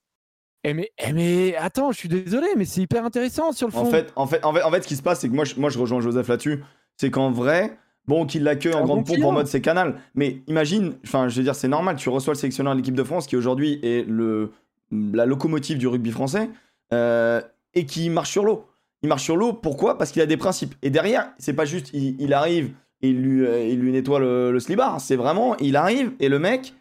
Eh 0.67 0.73
mais, 0.73 0.91
eh 0.97 1.13
mais 1.13 1.55
attends, 1.57 1.91
je 1.91 1.97
suis 1.97 2.09
désolé, 2.09 2.47
mais 2.57 2.65
c'est 2.65 2.81
hyper 2.81 3.05
intéressant 3.05 3.51
sur 3.51 3.67
le 3.67 3.71
fond. 3.71 3.81
En 3.81 3.85
fait, 3.85 4.11
en 4.15 4.25
fait, 4.25 4.43
en 4.43 4.51
fait, 4.51 4.63
en 4.63 4.71
fait, 4.71 4.81
ce 4.81 4.87
qui 4.87 4.95
se 4.95 5.03
passe, 5.03 5.19
c'est 5.19 5.29
que 5.29 5.33
moi, 5.35 5.45
je, 5.45 5.55
moi, 5.57 5.69
je 5.69 5.77
rejoins 5.77 6.01
Joseph 6.01 6.27
là-dessus. 6.27 6.63
C'est 6.97 7.11
qu'en 7.11 7.29
vrai, 7.29 7.77
bon, 8.07 8.25
qu'il 8.25 8.41
l'accueille 8.43 8.73
en 8.73 8.83
grande 8.83 9.03
bon 9.03 9.13
pompe 9.15 9.25
en 9.25 9.31
mode 9.31 9.45
c'est 9.47 9.61
canal. 9.61 10.01
Mais 10.15 10.41
imagine, 10.47 10.95
enfin, 11.05 11.29
je 11.29 11.37
veux 11.37 11.43
dire, 11.43 11.53
c'est 11.53 11.67
normal. 11.67 11.97
Tu 11.97 12.09
reçois 12.09 12.33
le 12.33 12.39
sélectionneur 12.39 12.73
de 12.73 12.79
l'équipe 12.79 12.95
de 12.95 13.03
France 13.03 13.27
qui 13.27 13.35
aujourd'hui 13.35 13.79
est 13.83 14.07
le 14.07 14.51
la 14.91 15.25
locomotive 15.27 15.77
du 15.77 15.87
rugby 15.87 16.11
français 16.11 16.49
euh, 16.93 17.41
et 17.75 17.85
qui 17.85 18.09
marche 18.09 18.31
sur 18.31 18.43
l'eau. 18.43 18.65
Il 19.03 19.09
marche 19.09 19.23
sur 19.23 19.37
l'eau. 19.37 19.53
Pourquoi? 19.53 19.99
Parce 19.99 20.11
qu'il 20.11 20.21
a 20.23 20.25
des 20.25 20.37
principes. 20.37 20.73
Et 20.81 20.89
derrière, 20.89 21.31
c'est 21.37 21.53
pas 21.53 21.65
juste, 21.65 21.91
il, 21.93 22.19
il 22.19 22.33
arrive 22.33 22.71
et 23.01 23.09
il 23.09 23.21
lui, 23.21 23.45
euh, 23.45 23.67
il 23.67 23.79
lui 23.79 23.91
nettoie 23.91 24.19
le, 24.19 24.51
le 24.51 24.59
slibard. 24.59 24.99
C'est 24.99 25.15
vraiment, 25.15 25.55
il 25.57 25.75
arrive 25.75 26.13
et 26.19 26.29
le 26.29 26.39
mec, 26.39 26.73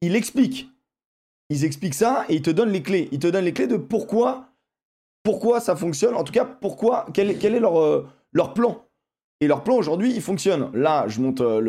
il 0.00 0.16
explique. 0.16 0.70
Ils 1.50 1.64
expliquent 1.64 1.94
ça 1.94 2.24
et 2.28 2.34
il 2.36 2.42
te 2.42 2.50
donne 2.50 2.70
les 2.70 2.82
clés. 2.82 3.08
Il 3.12 3.18
te 3.18 3.26
donne 3.26 3.44
les 3.44 3.52
clés 3.52 3.66
de 3.66 3.76
pourquoi, 3.76 4.48
pourquoi 5.22 5.60
ça 5.60 5.76
fonctionne. 5.76 6.14
En 6.14 6.24
tout 6.24 6.32
cas, 6.32 6.44
pourquoi, 6.44 7.06
quel, 7.14 7.30
est- 7.30 7.60
leur, 7.60 7.80
euh, 7.80 8.06
leur 8.32 8.52
plan. 8.54 8.84
Et 9.40 9.46
leur 9.46 9.62
plan 9.62 9.76
aujourd'hui, 9.76 10.12
il 10.14 10.20
fonctionne. 10.20 10.68
Là, 10.74 11.04
je 11.06 11.20
monte 11.20 11.40
euh, 11.40 11.60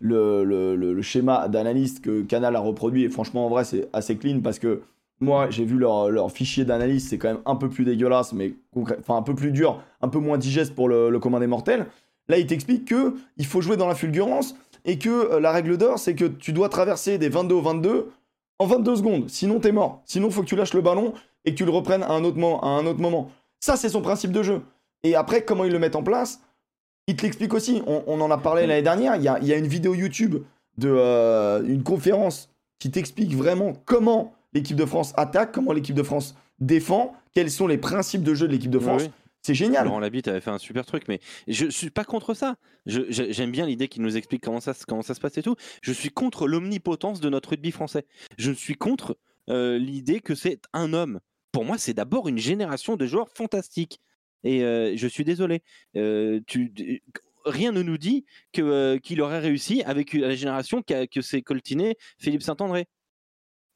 le, 0.00 0.44
le, 0.44 0.74
le, 0.76 1.02
schéma 1.02 1.48
d'analyste 1.48 2.00
que 2.00 2.22
Canal 2.22 2.56
a 2.56 2.60
reproduit. 2.60 3.04
Et 3.04 3.08
franchement, 3.10 3.46
en 3.46 3.48
vrai, 3.48 3.64
c'est 3.64 3.88
assez 3.92 4.16
clean 4.16 4.40
parce 4.40 4.58
que 4.58 4.82
moi, 5.20 5.48
j'ai 5.48 5.64
vu 5.64 5.78
leur, 5.78 6.10
leur 6.10 6.30
fichier 6.32 6.64
d'analyse. 6.64 7.08
C'est 7.08 7.16
quand 7.16 7.28
même 7.28 7.42
un 7.46 7.56
peu 7.56 7.68
plus 7.68 7.84
dégueulasse, 7.84 8.32
mais 8.32 8.54
enfin 8.74 9.16
un 9.16 9.22
peu 9.22 9.34
plus 9.34 9.52
dur, 9.52 9.80
un 10.02 10.08
peu 10.08 10.18
moins 10.18 10.36
digeste 10.36 10.74
pour 10.74 10.88
le, 10.88 11.08
le 11.10 11.18
commun 11.20 11.38
des 11.40 11.46
mortels. 11.46 11.86
Là, 12.28 12.38
il 12.38 12.46
t'explique 12.46 12.86
que 12.86 13.14
il 13.36 13.46
faut 13.46 13.60
jouer 13.60 13.76
dans 13.76 13.86
la 13.86 13.94
fulgurance 13.94 14.56
et 14.84 14.98
que 14.98 15.08
euh, 15.08 15.40
la 15.40 15.52
règle 15.52 15.78
d'or, 15.78 15.98
c'est 16.00 16.16
que 16.16 16.24
tu 16.24 16.52
dois 16.52 16.68
traverser 16.68 17.18
des 17.18 17.28
22 17.28 17.54
au 17.54 17.62
22 17.62 18.08
en 18.58 18.66
22 18.66 18.96
secondes. 18.96 19.28
Sinon, 19.28 19.60
t'es 19.60 19.72
mort. 19.72 20.02
Sinon, 20.04 20.30
faut 20.30 20.42
que 20.42 20.46
tu 20.46 20.56
lâches 20.56 20.74
le 20.74 20.80
ballon 20.80 21.12
et 21.44 21.52
que 21.52 21.56
tu 21.56 21.64
le 21.64 21.70
reprennes 21.70 22.02
à 22.02 22.12
un 22.12 22.24
autre 22.24 22.38
moment. 22.38 22.62
À 22.62 22.68
un 22.68 22.86
autre 22.86 23.00
moment. 23.00 23.30
Ça, 23.60 23.76
c'est 23.76 23.88
son 23.88 24.02
principe 24.02 24.32
de 24.32 24.42
jeu. 24.42 24.62
Et 25.02 25.14
après, 25.14 25.44
comment 25.44 25.64
ils 25.64 25.72
le 25.72 25.78
mettent 25.78 25.96
en 25.96 26.02
place 26.02 26.40
Il 27.06 27.16
te 27.16 27.22
l'explique 27.22 27.54
aussi. 27.54 27.82
On, 27.86 28.02
on 28.06 28.20
en 28.20 28.30
a 28.30 28.38
parlé 28.38 28.66
l'année 28.66 28.82
dernière. 28.82 29.16
Il 29.16 29.22
y 29.22 29.28
a, 29.28 29.38
il 29.40 29.46
y 29.46 29.52
a 29.52 29.56
une 29.56 29.66
vidéo 29.66 29.94
YouTube 29.94 30.42
de 30.78 30.88
euh, 30.90 31.62
une 31.66 31.82
conférence 31.82 32.50
qui 32.78 32.90
t'explique 32.90 33.34
vraiment 33.34 33.72
comment 33.84 34.34
l'équipe 34.52 34.76
de 34.76 34.84
France 34.84 35.12
attaque, 35.16 35.52
comment 35.52 35.72
l'équipe 35.72 35.94
de 35.94 36.02
France 36.02 36.34
défend, 36.58 37.14
quels 37.34 37.50
sont 37.50 37.66
les 37.66 37.78
principes 37.78 38.22
de 38.22 38.34
jeu 38.34 38.46
de 38.46 38.52
l'équipe 38.52 38.70
de 38.70 38.78
France. 38.78 39.02
Oui. 39.04 39.10
C'est 39.46 39.54
génial. 39.54 39.84
Laurent 39.84 40.00
Labitte 40.00 40.28
avait 40.28 40.40
fait 40.40 40.50
un 40.50 40.58
super 40.58 40.84
truc, 40.84 41.04
mais 41.08 41.20
je 41.46 41.66
suis 41.68 41.90
pas 41.90 42.04
contre 42.04 42.34
ça. 42.34 42.56
Je- 42.86 43.02
je- 43.10 43.30
J'aime 43.32 43.50
bien 43.52 43.66
l'idée 43.66 43.88
qu'il 43.88 44.02
nous 44.02 44.16
explique 44.16 44.42
comment 44.42 44.60
ça, 44.60 44.74
se- 44.74 44.84
passe 45.20 45.38
et 45.38 45.42
tout. 45.42 45.56
Je 45.82 45.92
suis 45.92 46.10
contre 46.10 46.48
l'omnipotence 46.48 47.20
de 47.20 47.28
notre 47.28 47.50
rugby 47.50 47.70
français. 47.70 48.04
Je 48.38 48.50
suis 48.52 48.74
contre 48.74 49.18
euh, 49.48 49.78
l'idée 49.78 50.20
que 50.20 50.34
c'est 50.34 50.60
un 50.72 50.92
homme. 50.92 51.20
Pour 51.52 51.64
moi, 51.64 51.78
c'est 51.78 51.94
d'abord 51.94 52.26
une 52.28 52.38
génération 52.38 52.96
de 52.96 53.06
joueurs 53.06 53.28
fantastiques. 53.34 54.00
Et 54.42 54.62
euh, 54.64 54.96
je 54.96 55.06
suis 55.06 55.24
désolé. 55.24 55.62
Euh, 55.96 56.40
rien 57.44 57.70
ne 57.72 57.82
nous 57.82 57.96
dit 57.98 58.24
qu'il 58.52 59.20
aurait 59.22 59.38
réussi 59.38 59.82
avec 59.84 60.12
la 60.12 60.34
génération 60.34 60.82
que 60.82 61.20
s'est 61.20 61.42
coltiné 61.42 61.96
Philippe 62.18 62.42
Saint-André. 62.42 62.86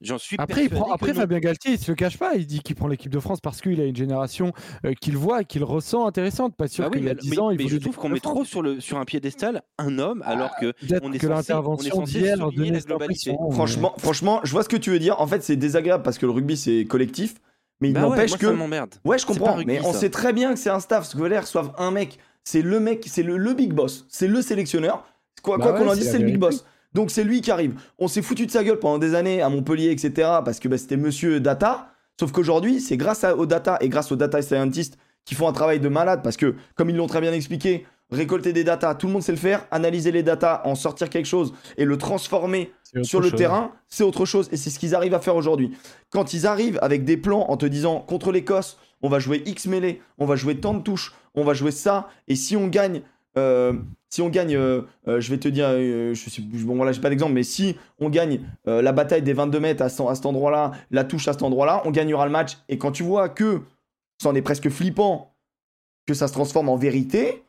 J'en 0.01 0.17
suis 0.17 0.35
Après, 0.39 0.63
il 0.63 0.69
prend, 0.69 0.91
après. 0.91 1.13
Fabien 1.13 1.39
Galtier, 1.39 1.73
il 1.73 1.77
se 1.77 1.91
le 1.91 1.95
cache 1.95 2.17
pas. 2.17 2.33
Il 2.35 2.47
dit 2.47 2.61
qu'il 2.61 2.75
prend 2.75 2.87
l'équipe 2.87 3.11
de 3.11 3.19
France 3.19 3.39
parce 3.39 3.61
qu'il 3.61 3.79
a 3.79 3.85
une 3.85 3.95
génération 3.95 4.51
euh, 4.85 4.93
qu'il 4.99 5.15
voit 5.15 5.41
et 5.41 5.45
qu'il 5.45 5.63
ressent 5.63 6.07
intéressante. 6.07 6.55
Pas 6.55 6.67
sûr 6.67 6.85
Ah 6.85 6.89
oui, 6.91 6.97
qu'il 6.99 7.07
y 7.07 7.09
a 7.09 7.13
mais, 7.13 7.19
10 7.21 7.29
mais- 7.29 7.39
ans, 7.39 7.51
il 7.51 7.57
mais 7.57 7.67
je 7.67 7.77
trouve 7.77 7.95
qu'on 7.95 8.09
met 8.09 8.19
trop 8.19 8.43
sur, 8.43 8.61
le, 8.61 8.79
sur 8.79 8.97
un 8.97 9.05
piédestal 9.05 9.61
un 9.77 9.99
homme 9.99 10.23
alors 10.25 10.51
que 10.59 10.73
on 11.03 11.11
est 11.13 11.19
que 11.19 11.27
censé- 11.27 11.53
on 11.53 11.75
est 11.77 11.89
souligner 11.91 12.71
la 12.71 12.79
globalité. 12.79 13.35
Franchement, 13.51 13.93
franchement, 13.99 14.39
je 14.43 14.51
vois 14.51 14.63
ce 14.63 14.69
que 14.69 14.77
tu 14.77 14.89
veux 14.89 14.99
dire. 14.99 15.19
En 15.21 15.27
fait, 15.27 15.43
c'est 15.43 15.55
désagréable 15.55 16.03
parce 16.03 16.17
que 16.17 16.25
le 16.25 16.31
rugby, 16.31 16.57
c'est 16.57 16.85
collectif. 16.85 17.35
Mais 17.79 17.89
il 17.89 17.93
Bah 17.93 18.01
n'empêche 18.01 18.37
que. 18.37 18.45
ça 18.47 18.53
m'emmerde. 18.53 18.93
Ouais, 19.05 19.17
je 19.17 19.25
comprends. 19.25 19.53
rugby, 19.53 19.65
mais 19.73 19.81
on 19.85 19.91
ça. 19.93 19.99
sait 19.99 20.09
très 20.11 20.33
bien 20.33 20.53
que 20.53 20.59
c'est 20.59 20.69
un 20.69 20.79
staff. 20.79 21.05
Ce 21.05 21.15
que 21.17 21.23
les 21.23 21.39
reçoivent 21.39 21.73
un 21.77 21.91
mec. 21.91 22.19
C'est 22.43 22.61
le 22.63 22.79
mec, 22.79 23.05
c'est 23.07 23.23
le, 23.23 23.37
le 23.37 23.53
big 23.53 23.73
boss. 23.73 24.05
C'est 24.09 24.27
le 24.27 24.41
sélectionneur. 24.41 25.03
Quoi 25.43 25.57
Bah 25.57 25.73
qu'on 25.73 25.87
en 25.89 25.93
dise, 25.95 26.09
c'est 26.11 26.19
le 26.19 26.25
big 26.25 26.37
boss. 26.37 26.65
Donc 26.93 27.11
c'est 27.11 27.23
lui 27.23 27.41
qui 27.41 27.51
arrive. 27.51 27.75
On 27.99 28.07
s'est 28.07 28.21
foutu 28.21 28.45
de 28.45 28.51
sa 28.51 28.63
gueule 28.63 28.79
pendant 28.79 28.97
des 28.97 29.15
années 29.15 29.41
à 29.41 29.49
Montpellier, 29.49 29.91
etc. 29.91 30.11
Parce 30.43 30.59
que 30.59 30.67
bah, 30.67 30.77
c'était 30.77 30.97
monsieur 30.97 31.39
data. 31.39 31.93
Sauf 32.19 32.31
qu'aujourd'hui, 32.31 32.79
c'est 32.81 32.97
grâce 32.97 33.23
à- 33.23 33.35
aux 33.35 33.45
data 33.45 33.77
et 33.81 33.89
grâce 33.89 34.11
aux 34.11 34.15
data 34.15 34.41
scientists 34.41 34.97
qui 35.25 35.35
font 35.35 35.47
un 35.47 35.53
travail 35.53 35.79
de 35.79 35.87
malade. 35.89 36.21
Parce 36.23 36.37
que, 36.37 36.55
comme 36.75 36.89
ils 36.89 36.95
l'ont 36.95 37.07
très 37.07 37.21
bien 37.21 37.31
expliqué, 37.33 37.85
récolter 38.11 38.51
des 38.53 38.63
data, 38.65 38.93
tout 38.95 39.07
le 39.07 39.13
monde 39.13 39.23
sait 39.23 39.31
le 39.31 39.37
faire. 39.37 39.65
Analyser 39.71 40.11
les 40.11 40.21
data, 40.23 40.61
en 40.65 40.75
sortir 40.75 41.09
quelque 41.09 41.25
chose 41.27 41.53
et 41.77 41.85
le 41.85 41.97
transformer 41.97 42.71
sur 43.03 43.21
le 43.21 43.29
chose. 43.29 43.37
terrain, 43.37 43.71
c'est 43.87 44.03
autre 44.03 44.25
chose. 44.25 44.49
Et 44.51 44.57
c'est 44.57 44.69
ce 44.69 44.77
qu'ils 44.79 44.93
arrivent 44.95 45.13
à 45.13 45.19
faire 45.21 45.35
aujourd'hui. 45.37 45.71
Quand 46.09 46.33
ils 46.33 46.45
arrivent 46.45 46.77
avec 46.81 47.05
des 47.05 47.15
plans 47.17 47.45
en 47.49 47.55
te 47.57 47.65
disant 47.65 48.01
contre 48.01 48.31
l'Écosse, 48.33 48.77
on 49.01 49.07
va 49.09 49.19
jouer 49.19 49.41
X 49.45 49.65
mêlée, 49.67 50.01
on 50.19 50.25
va 50.25 50.35
jouer 50.35 50.57
tant 50.57 50.73
de 50.73 50.81
touches, 50.81 51.13
on 51.33 51.43
va 51.45 51.53
jouer 51.53 51.71
ça, 51.71 52.09
et 52.27 52.35
si 52.35 52.55
on 52.57 52.67
gagne, 52.67 53.01
si 53.35 54.21
on 54.21 54.29
gagne, 54.29 54.55
euh, 54.55 54.81
euh, 55.07 55.21
je 55.21 55.31
vais 55.31 55.37
te 55.37 55.47
dire, 55.47 55.67
euh, 55.69 56.13
je 56.13 56.41
bon 56.65 56.75
voilà, 56.75 56.91
j'ai 56.91 56.99
pas 57.01 57.09
d'exemple, 57.09 57.31
mais 57.33 57.43
si 57.43 57.77
on 57.99 58.09
gagne 58.09 58.41
euh, 58.67 58.81
la 58.81 58.91
bataille 58.91 59.21
des 59.21 59.33
22 59.33 59.59
mètres 59.59 59.81
à, 59.81 59.89
ce- 59.89 60.03
à 60.03 60.15
cet 60.15 60.25
endroit-là, 60.25 60.71
la 60.91 61.05
touche 61.05 61.27
à 61.29 61.33
cet 61.33 61.41
endroit-là, 61.41 61.81
on 61.85 61.91
gagnera 61.91 62.25
le 62.25 62.31
match. 62.31 62.57
Et 62.67 62.77
quand 62.77 62.91
tu 62.91 63.03
vois 63.03 63.29
que 63.29 63.61
c'en 64.21 64.35
est 64.35 64.41
presque 64.41 64.69
flippant, 64.69 65.33
que 66.05 66.13
ça 66.13 66.27
se 66.27 66.33
transforme 66.33 66.67
en 66.67 66.75
vérité, 66.75 67.43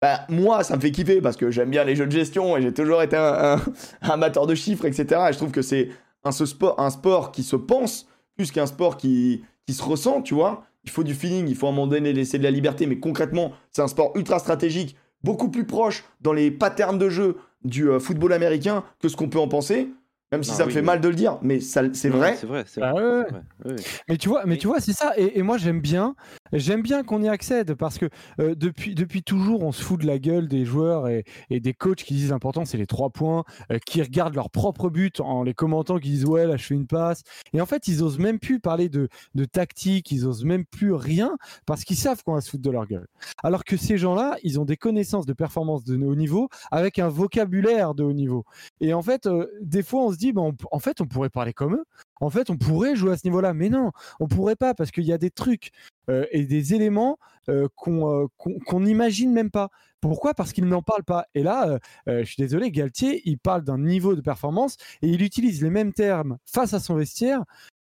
bah, 0.00 0.20
moi, 0.28 0.62
ça 0.62 0.76
me 0.76 0.80
fait 0.80 0.92
kiffer 0.92 1.20
parce 1.20 1.36
que 1.36 1.50
j'aime 1.50 1.70
bien 1.70 1.84
les 1.84 1.96
jeux 1.96 2.06
de 2.06 2.12
gestion 2.12 2.56
et 2.56 2.62
j'ai 2.62 2.72
toujours 2.72 3.02
été 3.02 3.16
un, 3.16 3.60
amateur 4.02 4.46
de 4.46 4.54
chiffres, 4.54 4.84
etc. 4.84 5.20
Et 5.28 5.32
je 5.32 5.38
trouve 5.38 5.52
que 5.52 5.62
c'est 5.62 5.88
un, 6.22 6.30
sport, 6.32 6.78
un 6.78 6.90
sport 6.90 7.32
qui 7.32 7.42
se 7.42 7.56
pense 7.56 8.06
plus 8.36 8.52
qu'un 8.52 8.66
sport 8.66 8.96
qui 8.96 9.44
se 9.68 9.82
ressent, 9.82 10.22
tu 10.22 10.34
vois. 10.34 10.64
Il 10.84 10.90
faut 10.90 11.04
du 11.04 11.14
feeling, 11.14 11.48
il 11.48 11.54
faut 11.54 11.66
à 11.66 11.70
un 11.70 11.72
moment 11.72 11.86
donné 11.86 12.12
laisser 12.12 12.38
de 12.38 12.42
la 12.42 12.50
liberté, 12.50 12.86
mais 12.86 12.98
concrètement, 12.98 13.52
c'est 13.70 13.82
un 13.82 13.88
sport 13.88 14.12
ultra 14.16 14.38
stratégique, 14.38 14.96
beaucoup 15.22 15.48
plus 15.48 15.64
proche 15.64 16.04
dans 16.20 16.32
les 16.32 16.50
patterns 16.50 16.98
de 16.98 17.08
jeu 17.08 17.36
du 17.64 17.88
euh, 17.88 18.00
football 18.00 18.32
américain 18.32 18.84
que 19.00 19.08
ce 19.08 19.16
qu'on 19.16 19.28
peut 19.28 19.38
en 19.38 19.48
penser. 19.48 19.88
Même 20.32 20.42
si 20.42 20.50
Ah 20.52 20.54
ça 20.54 20.64
me 20.66 20.70
fait 20.70 20.80
oui. 20.80 20.86
mal 20.86 21.00
de 21.00 21.08
le 21.08 21.14
dire, 21.14 21.38
mais 21.42 21.60
ça- 21.60 21.82
c'est 21.92 22.08
Non, 22.10 22.16
vrai. 22.16 22.36
C'est 22.36 22.46
vrai, 22.46 22.64
c'est 22.66 22.80
Bah 22.80 22.92
vrai. 22.92 23.02
ouais, 23.04 23.10
ouais. 23.10 23.24
c'est 23.28 23.32
vrai, 23.34 23.42
ouais, 23.66 23.72
ouais. 23.74 23.84
Mais 24.08 24.16
tu 24.16 24.28
vois, 24.28 24.42
mais 24.44 24.50
Mais- 24.54 24.56
tu 24.58 24.66
vois, 24.66 24.80
c'est 24.80 24.92
ça. 24.94 25.12
Et, 25.18 25.38
et 25.38 25.42
moi, 25.42 25.58
j'aime 25.58 25.80
bien, 25.80 26.14
j'aime 26.52 26.82
bien 26.82 27.02
qu'on 27.02 27.22
y 27.22 27.28
accède 27.28 27.74
parce 27.74 27.98
que 27.98 28.06
euh, 28.40 28.54
depuis, 28.54 28.94
depuis 28.94 29.22
toujours, 29.22 29.62
on 29.62 29.72
se 29.72 29.82
fout 29.82 30.00
de 30.00 30.06
la 30.06 30.18
gueule 30.18 30.48
des 30.48 30.64
joueurs 30.64 31.06
et, 31.08 31.24
et 31.50 31.60
des 31.60 31.74
coachs 31.74 32.02
qui 32.02 32.14
disent 32.14 32.30
l'important 32.30 32.64
c'est 32.64 32.78
les 32.78 32.86
trois 32.86 33.10
points, 33.10 33.44
euh, 33.70 33.78
qui 33.86 34.00
regardent 34.02 34.34
leur 34.34 34.50
propre 34.50 34.88
but 34.90 35.20
en 35.20 35.42
les 35.42 35.54
commentant, 35.54 35.98
qui 35.98 36.08
disent 36.10 36.24
ouais 36.24 36.46
là 36.46 36.56
je 36.56 36.64
fais 36.64 36.74
une 36.74 36.86
passe. 36.86 37.22
Et 37.52 37.60
en 37.60 37.66
fait, 37.66 37.86
ils 37.88 38.02
osent 38.02 38.18
même 38.18 38.38
plus 38.38 38.58
parler 38.58 38.88
de, 38.88 39.08
de 39.34 39.44
tactique, 39.44 40.10
ils 40.10 40.26
osent 40.26 40.44
même 40.44 40.64
plus 40.64 40.92
rien 40.94 41.36
parce 41.66 41.84
qu'ils 41.84 41.96
savent 41.96 42.22
qu'on 42.24 42.34
va 42.34 42.40
se 42.40 42.48
foutre 42.50 42.62
de 42.62 42.70
leur 42.70 42.86
gueule. 42.86 43.06
Alors 43.42 43.64
que 43.64 43.76
ces 43.76 43.98
gens-là, 43.98 44.36
ils 44.42 44.58
ont 44.58 44.64
des 44.64 44.76
connaissances 44.78 45.26
de 45.26 45.32
performance 45.34 45.84
de 45.84 45.96
haut 46.02 46.14
niveau 46.14 46.48
avec 46.70 46.98
un 46.98 47.08
vocabulaire 47.08 47.94
de 47.94 48.02
haut 48.02 48.12
niveau. 48.14 48.44
Et 48.80 48.94
en 48.94 49.02
fait, 49.02 49.26
euh, 49.26 49.46
des 49.60 49.82
fois, 49.82 50.04
on 50.04 50.12
se 50.12 50.16
dit, 50.16 50.21
bah, 50.30 50.42
on- 50.42 50.54
en 50.70 50.78
fait, 50.78 51.00
on 51.00 51.06
pourrait 51.06 51.30
parler 51.30 51.52
comme 51.52 51.74
eux. 51.74 51.84
En 52.20 52.30
fait, 52.30 52.50
on 52.50 52.56
pourrait 52.56 52.94
jouer 52.94 53.12
à 53.14 53.16
ce 53.16 53.26
niveau-là, 53.26 53.52
mais 53.54 53.68
non, 53.68 53.90
on 54.20 54.28
pourrait 54.28 54.54
pas 54.54 54.74
parce 54.74 54.92
qu'il 54.92 55.02
y 55.04 55.12
a 55.12 55.18
des 55.18 55.30
trucs 55.30 55.70
euh, 56.08 56.26
et 56.30 56.44
des 56.44 56.74
éléments 56.74 57.18
euh, 57.48 57.66
qu'on 57.74 58.08
euh, 58.22 58.26
qu'on- 58.36 58.58
qu'on 58.60 58.80
n'imagine 58.80 59.32
même 59.32 59.50
pas. 59.50 59.70
Pourquoi? 60.00 60.34
Parce 60.34 60.52
qu'ils 60.52 60.66
n'en 60.66 60.82
parlent 60.82 61.04
pas. 61.04 61.26
Et 61.34 61.42
là, 61.42 61.68
euh, 61.68 61.78
euh, 62.08 62.20
je 62.20 62.24
suis 62.26 62.36
désolé, 62.42 62.70
Galtier, 62.70 63.22
il 63.24 63.38
parle 63.38 63.62
d'un 63.62 63.78
niveau 63.78 64.14
de 64.14 64.20
performance 64.20 64.76
et 65.00 65.08
il 65.08 65.22
utilise 65.22 65.62
les 65.62 65.70
mêmes 65.70 65.92
termes 65.92 66.38
face 66.44 66.74
à 66.74 66.80
son 66.80 66.94
vestiaire 66.94 67.42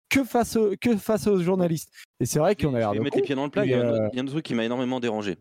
que 0.09 0.23
face, 0.25 0.55
au- 0.57 0.75
que 0.81 0.97
face 0.97 1.27
aux 1.27 1.41
journalistes. 1.41 1.93
Et 2.21 2.27
c'est 2.27 2.39
vrai 2.39 2.55
qu'on 2.55 2.69
a 2.69 2.71
Je 2.73 2.77
l'air 2.79 2.93
vais 2.93 2.99
de 2.99 3.03
mettre 3.05 3.17
les 3.17 3.23
pieds 3.25 3.35
dans 3.35 3.45
le 3.45 3.51
plat. 3.51 3.65
Il 3.65 3.71
y, 3.71 3.75
mais, 3.75 3.81
a 3.81 3.85
un, 3.85 3.89
euh, 3.89 3.93
autre- 4.05 4.09
il 4.13 4.17
y 4.17 4.21
a 4.21 4.23
un 4.23 4.27
truc 4.27 4.45
qui 4.45 4.55
m'a 4.55 4.65
énormément 4.65 5.01
dérangé. 5.01 5.37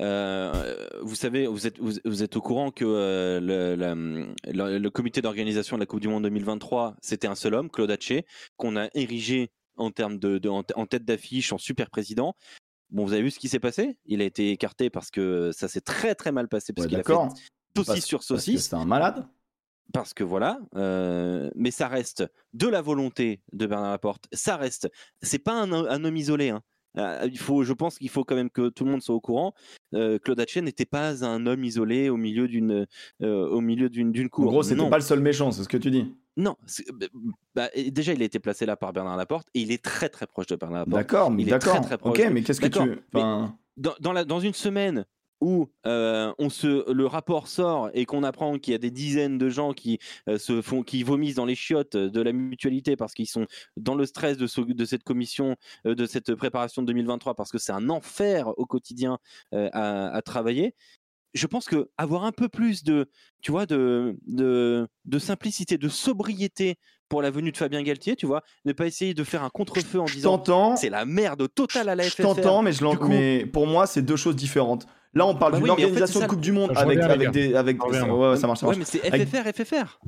Euh, 0.00 0.88
vous 1.02 1.14
savez, 1.14 1.46
vous 1.46 1.66
êtes, 1.66 1.78
vous, 1.78 1.92
vous 2.04 2.22
êtes 2.22 2.36
au 2.36 2.40
courant 2.42 2.70
que 2.70 2.84
euh, 2.84 3.40
le, 3.40 3.74
la- 3.74 3.94
le- 3.94 4.78
le 4.78 4.90
comité 4.90 5.22
d'organisation 5.22 5.76
de 5.76 5.80
la 5.80 5.86
Coupe 5.86 6.00
du 6.00 6.08
Monde 6.08 6.24
2023, 6.24 6.96
c'était 7.00 7.26
un 7.26 7.34
seul 7.34 7.54
homme, 7.54 7.70
Claude 7.70 7.90
Haché, 7.90 8.26
qu'on 8.56 8.76
a 8.76 8.88
érigé 8.94 9.50
en 9.76 9.90
termes 9.90 10.18
de, 10.18 10.38
de- 10.38 10.48
en, 10.48 10.62
en 10.74 10.86
tête 10.86 11.04
d'affiche, 11.04 11.52
en 11.52 11.58
super 11.58 11.90
président. 11.90 12.34
Bon, 12.90 13.04
vous 13.04 13.12
avez 13.12 13.22
vu 13.22 13.30
ce 13.30 13.38
qui 13.38 13.48
s'est 13.48 13.58
passé? 13.60 13.98
Il 14.06 14.20
a 14.22 14.24
été 14.24 14.50
écarté 14.50 14.90
parce 14.90 15.10
que 15.10 15.50
ça 15.52 15.68
s'est 15.68 15.80
très 15.80 16.14
très 16.14 16.32
mal 16.32 16.48
passé 16.48 16.72
parce 16.72 16.84
Ouais, 16.86 16.90
qu'il 16.90 16.98
a 16.98 17.02
fait 17.02 17.12
D'accord. 17.12 17.30
saucisse 17.76 17.86
Parce- 17.86 18.04
sur 18.06 18.22
saucisse. 18.22 18.68
C'est 18.68 18.76
un 18.76 18.84
malade. 18.84 19.26
parce 19.92 20.14
que 20.14 20.24
voilà, 20.24 20.58
euh, 20.76 21.50
mais 21.54 21.70
ça 21.70 21.88
reste 21.88 22.24
de 22.54 22.66
la 22.68 22.80
volonté 22.82 23.40
de 23.52 23.66
Bernard 23.66 23.90
Laporte. 23.92 24.26
Ça 24.32 24.56
reste, 24.56 24.88
c'est 25.22 25.38
pas 25.38 25.52
un, 25.54 25.72
un 25.72 26.04
homme 26.04 26.16
isolé. 26.16 26.50
hein. 26.50 26.62
Euh, 26.98 27.28
il 27.30 27.38
faut, 27.38 27.62
je 27.62 27.72
pense 27.72 27.98
qu'il 27.98 28.08
faut 28.08 28.24
quand 28.24 28.34
même 28.36 28.50
que 28.50 28.68
tout 28.68 28.84
le 28.84 28.90
monde 28.90 29.02
soit 29.02 29.14
au 29.14 29.20
courant. 29.20 29.54
Euh, 29.94 30.18
Claude 30.18 30.40
Haché 30.40 30.60
n'était 30.62 30.84
pas 30.86 31.24
un 31.24 31.46
homme 31.46 31.64
isolé 31.64 32.08
au 32.08 32.16
milieu 32.16 32.48
d'une, 32.48 32.86
euh, 33.22 33.48
au 33.48 33.60
milieu 33.60 33.88
d'une, 33.88 34.12
d'une 34.12 34.26
En 34.26 34.30
cour. 34.30 34.46
gros, 34.46 34.62
c'était 34.62 34.76
non, 34.76 34.90
pas 34.90 34.96
le 34.98 35.02
seul 35.02 35.20
méchant, 35.20 35.50
c'est 35.52 35.62
ce 35.62 35.68
que 35.68 35.76
tu 35.76 35.90
dis. 35.90 36.14
non. 36.36 36.56
bah, 37.54 37.68
et 37.74 37.90
déjà, 37.90 38.12
il 38.12 38.22
a 38.22 38.24
été 38.24 38.38
placé 38.38 38.66
là 38.66 38.76
par 38.76 38.92
Bernard 38.92 39.16
Laporte 39.16 39.48
et 39.54 39.60
il 39.60 39.72
est 39.72 39.82
très 39.82 40.08
très 40.08 40.26
proche 40.26 40.46
de 40.46 40.56
Bernard 40.56 40.80
Laporte. 40.80 40.96
D'accord, 40.96 41.30
mais 41.30 41.42
il 41.42 41.48
est 41.48 41.52
d'accord. 41.52 41.74
très, 41.74 41.82
très 41.82 41.98
proche 41.98 42.18
Ok, 42.18 42.28
mais 42.32 42.42
qu'est-ce 42.42 42.60
que 42.60 42.66
tu. 42.66 42.78
Enfin, 43.12 43.56
dans, 43.76 43.94
dans, 44.00 44.12
la, 44.12 44.24
dans 44.24 44.40
une 44.40 44.54
semaine 44.54 45.04
où 45.40 45.68
euh, 45.86 46.32
on 46.38 46.48
se, 46.48 46.90
le 46.90 47.06
rapport 47.06 47.46
sort 47.48 47.90
et 47.92 48.06
qu'on 48.06 48.22
apprend 48.22 48.58
qu'il 48.58 48.72
y 48.72 48.74
a 48.74 48.78
des 48.78 48.90
dizaines 48.90 49.36
de 49.38 49.48
gens 49.50 49.72
qui 49.74 49.98
euh, 50.28 50.38
se 50.38 50.62
font, 50.62 50.82
qui 50.82 51.02
vomissent 51.02 51.34
dans 51.34 51.44
les 51.44 51.54
chiottes 51.54 51.96
de 51.96 52.20
la 52.22 52.32
mutualité 52.32 52.96
parce 52.96 53.12
qu'ils 53.12 53.28
sont 53.28 53.46
dans 53.76 53.94
le 53.94 54.06
stress 54.06 54.38
de, 54.38 54.46
ce- 54.46 54.60
de 54.62 54.84
cette 54.84 55.02
commission, 55.04 55.56
euh, 55.86 55.94
de 55.94 56.06
cette 56.06 56.34
préparation 56.34 56.82
de 56.82 56.86
2023 56.86 57.34
parce 57.34 57.52
que 57.52 57.58
c'est 57.58 57.72
un 57.72 57.90
enfer 57.90 58.48
au 58.58 58.66
quotidien 58.66 59.18
à, 59.52 60.08
à 60.08 60.22
travailler. 60.22 60.74
Je 61.34 61.46
pense 61.46 61.66
que 61.66 61.90
avoir 61.98 62.24
un 62.24 62.32
peu 62.32 62.48
plus 62.48 62.82
de, 62.82 63.10
tu 63.42 63.50
vois, 63.50 63.66
de, 63.66 64.16
de, 64.26 64.88
de 65.04 65.18
simplicité, 65.18 65.76
de 65.76 65.88
sobriété 65.90 66.76
pour 67.10 67.20
la 67.20 67.30
venue 67.30 67.52
de 67.52 67.56
Fabien 67.58 67.82
Galtier, 67.82 68.16
tu 68.16 68.24
vois, 68.26 68.42
ne 68.64 68.72
pas 68.72 68.86
essayer 68.86 69.12
de 69.12 69.22
faire 69.22 69.44
un 69.44 69.50
contre-feu 69.50 70.00
en 70.00 70.06
je 70.06 70.14
disant 70.14 70.32
c'est 70.76 70.88
la 70.88 71.04
merde 71.04 71.46
totale 71.54 71.90
à 71.90 71.94
la 71.94 72.04
Je 72.04 72.08
FFR. 72.10 72.22
t'entends, 72.22 72.62
mais, 72.62 72.72
je 72.72 72.82
mais 73.08 73.44
pour 73.46 73.66
moi, 73.66 73.86
c'est 73.86 74.02
deux 74.02 74.16
choses 74.16 74.34
différentes. 74.34 74.86
Là, 75.16 75.26
on 75.26 75.34
parle 75.34 75.52
Bah 75.52 75.58
d'une 75.58 75.64
oui, 75.64 75.70
mais 75.70 75.72
en 75.72 75.76
fait, 75.76 75.84
organisation 75.86 76.20
de 76.20 76.26
Coupe 76.26 76.40
du 76.42 76.52
Monde 76.52 76.72
avec, 76.76 77.30
des. 77.30 77.54
Avec... 77.54 77.82
Ouais, 77.84 78.00
ouais, 78.02 78.36
ça 78.36 78.46
marche, 78.46 78.60
ça 78.60 78.66
Ouais, 78.68 78.76
marche. 78.76 78.92
mais 78.92 79.00
c'est 79.00 79.12
Avec- 79.12 79.28
FFR, 79.28 79.64
FFR. 79.64 79.98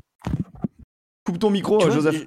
Coupe 1.25 1.39
ton 1.39 1.51
micro, 1.51 1.79
vois, 1.79 1.91
Joseph. 1.91 2.27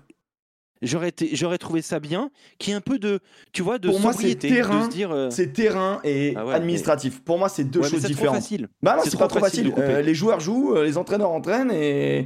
J'aurais 0.82 1.60
trouvé 1.60 1.84
ça 1.84 2.00
bien, 2.00 2.32
qu'il 2.58 2.72
y 2.72 2.74
ait 2.74 2.78
un 2.78 2.82
peu 2.82 2.98
de, 2.98 3.20
tu 3.54 3.62
vois, 3.62 3.78
de 3.78 3.88
Pour 3.88 4.00
moi, 4.00 4.14
c'est 4.14 4.34
terrain, 4.34 4.80
de 4.80 4.86
se 4.86 4.90
dire. 4.90 5.12
euh, 5.12 5.30
C'est 5.30 5.54
terrain 5.54 6.00
et 6.04 6.34
Ah 6.36 6.44
ouais, 6.44 6.56
administratif. 6.56 7.22
Pour 7.24 7.38
moi, 7.38 7.50
c'est 7.50 7.66
deux 7.66 7.82
ouais, 7.82 7.86
choses 7.88 8.00
c'est 8.00 8.08
trop 8.08 8.14
différentes. 8.14 8.36
facile. 8.38 8.68
Bah 8.82 8.96
non, 8.98 9.04
C'est 9.06 9.16
pas 9.20 9.28
trop 9.28 9.40
facile. 9.40 9.72
Euh, 9.78 10.02
les 10.02 10.16
joueurs 10.16 10.40
jouent, 10.40 10.74
euh, 10.76 10.84
les 10.84 10.98
entraîneurs 10.98 11.30
entraînent 11.30 11.70
et... 11.72 12.26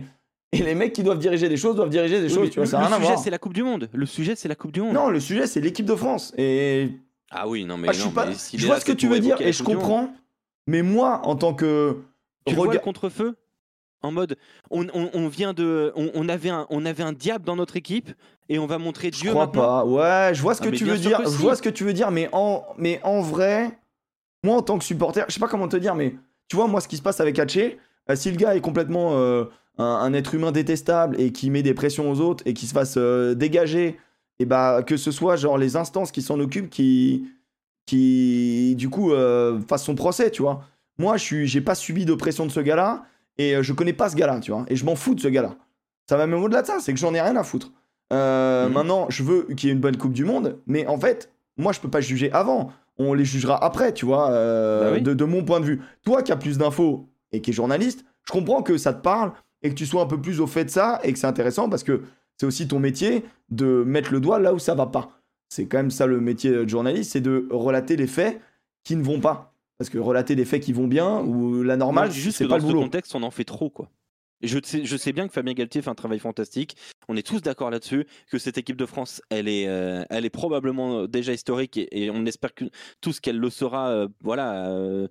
et 0.53 0.58
les 0.64 0.74
mecs 0.74 0.93
qui 0.93 1.03
doivent 1.03 1.20
diriger 1.20 1.49
des 1.49 1.58
choses 1.58 1.76
doivent 1.76 1.89
diriger 1.89 2.22
des 2.22 2.28
Oui, 2.30 2.34
choses. 2.34 2.49
Tu 2.49 2.56
vois, 2.56 2.64
le 2.64 2.70
ça 2.70 2.78
n'a 2.80 2.88
rien 2.88 2.97
le 2.99 3.03
sujet, 3.03 3.18
c'est 3.22 3.30
la 3.30 3.38
Coupe 3.39 3.53
du 3.53 3.64
Monde. 3.64 3.89
Le 3.91 4.06
sujet, 4.06 4.36
c'est 4.38 4.47
la 4.47 4.56
Coupe 4.56 4.72
du 4.72 4.80
Monde. 4.82 4.93
Non, 4.93 5.10
le 5.10 5.20
sujet, 5.20 5.47
c'est 5.47 5.60
l'équipe 5.60 5.86
de 5.86 5.95
France. 5.95 6.34
Et 6.38 6.91
Ah 7.32 7.49
oui, 7.49 7.66
non, 7.66 7.76
mais 7.78 7.89
Ah, 7.89 7.91
je, 7.91 7.97
suis 7.99 8.08
non, 8.08 8.14
pas... 8.14 8.26
mais 8.26 8.36
je 8.53 8.64
est 8.64 8.66
vois 8.66 8.80
ce 8.80 8.86
que 8.86 8.93
tu 8.93 9.10
veux 9.10 9.20
dire 9.20 9.41
et 9.41 9.51
je 9.51 9.64
comprends. 9.64 10.14
Mais 10.68 10.82
moi, 10.82 11.22
en 11.24 11.36
tant 11.36 11.53
que 11.53 11.97
Tu 12.45 12.53
vois 12.55 12.72
le 12.74 12.80
contre-feu 12.80 13.36
En 14.01 14.11
mode, 14.11 14.36
on, 14.72 14.86
on- 14.93 15.09
on 15.13 15.28
vient 15.28 15.53
de, 15.53 15.91
on, 15.95 16.09
on 16.13 16.30
avait 16.30 16.49
un, 16.49 16.68
on 16.70 16.86
avait 16.86 17.03
un 17.03 17.13
diable 17.13 17.45
dans 17.45 17.55
notre 17.55 17.76
équipe 17.76 18.11
et 18.49 18.59
on 18.59 18.66
va 18.68 18.78
montrer 18.78 19.11
Je 19.11 19.20
Dieu 19.22 19.32
crois 19.32 19.45
maintenant. 19.47 19.61
pas. 19.61 19.86
Ouais, 19.86 20.34
je 20.34 20.41
vois 20.41 20.53
ce 20.55 20.61
Ah, 20.63 20.66
que 20.70 20.76
tu 20.76 20.86
veux 20.86 20.97
dire. 20.97 21.22
Je 21.24 21.30
vois 21.38 21.55
ce 21.55 21.61
que 21.61 21.70
tu 21.70 21.84
veux 21.84 21.93
dire, 21.93 22.11
mais 22.11 22.30
en, 22.32 22.63
mais 22.78 22.99
en 23.03 23.22
vrai, 23.22 23.72
moi 24.43 24.57
en 24.57 24.61
tant 24.61 24.78
que 24.78 24.84
supporter, 24.84 25.26
je 25.28 25.34
sais 25.34 25.39
pas 25.39 25.47
comment 25.47 25.68
te 25.68 25.78
dire, 25.78 25.95
mais 25.95 26.16
tu 26.47 26.55
vois, 26.55 26.68
moi 26.68 26.82
ce 26.82 26.88
qui 26.88 26.97
se 26.97 27.01
passe 27.01 27.20
avec 27.20 27.39
Haché, 27.39 27.80
euh, 28.09 28.16
si 28.16 28.30
le 28.30 28.38
gars 28.38 28.55
est 28.55 28.61
complètement 28.61 29.13
euh, 29.13 29.45
un, 29.80 29.84
un 29.86 30.13
être 30.13 30.36
humain 30.36 30.51
détestable 30.51 31.20
et 31.20 31.32
qui 31.32 31.49
met 31.49 31.63
des 31.63 31.74
pressions 31.74 32.11
aux 32.11 32.20
autres 32.22 32.43
et 32.45 32.53
qui 32.53 32.68
se 32.68 32.74
fasse 32.74 32.95
euh, 32.97 33.34
dégager, 33.34 33.99
et 34.38 34.45
bah 34.45 34.84
que 34.86 34.97
ce 34.97 35.09
soit 35.11 35.36
genre 35.38 35.57
les 35.57 35.76
instances 35.78 36.11
qui 36.11 36.22
s'en 36.22 36.39
occupent 36.39 36.70
qui, 36.70 37.26
qui 37.86 38.76
du 38.78 38.90
coup 38.90 39.12
euh, 39.14 39.60
fassent 39.68 39.84
son 39.84 39.96
procès, 39.96 40.32
tu 40.32 40.42
vois. 40.42 40.64
Moi, 40.98 41.18
je 41.18 41.24
suis, 41.24 41.48
j'ai 41.48 41.62
pas 41.62 41.76
subi 41.76 42.06
d'oppression 42.06 42.46
de 42.46 42.52
ce 42.52 42.60
gars-là 42.60 43.04
et 43.38 43.56
euh, 43.56 43.64
je 43.64 43.74
connais 43.74 43.94
pas 43.94 44.10
ce 44.10 44.16
gars-là, 44.16 44.40
tu 44.40 44.52
vois, 44.52 44.66
et 44.68 44.76
je 44.76 44.86
m'en 44.86 44.96
fous 44.96 45.14
de 45.16 45.20
ce 45.20 45.28
gars-là. 45.28 45.56
Ça 46.10 46.18
va 46.18 46.28
même 46.28 46.42
au-delà 46.42 46.62
de 46.62 46.68
ça, 46.68 46.78
c'est 46.80 46.94
que 46.94 47.00
j'en 47.00 47.14
ai 47.14 47.22
rien 47.22 47.36
à 47.36 47.44
foutre. 47.44 47.72
Euh, 48.14 48.68
Mhm. 48.68 48.74
Maintenant, 48.74 49.06
je 49.10 49.24
veux 49.24 49.44
qu'il 49.56 49.68
y 49.68 49.72
ait 49.72 49.74
une 49.76 49.82
bonne 49.82 49.98
Coupe 49.98 50.14
du 50.14 50.26
Monde, 50.26 50.60
mais 50.68 50.86
en 50.88 51.00
fait, 51.00 51.32
moi, 51.58 51.72
je 51.74 51.80
peux 51.80 51.90
pas 51.90 52.02
juger 52.02 52.32
avant. 52.32 52.72
On 52.98 53.14
les 53.14 53.26
jugera 53.26 53.62
après, 53.64 53.94
tu 53.94 54.06
vois, 54.06 54.32
euh, 54.32 54.86
Bah 54.86 54.92
oui. 54.96 55.02
de, 55.02 55.14
de 55.14 55.26
mon 55.26 55.44
point 55.44 55.60
de 55.60 55.66
vue. 55.66 55.82
Toi 56.06 56.22
qui 56.24 56.32
as 56.32 56.38
plus 56.38 56.58
d'infos 56.58 57.10
et 57.34 57.42
qui 57.42 57.50
es 57.50 57.54
journaliste, 57.54 58.06
je 58.26 58.32
comprends 58.32 58.62
que 58.62 58.78
ça 58.78 58.94
te 58.94 59.02
parle 59.02 59.34
et 59.64 59.70
que 59.70 59.74
tu 59.76 59.86
sois 59.86 60.02
un 60.02 60.06
peu 60.06 60.20
plus 60.22 60.40
au 60.40 60.48
fait 60.48 60.64
de 60.66 60.70
ça 60.70 61.00
et 61.04 61.12
que 61.12 61.20
c'est 61.20 61.28
intéressant 61.28 61.68
parce 61.70 61.84
que 61.84 62.04
c'est 62.38 62.46
aussi 62.46 62.68
ton 62.68 62.80
métier 62.80 63.26
de 63.50 63.84
mettre 63.86 64.14
le 64.14 64.20
doigt 64.22 64.40
là 64.40 64.54
où 64.54 64.60
ça 64.60 64.76
va 64.76 64.86
pas. 64.86 65.10
C'est 65.50 65.68
quand 65.68 65.78
même 65.78 65.91
ça 65.91 66.08
le 66.08 66.20
métier 66.20 66.52
de 66.52 66.68
journaliste, 66.68 67.12
c'est 67.14 67.22
de 67.22 67.48
relater 67.52 67.96
les 67.96 68.08
faits 68.08 68.41
qui 68.84 68.96
ne 68.96 69.04
vont 69.04 69.20
pas. 69.20 69.54
Parce 69.78 69.89
que 69.89 69.98
relater 69.98 70.36
des 70.36 70.46
faits 70.46 70.64
qui 70.64 70.72
vont 70.74 70.88
bien 70.88 71.20
ou 71.22 71.62
la 71.62 71.76
normale, 71.76 72.10
dis 72.10 72.20
juste 72.20 72.38
c'est 72.38 72.46
que 72.46 72.50
pas 72.50 72.56
dans 72.60 72.64
le 72.64 72.68
ce 72.70 72.74
boulot. 72.74 72.84
contexte, 72.86 73.14
on 73.16 73.24
en 73.24 73.32
fait 73.32 73.43
trop, 73.43 73.70
quoi. 73.70 73.89
Et 74.41 74.48
Je 74.48 74.60
sais, 74.64 74.86
je 74.86 74.98
sais 74.98 75.12
bien 75.14 75.28
que 75.28 75.34
Fabien 75.34 75.54
Galtier 75.54 75.82
fait 75.82 75.89
un 75.89 75.96
travail 75.96 76.20
fantastique. 76.20 76.76
On 77.08 77.16
est 77.16 77.26
tous 77.26 77.41
d'accord 77.41 77.70
là-dessus 77.72 78.06
que 78.30 78.38
cette 78.38 78.58
équipe 78.58 78.76
de 78.78 78.86
France, 78.86 79.22
elle 79.30 79.48
est, 79.48 79.68
euh, 79.68 80.04
elle 80.10 80.26
est 80.26 80.30
probablement 80.30 81.08
déjà 81.08 81.34
historique 81.34 81.78
et, 81.78 82.04
et 82.06 82.10
on 82.10 82.26
espère 82.26 82.54
que 82.54 82.66
tous 83.02 83.20
qu'elle 83.20 83.38
le 83.38 83.50
sera. 83.50 83.89
euh, 83.89 84.08
voilà, 84.22 84.70
euh, 84.70 85.08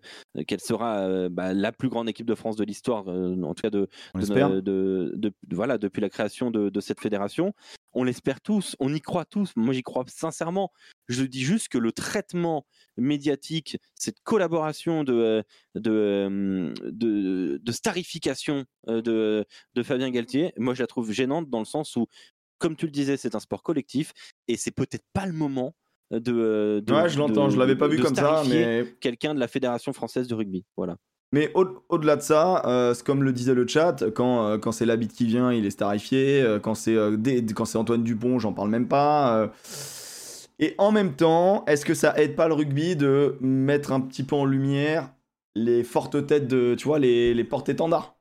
qu'elle 0.47 0.61
sera 0.61 0.99
euh, 1.01 1.29
bah, 1.31 1.53
la 1.55 1.73
plus 1.73 1.89
grande 1.89 2.09
équipe 2.09 2.27
de 2.27 2.35
France 2.35 2.57
de 2.57 2.65
l'histoire, 2.65 3.05
euh, 3.09 3.35
en 3.43 3.55
tout 3.55 3.63
cas 3.63 3.71
de, 3.71 3.89
de- 5.15 5.33
voilà, 5.51 5.79
depuis 5.79 6.01
la 6.01 6.09
création 6.11 6.51
de 6.51 6.81
cette 6.81 7.01
fédération. 7.01 7.55
On 7.95 8.05
l'espère 8.05 8.41
tous, 8.41 8.77
on 8.81 8.93
y 8.93 9.01
croit 9.01 9.25
tous. 9.25 9.53
Moi, 9.57 9.73
j'y 9.73 9.83
crois 9.83 10.05
sincèrement. 10.09 10.73
Je 11.09 11.25
dis 11.25 11.43
juste 11.43 11.69
que 11.69 11.79
le 11.79 11.93
traitement 11.93 12.67
médiatique, 12.97 13.79
cette 13.95 14.21
collaboration 14.23 15.05
de, 15.05 15.13
euh, 15.13 15.43
de, 15.75 15.91
euh, 15.91 16.75
de, 16.91 17.61
de 17.63 17.73
starification 17.73 18.65
euh, 18.89 19.01
de, 19.03 19.45
de 19.75 19.83
Fabien 19.83 20.11
Galtier, 20.11 20.53
moi, 20.57 20.75
je 20.75 20.83
la 20.83 20.87
trouve 20.87 21.13
gênante 21.13 21.49
dans 21.49 21.61
le 21.61 21.65
sens 21.65 21.97
où, 21.97 22.07
comme 22.59 22.77
tu 22.77 22.87
le 22.87 22.93
disais, 22.93 23.17
c'est 23.17 23.35
un 23.35 23.41
sport 23.41 23.63
collectif 23.63 24.13
et 24.49 24.57
c'est 24.57 24.71
peut-être 24.71 25.05
pas 25.13 25.27
le 25.27 25.33
moment 25.33 25.75
de. 26.11 26.83
de 26.85 26.93
Ouais, 26.93 27.09
je 27.09 27.19
l'entends, 27.19 27.51
je 27.51 27.59
l'avais 27.59 27.77
pas 27.77 27.89
vu 27.89 28.01
comme 28.01 28.15
ça, 28.15 28.43
mais 28.49 28.85
Quelqu'un 29.01 29.35
de 29.35 29.41
la 29.41 29.49
Fédération 29.49 29.93
française 29.93 30.29
de 30.29 30.35
rugby. 30.35 30.65
Voilà. 30.77 30.97
Mais 31.35 31.51
au- 31.55 31.67
au-delà 31.89 32.15
de 32.15 32.23
ça, 32.23 32.63
euh, 32.65 32.95
comme 33.05 33.25
le 33.25 33.33
disait 33.33 33.55
le 33.55 33.67
chat, 33.67 34.05
quand, 34.15 34.47
euh, 34.47 34.57
quand 34.57 34.71
c'est 34.71 34.87
l'habit 34.87 35.09
qui 35.09 35.27
vient, 35.27 35.53
il 35.53 35.67
est 35.67 35.71
starifié. 35.71 36.41
euh, 36.41 36.61
quand 36.61 36.75
c'est 36.77 36.95
euh, 36.95 37.17
Antoine 37.75 38.05
Dupont, 38.05 38.39
j'en 38.39 38.53
parle 38.53 38.69
même 38.71 38.87
pas. 38.87 39.37
euh. 39.39 39.49
Et 40.61 40.77
en 40.79 40.93
même 40.93 41.15
temps, 41.15 41.65
est-ce 41.67 41.85
que 41.85 41.93
ça 41.95 42.17
aide 42.19 42.37
pas 42.37 42.47
le 42.47 42.55
rugby 42.55 42.95
de 42.95 43.37
mettre 43.41 43.91
un 43.91 44.01
petit 44.01 44.23
peu 44.23 44.37
en 44.37 44.45
lumière 44.45 45.11
les 45.57 45.83
fortes 45.83 46.25
têtes 46.29 46.47
de, 46.47 46.77
tu 46.77 46.85
vois, 46.87 47.01
les, 47.01 47.35
les 47.35 47.43
porte-étendards? 47.43 48.15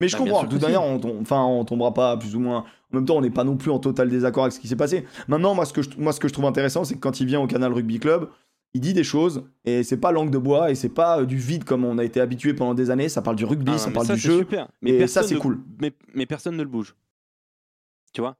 Mais 0.00 0.06
je 0.06 0.14
Bah, 0.14 0.18
comprends, 0.20 0.44
de 0.44 0.48
toute 0.50 0.62
manière, 0.62 0.82
on, 0.84 1.00
enfin, 1.20 1.42
on 1.42 1.64
tombera 1.64 1.92
pas 1.92 2.16
plus 2.16 2.36
ou 2.36 2.40
moins. 2.40 2.64
En 2.92 2.96
même 2.96 3.06
temps, 3.06 3.16
on 3.16 3.22
n'est 3.22 3.30
pas 3.30 3.44
non 3.44 3.56
plus 3.56 3.72
en 3.72 3.80
total 3.80 4.08
désaccord 4.08 4.44
avec 4.44 4.52
ce 4.52 4.60
qui 4.60 4.68
s'est 4.68 4.76
passé. 4.76 5.04
Maintenant, 5.26 5.54
moi 5.54 5.64
ce, 5.64 5.72
que 5.72 5.82
je, 5.82 5.90
moi, 5.98 6.12
ce 6.12 6.20
que 6.20 6.28
je 6.28 6.32
trouve 6.32 6.46
intéressant, 6.46 6.84
c'est 6.84 6.94
que 6.94 7.00
quand 7.00 7.20
il 7.20 7.26
vient 7.26 7.40
au 7.40 7.48
Canal 7.48 7.72
Rugby 7.72 7.98
Club, 7.98 8.28
il 8.74 8.80
dit 8.80 8.92
des 8.94 9.02
choses 9.04 9.42
et 9.64 9.82
c'est 9.82 9.96
pas 9.96 10.12
langue 10.12 10.30
de 10.30 10.38
bois 10.38 10.70
et 10.70 10.74
c'est 10.74 10.88
pas 10.88 11.20
euh, 11.20 11.26
du 11.26 11.36
vide 11.36 11.64
comme 11.64 11.84
on 11.84 11.98
a 11.98 12.04
été 12.04 12.20
habitué 12.20 12.54
pendant 12.54 12.74
des 12.74 12.90
années. 12.90 13.08
Ça 13.08 13.20
parle 13.22 13.36
du 13.36 13.44
rugby, 13.44 13.72
Ah, 13.74 13.78
ça 13.78 13.90
parle 13.90 14.06
ça, 14.06 14.14
du 14.14 14.20
jeu. 14.20 14.38
super. 14.38 14.68
Mais 14.82 14.92
et 14.92 15.06
ça, 15.06 15.22
c'est 15.22 15.34
ne- 15.34 15.40
cool. 15.40 15.58
Mais, 15.80 15.92
mais 16.14 16.26
personne 16.26 16.56
ne 16.56 16.62
le 16.62 16.68
bouge. 16.68 16.94
Tu 18.12 18.20
vois? 18.20 18.36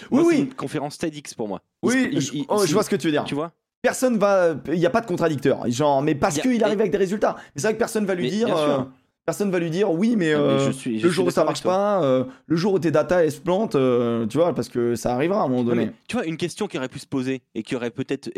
Oui, 0.00 0.06
Moi, 0.10 0.22
c'est 0.30 0.36
oui. 0.36 0.42
une 0.44 0.54
conférence 0.54 0.98
TEDx 0.98 1.34
pour 1.34 1.48
moi. 1.48 1.62
Oui, 1.82 1.92
se- 1.92 1.98
il- 2.08 2.20
je, 2.20 2.32
il- 2.34 2.44
oh, 2.48 2.64
je 2.66 2.72
vois 2.72 2.82
ce 2.82 2.90
que 2.90 2.96
tu 2.96 3.06
veux 3.08 3.12
dire. 3.12 3.24
Tu 3.24 3.34
vois? 3.34 3.52
Personne 3.82 4.16
va. 4.18 4.54
Il 4.68 4.78
n'y 4.78 4.86
a 4.86 4.90
pas 4.90 5.00
de 5.00 5.06
contradicteur. 5.06 5.68
Genre, 5.70 6.02
mais 6.02 6.14
parce 6.14 6.38
qu'il 6.38 6.62
arrive 6.62 6.80
avec 6.80 6.92
des 6.92 6.98
résultats. 6.98 7.36
Mais 7.38 7.60
c'est 7.60 7.62
vrai 7.68 7.74
que 7.74 7.78
personne 7.78 8.06
va 8.06 8.14
lui 8.14 8.24
Mais 8.24 8.30
dire. 8.30 8.86
Personne 9.24 9.50
va 9.50 9.58
lui 9.58 9.70
dire 9.70 9.90
oui, 9.90 10.16
mais, 10.16 10.32
Ah, 10.32 10.38
mais 10.38 10.44
euh, 10.44 10.66
je 10.66 10.70
suis- 10.72 10.98
je 10.98 11.06
le 11.06 11.12
jour 11.12 11.26
où 11.26 11.30
ça 11.30 11.44
marche 11.44 11.62
pas, 11.62 12.02
euh, 12.04 12.24
le 12.46 12.56
jour 12.56 12.72
où 12.74 12.78
tes 12.78 12.90
data 12.90 13.24
elles 13.24 13.32
se 13.32 13.40
plantent, 13.40 13.74
euh, 13.76 14.26
tu 14.26 14.38
vois, 14.38 14.54
parce 14.54 14.68
que 14.68 14.94
ça 14.94 15.14
arrivera 15.14 15.42
à 15.42 15.44
un 15.44 15.48
moment 15.48 15.64
donné. 15.64 15.86
mais 15.86 15.92
tu 16.08 16.16
vois, 16.16 16.26
une 16.26 16.36
question 16.36 16.66
qui 16.66 16.76
aurait 16.78 16.88
pu 16.88 16.98
se 16.98 17.06
poser 17.06 17.42
et 17.54 17.62
qui 17.62 17.76
aurait 17.76 17.90
peut-être 17.90 18.30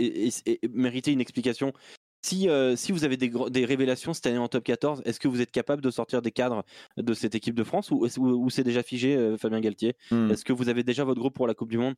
mérité 0.72 1.12
une 1.12 1.20
explication. 1.20 1.72
Si, 2.24 2.48
si 2.76 2.90
vous 2.92 3.04
avez 3.04 3.18
des, 3.18 3.64
révélations 3.66 4.14
cette 4.14 4.26
année 4.26 4.38
en 4.38 4.48
top 4.48 4.64
14, 4.64 5.02
est-ce 5.04 5.20
que 5.20 5.28
vous 5.28 5.42
êtes 5.42 5.50
capable 5.50 5.82
de 5.82 5.90
sortir 5.90 6.22
des 6.22 6.30
cadres 6.30 6.64
de 6.96 7.12
cette 7.12 7.34
équipe 7.34 7.54
de 7.54 7.64
France 7.64 7.90
ou, 7.90 8.06
est-ce- 8.06 8.18
ou- 8.18 8.44
ou 8.44 8.48
c'est 8.48 8.64
déjà 8.64 8.82
figé, 8.82 9.36
Fabien 9.38 9.60
Galtier? 9.60 9.94
Hmm. 10.10 10.30
Est-ce 10.30 10.42
que 10.44 10.54
vous 10.54 10.70
avez 10.70 10.82
déjà 10.84 11.04
votre 11.04 11.20
groupe 11.20 11.34
pour 11.34 11.46
la 11.46 11.52
Coupe 11.54 11.70
du 11.70 11.76
Monde? 11.76 11.94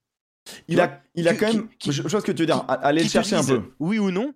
Il 0.68 0.80
a, 0.80 1.01
il 1.14 1.28
a 1.28 1.34
quand 1.34 1.53
même. 1.53 1.68
qui- 1.78 1.93
je, 1.93 2.03
je 2.03 2.09
vois 2.09 2.20
ce 2.20 2.26
que 2.26 2.32
tu 2.32 2.43
veux 2.43 2.47
dire. 2.47 2.59
qui- 2.66 2.74
Allez 2.82 3.03
le 3.05 3.09
chercher 3.09 3.37
un 3.37 3.45
peu. 3.45 3.62
Oui 3.78 3.99
ou 4.01 4.11
non 4.11 4.32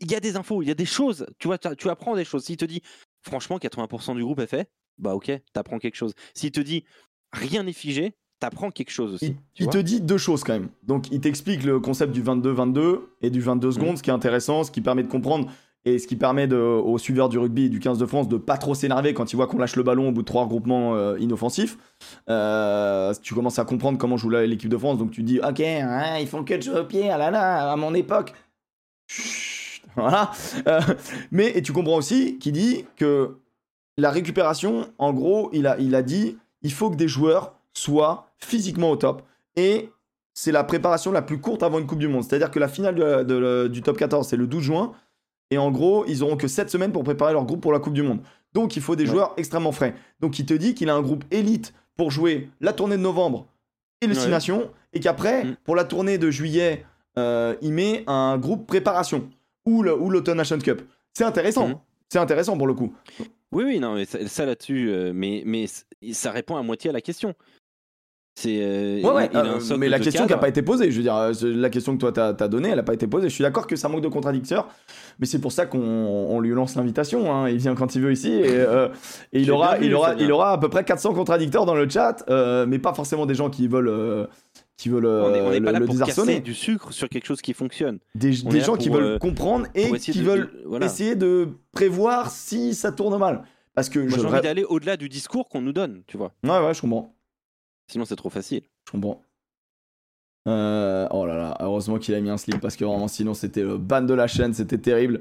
Il 0.00 0.10
y 0.10 0.14
a 0.14 0.20
des 0.20 0.36
infos, 0.36 0.62
il 0.62 0.68
y 0.68 0.70
a 0.70 0.74
des 0.74 0.86
choses. 0.86 1.26
Tu 1.38 1.46
vois, 1.48 1.58
tu 1.58 1.88
apprends 1.90 2.16
des 2.16 2.24
choses. 2.24 2.44
S'il 2.44 2.56
te 2.56 2.64
dit, 2.64 2.80
franchement, 3.22 3.58
80% 3.58 4.14
du 4.14 4.22
groupe 4.22 4.40
est 4.40 4.46
fait, 4.46 4.70
bah 4.98 5.14
ok, 5.14 5.32
t'apprends 5.52 5.78
quelque 5.78 5.96
chose. 5.96 6.12
S'il 6.34 6.52
te 6.52 6.60
dit, 6.60 6.84
rien 7.32 7.62
n'est 7.62 7.72
figé, 7.72 8.14
t'apprends 8.38 8.70
quelque 8.70 8.90
chose 8.90 9.14
aussi. 9.14 9.36
Il, 9.58 9.68
te 9.68 9.78
dit 9.78 10.00
deux 10.00 10.18
choses 10.18 10.44
quand 10.44 10.54
même. 10.54 10.68
Donc 10.82 11.10
il 11.10 11.20
t'explique 11.20 11.62
le 11.62 11.78
concept 11.78 12.12
du 12.12 12.22
22-22 12.22 13.00
et 13.22 13.30
du 13.30 13.40
22 13.40 13.72
secondes, 13.72 13.98
ce 13.98 14.02
qui 14.02 14.10
est 14.10 14.14
intéressant, 14.14 14.64
ce 14.64 14.70
qui 14.70 14.80
permet 14.80 15.02
de 15.02 15.08
comprendre 15.08 15.50
et 15.84 15.98
ce 15.98 16.06
qui 16.06 16.16
permet 16.16 16.46
de, 16.46 16.56
aux 16.56 16.98
suiveurs 16.98 17.28
du 17.28 17.38
rugby 17.38 17.64
et 17.64 17.68
du 17.68 17.80
15 17.80 17.96
de 17.98 18.04
France 18.04 18.28
de 18.28 18.36
pas 18.36 18.58
trop 18.58 18.74
s'énerver 18.74 19.14
quand 19.14 19.32
ils 19.32 19.36
voient 19.36 19.46
qu'on 19.46 19.58
lâche 19.58 19.76
le 19.76 19.82
ballon 19.82 20.08
au 20.08 20.12
bout 20.12 20.20
de 20.20 20.26
trois 20.26 20.42
regroupements 20.42 20.94
euh, 20.94 21.18
inoffensifs. 21.18 21.78
Euh, 22.28 23.14
tu 23.22 23.34
commences 23.34 23.58
à 23.58 23.64
comprendre 23.64 23.96
comment 23.96 24.16
joue 24.16 24.28
l'équipe 24.30 24.68
de 24.68 24.76
France, 24.76 24.98
donc 24.98 25.10
tu 25.10 25.22
dis 25.22 25.40
ok, 25.40 25.60
hein, 25.60 26.18
ils 26.20 26.26
font 26.26 26.44
que 26.44 26.54
de 26.54 26.62
jouer 26.62 26.80
au 26.80 26.84
pied, 26.84 27.10
ah 27.10 27.16
là 27.16 27.30
là, 27.30 27.72
à 27.72 27.76
mon 27.76 27.94
époque. 27.94 28.34
Voilà. 30.08 30.30
Euh, 30.66 30.80
mais 31.30 31.50
et 31.56 31.62
tu 31.62 31.72
comprends 31.72 31.96
aussi 31.96 32.38
qu'il 32.38 32.52
dit 32.52 32.84
que 32.96 33.38
la 33.96 34.10
récupération, 34.10 34.88
en 34.98 35.12
gros, 35.12 35.50
il 35.52 35.66
a, 35.66 35.78
il 35.78 35.94
a 35.94 36.02
dit 36.02 36.38
il 36.62 36.72
faut 36.72 36.90
que 36.90 36.96
des 36.96 37.08
joueurs 37.08 37.54
soient 37.74 38.26
physiquement 38.38 38.90
au 38.90 38.96
top. 38.96 39.22
Et 39.56 39.90
c'est 40.34 40.52
la 40.52 40.64
préparation 40.64 41.12
la 41.12 41.22
plus 41.22 41.38
courte 41.40 41.62
avant 41.62 41.78
une 41.78 41.86
Coupe 41.86 41.98
du 41.98 42.08
Monde. 42.08 42.24
C'est-à-dire 42.24 42.50
que 42.50 42.58
la 42.58 42.68
finale 42.68 42.94
de- 42.94 43.22
de- 43.24 43.68
du 43.68 43.82
top 43.82 43.96
14, 43.98 44.26
c'est 44.28 44.36
le 44.36 44.46
12 44.46 44.62
juin. 44.62 44.92
Et 45.50 45.58
en 45.58 45.70
gros, 45.70 46.04
ils 46.06 46.22
auront 46.22 46.36
que 46.36 46.46
7 46.48 46.70
semaines 46.70 46.92
pour 46.92 47.02
préparer 47.04 47.32
leur 47.32 47.44
groupe 47.44 47.60
pour 47.60 47.72
la 47.72 47.78
Coupe 47.80 47.94
du 47.94 48.02
Monde. 48.02 48.20
Donc 48.54 48.76
il 48.76 48.82
faut 48.82 48.96
des 48.96 49.04
Ouais. 49.04 49.10
joueurs 49.10 49.34
extrêmement 49.36 49.72
frais. 49.72 49.94
Donc 50.20 50.38
il 50.38 50.46
te 50.46 50.54
dit 50.54 50.74
qu'il 50.74 50.88
a 50.90 50.94
un 50.94 51.02
groupe 51.02 51.24
élite 51.30 51.74
pour 51.96 52.10
jouer 52.10 52.48
la 52.60 52.72
tournée 52.72 52.96
de 52.96 53.02
novembre 53.02 53.46
et 54.00 54.06
le 54.06 54.14
Six 54.14 54.24
Ouais. 54.26 54.30
Nations. 54.30 54.70
Et 54.92 55.00
qu'après, 55.00 55.44
Mm. 55.44 55.56
pour 55.64 55.76
la 55.76 55.84
tournée 55.84 56.18
de 56.18 56.30
juillet, 56.30 56.84
euh, 57.18 57.54
il 57.62 57.72
met 57.72 58.04
un 58.06 58.38
groupe 58.38 58.66
préparation. 58.66 59.28
Ou 59.66 59.82
le- 59.82 59.96
ou 59.96 60.10
l'Autumn 60.10 60.36
Nations 60.36 60.58
Cup. 60.58 60.82
C'est 61.12 61.24
intéressant. 61.24 61.68
Mm. 61.68 61.78
C'est 62.08 62.18
intéressant 62.18 62.56
pour 62.56 62.66
le 62.66 62.74
coup. 62.74 62.92
Oui, 63.52 63.64
oui, 63.64 63.78
non, 63.80 63.94
mais 63.94 64.04
ça, 64.04 64.18
ça 64.26 64.46
là-dessus, 64.46 64.88
euh, 64.90 65.12
mais, 65.14 65.42
mais 65.44 65.66
ça 66.12 66.30
répond 66.30 66.56
à 66.56 66.62
moitié 66.62 66.90
à 66.90 66.92
la 66.92 67.00
question. 67.00 67.34
C'est. 68.36 68.60
euh, 68.62 69.02
Ouais, 69.02 69.10
ouais, 69.12 69.26
il- 69.26 69.30
il 69.32 69.36
a 69.36 69.40
un 69.42 69.58
euh, 69.72 69.76
mais 69.76 69.88
la 69.88 69.98
question 69.98 70.24
qui 70.24 70.32
n'a 70.32 70.38
pas 70.38 70.48
été 70.48 70.62
posée, 70.62 70.90
je 70.90 70.96
veux 70.96 71.02
dire, 71.02 71.14
euh, 71.16 71.32
la 71.42 71.68
question 71.68 71.92
que 71.94 71.98
toi 72.00 72.12
t'as 72.12 72.28
as 72.28 72.48
donnée, 72.48 72.70
elle 72.70 72.76
n'a 72.76 72.82
pas 72.84 72.94
été 72.94 73.06
posée. 73.06 73.28
Je 73.28 73.34
suis 73.34 73.42
d'accord 73.42 73.66
que 73.66 73.76
ça 73.76 73.88
manque 73.88 74.02
de 74.02 74.08
contradicteurs, 74.08 74.68
mais 75.18 75.26
c'est 75.26 75.40
pour 75.40 75.52
ça 75.52 75.66
qu'on 75.66 75.78
on 75.80 76.40
lui 76.40 76.50
lance 76.50 76.74
l'invitation. 76.76 77.34
hein. 77.34 77.48
Il 77.50 77.58
vient 77.58 77.74
quand 77.74 77.94
il 77.96 78.02
veut 78.02 78.12
ici 78.12 78.32
et, 78.32 78.44
euh, 78.48 78.88
et 79.32 79.40
il, 79.40 79.50
aura, 79.50 79.78
il, 79.78 79.92
aura, 79.94 80.14
il 80.14 80.30
aura 80.32 80.52
à 80.52 80.58
peu 80.58 80.68
près 80.68 80.84
400 80.84 81.12
contradicteurs 81.12 81.66
dans 81.66 81.74
le 81.74 81.88
chat, 81.88 82.24
mais 82.66 82.78
pas 82.78 82.94
forcément 82.94 83.26
des 83.26 83.34
gens 83.34 83.50
qui 83.50 83.66
veulent, 83.68 84.28
qui 84.80 84.88
veulent 84.88 85.04
On 85.06 85.30
n'est 85.30 85.40
euh, 85.40 85.44
pas 85.44 85.58
le, 85.58 85.72
là 85.72 85.78
le 85.78 85.84
pour 85.84 85.94
casser 85.98 86.06
désarçonner. 86.12 86.40
du 86.40 86.54
sucre 86.54 86.90
sur 86.92 87.10
quelque 87.10 87.26
chose 87.26 87.42
qui 87.42 87.52
fonctionne. 87.52 87.98
Des, 88.14 88.32
gens 88.32 88.76
qui 88.76 88.88
veulent 88.88 89.02
euh, 89.04 89.18
comprendre 89.18 89.66
et 89.74 89.92
qui 89.98 90.12
de- 90.12 90.22
veulent 90.24 90.50
de- 90.54 90.62
voilà. 90.64 90.86
essayer 90.86 91.16
de 91.16 91.48
prévoir 91.72 92.30
si 92.30 92.74
ça 92.74 92.90
tourne 92.90 93.18
mal. 93.18 93.44
Parce 93.74 93.90
que 93.90 93.98
Moi, 93.98 94.16
j'ai 94.18 94.24
envie 94.24 94.40
d'aller 94.40 94.64
au-delà 94.64 94.96
du 94.96 95.10
discours 95.10 95.50
qu'on 95.50 95.60
nous 95.60 95.74
donne, 95.74 96.02
tu 96.06 96.16
vois. 96.16 96.32
Ouais, 96.44 96.64
ouais, 96.66 96.72
je 96.72 96.80
comprends. 96.80 97.14
Sinon, 97.88 98.06
c'est 98.06 98.16
trop 98.16 98.30
facile. 98.30 98.62
Je 98.86 98.92
comprends. 98.92 99.22
Euh, 100.48 101.06
oh 101.10 101.26
là 101.26 101.36
là, 101.36 101.56
heureusement 101.60 101.98
qu'il 101.98 102.14
a 102.14 102.20
mis 102.20 102.30
un 102.30 102.38
slip 102.38 102.58
parce 102.60 102.74
que 102.74 102.86
vraiment 102.86 103.08
sinon 103.08 103.34
c'était 103.34 103.62
le 103.62 103.76
ban 103.76 104.00
de 104.00 104.14
la 104.14 104.26
chaîne, 104.26 104.54
c'était 104.54 104.78
terrible. 104.78 105.20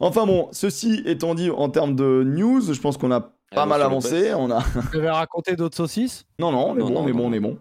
Enfin 0.00 0.26
bon, 0.26 0.48
ceci 0.50 1.00
étant 1.06 1.36
dit 1.36 1.48
en 1.48 1.68
termes 1.68 1.94
de 1.94 2.24
news, 2.26 2.60
je 2.72 2.80
pense 2.80 2.96
qu'on 2.98 3.12
a 3.12 3.37
pas 3.54 3.62
Allons 3.62 3.70
mal 3.70 3.82
avancé. 3.82 4.32
On 4.34 4.50
a... 4.50 4.62
Tu 4.90 4.98
avais 4.98 5.10
raconté 5.10 5.56
d'autres 5.56 5.76
saucisses? 5.76 6.24
Non, 6.38 6.52
non, 6.52 6.70
on 6.70 6.76
est 6.76 6.80
Non, 6.80 6.86
bon, 6.88 6.92
non, 6.92 7.00
on 7.00 7.06
est 7.08 7.12
non. 7.12 7.16
bon, 7.18 7.28
on 7.28 7.32
est 7.32 7.40
bon. 7.40 7.58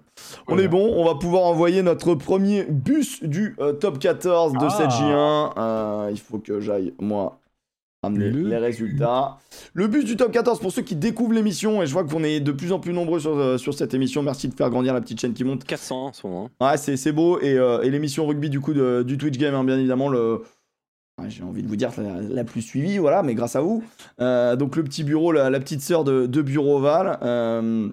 On 0.48 0.58
est 0.58 0.68
bon, 0.68 0.94
on 0.98 1.06
va 1.06 1.16
pouvoir 1.16 1.44
envoyer 1.44 1.82
notre 1.82 2.16
premier 2.16 2.64
bus 2.64 3.24
du 3.24 3.56
euh, 3.60 3.74
top 3.74 4.00
14 4.00 4.54
de 4.54 4.58
Ah. 4.62 4.70
cette 4.70 4.90
J1. 4.90 5.54
Euh, 5.58 6.08
il 6.12 6.20
faut 6.20 6.40
que 6.40 6.60
j'aille, 6.60 6.94
moi, 7.00 7.40
ramener 8.04 8.30
Le 8.30 8.50
les 8.50 8.58
résultats. 8.58 9.38
Le 9.74 9.88
bus 9.88 10.06
du 10.06 10.18
top 10.18 10.32
14 10.32 10.60
pour 10.60 10.72
ceux 10.72 10.82
qui 10.82 10.96
découvrent 10.96 11.34
l'émission, 11.34 11.82
et 11.82 11.88
je 11.88 11.94
vois 11.94 12.04
qu'on 12.04 12.24
est 12.24 12.40
de 12.40 12.52
plus 12.52 12.72
en 12.74 12.80
plus 12.80 12.94
nombreux 12.94 13.20
sur, 13.20 13.38
euh, 13.38 13.58
sur 13.58 13.74
cette 13.74 13.94
émission. 13.94 14.22
Merci 14.24 14.48
de 14.50 14.54
faire 14.56 14.70
grandir 14.70 14.94
la 14.94 15.02
petite 15.02 15.20
chaîne 15.22 15.34
qui 15.34 15.44
monte. 15.44 15.64
400 15.64 16.08
en 16.08 16.14
ce 16.14 16.28
moment. 16.28 16.50
Ouais, 16.62 16.78
c'est 16.78 16.98
c'est 16.98 17.12
beau. 17.12 17.40
Et, 17.40 17.54
euh, 17.58 17.82
et 17.84 17.90
l'émission 17.90 18.26
rugby 18.28 18.50
du 18.50 18.60
coup 18.60 18.74
de- 18.74 19.04
du 19.04 19.18
Twitch 19.18 19.38
Game, 19.38 19.56
hein, 19.56 19.64
bien 19.64 19.78
évidemment, 19.78 20.10
le. 20.10 20.44
J'ai 21.28 21.44
envie 21.44 21.64
de 21.64 21.68
vous 21.68 21.76
dire 21.76 21.92
la, 21.98 22.22
la 22.22 22.44
plus 22.44 22.62
suivie, 22.62 23.00
voilà, 23.00 23.24
mais 23.24 23.34
grâce 23.34 23.56
à 23.56 23.62
vous. 23.62 23.84
Euh, 24.22 24.56
donc 24.56 24.76
le 24.76 24.84
petit 24.84 25.04
bureau, 25.04 25.32
la, 25.32 25.60
petite 25.60 25.82
sœur 25.82 26.04
de, 26.04 26.42
Bureau 26.42 26.78
Oval. 26.78 27.18
Euh, 27.24 27.90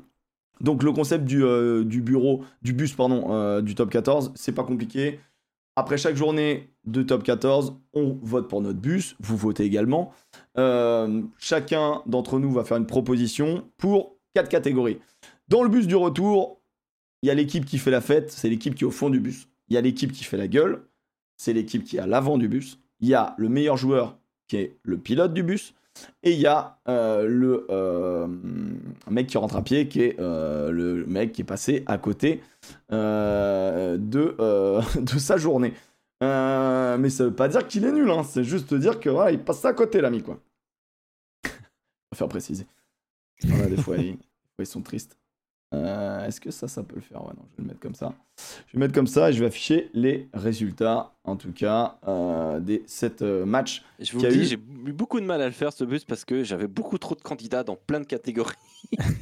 donc 0.60 0.82
le 0.82 0.92
concept 0.92 1.24
du, 1.24 1.42
euh, 1.42 1.84
du 1.84 2.02
bureau, 2.02 2.44
du 2.60 2.74
bus, 2.74 2.92
pardon, 2.92 3.60
du 3.62 3.74
top 3.74 3.90
14, 3.90 4.32
c'est 4.34 4.52
pas 4.52 4.62
compliqué. 4.62 5.20
Après 5.76 5.96
chaque 5.96 6.16
journée 6.16 6.70
de 6.84 7.02
top 7.02 7.24
14, 7.24 7.74
on 7.94 8.18
vote 8.22 8.48
pour 8.48 8.60
notre 8.60 8.78
bus, 8.78 9.16
vous 9.20 9.38
votez 9.38 9.64
également. 9.64 10.12
Chacun 11.38 12.02
d'entre 12.04 12.38
nous 12.38 12.52
va 12.52 12.64
faire 12.64 12.76
une 12.76 12.86
proposition 12.86 13.64
pour 13.78 14.18
quatre 14.34 14.50
catégories. 14.50 14.98
Dans 15.48 15.62
le 15.62 15.70
bus 15.70 15.86
du 15.86 15.96
retour, 15.96 16.60
il 17.22 17.28
y 17.28 17.30
a 17.30 17.34
l'équipe 17.34 17.64
qui 17.64 17.78
fait 17.78 17.90
la 17.90 18.02
fête, 18.02 18.30
c'est 18.30 18.50
l'équipe 18.50 18.74
qui 18.74 18.84
est 18.84 18.86
au 18.86 18.90
fond 18.90 19.08
du 19.08 19.18
bus. 19.18 19.48
Il 19.68 19.74
y 19.74 19.78
a 19.78 19.80
l'équipe 19.80 20.12
qui 20.12 20.24
fait 20.24 20.36
la 20.36 20.46
gueule, 20.46 20.86
c'est 21.38 21.54
l'équipe 21.54 21.84
qui 21.84 21.96
est 21.96 22.00
à 22.00 22.06
l'avant 22.06 22.36
du 22.36 22.48
bus. 22.48 22.78
Il 23.04 23.08
y 23.08 23.14
a 23.14 23.34
le 23.36 23.50
meilleur 23.50 23.76
joueur 23.76 24.16
qui 24.48 24.56
est 24.56 24.78
le 24.82 24.96
pilote 24.96 25.34
du 25.34 25.42
bus. 25.42 25.74
Et 26.22 26.32
il 26.32 26.38
y 26.40 26.46
a 26.46 26.78
euh, 26.88 27.26
le 27.26 27.66
euh, 27.68 28.26
mec 29.10 29.26
qui 29.26 29.36
rentre 29.36 29.56
à 29.56 29.62
pied, 29.62 29.88
qui 29.88 30.00
est 30.00 30.18
euh, 30.18 30.70
le 30.70 31.04
mec 31.04 31.32
qui 31.32 31.42
est 31.42 31.44
passé 31.44 31.82
à 31.84 31.98
côté 31.98 32.40
de, 32.90 33.98
sa 35.18 35.36
journée. 35.36 35.74
Mais 36.22 37.10
ça 37.10 37.24
veut 37.24 37.34
pas 37.34 37.48
dire 37.48 37.68
qu'il 37.68 37.84
est 37.84 37.92
nul, 37.92 38.10
hein. 38.10 38.22
c'est 38.22 38.42
juste 38.42 38.72
dire 38.72 38.98
que 38.98 39.10
voilà, 39.10 39.32
il 39.32 39.38
passe 39.38 39.66
à 39.66 39.74
côté, 39.74 40.00
l'ami, 40.00 40.22
quoi. 40.22 40.40
Faut 41.44 42.16
faire 42.16 42.28
préciser. 42.28 42.66
Ils, 43.42 43.68
des 43.68 43.76
fois, 43.76 43.96
ils 43.98 44.16
sont 44.66 44.80
tristes. 44.80 45.18
Euh, 45.74 46.26
Est-ce 46.26 46.40
que 46.40 46.50
ça, 46.50 46.68
ça 46.68 46.82
peut 46.82 46.96
le 46.96 47.00
faire? 47.02 47.20
Ouais, 47.22 47.32
non, 47.36 47.42
je 47.52 47.56
vais 47.56 47.62
le 47.62 47.68
mettre 47.68 47.80
comme 47.80 47.94
ça. 47.94 48.14
Je 48.68 48.72
vais 48.74 48.78
mettre 48.80 48.94
comme 48.94 49.06
ça 49.06 49.30
et 49.30 49.32
je 49.32 49.40
vais 49.40 49.46
afficher 49.46 49.90
les 49.94 50.28
résultats, 50.32 51.12
en 51.24 51.36
tout 51.36 51.52
cas, 51.52 51.98
euh, 52.08 52.60
des 52.60 52.82
7 52.86 53.22
matchs. 53.22 53.84
Je 54.00 54.12
vous 54.12 54.18
dis, 54.32 54.40
eu- 54.40 54.44
j'ai 54.44 54.54
eu 54.90 54.92
beaucoup 54.92 55.20
de 55.20 55.26
mal 55.26 55.40
à 55.42 55.46
le 55.46 55.52
faire 55.52 55.72
ce 55.72 55.84
bus 55.84 56.04
parce 56.04 56.24
que 56.24 56.42
j'avais 56.44 56.66
beaucoup 56.68 56.98
trop 56.98 57.14
de 57.14 57.20
candidats 57.22 57.64
dans 57.64 57.76
plein 57.76 58.00
de 58.00 58.06
catégories. 58.06 58.54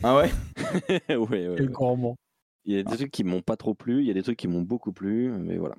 Ah 0.03 0.17
ouais? 0.17 0.31
Ouais, 1.09 1.49
ouais. 1.49 1.57
Il 2.65 2.75
y 2.75 2.79
a 2.79 2.83
des 2.83 2.97
trucs 2.97 3.11
qui 3.11 3.25
m'ont 3.25 3.43
pas 3.43 3.57
trop 3.57 3.75
plu, 3.75 4.01
il 4.01 4.07
y 4.07 4.11
a 4.11 4.15
des 4.15 4.23
trucs 4.23 4.39
qui 4.39 4.49
m'ont 4.49 4.63
beaucoup 4.63 4.93
plu, 4.93 5.31
mais 5.39 5.57
voilà. 5.59 5.75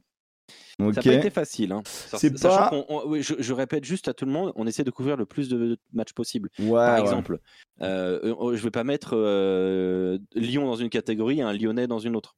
Ok. 0.80 0.96
Ça 0.96 1.02
n'a 1.02 1.04
pas 1.04 1.14
été 1.20 1.30
facile. 1.30 1.72
Hein. 1.72 1.82
C'est 1.86 2.38
sachant 2.38 2.58
pas- 2.58 2.70
qu'on- 2.70 2.86
on- 2.90 3.08
oui, 3.08 3.22
je, 3.24 3.36
je 3.40 3.54
répète 3.54 3.84
juste 3.86 4.08
à 4.08 4.14
tout 4.14 4.26
le 4.26 4.32
monde, 4.32 4.52
on 4.56 4.66
essaie 4.68 4.84
de 4.84 4.92
couvrir 4.92 5.16
le 5.18 5.26
plus 5.26 5.48
de 5.50 5.78
matchs 5.94 6.14
possible. 6.14 6.50
Ouais, 6.60 6.72
Par 6.72 6.96
ouais. 6.96 7.02
exemple, 7.02 7.40
euh, 7.82 8.36
euh, 8.36 8.56
je 8.56 8.64
vais 8.64 8.72
pas 8.72 8.84
mettre 8.84 9.12
euh, 9.16 10.18
Lyon 10.36 10.66
dans 10.66 10.76
une 10.76 10.90
catégorie 10.90 11.40
et 11.40 11.44
un 11.44 11.54
Lyonnais 11.54 11.88
dans 11.88 12.00
une 12.00 12.16
autre. 12.16 12.36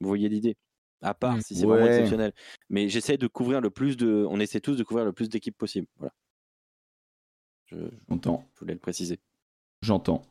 Vous 0.00 0.08
voyez 0.08 0.28
l'idée? 0.28 0.56
À 1.02 1.14
part 1.14 1.36
Mm. 1.36 1.40
si 1.42 1.54
c'est 1.54 1.66
vraiment 1.66 1.86
exceptionnel. 1.86 2.32
Mais 2.70 2.88
j'essaie 2.88 3.16
de 3.18 3.26
couvrir 3.26 3.60
le 3.60 3.70
plus 3.70 3.96
de. 3.96 4.26
On 4.28 4.40
essaie 4.40 4.60
tous 4.60 4.76
de 4.76 4.82
couvrir 4.82 5.04
le 5.04 5.12
plus 5.12 5.28
d'équipes 5.28 5.56
possible. 5.56 5.86
Voilà. 5.98 6.12
Je, 7.66 7.76
je 7.76 7.82
J'entends. 8.08 8.44
voulais 8.58 8.74
le 8.74 8.80
préciser. 8.80 9.18
J'entends. 9.82 10.22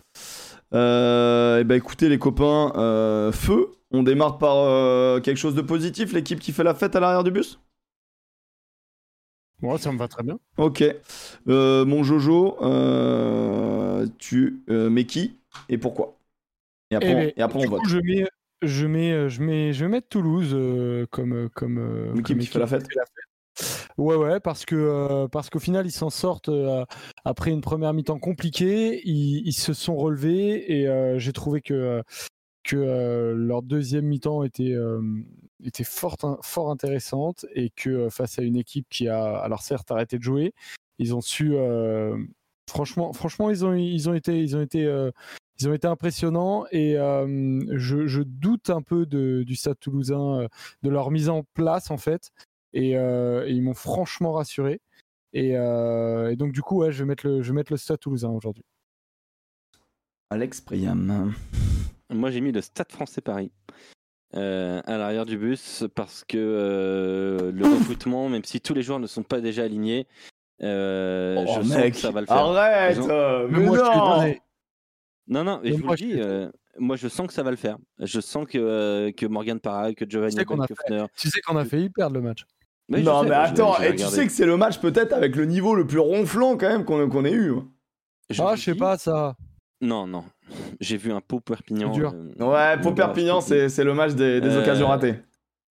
Euh, 0.73 1.59
et 1.59 1.63
ben 1.63 1.75
écoutez 1.75 2.09
les 2.09 2.19
copains, 2.19 2.73
euh, 2.75 3.31
feu, 3.31 3.71
on 3.91 4.03
démarre 4.03 4.37
par 4.37 4.57
euh, 4.57 5.19
quelque 5.21 5.37
chose 5.37 5.55
de 5.55 5.61
positif, 5.61 6.11
l'équipe 6.13 6.39
qui 6.39 6.51
fait 6.51 6.63
la 6.63 6.73
fête 6.73 6.95
à 6.95 6.99
l'arrière 6.99 7.23
du 7.23 7.31
bus? 7.31 7.59
Ouais, 9.61 9.77
ça 9.77 9.91
me 9.91 9.97
va 9.97 10.07
très 10.07 10.23
bien. 10.23 10.37
Ok. 10.57 10.83
Euh, 11.47 11.85
mon 11.85 12.03
Jojo, 12.03 12.57
tu 14.19 14.63
mets 14.67 15.05
qui 15.05 15.37
et 15.69 15.77
pourquoi? 15.77 16.17
Et 16.91 16.95
après, 16.95 17.09
Eh 17.09 17.15
on- 17.15 17.19
ben, 17.19 17.33
et 17.35 17.41
après 17.41 17.59
on 17.59 17.69
vote. 17.69 17.81
coup, 17.81 17.87
je 17.89 17.97
mets, 17.97 18.27
je 18.61 18.85
mets, 18.87 19.29
je 19.29 19.41
mets, 19.41 19.73
je 19.73 19.85
vais 19.85 19.89
mettre 19.89 20.07
Toulouse 20.09 20.51
comme, 21.11 21.49
comme, 21.49 22.21
comme 22.23 22.39
qui 22.39 22.45
fait 22.45 22.59
la 22.59 22.67
fête. 22.67 22.87
Ouais, 23.97 24.15
ouais, 24.15 24.39
parce 24.39 24.65
que 24.65 24.75
euh, 24.75 25.27
parce 25.29 25.49
qu'au 25.49 25.59
final 25.59 25.85
ils 25.85 25.91
s'en 25.91 26.09
sortent 26.09 26.49
euh, 26.49 26.85
après 27.23 27.51
une 27.51 27.61
première 27.61 27.93
mi-temps 27.93 28.19
compliquée, 28.19 29.01
ils, 29.07 29.53
se 29.53 29.73
sont 29.73 29.95
relevés 29.95 30.79
et 30.79 30.87
euh, 30.87 31.17
j'ai 31.19 31.31
trouvé 31.33 31.61
que 31.61 32.03
que 32.63 33.33
leur 33.37 33.61
deuxième 33.61 34.05
mi-temps 34.05 34.43
était 34.43 34.75
était 35.63 35.83
fort 35.83 36.17
fort 36.41 36.71
intéressante 36.71 37.45
et 37.53 37.69
que 37.69 38.09
face 38.09 38.39
à 38.39 38.41
une 38.43 38.57
équipe 38.57 38.87
qui 38.89 39.07
a 39.07 39.37
alors 39.37 39.61
certes 39.61 39.91
arrêté 39.91 40.17
de 40.17 40.23
jouer, 40.23 40.53
ils 40.99 41.15
ont 41.15 41.21
su 41.21 41.55
franchement 42.67 43.13
franchement 43.13 43.49
ils 43.49 43.65
ont 43.65 43.73
ils 43.73 44.09
ont 44.09 44.13
été 44.13 44.41
ils 44.41 44.57
ont 44.57 44.61
été 44.61 44.81
ils 45.59 45.69
ont 45.69 45.73
été 45.73 45.87
impressionnants 45.87 46.65
et 46.71 46.95
je, 46.95 48.21
doute 48.23 48.69
un 48.69 48.81
peu 48.81 49.05
du 49.05 49.55
Stade 49.55 49.79
Toulousain, 49.79 50.47
de 50.83 50.89
leur 50.89 51.11
mise 51.11 51.29
en 51.29 51.43
place 51.53 51.91
en 51.91 51.97
fait. 51.97 52.31
Et, 52.75 52.97
euh, 52.97 53.47
et 53.47 53.51
ils 53.51 53.61
m'ont 53.63 53.73
franchement 53.73 54.33
rassuré. 54.33 54.81
Et, 55.33 55.57
euh, 55.57 56.29
et 56.31 56.35
donc 56.35 56.51
du 56.51 56.61
coup, 56.61 56.79
ouais, 56.81 56.91
je 56.91 56.99
vais 57.03 57.07
mettre 57.07 57.25
le, 57.25 57.41
je 57.41 57.49
vais 57.51 57.55
mettre 57.55 57.71
le 57.71 57.77
Stade 57.77 57.99
Toulousain 57.99 58.29
aujourd'hui. 58.29 58.63
Alex 60.29 60.61
Priam. 60.61 61.33
Moi, 62.09 62.31
j'ai 62.31 62.41
mis 62.41 62.51
le 62.51 62.61
Stade 62.61 62.91
français 62.91 63.21
Paris 63.21 63.51
euh, 64.35 64.81
à 64.85 64.97
l'arrière 64.97 65.25
du 65.25 65.37
bus 65.37 65.85
parce 65.95 66.23
que 66.25 66.37
euh, 66.37 67.51
le 67.51 67.63
recrutement, 68.03 68.27
même 68.29 68.43
si 68.43 68.59
tous 68.61 68.73
les 68.73 68.81
joueurs 68.83 68.99
ne 68.99 69.07
sont 69.07 69.23
pas 69.23 69.39
déjà 69.41 69.63
alignés, 69.63 70.07
euh, 70.61 71.35
oh 71.47 71.53
je 71.61 71.67
sens 71.67 71.77
mec, 71.77 71.93
que 71.93 71.99
ça 71.99 72.11
va 72.11 72.21
le 72.21 72.27
faire. 72.27 72.37
arrête 72.37 72.97
ont- 72.99 73.07
Mais 73.49 73.59
Mais 73.59 73.65
moi, 73.65 73.77
je 73.77 73.83
suis 73.85 73.97
non 73.97 74.15
désolé. 74.17 74.41
Non, 75.27 75.43
non, 75.43 75.59
mais 75.63 75.69
Mais 75.69 75.75
je 75.75 75.81
vous 75.81 75.85
moi, 75.85 75.95
le 75.95 75.97
je 75.97 76.05
dis, 76.05 76.21
euh, 76.21 76.51
moi 76.77 76.95
je 76.97 77.07
sens 77.07 77.25
que 77.27 77.33
ça 77.33 77.41
va 77.43 77.49
le 77.51 77.57
faire. 77.57 77.77
Je 77.99 78.19
sens 78.19 78.45
que, 78.47 78.57
euh, 78.59 79.11
que 79.11 79.25
Morgan 79.25 79.59
Parra, 79.59 79.93
que 79.93 80.07
Giovanni 80.07 80.35
Tu 80.35 80.39
sais 80.41 80.45
qu'on 80.45 80.59
a 80.59 80.67
Fner- 80.67 81.07
Tu 81.17 81.29
sais 81.29 81.41
qu'on 81.41 81.57
a 81.57 81.65
failli 81.65 81.89
perdre 81.89 82.15
le 82.15 82.21
match. 82.21 82.45
Non 82.89 83.23
sais, 83.23 83.29
mais 83.29 83.35
attends, 83.35 83.79
et 83.81 83.95
tu 83.95 84.03
sais 84.05 84.25
que 84.27 84.31
c'est 84.31 84.45
le 84.45 84.57
match 84.57 84.79
peut-être 84.79 85.13
avec 85.13 85.35
le 85.35 85.45
niveau 85.45 85.73
le 85.75 85.87
plus 85.87 85.99
ronflant 85.99 86.55
quand 86.57 86.67
même 86.69 86.85
qu'on 86.85 87.25
ait 87.25 87.31
eu. 87.33 87.53
Je 88.29 88.41
ah, 88.41 88.55
je 88.55 88.61
sais 88.63 88.75
pas 88.75 88.97
ça. 88.97 89.35
Non, 89.81 90.07
non. 90.07 90.23
J'ai 90.79 90.97
vu 90.97 91.11
un 91.11 91.21
pot 91.21 91.39
Perpignan. 91.39 91.91
Dur. 91.91 92.13
euh, 92.13 92.45
Ouais, 92.45 92.75
le 92.77 92.93
Perpignan, 92.95 93.41
c'est 93.41 93.69
c'est 93.69 93.83
le 93.83 93.93
match 93.93 94.13
des, 94.13 94.39
des 94.41 94.49
Euh, 94.49 94.61
occasions 94.61 94.87
ratées. 94.87 95.15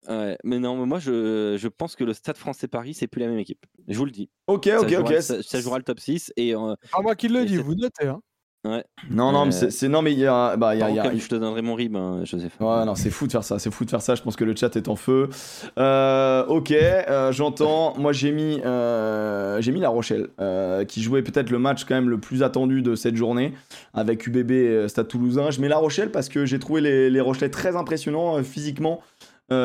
Ouais, 0.10 0.38
mais 0.44 0.58
non, 0.58 0.76
mais 0.78 0.86
moi 0.88 0.98
je, 1.00 1.58
je 1.60 1.68
pense 1.68 1.96
que 1.96 2.04
le 2.04 2.14
Stade 2.14 2.38
français 2.38 2.68
Paris, 2.68 2.94
c'est 2.96 3.08
plus 3.08 3.20
la 3.22 3.28
même 3.28 3.38
équipe. 3.38 3.66
Je 3.88 3.98
vous 3.98 4.06
le 4.06 4.12
dis. 4.12 4.30
Ok, 4.48 4.66
ça, 4.66 4.82
ok, 4.82 4.90
jouera, 4.90 5.02
ok. 5.02 5.22
ça, 5.22 5.44
ça 5.44 5.60
jouera 5.62 5.78
le 5.78 5.84
top 5.84 6.00
6 6.00 6.34
et 6.38 6.56
euh, 6.56 6.74
C'est 6.82 6.92
Pas 6.92 7.02
moi 7.02 7.16
qui 7.16 7.28
le 7.28 7.46
dis, 7.46 7.58
vous 7.58 7.76
notez. 7.76 8.08
Hein. 8.08 8.20
Non, 9.10 9.32
non, 9.32 9.46
mais 9.46 9.56
Euh, 9.64 9.70
c'est- 9.72 9.88
non, 9.88 10.04
mais 10.04 10.14
il 10.14 10.20
y 10.20 10.28
a, 10.28 10.56
bah, 10.56 10.76
y 10.76 10.84
a, 10.84 10.90
y 10.92 11.00
a- 11.00 11.16
je 11.16 11.28
te 11.28 11.34
donnerai 11.36 11.64
mon 11.64 11.74
rib, 11.74 11.96
hein, 11.96 12.20
Joseph. 12.26 12.54
Ouais, 12.60 12.86
non, 12.86 12.94
c'est 12.94 13.10
fou 13.10 13.26
de 13.26 13.32
faire 13.32 13.44
ça, 13.44 13.58
c'est 13.58 13.72
fou 13.72 13.86
de 13.86 13.90
faire 13.90 14.04
ça. 14.04 14.14
Je 14.14 14.22
pense 14.22 14.36
que 14.36 14.44
le 14.44 14.56
chat 14.56 14.76
est 14.76 14.88
en 14.88 14.96
feu. 14.96 15.30
Euh, 15.80 16.46
ok, 16.46 16.72
euh, 16.72 17.32
j'entends. 17.32 17.96
Moi, 17.98 18.14
j'ai 18.14 18.32
mis, 18.32 18.62
euh, 18.64 19.60
j'ai 19.62 19.72
mis 19.72 19.80
La 19.80 19.90
Rochelle, 19.90 20.28
qui 20.88 21.02
jouait 21.02 21.24
peut-être 21.24 21.50
le 21.50 21.58
match 21.58 21.86
quand 21.86 21.96
même 21.96 22.10
le 22.10 22.20
plus 22.20 22.44
attendu 22.44 22.82
de 22.84 22.94
cette 22.96 23.16
journée 23.16 23.54
avec 23.96 24.28
UBB 24.28 24.88
Stade 24.88 25.08
Toulousain. 25.08 25.50
Je 25.50 25.60
mets 25.60 25.68
La 25.70 25.78
Rochelle 25.78 26.12
parce 26.12 26.30
que 26.30 26.46
j'ai 26.46 26.60
trouvé 26.60 26.82
les, 26.82 27.10
les 27.10 27.22
Rochelais 27.22 27.50
très 27.50 27.76
impressionnants 27.76 28.42
physiquement. 28.44 29.02
Et 29.50 29.56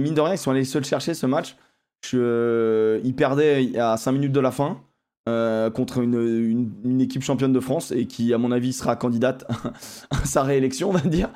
mine 0.00 0.14
de 0.14 0.20
rien, 0.20 0.34
ils 0.34 0.38
sont 0.38 0.50
allés 0.52 0.64
se 0.64 0.78
le 0.78 0.84
chercher 0.84 1.14
ce 1.14 1.26
match. 1.26 1.56
Je- 2.04 2.98
ils 3.04 3.14
perdaient 3.14 3.78
à 3.78 3.96
5 3.96 4.12
minutes 4.12 4.32
de 4.32 4.40
la 4.40 4.50
fin. 4.50 4.78
Euh, 5.28 5.70
contre 5.70 5.98
une, 6.02 6.14
une- 6.14 6.72
une 6.84 7.00
équipe 7.00 7.22
championne 7.22 7.52
de 7.52 7.60
France 7.60 7.92
et 7.92 8.06
qui, 8.06 8.34
à 8.34 8.38
mon 8.38 8.50
avis, 8.52 8.72
sera 8.72 8.96
candidate 8.96 9.44
à 10.10 10.24
sa 10.24 10.42
réélection, 10.42 10.90
on 10.90 10.92
va 10.92 11.00
dire. 11.08 11.28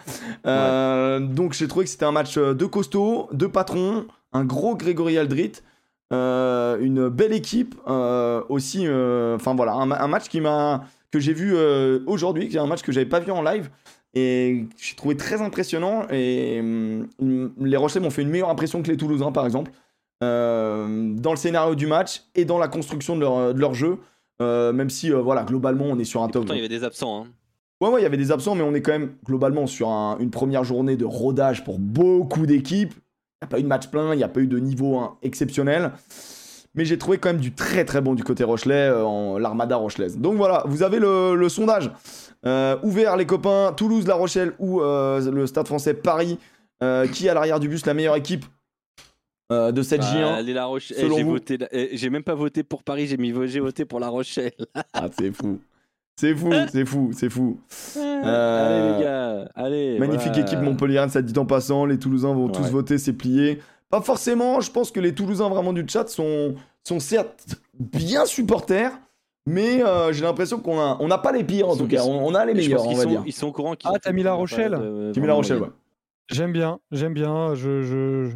Euh, 0.47 1.20
Donc, 1.20 1.53
j'ai 1.53 1.68
trouvé 1.68 1.84
que 1.84 1.91
c'était 1.91 2.05
un 2.05 2.12
match 2.12 2.37
euh, 2.37 2.55
de 2.55 2.64
costaud, 2.66 3.28
de 3.32 3.47
patron, 3.47 4.07
un 4.32 4.45
gros 4.45 4.74
Grégory 4.76 5.18
Aldrit, 5.18 5.53
euh, 6.12 6.78
une 6.80 7.09
belle 7.09 7.32
équipe 7.32 7.74
aussi. 8.49 8.87
Enfin 8.89 9.55
voilà, 9.55 9.72
un, 9.74 9.87
ma- 9.87 10.01
un 10.03 10.09
match 10.09 10.28
qui 10.28 10.41
m'a 10.41 10.84
que 11.12 11.20
j'ai 11.20 11.32
vu 11.32 11.55
aujourd'hui, 12.07 12.49
qui 12.49 12.57
est 12.57 12.61
un 12.61 12.66
match 12.66 12.82
que 12.82 12.93
j'avais 12.93 13.07
pas 13.07 13.20
vu 13.20 13.30
en 13.30 13.43
live 13.43 13.70
et 14.14 14.66
que 14.76 14.82
j'ai 14.82 14.97
trouvé 14.97 15.16
très 15.16 15.41
impressionnant. 15.43 16.07
Et 16.11 16.59
hum, 16.61 17.53
les 17.61 17.76
Rochelais 17.76 18.01
m'ont 18.01 18.11
fait 18.11 18.22
une 18.22 18.30
meilleure 18.30 18.51
impression 18.51 18.82
que 18.82 18.91
les 18.91 18.97
Toulousains, 18.97 19.32
par 19.32 19.47
exemple 19.47 19.70
dans 20.20 21.30
le 21.30 21.36
scénario 21.36 21.74
du 21.74 21.86
match 21.86 22.22
et 22.34 22.44
dans 22.44 22.58
la 22.58 22.68
construction 22.68 23.16
de 23.16 23.20
leur, 23.20 23.54
de 23.54 23.60
leur 23.60 23.74
jeu. 23.74 23.98
Euh, 24.42 24.72
même 24.72 24.90
si, 24.90 25.10
euh, 25.12 25.20
voilà, 25.20 25.44
globalement, 25.44 25.86
on 25.86 25.98
est 25.98 26.04
sur 26.04 26.22
un 26.22 26.28
Et 26.28 26.30
top. 26.32 26.42
pourtant, 26.42 26.54
il 26.54 26.58
y 26.58 26.60
avait 26.60 26.68
des 26.68 26.84
absents. 26.84 27.22
hein. 27.22 27.26
Ouais, 27.80 27.88
ouais, 27.90 28.00
il 28.00 28.02
y 28.02 28.06
avait 28.06 28.16
des 28.18 28.32
absents, 28.32 28.54
mais 28.54 28.62
on 28.62 28.74
est 28.74 28.82
quand 28.82 28.92
même 28.92 29.12
globalement 29.24 29.66
sur 29.66 29.88
un- 29.88 30.16
une 30.18 30.30
première 30.30 30.64
journée 30.64 30.96
de 30.96 31.04
rodage 31.04 31.64
pour 31.64 31.78
beaucoup 31.78 32.46
d'équipes. 32.46 32.92
Il 32.94 33.44
n'y 33.44 33.46
a 33.46 33.46
pas 33.48 33.58
eu 33.58 33.62
de 33.62 33.68
match 33.68 33.88
plein, 33.88 34.12
il 34.14 34.16
n'y 34.18 34.22
a 34.24 34.28
pas 34.28 34.40
eu 34.40 34.46
de 34.46 34.58
niveau 34.58 34.98
hein, 34.98 35.16
exceptionnel. 35.22 35.92
Mais 36.74 36.84
j'ai 36.84 36.98
trouvé 36.98 37.16
quand 37.18 37.30
même 37.30 37.40
du 37.40 37.52
très 37.52 37.84
très 37.86 38.02
bon 38.02 38.14
du 38.14 38.24
côté 38.24 38.44
Rochelet, 38.44 38.88
euh, 38.88 39.04
en 39.04 39.38
l'armada 39.38 39.76
rochelaise. 39.76 40.18
Donc 40.18 40.36
voilà, 40.36 40.62
vous 40.66 40.82
avez 40.82 40.98
le, 40.98 41.34
le 41.34 41.48
sondage. 41.48 41.90
Euh, 42.44 42.76
ouvert, 42.82 43.16
les 43.16 43.24
copains, 43.26 43.72
Toulouse, 43.74 44.06
La 44.06 44.14
Rochelle 44.14 44.52
ou 44.58 44.80
euh, 44.82 45.30
le 45.30 45.46
Stade 45.46 45.66
français 45.66 45.94
Paris. 45.94 46.38
Euh, 46.82 47.06
qui 47.06 47.26
à 47.30 47.32
l'arrière 47.32 47.58
du 47.58 47.68
bus 47.68 47.86
la 47.86 47.94
meilleure 47.94 48.16
équipe 48.16 48.44
euh, 49.53 49.72
de 49.72 49.82
cette 49.82 50.03
J1 50.03 50.34
Allez, 50.34 50.53
La 50.53 50.66
Rochelle. 50.66 50.97
Eh, 50.99 51.03
selon 51.03 51.16
j'ai 51.16 51.22
vous 51.22 51.30
voté, 51.30 51.59
eh, 51.70 51.90
j'ai 51.92 52.11
même 52.11 52.24
pas 52.24 52.34
voté 52.34 52.62
pour 52.62 52.82
Paris, 52.82 53.07
j'ai 53.07 53.16
mis, 53.16 53.32
j'ai 53.47 53.61
voté 53.61 53.84
pour 53.84 54.01
La 54.01 54.09
Rochelle. 54.09 54.53
Ah, 54.92 55.09
c'est 55.18 55.32
fou. 55.32 55.61
C'est 56.18 56.34
fou, 56.34 56.51
c'est 56.72 56.84
fou, 56.86 57.11
c'est 57.12 57.28
fou. 57.30 57.61
Allez 57.97 58.92
les 58.92 59.05
gars, 59.05 59.49
allez. 59.55 59.99
Magnifique 59.99 60.28
voilà. 60.28 60.40
équipe 60.40 60.61
Montpellier, 60.61 61.07
ça 61.11 61.22
dit 61.22 61.38
en 61.38 61.47
passant. 61.47 61.84
Les 61.84 61.99
Toulousains 61.99 62.32
vont 62.32 62.49
tous 62.49 62.70
voter, 62.70 62.99
c'est 62.99 63.12
plié. 63.12 63.61
Pas 63.90 64.01
forcément, 64.01 64.61
je 64.61 64.70
pense 64.70 64.90
que 64.90 64.99
les 64.99 65.14
Toulousains 65.14 65.49
vraiment 65.49 65.72
du 65.72 65.84
chat 65.86 66.09
sont, 66.09 66.55
sont 66.82 66.99
certes 66.99 67.57
bien 67.78 68.26
supporters, 68.26 68.90
mais 69.47 69.84
euh, 69.84 70.12
j'ai 70.12 70.24
l'impression 70.24 70.59
qu'on 70.59 70.80
a, 70.80 70.97
on 70.99 71.07
n'a 71.07 71.18
pas 71.18 71.30
les 71.30 71.44
pires 71.44 71.68
en 71.68 71.76
tout 71.76 71.86
cas. 71.86 72.03
On, 72.03 72.26
on 72.26 72.34
a 72.34 72.44
les 72.44 72.55
meilleurs, 72.55 72.84
on 72.84 72.94
va 72.94 73.03
sont, 73.05 73.09
dire. 73.09 73.22
ils 73.26 73.32
sont 73.32 73.47
au 73.49 73.53
courant 73.53 73.76
qu'ils 73.76 73.90
Ah, 73.92 73.99
t'as 74.01 74.12
mis 74.12 74.24
La 74.24 74.32
Rochelle 74.32 74.76
J'ai 75.14 75.20
mis 75.20 75.26
La 75.26 75.34
Rochelle, 75.34 75.61
ouais. 75.61 75.70
J'aime 76.32 76.53
bien, 76.53 76.80
j'aime 76.90 77.14
bien. 77.14 77.55
Je, 77.55 77.82
je, 77.82 78.30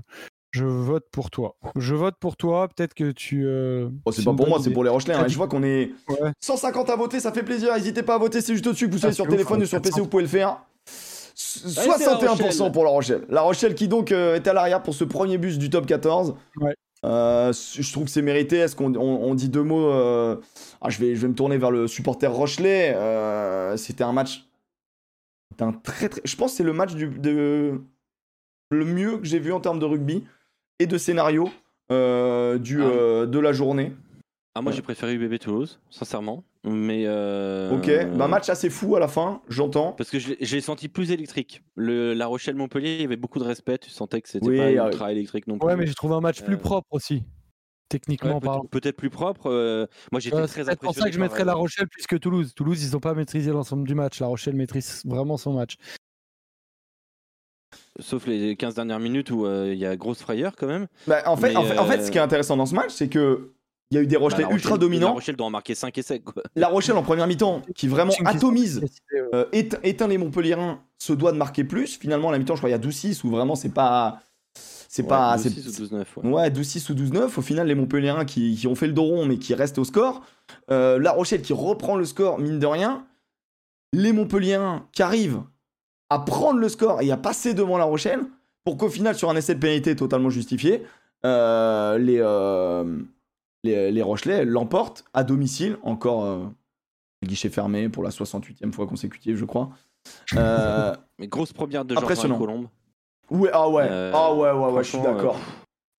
je, 0.51 0.65
vote 0.65 1.05
pour 1.13 1.31
toi. 1.31 1.57
Je 1.77 1.95
vote 1.95 2.17
pour 2.21 2.37
toi. 2.37 2.69
Peut-être 2.69 2.95
que 2.95 3.11
tu. 3.13 3.45
euh, 3.47 3.89
Oh, 4.05 4.13
c'est 4.13 4.25
pas 4.25 4.33
pour 4.35 4.49
moi, 4.49 4.59
c'est 4.63 4.71
pour 4.71 4.85
les 4.85 4.91
Rochelais. 4.91 5.15
hein. 5.15 5.27
Je 5.29 5.37
vois 5.37 5.49
qu'on 5.49 5.63
est 5.63 5.91
Ouais. 6.09 6.33
150 6.41 6.91
à 6.91 6.97
voter, 6.97 7.21
ça 7.21 7.33
fait 7.33 7.43
plaisir. 7.43 7.75
N'hésitez 7.75 8.03
pas 8.03 8.15
à 8.15 8.19
voter, 8.19 8.41
c'est 8.41 8.53
juste 8.55 8.67
au-dessus. 8.67 8.87
Que 8.89 8.93
vous 8.93 8.99
soyez 8.99 9.13
Ah, 9.13 9.15
sur 9.15 9.27
téléphone 9.29 9.61
hein, 9.61 9.65
ou 9.65 9.67
sur 9.67 9.79
PC, 9.81 9.91
400. 9.91 10.03
vous 10.03 10.09
pouvez 10.09 10.23
le 10.25 10.29
faire. 10.29 10.59
c'est 11.35 11.87
La 11.87 11.97
61% 11.97 12.43
Rochelle. 12.43 12.73
pour 12.73 12.85
La 12.85 12.91
Rochelle. 12.91 13.25
La 13.29 13.41
Rochelle 13.43 13.75
qui 13.75 13.89
donc 13.89 14.13
euh, 14.13 14.37
est 14.37 14.47
à 14.49 14.53
l'arrière 14.53 14.83
pour 14.83 14.95
ce 14.95 15.05
premier 15.05 15.39
bus 15.39 15.59
du 15.59 15.71
top 15.71 15.87
14. 15.87 16.35
Ouais. 16.61 16.75
Euh, 17.07 17.51
je 17.53 17.93
trouve 17.93 18.05
que 18.05 18.11
c'est 18.11 18.21
mérité. 18.21 18.57
Est-ce 18.59 18.77
qu'on 18.77 18.95
on, 18.95 19.01
on 19.31 19.35
dit 19.35 19.49
deux 19.49 19.63
mots 19.63 19.87
euh, 19.91 20.37
ah, 20.83 20.91
je, 20.91 20.99
vais, 20.99 21.15
je 21.15 21.21
vais 21.23 21.29
me 21.29 21.35
tourner 21.35 21.57
vers 21.57 21.71
le 21.71 21.87
supporter 21.87 22.31
Rochelet. 22.31 22.93
Euh, 22.95 23.77
C'était 23.79 24.05
un 24.05 24.13
match. 24.13 24.47
c'était 25.51 25.63
un 25.65 25.73
très, 25.73 26.09
très. 26.11 26.21
Je 26.25 26.37
pense 26.37 26.51
que 26.53 26.57
c'est 26.59 26.63
le 26.65 26.75
match 26.75 26.95
du, 26.95 27.09
de, 27.09 27.81
le 28.71 28.85
mieux 28.85 29.17
que 29.19 29.25
j'ai 29.27 29.39
vu 29.39 29.53
en 29.53 29.61
termes 29.61 29.79
de 29.79 29.87
rugby 29.87 30.25
et 30.81 30.87
de 30.87 30.99
scénario 30.99 31.49
euh, 31.93 32.59
du, 32.59 32.81
Ah. 32.83 32.87
euh, 32.87 33.26
de 33.26 33.39
la 33.39 33.53
journée. 33.53 33.93
Ah, 34.57 34.62
moi 34.62 34.70
Ouais. 34.70 34.76
j'ai 34.76 34.83
préféré 34.83 35.14
UBB 35.14 35.39
Toulouse, 35.39 35.78
sincèrement. 35.91 36.43
Mais. 36.64 37.05
euh, 37.07 37.70
Ok, 37.76 37.89
bah 38.16 38.26
match 38.28 38.49
assez 38.49 38.68
fou 38.68 38.97
à 38.97 39.01
la 39.01 39.07
fin, 39.09 39.41
j'entends. 39.49 39.93
Parce 39.93 40.11
que 40.11 40.18
l'ai 40.18 40.61
senti 40.61 40.89
plus 40.89 41.12
électrique. 41.12 41.62
Le, 41.76 42.12
la 42.14 42.26
Rochelle-Montpellier, 42.26 42.95
il 42.97 43.01
y 43.03 43.05
avait 43.05 43.16
beaucoup 43.16 43.39
de 43.39 43.45
respect. 43.45 43.78
Tu 43.78 43.91
sentais 43.91 44.20
que 44.20 44.28
c'était 44.28 44.47
Oui, 44.49 44.57
pas 44.59 44.64
euh, 44.64 44.87
ultra 44.89 45.12
électrique 45.12 45.47
non 45.47 45.59
plus. 45.59 45.66
Ouais, 45.68 45.76
mais 45.76 45.87
j'ai 45.87 45.95
trouvé 45.95 46.14
un 46.16 46.20
match 46.20 46.43
plus 46.43 46.59
propre 46.59 46.89
aussi. 46.91 47.22
Techniquement 47.89 48.41
parlant. 48.41 48.64
peut-être 48.66 48.97
plus 48.97 49.11
propre. 49.11 49.47
euh, 49.51 49.87
moi 50.12 50.20
j'étais 50.20 50.37
Euh, 50.37 50.47
très 50.47 50.61
c'est 50.61 50.64
peut-être 50.66 50.81
pour 50.81 50.95
ça 50.95 51.07
que 51.07 51.12
je 51.12 51.16
impressionné 51.18 51.22
mettrais 51.24 51.45
La 51.45 51.55
Rochelle 51.55 51.89
plus 51.89 52.07
que 52.07 52.14
Toulouse. 52.16 52.53
Toulouse, 52.55 52.85
ils 52.85 52.93
n'ont 52.93 53.01
pas 53.01 53.14
maîtrisé 53.14 53.51
l'ensemble 53.51 53.87
du 53.87 53.95
match. 53.97 54.20
La 54.20 54.28
Rochelle 54.28 54.55
maîtrise 54.55 55.03
vraiment 55.07 55.37
son 55.37 55.55
match. 55.55 55.76
Sauf 58.01 58.27
les 58.27 58.57
15 58.57 58.75
dernières 58.75 58.99
minutes 59.01 59.31
où 59.31 59.47
euh, 59.47 59.71
il 59.73 59.79
y 59.79 59.87
a 59.87 59.97
grosse 59.97 60.21
frayeur 60.21 60.55
quand 60.57 60.67
même. 60.67 60.87
Bah, 61.07 61.23
en, 61.27 61.37
fait, 61.37 61.51
Mais, 61.51 61.57
en, 61.57 61.63
fait, 61.65 61.79
en 61.79 61.85
fait, 61.87 61.99
euh, 62.01 62.07
ce 62.07 62.11
qui 62.11 62.19
est 62.19 62.23
intéressant 62.23 62.57
dans 62.57 62.67
ce 62.67 62.75
match, 62.75 62.91
c'est 62.91 63.09
que 63.09 63.51
il 63.93 63.97
y 63.97 63.99
a 63.99 64.03
eu 64.03 64.07
des 64.07 64.17
Bah, 64.17 64.23
Rochelais 64.23 64.43
la 64.45 64.51
ultra 64.51 64.71
Rochelle- 64.71 64.79
dominants. 64.81 65.07
La 65.09 65.13
Rochelle 65.15 65.37
doit 65.37 65.47
en 65.47 65.51
marquer 65.51 65.75
5 65.75 65.97
essais. 65.99 66.21
Quoi. 66.21 66.43
La 66.55 66.69
Rochelle 66.69 66.97
en 66.97 67.03
première 67.03 67.27
mi-temps, 67.27 67.63
qui 67.75 67.89
vraiment 67.89 68.13
atomise, 68.25 68.83
euh, 69.35 69.47
éteint, 69.53 69.79
éteint 69.83 70.07
les 70.07 70.17
Montpelliérains, 70.19 70.81
se 70.99 71.13
doit 71.13 71.33
de 71.33 71.37
marquer 71.39 71.65
plus. 71.65 71.97
Finalement, 71.99 72.29
à 72.29 72.33
la 72.33 72.39
mi-temps, 72.39 72.55
je 72.55 72.61
crois 72.61 72.71
qu'il 72.71 72.77
y 72.77 72.81
a 72.81 72.89
12-6 72.91 73.25
où 73.25 73.31
vraiment 73.31 73.57
c'est 73.57 73.71
pas. 73.75 74.21
C'est 74.93 75.05
pas. 75.05 75.33
Ouais, 75.37 75.39
c'est- 75.43 75.51
12-6 75.51 75.69
ou 75.69 75.83
12-9. 75.83 76.07
ouais. 76.19 76.31
Ouais, 76.31 76.51
12-6 76.51 76.89
ou 76.91 76.95
12-9. 76.95 77.37
Au 77.39 77.43
final, 77.43 77.67
les 77.67 77.75
Montpelliérains 77.75 78.25
qui, 78.25 78.55
qui 78.57 78.67
ont 78.69 78.75
fait 78.75 78.87
le 78.89 78.93
dos 78.93 79.03
rond, 79.05 79.25
mais 79.25 79.39
qui 79.39 79.55
restent 79.55 79.79
au 79.79 79.85
score. 79.85 80.23
Euh, 80.71 80.99
la 80.99 81.11
Rochelle 81.13 81.43
qui 81.43 81.53
reprend 81.53 81.97
le 81.97 82.05
score, 82.05 82.39
mine 82.39 82.59
de 82.61 82.67
rien. 82.67 83.05
Les 83.93 84.13
Montpelliérains 84.13 84.87
qui 84.93 85.03
arrivent 85.03 85.43
à 86.11 86.19
prendre 86.19 86.59
le 86.59 86.69
score 86.69 87.01
et 87.03 87.11
à 87.11 87.17
passer 87.17 87.55
devant 87.55 87.79
la 87.79 87.85
Rochelle, 87.85 88.21
pour 88.65 88.77
qu'au 88.77 88.89
final, 88.89 89.15
sur 89.15 89.31
un 89.31 89.37
essai 89.37 89.55
de 89.55 89.61
pénalité 89.61 89.97
totalement 89.97 90.29
justifié, 90.31 90.85
euh, 91.25 91.99
les, 91.99 92.19
euh, 92.21 92.99
les, 93.65 93.91
les 93.91 94.03
Rochelais 94.03 94.45
l'emportent 94.45 95.05
à 95.15 95.25
domicile, 95.25 95.79
encore 95.83 96.25
euh, 96.25 96.45
guichet 97.25 97.49
fermé 97.49 97.89
pour 97.89 98.03
la 98.03 98.11
68e 98.11 98.73
fois 98.73 98.87
consécutive, 98.87 99.37
je 99.37 99.45
crois. 99.45 99.71
Mais 101.19 101.27
grosse 101.29 101.53
première 101.53 101.85
de. 101.85 101.95
Jean-Marie 101.95 102.39
Colombe. 102.39 102.67
ouais, 103.31 103.51
ah 103.53 103.69
ouais, 103.69 103.89
ah 104.15 104.35
ouais, 104.35 104.51
ouais, 104.51 104.73
ouais, 104.73 104.85
je 104.85 104.89
suis 104.89 105.01
d'accord. 105.01 105.37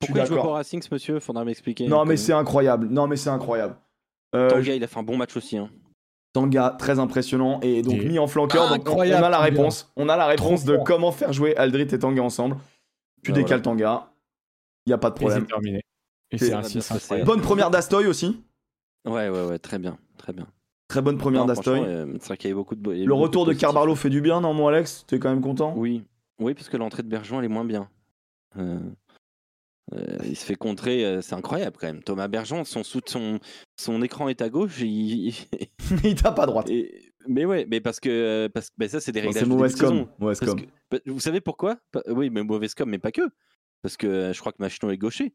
Je 0.01 0.07
Pourquoi 0.07 0.23
il 0.23 0.27
joue 0.27 0.35
pas 0.35 0.47
au. 0.47 0.51
Racing 0.53 0.81
ce 0.81 0.91
monsieur? 0.91 1.19
Faudra 1.19 1.45
m'expliquer. 1.45 1.87
Non, 1.87 2.05
mais 2.05 2.17
c'est 2.17 2.33
incroyable. 2.33 2.87
Non, 2.87 3.07
mais 3.07 3.15
c'est 3.15 3.29
incroyable. 3.29 3.75
Tanguy, 4.31 4.75
il 4.77 4.83
a 4.83 4.87
fait 4.87 4.99
un 4.99 5.03
bon 5.03 5.17
match 5.17 5.35
aussi. 5.37 5.57
hein. 5.57 5.69
Tanga, 6.33 6.75
très 6.79 6.99
impressionnant 6.99 7.59
et 7.61 7.81
donc 7.81 7.95
Et- 7.95 8.05
mis 8.05 8.19
en 8.19 8.27
flanqueur. 8.27 8.69
donc 8.69 8.89
on- 8.89 8.99
a 9.01 9.05
la 9.29 9.39
réponse. 9.39 9.91
On 9.97 10.07
a 10.09 10.15
la 10.15 10.27
réponse 10.27 10.63
de 10.63 10.75
fort. 10.75 10.83
comment 10.85 11.11
faire 11.11 11.33
jouer 11.33 11.55
Aldrit 11.57 11.81
et 11.91 11.99
Tanga 11.99 12.21
ensemble. 12.21 12.55
Tu 13.23 13.31
Bah, 13.31 13.37
décales 13.37 13.61
Tanga, 13.61 14.11
il 14.85 14.91
y 14.91 14.93
a 14.93 14.97
pas 14.97 15.09
de 15.09 15.15
Et 15.15 15.19
problème. 15.19 15.41
c'est 15.41 15.47
terminé. 15.47 15.81
Et 16.31 16.37
C'est- 16.37 16.53
ainsi. 16.53 16.79
Bonne 17.25 17.41
première 17.41 17.69
d'Astoy 17.69 18.07
aussi. 18.07 18.41
Ouais, 19.05 19.29
ouais, 19.29 19.45
ouais, 19.45 19.59
très 19.59 19.77
bien. 19.79 19.97
Très 20.17 20.31
bien. 20.33 20.47
Très 20.87 21.01
bonne 21.01 21.17
première 21.17 21.45
d'Astoy. 21.45 21.77
franchement, 21.79 21.85
euh, 21.93 22.13
C'est 22.19 22.27
vrai 22.27 22.37
qu'il 22.37 22.49
y 22.49 22.51
avait 22.51 22.57
beaucoup 22.59 22.75
de. 22.75 22.91
Le 22.91 23.05
beaucoup 23.05 23.21
retour 23.21 23.45
de. 23.45 23.53
Carbarlo 23.53 23.95
fait 23.95 24.09
du 24.09 24.21
bien, 24.21 24.39
non, 24.41 24.53
mon 24.53 24.67
Alex? 24.67 25.03
T'es 25.07 25.19
quand 25.19 25.29
même 25.29 25.41
content? 25.41 25.73
Oui, 25.75 26.03
oui, 26.39 26.53
parce 26.53 26.69
que 26.69 26.77
l'entrée 26.77 27.03
de 27.03 27.07
Bergeron, 27.09 27.39
elle 27.39 27.45
est 27.45 27.49
moins 27.49 27.65
bien. 27.65 27.89
Euh, 28.57 28.79
euh, 29.93 30.17
il 30.25 30.35
se 30.35 30.45
fait 30.45 30.55
contrer, 30.55 31.03
euh, 31.05 31.21
c'est 31.21 31.35
incroyable 31.35 31.75
quand 31.79 31.87
même. 31.87 32.01
Thomas 32.03 32.27
Bergeron, 32.27 32.63
son, 32.63 32.83
sous- 32.83 33.01
son, 33.05 33.39
son 33.77 34.01
écran 34.01 34.29
est 34.29 34.41
à 34.41 34.49
gauche. 34.49 34.79
il- 34.81 35.33
il- 36.03 36.15
tape 36.15 36.39
à 36.39 36.45
droite. 36.45 36.69
et- 36.69 37.11
mais 37.27 37.45
ouais, 37.45 37.65
mais 37.69 37.81
parce 37.81 37.99
que, 37.99 38.47
parce 38.53 38.69
que 38.69 38.75
bah, 38.77 38.87
ça, 38.89 38.99
c'est 38.99 39.11
des 39.11 39.21
Bon, 39.21 39.27
réglages 39.27 39.43
C'est 39.43 39.49
mauvaise 39.49 39.75
com. 39.75 39.89
saison. 39.89 40.09
Mauvaise 40.19 40.39
Parce 40.39 40.51
com. 40.53 40.61
que- 40.61 40.67
bah, 40.89 40.97
vous 41.05 41.19
savez 41.19 41.41
pourquoi? 41.41 41.77
Oui, 42.07 42.29
mais 42.29 42.43
mauvaise 42.43 42.73
com, 42.73 42.89
mais 42.89 42.99
pas 42.99 43.11
que. 43.11 43.21
Parce 43.81 43.97
que 43.97 44.07
euh, 44.07 44.33
je 44.33 44.39
crois 44.39 44.51
que 44.51 44.57
Machino 44.59 44.91
est 44.91 44.97
gaucher. 44.97 45.33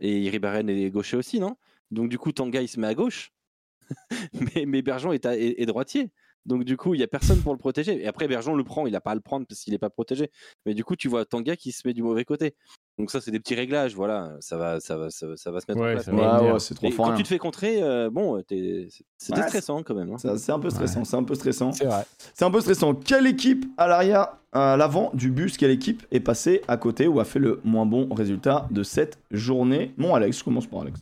Et 0.00 0.28
Ribaren 0.30 0.68
est 0.68 0.90
gaucher 0.90 1.16
aussi, 1.16 1.40
non? 1.40 1.56
Donc 1.90 2.08
du 2.08 2.18
coup, 2.18 2.32
Tanga, 2.32 2.60
il 2.62 2.68
se 2.68 2.78
met 2.78 2.86
à 2.86 2.94
gauche. 2.94 3.32
mais, 4.54 4.66
mais 4.66 4.82
Bergeron 4.82 5.12
est, 5.12 5.24
à- 5.26 5.36
est- 5.36 5.60
est 5.60 5.66
droitier. 5.66 6.10
Donc 6.46 6.64
du 6.64 6.76
coup, 6.76 6.94
il 6.94 6.98
n'y 6.98 7.04
a 7.04 7.08
personne 7.08 7.40
pour 7.42 7.52
le 7.52 7.58
protéger. 7.58 8.00
Et 8.02 8.06
après, 8.06 8.28
Bergeron 8.28 8.54
le 8.54 8.64
prend, 8.64 8.86
il 8.86 8.92
n'a 8.92 9.00
pas 9.00 9.10
à 9.10 9.14
le 9.14 9.20
prendre 9.20 9.46
parce 9.46 9.60
qu'il 9.62 9.72
n'est 9.72 9.78
pas 9.78 9.90
protégé. 9.90 10.30
Mais 10.66 10.74
du 10.74 10.84
coup, 10.84 10.96
tu 10.96 11.08
vois 11.08 11.24
Tanga 11.24 11.56
qui 11.56 11.72
se 11.72 11.86
met 11.86 11.94
du 11.94 12.02
mauvais 12.02 12.24
côté. 12.24 12.54
Donc 12.98 13.10
ça, 13.12 13.20
c'est 13.20 13.30
des 13.30 13.38
petits 13.38 13.54
réglages, 13.54 13.94
voilà. 13.94 14.36
Ça 14.40 14.56
va, 14.56 14.80
ça 14.80 14.96
va, 14.98 15.08
ça 15.10 15.28
va, 15.28 15.36
ça 15.36 15.50
va 15.52 15.60
se 15.60 15.66
mettre 15.68 15.80
Ouais, 15.80 15.90
en 15.90 15.94
place. 15.94 16.06
Ouais, 16.42 16.52
ouais, 16.52 16.58
c'est 16.58 16.74
trop 16.74 16.90
fort. 16.90 17.06
quand 17.06 17.10
rien. 17.12 17.16
tu 17.18 17.22
te 17.22 17.28
fais 17.28 17.38
contrer, 17.38 17.80
euh, 17.82 18.10
bon, 18.10 18.42
t'es- 18.42 18.88
c'était 19.16 19.40
Ouais, 19.40 19.46
stressant 19.46 19.82
quand 19.84 19.94
même. 19.94 20.10
hein. 20.12 20.16
C'est 20.18 20.50
un 20.50 20.58
peu 20.58 20.68
stressant, 20.68 21.04
c'est 21.04 21.16
un 21.16 21.22
peu 21.22 21.34
stressant. 21.36 21.70
C'est 21.72 21.84
vrai. 21.84 22.04
C'est 22.34 22.44
un 22.44 22.50
peu 22.50 22.60
stressant. 22.60 22.94
Quelle 22.94 23.26
équipe 23.28 23.66
à 23.76 23.86
l'arrière, 23.86 24.28
à 24.52 24.76
l'avant 24.76 25.12
du 25.14 25.30
bus, 25.30 25.56
quelle 25.56 25.70
équipe 25.70 26.04
est 26.10 26.18
passée 26.20 26.62
à 26.66 26.76
côté 26.76 27.06
ou 27.06 27.20
a 27.20 27.24
fait 27.24 27.38
le 27.38 27.60
moins 27.62 27.86
bon 27.86 28.12
résultat 28.12 28.66
de 28.72 28.82
cette 28.82 29.18
journée? 29.30 29.94
Mon 29.96 30.14
Alex, 30.14 30.38
je 30.40 30.44
commence 30.44 30.66
par 30.66 30.80
Alex. 30.80 30.98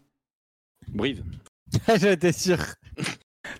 Brive. 0.88 1.24
J'étais 1.98 2.32
sûr. 2.32 2.58
De 2.98 3.02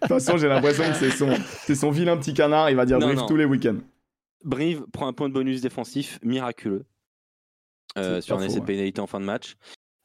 toute 0.01 0.09
façon, 0.09 0.37
j'ai 0.37 0.49
l'impression 0.49 0.85
que 0.85 0.95
c'est 0.95 1.11
son, 1.11 1.31
c'est 1.65 1.75
son 1.75 1.91
vilain 1.91 2.17
petit 2.19 2.35
canard, 2.35 2.69
il 2.71 2.77
va 2.77 2.85
dire 2.85 2.99
Non, 2.99 3.15
non. 3.15 3.27
tous 3.27 3.37
les 3.37 3.45
week-ends. 3.47 3.79
Brive 4.45 4.85
prend 4.93 5.07
un 5.09 5.13
point 5.13 5.29
de 5.29 5.35
bonus 5.35 5.61
défensif 5.63 6.19
miraculeux 6.23 6.85
euh, 7.97 8.21
sur 8.21 8.39
un 8.39 8.43
essai 8.43 8.57
de 8.57 8.61
ouais. 8.61 8.67
pénalité 8.67 9.01
en 9.01 9.07
fin 9.07 9.21
de 9.21 9.25
match. 9.25 9.57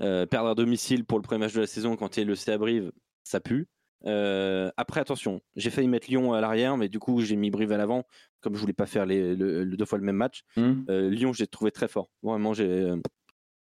Euh, 0.01 0.25
perdre 0.25 0.49
à 0.49 0.55
domicile 0.55 1.05
pour 1.05 1.19
le 1.19 1.21
premier 1.21 1.41
match 1.41 1.53
de 1.53 1.61
la 1.61 1.67
saison 1.67 1.95
quand 1.95 2.17
il 2.17 2.21
est 2.21 2.25
le 2.25 2.35
C 2.35 2.51
à 2.51 2.57
Brive, 2.57 2.91
ça 3.23 3.39
pue. 3.39 3.67
Euh, 4.07 4.71
après, 4.77 4.99
attention, 4.99 5.41
j'ai 5.55 5.69
failli 5.69 5.87
mettre 5.87 6.09
Lyon 6.09 6.33
à 6.33 6.41
l'arrière, 6.41 6.75
mais 6.75 6.89
du 6.89 6.97
coup, 6.97 7.21
j'ai 7.21 7.35
mis 7.35 7.51
Brive 7.51 7.71
à 7.71 7.77
l'avant, 7.77 8.03
comme 8.39 8.55
je 8.55 8.59
voulais 8.59 8.73
pas 8.73 8.87
faire 8.87 9.05
les, 9.05 9.35
le, 9.35 9.63
le 9.63 9.77
deux 9.77 9.85
fois 9.85 9.99
le 9.99 10.03
même 10.03 10.15
match. 10.15 10.41
Hmm. 10.57 10.81
Euh, 10.89 11.09
Lyon, 11.11 11.33
j'ai 11.33 11.45
trouvé 11.45 11.69
très 11.69 11.87
fort. 11.87 12.09
Vraiment, 12.23 12.53
j'ai 12.53 12.65
euh, 12.67 12.97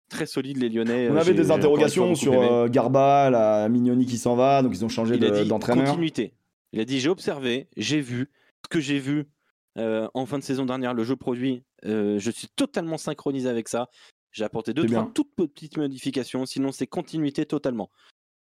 très 0.10 0.26
solide 0.26 0.58
les 0.58 0.70
Lyonnais. 0.70 1.10
On 1.10 1.18
avait 1.18 1.34
des 1.34 1.52
interrogations 1.52 2.16
sur 2.16 2.70
Garba, 2.70 3.30
la 3.30 3.68
Mignoni 3.68 4.06
qui 4.06 4.18
s'en 4.18 4.36
va, 4.38 4.62
donc 4.62 4.74
ils 4.74 4.86
ont 4.86 4.90
changé 4.90 5.18
de- 5.18 5.44
d'entraîneur. 5.44 5.86
continuité. 5.86 6.34
Il 6.72 6.80
a 6.80 6.86
dit 6.86 7.00
j'ai 7.00 7.10
observé, 7.10 7.68
j'ai 7.76 8.00
vu 8.00 8.30
ce 8.64 8.70
que 8.70 8.80
j'ai 8.80 9.00
vu 9.00 9.28
en 9.76 10.26
fin 10.26 10.38
de 10.40 10.44
saison 10.44 10.66
dernière, 10.66 10.94
le 10.94 11.04
jeu 11.04 11.18
produit. 11.18 11.64
je 11.84 12.32
suis 12.34 12.48
totalement 12.56 12.98
synchronisé 12.98 13.50
avec 13.50 13.68
ça. 13.68 13.90
J'ai 14.32 14.44
apporté 14.44 14.74
deux 14.74 14.86
trois 14.86 15.04
bien. 15.04 15.12
toutes 15.14 15.34
petites 15.36 15.78
modifications. 15.78 16.46
Sinon 16.46 16.72
c'est 16.72 16.88
continuité 16.88 17.46
totalement. 17.46 17.90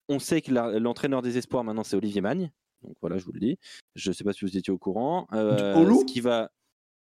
On 0.08 0.18
sait 0.18 0.40
que 0.40 0.52
l'entraîneur 0.78 1.22
des 1.22 1.38
espoirs 1.38 1.64
maintenant 1.64 1.84
c'est 1.84 1.96
Olivier 1.96 2.20
Magne. 2.20 2.50
Donc 2.82 2.94
voilà, 3.00 3.18
je 3.18 3.24
vous 3.24 3.32
le 3.32 3.40
dis. 3.40 3.58
Je 3.94 4.12
sais 4.12 4.24
pas 4.24 4.32
si 4.32 4.44
vous 4.44 4.56
étiez 4.56 4.72
au 4.72 4.78
courant. 4.78 5.26
Euh, 5.32 5.74
Olu 5.76 6.00
ce 6.00 6.04
qui 6.04 6.20
va 6.20 6.50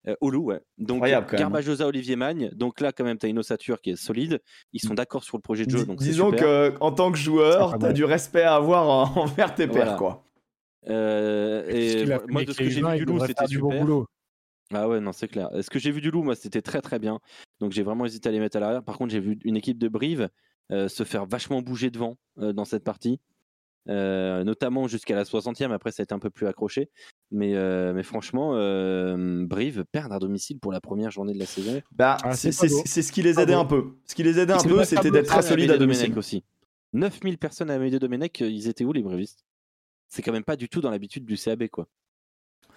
euh, 0.07 0.14
Olu, 0.20 0.39
ouais. 0.39 0.61
Donc 0.79 1.05
hein. 1.05 1.26
Garbajosa, 1.33 1.87
Olivier 1.87 2.16
Magne. 2.16 2.51
Donc 2.55 2.81
là 2.81 2.93
quand 2.93 3.05
même 3.05 3.18
tu 3.18 3.26
as 3.26 3.29
une 3.29 3.39
ossature 3.41 3.81
qui 3.81 3.91
est 3.91 3.97
solide. 3.97 4.41
Ils 4.72 4.81
sont 4.81 4.95
d'accord 4.95 5.24
sur 5.24 5.37
le 5.37 5.43
projet 5.43 5.66
de 5.66 5.70
jeu. 5.70 5.85
Donc 5.85 5.99
disons 5.99 6.31
super. 6.31 6.41
que 6.43 6.74
en 6.81 6.93
tant 6.93 7.11
que 7.12 7.18
joueur, 7.18 7.72
t'as 7.72 7.79
mal. 7.79 7.95
du 7.95 8.05
respect 8.05 8.43
à 8.43 8.55
avoir 8.55 8.89
en- 8.89 9.22
envers 9.22 9.55
tes 9.55 9.66
pairs, 9.66 9.76
Voilà. 9.85 9.95
quoi. 9.97 10.24
Euh, 10.89 11.68
et 11.68 12.07
moi 12.29 12.45
de 12.45 12.53
ce 12.53 12.59
que 12.59 12.68
j'ai 12.68 12.81
vu 12.81 12.97
du 12.99 13.05
loup, 13.05 13.18
c'était 13.26 13.47
du 13.47 13.59
bon 13.59 13.70
super. 13.70 13.85
boulot. 13.85 14.07
Ah 14.73 14.89
ouais, 14.89 15.01
non, 15.01 15.12
c'est 15.12 15.29
clair. 15.29 15.49
Ce 15.61 15.71
que 15.71 15.79
j'ai 15.79 15.91
vu 15.91 16.01
du 16.01 16.11
loup, 16.11 16.23
moi, 16.23 16.35
c'était 16.35 16.62
très 16.62 16.81
très 16.81 16.99
bien. 16.99 17.21
Donc 17.61 17.73
j'ai 17.73 17.83
vraiment 17.83 18.05
hésité 18.05 18.29
à 18.29 18.33
les 18.33 18.41
mettre 18.41 18.57
à 18.59 18.61
l'arrière. 18.61 18.83
Par 18.83 18.99
contre, 18.99 19.12
j'ai 19.12 19.21
vu 19.21 19.39
une 19.45 19.57
équipe 19.57 19.79
de 19.79 19.89
Brive 19.89 20.29
euh, 20.71 20.89
se 20.89 21.05
faire 21.05 21.25
vachement 21.25 21.62
bouger 21.62 21.91
devant 21.91 22.19
euh, 22.39 22.53
dans 22.53 22.64
cette 22.66 22.85
partie. 22.85 23.21
Euh, 23.89 24.45
notamment 24.45 24.87
jusqu'à 24.87 25.16
la 25.16 25.25
60e, 25.25 25.73
après 25.73 25.93
ça 25.93 26.03
a 26.03 26.05
été 26.05 26.12
un 26.12 26.19
peu 26.19 26.29
plus 26.29 26.47
accroché. 26.47 26.91
Mais, 27.31 27.55
euh, 27.55 27.95
mais 27.95 28.03
franchement, 28.03 28.53
euh, 28.55 29.47
Brive 29.47 29.85
perdre 29.91 30.14
à 30.14 30.19
domicile 30.19 30.59
pour 30.59 30.73
la 30.73 30.81
première 30.83 31.11
journée 31.11 31.33
de 31.33 31.39
la 31.39 31.47
saison. 31.47 31.81
Bah, 31.93 32.19
Ah, 32.23 32.35
c'est 32.35 32.53
ce 32.53 33.12
qui 33.12 33.23
les 33.23 33.35
Pas 33.35 33.43
aidait 33.45 33.55
un 33.55 33.64
peu. 33.64 33.95
Ce 34.05 34.14
qui 34.14 34.23
les 34.23 34.39
aidait 34.39 34.53
un 34.53 34.62
peu, 34.62 34.85
c'était 34.85 35.11
d'être 35.11 35.27
très 35.29 35.39
Ah, 35.39 35.43
solide 35.43 35.71
à 35.71 35.79
domicile. 35.79 36.09
Domenech 36.09 36.19
aussi. 36.19 36.45
9000 36.93 37.39
personnes 37.39 37.71
à 37.71 37.75
Amédée 37.75 37.99
Domenech, 37.99 38.41
ils 38.41 38.69
étaient 38.69 38.85
où 38.85 38.93
les 38.93 39.03
brévistes 39.03 39.45
C'est 40.09 40.23
quand 40.23 40.33
même 40.33 40.45
pas 40.45 40.57
du 40.57 40.69
tout 40.69 40.81
dans 40.83 40.91
l'habitude 40.91 41.25
du 41.25 41.37
CAB 41.37 41.69
quoi. 41.69 41.87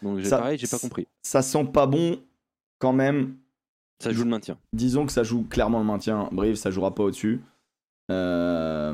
Donc 0.01 0.21
Ça- 0.23 0.37
pareil, 0.39 0.57
j'ai 0.57 0.67
pas 0.67 0.79
compris. 0.79 1.07
Ça 1.21 1.41
sent 1.41 1.65
pas 1.65 1.85
bon 1.87 2.19
quand 2.79 2.93
même. 2.93 3.35
Ça 3.99 4.11
joue 4.11 4.23
le 4.23 4.29
maintien. 4.29 4.57
Disons 4.73 5.05
que 5.05 5.11
ça 5.11 5.23
joue 5.23 5.43
clairement 5.43 5.77
le 5.79 5.85
maintien. 5.85 6.27
Brive, 6.31 6.55
ça 6.55 6.71
jouera 6.71 6.95
pas 6.95 7.03
au-dessus. 7.03 7.41
Euh, 8.11 8.93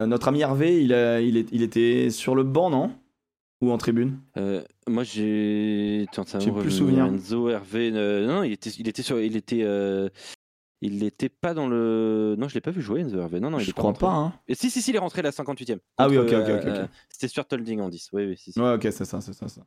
Notre 0.00 0.28
ami 0.28 0.40
Hervé, 0.40 0.82
il, 0.82 0.94
a- 0.94 1.20
il, 1.20 1.36
est- 1.36 1.48
il 1.52 1.62
était 1.62 2.10
sur 2.10 2.34
le 2.34 2.42
banc, 2.42 2.70
non? 2.70 2.92
Ou 3.60 3.70
en 3.70 3.76
tribune? 3.76 4.18
Euh, 4.38 4.62
moi 4.88 5.02
j'ai. 5.04 6.06
J'ai 6.38 6.50
plus 6.52 6.70
souvenir. 6.70 7.04
Enzo, 7.04 7.50
Hervé. 7.50 7.90
euh, 7.92 8.26
Non, 8.26 8.42
il 8.42 8.52
était, 8.52 8.70
il 8.70 8.88
était 8.88 9.02
sur. 9.02 9.20
Il 9.20 9.36
était. 9.36 9.66
Il 10.82 11.02
était 11.04 11.28
pas 11.28 11.52
dans 11.52 11.68
le. 11.68 12.36
Non, 12.38 12.48
je 12.48 12.54
l'ai 12.54 12.62
pas 12.62 12.70
vu 12.70 12.80
jouer, 12.80 13.00
Enzo 13.00 13.18
Hervé. 13.18 13.38
Non, 13.40 13.50
non, 13.50 13.58
il 13.58 13.64
Je 13.64 13.70
est 13.70 13.72
crois 13.74 13.84
rentré. 13.90 14.06
pas, 14.06 14.12
hein 14.14 14.32
Et 14.48 14.54
si, 14.54 14.70
si, 14.70 14.80
si, 14.80 14.90
il 14.92 14.96
est 14.96 15.00
rentré 15.00 15.20
la 15.20 15.30
58ème. 15.30 15.78
Ah 15.98 16.08
oui, 16.08 16.16
ok, 16.16 16.32
ok, 16.32 16.48
ok, 16.48 16.64
ok. 16.68 16.88
C'était 17.10 17.28
Stuart 17.28 17.44
Holding 17.52 17.80
en 17.80 17.90
10. 17.90 18.08
Oui, 18.14 18.24
oui, 18.24 18.36
si, 18.38 18.52
si. 18.52 18.58
Ouais, 18.58 18.72
ok, 18.72 18.84
c'est 18.90 19.04
ça, 19.04 19.20
c'est 19.20 19.34
ça, 19.34 19.46
ça. 19.48 19.60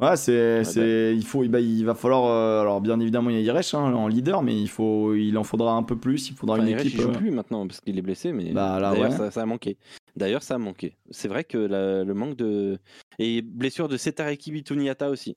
Ouais, 0.00 0.16
c'est, 0.16 0.62
c'est, 0.62 1.12
il 1.16 1.24
faut, 1.26 1.44
bah, 1.48 1.58
il 1.58 1.84
va 1.84 1.94
falloir, 1.96 2.26
euh, 2.26 2.60
alors 2.60 2.80
bien 2.80 3.00
évidemment 3.00 3.30
il 3.30 3.36
y 3.40 3.50
a 3.50 3.52
Iresh 3.52 3.74
hein, 3.74 3.92
en 3.94 4.06
leader, 4.06 4.42
mais 4.42 4.56
il 4.56 4.68
faut, 4.68 5.14
il 5.14 5.36
en 5.36 5.42
faudra 5.42 5.72
un 5.72 5.82
peu 5.82 5.96
plus, 5.96 6.28
il 6.30 6.36
faudra 6.36 6.54
Enfin, 6.54 6.62
une 6.64 6.70
Iresh, 6.70 6.86
équipe. 6.86 6.94
il 6.98 7.02
joue 7.02 7.08
euh, 7.10 7.16
plus 7.16 7.30
maintenant 7.32 7.66
parce 7.66 7.80
qu'il 7.80 7.98
est 7.98 8.02
blessé, 8.02 8.32
mais 8.32 8.52
Bah, 8.52 8.78
là, 8.78 8.92
d'ailleurs 8.92 9.10
ouais. 9.10 9.16
ça, 9.16 9.30
ça 9.32 9.42
a 9.42 9.46
manqué. 9.46 9.76
D'ailleurs, 10.14 10.44
ça 10.44 10.54
a 10.54 10.58
manqué. 10.58 10.96
C'est 11.10 11.26
vrai 11.26 11.42
que 11.42 11.58
la- 11.58 12.04
le 12.04 12.14
manque 12.14 12.36
de 12.36 12.78
et 13.18 13.42
blessure 13.42 13.88
de 13.88 13.96
Setareki 13.96 14.52
Bituniata 14.52 15.10
aussi. 15.10 15.36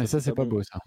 Et 0.00 0.06
ça, 0.06 0.20
c'est 0.20 0.30
pas 0.30 0.36
pas 0.36 0.44
bon. 0.44 0.56
beau, 0.56 0.62
ça. 0.62 0.78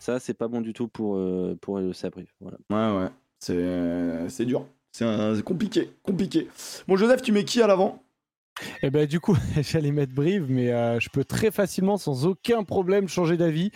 Ça, 0.00 0.20
c'est 0.20 0.34
pas 0.34 0.46
bon 0.46 0.60
du 0.60 0.72
tout 0.72 0.86
pour 0.86 1.16
euh, 1.16 1.56
pour 1.60 1.78
le 1.80 1.92
Sabrive. 1.92 2.30
Voilà. 2.40 2.58
Ouais, 2.70 3.00
ouais, 3.02 3.10
c'est, 3.40 4.28
c'est 4.28 4.44
dur, 4.44 4.66
c'est, 4.92 5.04
un- 5.04 5.34
c'est 5.34 5.42
compliqué, 5.42 5.90
compliqué. 6.04 6.46
Bon, 6.86 6.96
Joseph, 6.96 7.22
tu 7.22 7.32
mets 7.32 7.44
qui 7.44 7.60
à 7.60 7.66
l'avant? 7.66 8.01
Et 8.82 8.90
ben 8.90 9.06
du 9.06 9.20
coup, 9.20 9.36
j'allais 9.60 9.92
mettre 9.92 10.14
Brive, 10.14 10.46
mais 10.48 10.72
euh, 10.72 11.00
je 11.00 11.08
peux 11.08 11.24
très 11.24 11.50
facilement, 11.50 11.96
sans 11.96 12.26
aucun 12.26 12.64
problème, 12.64 13.08
changer 13.08 13.36
d'avis 13.36 13.70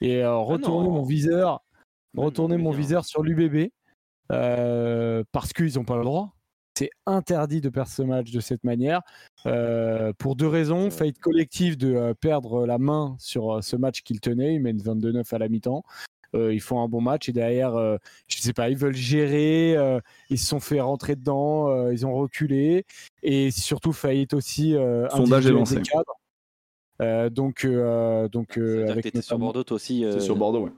et 0.00 0.22
euh, 0.22 0.36
retourner 0.36 0.88
non. 0.88 0.94
mon 0.94 1.04
viseur, 1.04 1.62
retourner 2.16 2.56
mon 2.56 2.72
viseur 2.72 3.04
sur 3.04 3.22
l'UBB 3.22 3.70
euh, 4.30 5.22
parce 5.32 5.52
qu'ils 5.52 5.74
n'ont 5.74 5.84
pas 5.84 5.96
le 5.96 6.04
droit. 6.04 6.34
C'est 6.76 6.90
interdit 7.04 7.60
de 7.60 7.68
perdre 7.68 7.90
ce 7.90 8.02
match 8.02 8.30
de 8.30 8.40
cette 8.40 8.64
manière 8.64 9.02
pour 10.18 10.36
deux 10.36 10.48
raisons. 10.48 10.90
Faillite 10.90 11.18
collective 11.18 11.76
de 11.76 12.14
perdre 12.14 12.66
la 12.66 12.78
main 12.78 13.14
sur 13.18 13.62
ce 13.62 13.76
match 13.76 14.02
qu'ils 14.02 14.20
tenaient. 14.20 14.54
Ils 14.54 14.60
mènent 14.60 14.78
22-9 14.78 15.34
à 15.34 15.38
la 15.38 15.48
mi-temps. 15.50 15.84
Euh, 16.34 16.52
ils 16.54 16.60
font 16.60 16.80
un 16.82 16.88
bon 16.88 17.00
match 17.00 17.28
et 17.28 17.32
derrière, 17.32 17.76
euh, 17.76 17.96
je 18.28 18.38
sais 18.38 18.52
pas, 18.52 18.70
ils 18.70 18.76
veulent 18.76 18.94
gérer. 18.94 19.76
euh, 19.76 20.00
ils 20.30 20.38
se 20.38 20.46
sont 20.46 20.60
fait 20.60 20.80
rentrer 20.80 21.14
dedans. 21.16 21.68
euh, 21.68 21.92
ils 21.92 22.06
ont 22.06 22.14
reculé 22.14 22.84
et 23.22 23.50
surtout 23.50 23.92
faillite 23.92 24.34
aussi. 24.34 24.74
Euh, 24.74 25.08
Sondage 25.10 25.46
est 25.46 25.50
lancé. 25.52 25.80
Euh, 27.00 27.30
donc, 27.30 27.64
euh, 27.64 28.28
donc 28.28 28.58
euh, 28.58 28.88
avec 28.88 29.04
t'étais 29.04 29.22
sur 29.22 29.34
notamment- 29.36 29.46
Bordeaux 29.46 29.64
toi 29.64 29.74
aussi. 29.76 30.00
C'est 30.08 30.16
euh, 30.16 30.20
sur 30.20 30.36
Bordeaux, 30.36 30.60
ouais. 30.64 30.72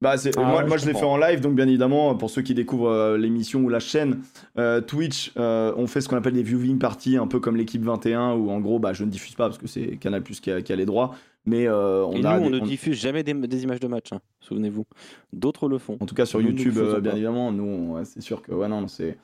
Bah, 0.00 0.16
c'est, 0.16 0.30
Ah 0.38 0.42
moi, 0.44 0.62
ouais, 0.62 0.66
moi 0.68 0.76
je 0.76 0.82
je 0.84 0.88
l'ai 0.88 0.94
fait 0.96 1.04
en 1.04 1.16
live, 1.16 1.40
donc 1.40 1.56
bien 1.56 1.66
évidemment, 1.66 2.14
pour 2.14 2.30
ceux 2.30 2.42
qui 2.42 2.54
découvrent 2.54 2.88
euh, 2.88 3.18
l'émission 3.18 3.60
ou 3.62 3.68
la 3.68 3.80
chaîne 3.80 4.20
euh, 4.56 4.80
Twitch, 4.80 5.32
euh, 5.36 5.72
on 5.76 5.88
fait 5.88 6.00
ce 6.00 6.08
qu'on 6.08 6.16
appelle 6.16 6.34
des 6.34 6.44
viewing 6.44 6.78
parties, 6.78 7.16
un 7.16 7.26
peu 7.26 7.40
comme 7.40 7.56
l'équipe 7.56 7.82
21, 7.82 8.34
où 8.34 8.50
en 8.50 8.60
gros, 8.60 8.78
bah, 8.78 8.92
je 8.92 9.02
ne 9.04 9.10
diffuse 9.10 9.34
pas 9.34 9.46
parce 9.48 9.58
que 9.58 9.66
c'est 9.66 9.96
Canal 9.96 10.22
Plus 10.22 10.38
qui 10.38 10.52
a, 10.52 10.62
qui 10.62 10.72
a 10.72 10.76
les 10.76 10.84
droits, 10.86 11.16
mais 11.46 11.66
euh, 11.66 12.04
on 12.04 12.12
Et 12.12 12.24
a. 12.26 12.38
nous, 12.38 12.46
on 12.46 12.50
des- 12.50 12.60
ne 12.60 12.66
diffuse 12.66 12.98
jamais 12.98 13.22
des, 13.22 13.34
des 13.34 13.62
images 13.64 13.80
de 13.80 13.88
match. 13.88 14.12
hein, 14.12 14.20
Souvenez-vous. 14.40 14.84
D'autres 15.32 15.68
le 15.68 15.78
font. 15.78 15.96
En 16.00 16.06
tout 16.06 16.14
cas 16.14 16.26
sur 16.26 16.40
Nous, 16.40 16.48
YouTube, 16.48 16.76
euh, 16.78 17.00
bien 17.00 17.12
évidemment, 17.12 17.50
nous, 17.52 17.94
ouais, 17.94 18.04
c'est 18.04 18.20
sûr 18.20 18.42
que 18.42 18.52
ouais, 18.52 18.68
non, 18.68 18.86
c'est, 18.88 19.16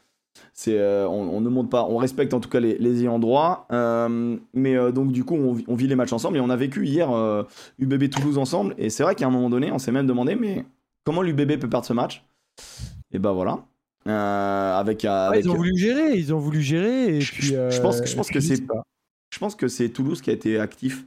c'est, 0.52 0.78
euh, 0.78 1.06
on, 1.08 1.28
on 1.36 1.40
ne 1.40 1.48
monte 1.48 1.70
pas, 1.70 1.84
on 1.88 1.96
respecte 1.96 2.34
en 2.34 2.40
tout 2.40 2.48
cas 2.48 2.60
les, 2.60 2.76
les 2.78 3.00
ayants 3.02 3.18
droit, 3.18 3.66
euh, 3.72 4.36
mais 4.52 4.76
euh, 4.76 4.90
donc 4.90 5.12
du 5.12 5.22
coup, 5.24 5.34
on, 5.34 5.52
vit- 5.52 5.64
on 5.68 5.74
vit 5.74 5.86
les 5.86 5.94
matchs 5.96 6.12
ensemble 6.12 6.36
et 6.36 6.40
on 6.40 6.50
a 6.50 6.56
vécu 6.56 6.86
hier 6.86 7.10
euh, 7.12 7.42
UBB 7.78 8.08
Toulouse 8.10 8.38
ensemble, 8.38 8.74
et 8.78 8.90
c'est 8.90 9.02
vrai 9.02 9.14
qu'à 9.14 9.26
un 9.26 9.30
moment 9.30 9.50
donné, 9.50 9.70
on 9.70 9.78
s'est 9.78 9.92
même 9.92 10.06
demandé, 10.06 10.34
mais 10.34 10.64
comment 11.04 11.22
l'UBB 11.22 11.58
peut 11.58 11.68
perdre 11.68 11.86
ce 11.86 11.92
match? 11.92 12.24
Et 13.12 13.18
ben 13.18 13.32
voilà, 13.32 13.64
Euh, 14.08 14.74
avec, 14.78 15.04
Ouais, 15.04 15.40
ils 15.40 15.48
ont 15.50 15.54
voulu 15.54 15.76
gérer, 15.76 16.18
ils 16.18 16.34
ont 16.34 16.38
voulu 16.38 16.60
gérer. 16.60 17.16
Et 17.16 17.20
Je- 17.20 17.32
puis, 17.32 17.42
je- 17.46 17.70
je 17.70 17.80
pense 17.80 18.00
que- 18.02 18.06
je 18.06 18.14
pense 18.16 18.28
et 18.28 18.32
que 18.34 18.38
puis, 18.38 18.46
c'est- 18.48 18.56
sais 18.56 18.62
pas. 18.62 18.82
je 19.30 19.38
pense 19.38 19.54
que 19.54 19.66
c'est 19.68 19.88
Toulouse 19.88 20.20
qui 20.20 20.28
a 20.30 20.32
été 20.34 20.58
actif. 20.58 21.06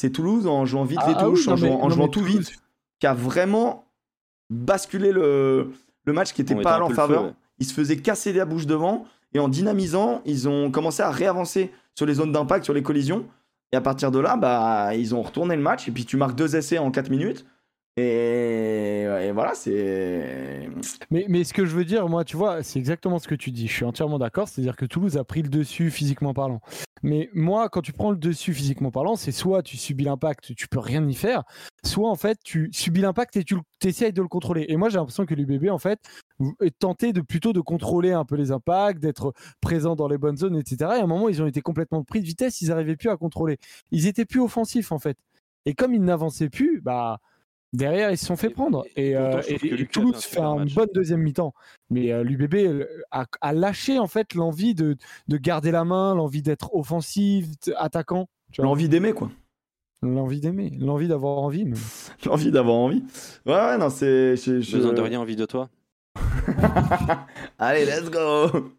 C'est 0.00 0.08
Toulouse 0.10 0.46
en 0.46 0.64
jouant 0.64 0.84
vite 0.84 0.98
Ah, 1.02 1.08
les 1.08 1.14
ah 1.18 1.28
oui, 1.28 1.34
touches, 1.34 1.48
en 1.48 1.50
mais- 1.52 1.56
jouant, 1.58 1.80
en 1.80 1.88
non, 1.88 1.94
jouant 1.94 2.04
mais 2.04 2.10
tout 2.10 2.20
Toulouse- 2.20 2.48
vite, 2.48 2.62
qui 3.00 3.06
a 3.06 3.12
vraiment 3.12 3.84
basculé 4.48 5.12
le, 5.12 5.72
le 6.06 6.12
match 6.14 6.32
qui 6.32 6.40
était 6.40 6.54
On 6.54 6.62
pas 6.62 6.76
à 6.76 6.88
le 6.88 6.94
faveur. 6.94 7.20
feu, 7.22 7.26
ouais. 7.28 7.32
Ils 7.58 7.66
se 7.66 7.74
faisaient 7.74 7.98
casser 7.98 8.32
la 8.32 8.46
bouche 8.46 8.66
devant 8.66 9.04
et 9.34 9.38
en 9.38 9.48
dynamisant, 9.48 10.22
ils 10.24 10.48
ont 10.48 10.70
commencé 10.70 11.02
à 11.02 11.10
réavancer 11.10 11.70
sur 11.94 12.06
les 12.06 12.14
zones 12.14 12.32
d'impact, 12.32 12.64
sur 12.64 12.72
les 12.72 12.82
collisions. 12.82 13.26
Et 13.72 13.76
à 13.76 13.80
partir 13.82 14.10
de 14.10 14.18
là, 14.18 14.36
bah, 14.36 14.94
ils 14.96 15.14
ont 15.14 15.20
retourné 15.22 15.54
le 15.54 15.62
match 15.62 15.86
et 15.86 15.92
puis 15.92 16.06
tu 16.06 16.16
marques 16.16 16.34
deux 16.34 16.56
essais 16.56 16.78
en 16.78 16.90
4 16.90 17.10
minutes. 17.10 17.44
Et, 17.96 19.02
et 19.02 19.32
voilà, 19.32 19.54
c'est. 19.54 20.68
Mais, 21.10 21.26
mais 21.28 21.44
ce 21.44 21.52
que 21.52 21.66
je 21.66 21.74
veux 21.74 21.84
dire, 21.84 22.08
moi, 22.08 22.24
tu 22.24 22.36
vois, 22.36 22.62
c'est 22.62 22.78
exactement 22.78 23.18
ce 23.18 23.28
que 23.28 23.34
tu 23.34 23.50
dis. 23.50 23.66
Je 23.66 23.72
suis 23.72 23.84
entièrement 23.84 24.18
d'accord. 24.18 24.48
C'est-à-dire 24.48 24.76
que 24.76 24.86
Toulouse 24.86 25.16
a 25.16 25.24
pris 25.24 25.42
le 25.42 25.48
dessus 25.48 25.90
physiquement 25.90 26.32
parlant. 26.32 26.60
Mais 27.02 27.30
moi, 27.32 27.68
quand 27.68 27.80
tu 27.80 27.92
prends 27.92 28.10
le 28.10 28.16
dessus 28.16 28.52
physiquement 28.52 28.90
parlant, 28.90 29.16
c'est 29.16 29.32
soit 29.32 29.62
tu 29.62 29.76
subis 29.76 30.04
l'impact, 30.04 30.54
tu 30.54 30.68
peux 30.68 30.78
rien 30.78 31.06
y 31.08 31.14
faire, 31.14 31.44
soit 31.82 32.10
en 32.10 32.14
fait 32.14 32.38
tu 32.44 32.68
subis 32.72 33.00
l'impact 33.00 33.36
et 33.36 33.44
tu 33.44 33.56
essayes 33.82 34.12
de 34.12 34.20
le 34.20 34.28
contrôler. 34.28 34.66
Et 34.68 34.76
moi, 34.76 34.90
j'ai 34.90 34.98
l'impression 34.98 35.24
que 35.24 35.34
l'UBB, 35.34 35.70
en 35.70 35.78
fait, 35.78 35.98
est 36.60 36.78
tenté 36.78 37.12
de 37.12 37.22
plutôt 37.22 37.52
de 37.52 37.60
contrôler 37.60 38.12
un 38.12 38.24
peu 38.24 38.36
les 38.36 38.50
impacts, 38.50 39.00
d'être 39.00 39.32
présent 39.60 39.96
dans 39.96 40.08
les 40.08 40.18
bonnes 40.18 40.36
zones, 40.36 40.56
etc. 40.56 40.76
Et 40.80 41.00
à 41.00 41.04
un 41.04 41.06
moment, 41.06 41.28
ils 41.28 41.42
ont 41.42 41.46
été 41.46 41.62
complètement 41.62 42.04
pris 42.04 42.20
de 42.20 42.26
vitesse, 42.26 42.60
ils 42.60 42.68
n'arrivaient 42.68 42.96
plus 42.96 43.08
à 43.08 43.16
contrôler. 43.16 43.58
Ils 43.90 44.06
étaient 44.06 44.26
plus 44.26 44.40
offensifs, 44.40 44.92
en 44.92 44.98
fait. 44.98 45.16
Et 45.66 45.74
comme 45.74 45.94
ils 45.94 46.02
n'avançaient 46.02 46.50
plus, 46.50 46.80
bah. 46.82 47.18
Derrière, 47.72 48.10
ils 48.10 48.18
se 48.18 48.26
sont 48.26 48.36
fait 48.36 48.50
prendre. 48.50 48.84
et 48.96 49.14
pourtant, 49.14 49.36
euh, 49.38 49.42
et- 49.48 49.80
et 49.82 49.86
Toulouse 49.86 50.16
fait 50.24 50.40
un 50.40 50.56
match. 50.56 50.74
bonne 50.74 50.88
deuxième 50.92 51.20
mi-temps. 51.20 51.54
Mais 51.88 52.10
euh, 52.12 52.24
l'UBB 52.24 52.54
euh, 52.56 52.86
a, 53.12 53.26
a 53.40 53.52
lâché 53.52 53.98
en 54.00 54.08
fait 54.08 54.34
l'envie 54.34 54.74
de, 54.74 54.96
de 55.28 55.36
garder 55.36 55.70
la 55.70 55.84
main, 55.84 56.14
l'envie 56.16 56.42
d'être 56.42 56.74
offensif, 56.74 57.46
attaquant. 57.76 58.28
L'envie 58.58 58.88
d'aimer, 58.88 59.12
quoi. 59.12 59.30
l'envie 60.02 60.40
d'aimer, 60.40 60.70
l'envie 60.80 61.06
d'avoir 61.08 61.38
envie. 61.38 61.64
mais- 61.64 61.76
L'envie 62.26 62.50
d'avoir 62.50 62.74
envie. 62.76 63.04
Ouais, 63.46 63.54
ouais, 63.54 63.78
non, 63.78 63.88
c'est. 63.90 64.36
je- 64.36 64.60
je- 64.60 64.76
Besoin 64.76 64.92
de 64.92 65.00
rien, 65.00 65.20
envie 65.20 65.36
de 65.36 65.44
toi. 65.46 65.68
Allez, 67.58 67.84
let's 67.84 68.10
go 68.10 68.72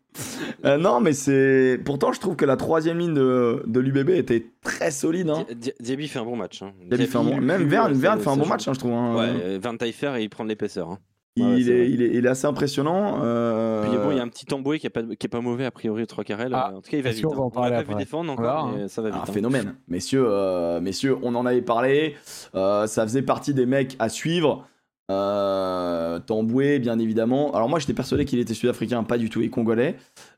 Euh, 0.65 0.77
Non, 0.77 0.99
mais 0.99 1.13
c'est. 1.13 1.79
Pourtant, 1.85 2.11
je 2.11 2.19
trouve 2.19 2.35
que 2.35 2.45
la 2.45 2.57
troisième 2.57 2.99
ligne 2.99 3.13
de, 3.13 3.63
de 3.65 3.79
l'UBB 3.79 4.09
était 4.11 4.45
très 4.63 4.91
solide. 4.91 5.29
Hein. 5.29 5.45
Di- 5.49 5.55
Di- 5.55 5.73
Diaby 5.79 6.07
fait 6.07 6.19
un 6.19 6.25
bon 6.25 6.35
match. 6.35 6.61
hein. 6.61 6.73
Diaby 6.89 7.07
fait 7.07 7.17
un 7.17 7.23
bon- 7.23 7.39
Même 7.41 7.63
Verne, 7.67 7.93
Verne 7.93 8.19
fait 8.19 8.29
un 8.29 8.37
bon 8.37 8.45
match, 8.47 8.67
hein, 8.67 8.73
je 8.73 8.79
trouve. 8.79 8.93
hein. 8.93 9.15
Ouais, 9.15 9.29
euh, 9.43 9.59
Van 9.61 9.75
Taifer, 9.77 10.13
il 10.19 10.29
prend 10.29 10.43
de 10.43 10.49
l'épaisseur. 10.49 10.89
hein. 10.89 10.99
il, 11.37 11.45
ouais, 11.45 11.61
est, 11.61 11.89
il, 11.89 12.01
est, 12.01 12.09
il 12.13 12.25
est 12.25 12.29
assez 12.29 12.45
impressionnant. 12.45 13.21
euh, 13.23 13.83
Puis 13.87 13.97
bon, 13.97 14.11
il 14.11 14.17
y 14.17 14.19
a 14.19 14.23
un 14.23 14.27
petit 14.27 14.45
tamboué 14.45 14.79
qui 14.79 14.87
est 14.87 14.89
pas, 14.91 15.01
qui 15.01 15.25
est 15.27 15.29
pas 15.29 15.39
mauvais 15.39 15.63
a 15.65 15.71
priori 15.71 16.03
au 16.03 16.05
3 16.05 16.25
carrés. 16.25 16.47
Ah, 16.51 16.73
en 16.75 16.81
tout 16.81 16.91
cas, 16.91 16.97
il 16.97 17.03
va 17.03 17.11
vite. 17.11 17.23
qu'on 17.23 17.33
va 17.33 17.41
en 17.41 17.45
hein. 17.45 17.47
On 17.47 17.51
parler 17.51 17.71
l'a 17.71 17.83
pas 17.83 17.93
vu 17.93 17.97
défendre 17.97 18.29
On 18.29 18.33
encore, 18.33 18.73
mais 18.75 18.89
ça 18.89 19.01
va 19.01 19.09
Un 19.09 19.13
hein. 19.21 19.25
phénomène. 19.31 19.75
Messieurs, 19.87 20.25
euh, 20.27 20.81
messieurs, 20.81 21.17
on 21.23 21.33
en 21.35 21.45
avait 21.45 21.61
parlé. 21.61 22.15
euh, 22.55 22.85
ça 22.85 23.03
faisait 23.03 23.21
partie 23.21 23.53
des 23.53 23.65
mecs 23.65 23.95
à 23.99 24.09
suivre. 24.09 24.67
Euh, 25.11 26.19
Tamboué, 26.19 26.79
bien 26.79 26.97
évidemment. 26.99 27.53
Alors 27.53 27.69
moi, 27.69 27.79
j'étais 27.79 27.93
persuadé 27.93 28.25
qu'il 28.25 28.39
était 28.39 28.53
sud-africain, 28.53 29.03
pas 29.03 29.17
du 29.17 29.29
tout, 29.29 29.41
et 29.41 29.49
congolais. 29.49 29.95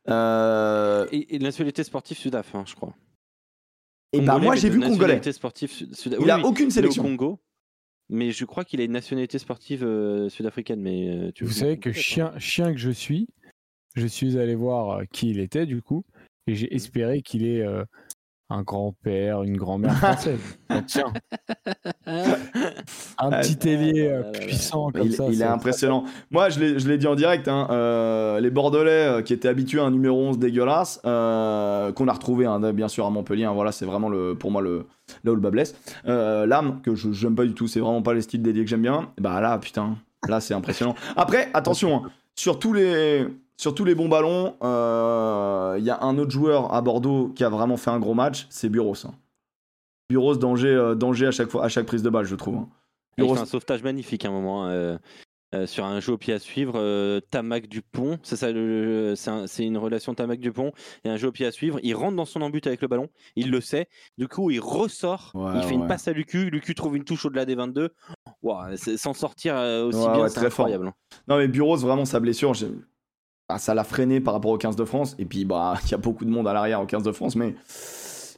Euh, 0.10 1.08
Et, 1.12 1.36
et 1.36 1.40
de 1.40 1.44
nationalité 1.44 1.84
sportive 1.84 2.18
Sudaf, 2.18 2.54
hein, 2.56 2.64
je 2.68 2.76
crois. 2.76 2.94
et 4.14 4.20
bah 4.20 4.34
Congolais, 4.34 4.44
moi, 4.46 4.56
j'ai 4.56 4.70
vu 4.70 4.80
congolais. 4.80 4.92
nationalité 4.98 5.32
sportive 5.32 5.72
sud- 5.72 5.96
sud- 5.96 6.16
Il 6.20 6.24
oui, 6.26 6.32
a 6.32 6.38
oui, 6.38 6.44
aucune 6.46 6.66
il 6.66 6.68
est 6.68 6.68
au 6.68 6.72
sélection. 6.72 7.04
Congo. 7.04 7.40
Mais 8.10 8.32
je 8.32 8.46
crois 8.46 8.66
qu'il 8.66 8.82
a 8.82 8.84
une 8.84 8.92
nationalité 8.92 9.40
sportive 9.40 9.84
euh, 9.84 10.28
sud-africaine. 10.30 10.82
Mais 10.82 11.10
euh, 11.10 11.32
tu 11.34 11.46
Vous 11.46 11.52
savez 11.52 11.80
que 11.80 11.92
chien, 11.94 12.34
chien 12.38 12.72
que 12.74 12.80
je 12.80 12.92
suis, 12.92 13.28
je 13.96 14.06
suis 14.08 14.38
allé 14.38 14.56
voir 14.56 15.00
euh, 15.00 15.04
qui 15.12 15.30
il 15.30 15.40
était 15.40 15.66
du 15.66 15.82
coup, 15.82 16.04
et 16.48 16.54
j'ai 16.56 16.74
espéré 16.76 17.22
qu'il 17.22 17.46
ait 17.48 17.62
euh, 17.66 17.84
un 18.54 18.62
grand-père, 18.62 19.44
une 19.44 19.58
grand-mère 19.58 19.98
française. 19.98 20.40
Tiens, 20.88 21.12
un 22.06 22.36
Ah, 23.18 23.40
petit 23.42 23.70
ailier 23.70 24.08
euh, 24.08 24.32
puissant 24.32 24.92
comme 24.92 25.08
il, 25.08 25.14
ça. 25.14 25.26
il 25.30 25.42
est 25.42 25.46
impressionnant. 25.46 26.04
Moi, 26.30 26.50
je 26.50 26.60
l'ai 26.60 26.98
dit 26.98 27.08
en 27.08 27.16
direct, 27.16 27.48
hein, 27.48 27.68
euh, 27.72 28.40
les 28.40 28.52
Bordelais 28.52 28.90
euh, 29.08 29.22
qui 29.22 29.34
étaient 29.34 29.48
habitués 29.48 29.80
à 29.80 29.86
un 29.86 29.92
numéro 29.92 30.18
11 30.20 30.38
dégueulasse, 30.38 31.00
qu'on 31.04 31.10
a 31.10 32.14
retrouvé 32.14 32.46
hein, 32.46 32.60
bien 32.74 32.88
sûr 32.88 33.06
à 33.06 33.10
Montpellier, 33.10 33.46
hein, 33.46 33.54
voilà, 33.54 33.72
c'est 33.72 33.86
vraiment 33.86 34.10
le, 34.10 34.36
pour 34.36 34.52
moi 34.52 34.62
le, 34.62 34.86
là 35.24 35.32
où 35.32 35.36
le 35.36 35.42
bas 35.42 35.52
blesse. 35.52 35.76
L'âme, 36.06 36.82
que 36.84 36.96
je 36.96 37.12
j'aime 37.12 37.36
pas 37.36 37.46
du 37.46 37.54
tout, 37.54 37.68
c'est 37.68 37.80
vraiment 37.80 38.02
pas 38.02 38.14
les 38.14 38.22
styles 38.22 38.42
dédiés 38.42 38.64
que 38.64 38.70
j'aime 38.70 38.82
bien. 38.84 39.10
Bah 39.20 39.42
là, 39.42 39.58
putain, 39.58 39.98
là 40.28 40.40
c'est 40.40 40.54
impressionnant. 40.54 40.96
Après, 41.16 41.50
attention, 41.54 42.04
sur, 42.36 42.60
tous 42.60 42.74
les, 42.74 43.28
sur 43.58 43.74
tous 43.76 43.86
les 43.86 43.96
bons 43.96 44.10
ballons, 44.10 44.56
euh, 44.64 45.76
il 45.80 45.86
y 45.86 45.90
a 45.90 46.02
un 46.04 46.18
autre 46.18 46.32
joueur 46.32 46.74
à 46.74 46.82
Bordeaux 46.82 47.30
qui 47.36 47.44
a 47.44 47.50
vraiment 47.50 47.78
fait 47.78 47.92
un 47.92 48.00
gros 48.00 48.14
match, 48.14 48.48
c'est 48.50 48.70
Buros. 48.70 49.06
hein. 49.06 49.14
Bureau, 50.10 50.36
danger, 50.36 50.68
euh, 50.70 50.96
danger 50.96 51.28
à 51.28 51.32
chaque 51.32 51.50
fois, 51.50 51.64
à 51.64 51.70
chaque 51.70 51.86
prise 51.86 52.04
de 52.04 52.10
balle, 52.10 52.26
je 52.26 52.36
trouve. 52.36 52.56
hein. 52.58 52.70
Il 53.18 53.24
Bureau- 53.24 53.36
fait 53.36 53.42
un 53.42 53.46
sauvetage 53.46 53.84
magnifique 53.84 54.26
à 54.26 54.30
un 54.30 54.32
moment. 54.32 54.66
hein, 54.66 54.72
euh, 54.72 54.98
sur 55.68 55.86
un 55.86 56.00
jeu 56.00 56.14
au 56.14 56.18
pied 56.18 56.34
à 56.34 56.40
suivre, 56.40 57.20
Tamac 57.30 57.68
Dupont, 57.68 58.18
c'est 58.24 58.36
ça, 58.36 58.50
une 58.50 59.78
relation 59.78 60.16
Tamac 60.16 60.40
Dupont 60.40 60.72
et 61.04 61.10
un 61.10 61.16
jeu 61.16 61.28
au 61.28 61.32
pied 61.32 61.46
à 61.46 61.52
suivre. 61.52 61.80
Il 61.84 61.94
rentre 61.94 62.16
dans 62.16 62.26
son 62.26 62.42
embut 62.42 62.62
avec 62.66 62.82
le 62.82 62.88
ballon, 62.88 63.08
il 63.36 63.52
le 63.52 63.62
sait. 63.62 63.88
Du 64.18 64.28
coup, 64.28 64.50
il 64.50 64.60
ressort, 64.60 65.30
Ouais, 65.36 65.52
il 65.58 65.62
fait 65.62 65.76
une 65.76 65.86
passe 65.88 66.08
à 66.08 66.12
Lucu, 66.12 66.50
Lucu 66.50 66.74
trouve 66.74 66.98
une 66.98 67.04
touche 67.04 67.26
au-delà 67.26 67.46
des 67.46 67.54
22. 67.54 67.92
Ouah, 68.42 68.76
c'est- 68.78 68.98
S'en 68.98 69.14
sortir 69.14 69.54
aussi 69.86 70.00
Ouais, 70.00 70.14
bien, 70.16 70.28
c'est 70.28 70.40
fort. 70.50 70.66
incroyable. 70.66 70.92
Non, 71.28 71.38
mais 71.38 71.48
Bureau, 71.48 71.76
vraiment, 71.78 72.06
sa 72.06 72.20
blessure, 72.20 72.56
ah, 73.54 73.60
ça 73.60 73.74
l'a 73.74 73.84
freiné 73.84 74.20
par 74.20 74.34
rapport 74.34 74.52
au 74.52 74.58
15 74.58 74.76
de 74.76 74.86
France. 74.86 75.16
Et 75.20 75.26
puis, 75.26 75.46
bah, 75.46 75.76
il 75.86 75.92
y 75.92 75.94
a 75.94 75.98
beaucoup 75.98 76.26
de 76.26 76.30
monde 76.30 76.48
à 76.48 76.54
l'arrière 76.54 76.82
au 76.82 76.86
15 76.86 77.04
de 77.04 77.12
France. 77.12 77.36
Mais, 77.36 77.56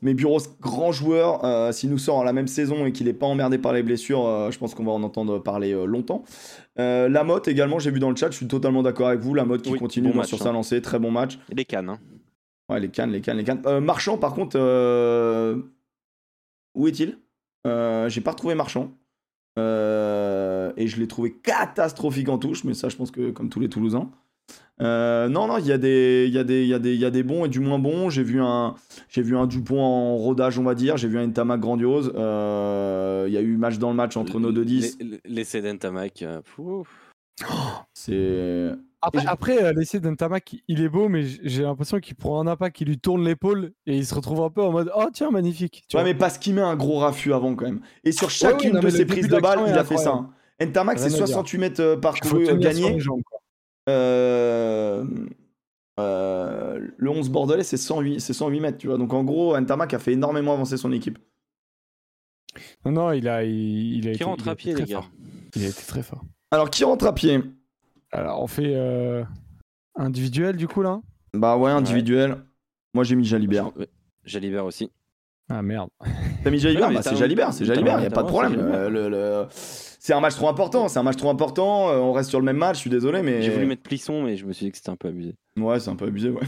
mais 0.01 0.13
Bureau, 0.13 0.39
grand 0.61 0.91
joueur, 0.91 1.43
euh, 1.45 1.71
s'il 1.71 1.89
nous 1.89 1.97
sort 1.97 2.23
la 2.23 2.33
même 2.33 2.47
saison 2.47 2.85
et 2.85 2.91
qu'il 2.91 3.07
n'est 3.07 3.13
pas 3.13 3.25
emmerdé 3.25 3.57
par 3.57 3.73
les 3.73 3.81
blessures, 3.83 4.25
euh, 4.25 4.51
je 4.51 4.59
pense 4.59 4.75
qu'on 4.75 4.83
va 4.83 4.91
en 4.91 5.03
entendre 5.03 5.39
parler 5.39 5.73
euh, 5.73 5.85
longtemps. 5.85 6.23
Euh, 6.79 7.07
Lamotte 7.09 7.47
également, 7.47 7.79
j'ai 7.79 7.91
vu 7.91 7.99
dans 7.99 8.09
le 8.09 8.15
chat, 8.15 8.29
je 8.31 8.35
suis 8.37 8.47
totalement 8.47 8.83
d'accord 8.83 9.07
avec 9.07 9.21
vous. 9.21 9.33
Lamotte 9.33 9.61
qui 9.61 9.71
Oui, 9.71 9.79
continue 9.79 10.09
bon 10.09 10.15
moi, 10.15 10.23
match, 10.23 10.29
sur 10.29 10.41
hein. 10.41 10.45
sa 10.45 10.51
lancée, 10.51 10.81
très 10.81 10.99
bon 10.99 11.11
match. 11.11 11.39
Les 11.49 11.65
cannes. 11.65 11.89
hein. 11.89 11.99
Ouais, 12.69 12.79
les 12.79 12.89
cannes, 12.89 13.11
les 13.11 13.21
cannes, 13.21 13.37
les 13.37 13.43
cannes. 13.43 13.61
Marchand, 13.79 14.17
par 14.17 14.33
contre, 14.33 14.57
où 16.75 16.87
est-il? 16.87 17.17
J'ai 17.63 18.21
pas 18.21 18.31
retrouvé 18.31 18.55
Marchand. 18.55 18.91
Et 19.57 20.87
je 20.87 20.99
l'ai 20.99 21.07
trouvé 21.07 21.31
catastrophique 21.31 22.27
en 22.27 22.37
touche, 22.37 22.63
mais 22.63 22.73
ça, 22.73 22.89
je 22.89 22.95
pense 22.97 23.11
que 23.11 23.31
comme 23.31 23.49
tous 23.49 23.59
les 23.59 23.69
Toulousains. 23.69 24.09
Euh, 24.81 25.29
non, 25.29 25.47
non, 25.47 25.57
il 25.57 25.65
y, 25.67 25.71
a 25.71 25.77
des- 25.77 26.25
il 26.27 26.33
y, 26.33 26.37
a 26.37 26.43
des- 26.43 26.63
il 26.63 26.67
y, 26.67 26.73
a 26.73 26.79
des- 26.79 26.93
il 26.93 26.99
y 26.99 27.05
a 27.05 27.09
des 27.11 27.23
bons 27.23 27.45
et 27.45 27.47
du 27.47 27.59
moins 27.61 27.79
bons. 27.79 28.09
J'ai 28.09 28.23
vu 28.23 28.41
un, 28.41 28.75
j'ai 29.07 29.21
vu 29.21 29.37
un 29.37 29.47
Dupont 29.47 29.79
en 29.81 30.17
rodage, 30.17 30.59
on 30.59 30.63
va 30.63 30.75
dire. 30.75 30.97
J'ai 30.97 31.07
vu 31.07 31.17
un 31.17 31.29
Tamac 31.29 31.59
grandiose. 31.61 32.11
Euh, 32.15 33.25
Il 33.27 33.33
y 33.33 33.37
a 33.37 33.41
eu 33.41 33.55
match 33.57 33.77
dans 33.77 33.89
le 33.89 33.95
match 33.95 34.17
entre 34.17 34.39
nos 34.39 34.51
deux 34.51 34.65
10. 34.65 34.97
Les- 34.99 35.05
les- 35.05 35.19
L'essai 35.25 35.61
d'Entamac. 35.61 36.21
euh, 36.23 36.41
pouf. 36.55 36.87
C'est 37.93 38.71
Après, 39.27 39.73
l'essai 39.73 39.99
d'Entamac, 39.99 40.55
il 40.67 40.81
est 40.81 40.89
beau, 40.89 41.09
mais 41.09 41.23
j'ai 41.43 41.63
l'impression 41.63 41.99
qu'il 41.99 42.15
prend 42.15 42.39
un 42.41 42.47
impact, 42.47 42.75
qui 42.75 42.85
lui 42.85 42.97
tourne 42.97 43.23
l'épaule 43.23 43.71
et 43.85 43.95
il 43.97 44.05
se 44.05 44.13
retrouve 44.15 44.41
un 44.41 44.49
peu 44.49 44.61
en 44.63 44.71
mode 44.71 44.91
Oh 44.95 45.05
tiens, 45.13 45.31
magnifique. 45.31 45.83
Tu 45.87 45.95
Ouais, 45.97 46.03
vois. 46.03 46.11
mais 46.11 46.17
parce 46.17 46.37
qu'il 46.37 46.53
met 46.55 46.61
un 46.61 46.75
gros 46.75 46.97
raffut 46.99 47.33
avant 47.33 47.55
quand 47.55 47.65
même. 47.65 47.81
Et 48.03 48.11
sur 48.11 48.27
ouais, 48.27 48.33
chacune 48.33 48.73
non, 48.73 48.79
de 48.79 48.89
ses 48.89 49.05
prises 49.05 49.27
de 49.27 49.37
balle, 49.39 49.59
il 49.67 49.73
a 49.73 49.83
fait 49.83 49.97
ça. 49.97 50.09
incroyable. 50.11 50.27
hein. 50.59 50.65
Ntamak, 50.65 50.97
c'est 50.99 51.05
Rien 51.07 51.13
à 51.13 51.17
dire. 51.17 51.27
68 51.27 51.57
mètres 51.59 51.99
Il 52.23 52.27
sur 52.27 52.57
gagnés. 52.57 52.97
Le 53.87 55.09
11 57.09 57.29
bordelais, 57.29 57.63
c'est 57.63 57.77
108, 57.77 58.19
c'est 58.19 58.33
108 58.33 58.59
mètres, 58.59 58.77
tu 58.77 58.87
vois. 58.87 58.97
Donc 58.97 59.13
en 59.13 59.23
gros, 59.23 59.57
Ntamak 59.59 59.93
a 59.93 59.99
fait 59.99 60.13
énormément 60.13 60.53
avancer 60.53 60.77
son 60.77 60.91
équipe. 60.91 61.17
Non, 62.85 62.91
non, 62.91 63.11
il 63.11 63.27
a, 63.27 63.43
il, 63.43 63.97
il 63.97 64.07
a 64.07 64.11
Qui 64.11 64.15
été, 64.17 64.23
rentre 64.23 64.45
il 64.45 64.49
a 64.49 64.51
à 64.51 64.55
pied, 64.55 64.73
très 64.73 64.83
les 64.85 64.89
gars. 64.91 65.01
fort. 65.01 65.11
Il 65.55 65.63
a 65.65 65.67
été 65.67 65.83
très 65.85 66.03
fort. 66.03 66.23
Alors 66.51 66.69
qui 66.69 66.83
rentre 66.83 67.05
à 67.05 67.13
pied? 67.13 67.41
Alors, 68.11 68.41
on 68.41 68.47
fait 68.47 68.73
euh, 68.75 69.23
individuel 69.95 70.55
du 70.55 70.67
coup 70.67 70.81
là? 70.81 71.01
Bah 71.33 71.57
ouais, 71.57 71.71
individuel. 71.71 72.37
Moi 72.93 73.03
j'ai 73.03 73.15
mis 73.15 73.25
Jalibert. 73.25 73.71
Jalibert 74.23 74.65
aussi. 74.65 74.89
Ah 75.49 75.61
merde. 75.61 75.89
T'as 76.43 76.49
mis 76.49 76.59
Jalibert 76.59 76.91
Bah 76.91 77.01
c'est 77.01 77.15
Jalibert, 77.17 77.51
c'est 77.53 77.65
Jalibert, 77.65 78.01
y 78.01 78.05
a 78.05 78.09
pas 78.09 78.23
de 78.23 78.27
problème. 78.27 78.57
Euh, 78.57 78.89
le- 78.89 79.09
le- 79.09 79.47
C'est 80.05 80.13
un 80.13 80.19
match 80.19 80.35
trop 80.35 80.47
important, 80.49 80.87
c'est 80.87 80.99
un 80.99 81.03
match 81.03 81.17
trop 81.17 81.31
important. 81.31 81.89
euh, 81.89 81.97
on 81.97 82.11
reste 82.11 82.29
sur 82.29 82.37
le 82.39 82.45
même 82.45 82.57
match, 82.57 82.75
je 82.75 82.81
suis 82.81 82.89
désolé, 82.91 83.23
mais. 83.23 83.41
J'ai 83.41 83.49
voulu 83.49 83.65
mettre 83.65 83.81
Plisson, 83.81 84.21
mais 84.21 84.37
je 84.37 84.45
me 84.45 84.53
suis 84.53 84.67
dit 84.67 84.71
que 84.71 84.77
c'était 84.77 84.91
un 84.91 84.95
peu 84.95 85.07
abusé. 85.07 85.33
Ouais, 85.57 85.79
c'est 85.79 85.89
un 85.89 85.95
peu 85.95 86.05
abusé, 86.05 86.29
ouais. 86.29 86.43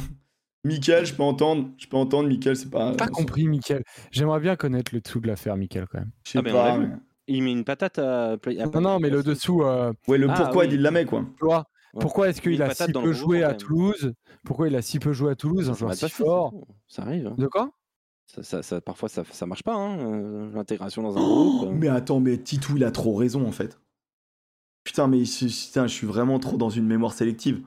Mickaël, 0.63 1.07
je 1.07 1.15
peux 1.15 1.23
entendre, 1.23 1.69
je 1.79 1.87
peux 1.87 1.97
entendre, 1.97 2.29
Mickaël, 2.29 2.55
c'est 2.55 2.69
pas. 2.69 2.91
Pas 2.93 3.07
compris, 3.07 3.47
Mickaël. 3.47 3.83
J'aimerais 4.11 4.41
bien 4.41 4.55
connaître 4.55 4.93
le 4.93 5.01
dessous 5.01 5.19
de 5.21 5.27
l'affaire, 5.27 5.57
Mickaël, 5.57 5.87
quand 5.91 5.97
même. 5.97 6.11
Je 6.23 6.33
sais 6.33 6.37
Ah, 6.37 6.43
pas. 6.43 6.77
mais- 6.77 6.87
Il 7.29 7.41
met 7.41 7.51
une 7.51 7.63
patate 7.63 7.97
à. 7.97 8.37
Play- 8.39 8.59
à 8.59 8.67
Non, 8.67 8.79
non, 8.79 8.99
mais 8.99 9.09
le 9.09 9.23
dessous, 9.23 9.63
euh, 9.63 9.91
Ouais, 10.07 10.19
le 10.19 10.27
Ah, 10.29 10.35
pourquoi 10.35 10.65
oui. 10.65 10.69
il 10.73 10.81
la 10.83 10.91
met, 10.91 11.05
quoi. 11.05 11.25
tu 11.39 11.43
vois, 11.45 11.65
Ouais. 11.95 11.99
pourquoi 12.01 12.29
est-ce 12.29 12.41
qu'il 12.41 12.61
a 12.61 12.71
si 12.75 12.91
peu 12.91 13.11
joué 13.11 13.43
à. 13.43 13.55
Toulouse? 13.55 14.13
Pourquoi 14.45 14.67
il 14.67 14.75
a 14.75 14.83
si 14.83 14.99
peu 14.99 15.13
joué 15.13 15.31
à 15.31 15.35
Toulouse, 15.35 15.67
un 15.67 15.73
Ça 15.73 15.79
joueur 15.79 15.93
si 15.95 16.09
fort 16.09 16.51
ça. 16.53 16.73
Ça 16.87 17.01
arrive. 17.01 17.25
hein. 17.25 17.35
De 17.39 17.47
quoi? 17.47 17.71
Ça, 18.27 18.43
ça- 18.43 18.61
ça- 18.61 18.81
parfois, 18.81 19.07
ça, 19.09 19.23
ça 19.31 19.45
marche 19.45 19.63
pas, 19.63 19.73
hein, 19.75 19.97
euh, 19.99 20.51
l'intégration 20.53 21.01
dans 21.01 21.17
un 21.17 21.21
groupe. 21.21 21.67
euh. 21.69 21.71
Mais 21.73 21.87
attends, 21.87 22.19
mais 22.19 22.37
Titou, 22.37 22.73
il 22.75 22.83
a 22.83 22.91
trop 22.91 23.15
raison 23.15 23.47
en 23.47 23.51
fait. 23.51 23.79
Putain, 24.83 25.07
mais 25.07 25.23
je- 25.25 25.45
putain, 25.67 25.87
je 25.87 25.93
suis 25.93 26.07
vraiment 26.07 26.37
trop 26.39 26.57
dans 26.57 26.69
une 26.69 26.85
mémoire 26.85 27.13
sélective. 27.13 27.61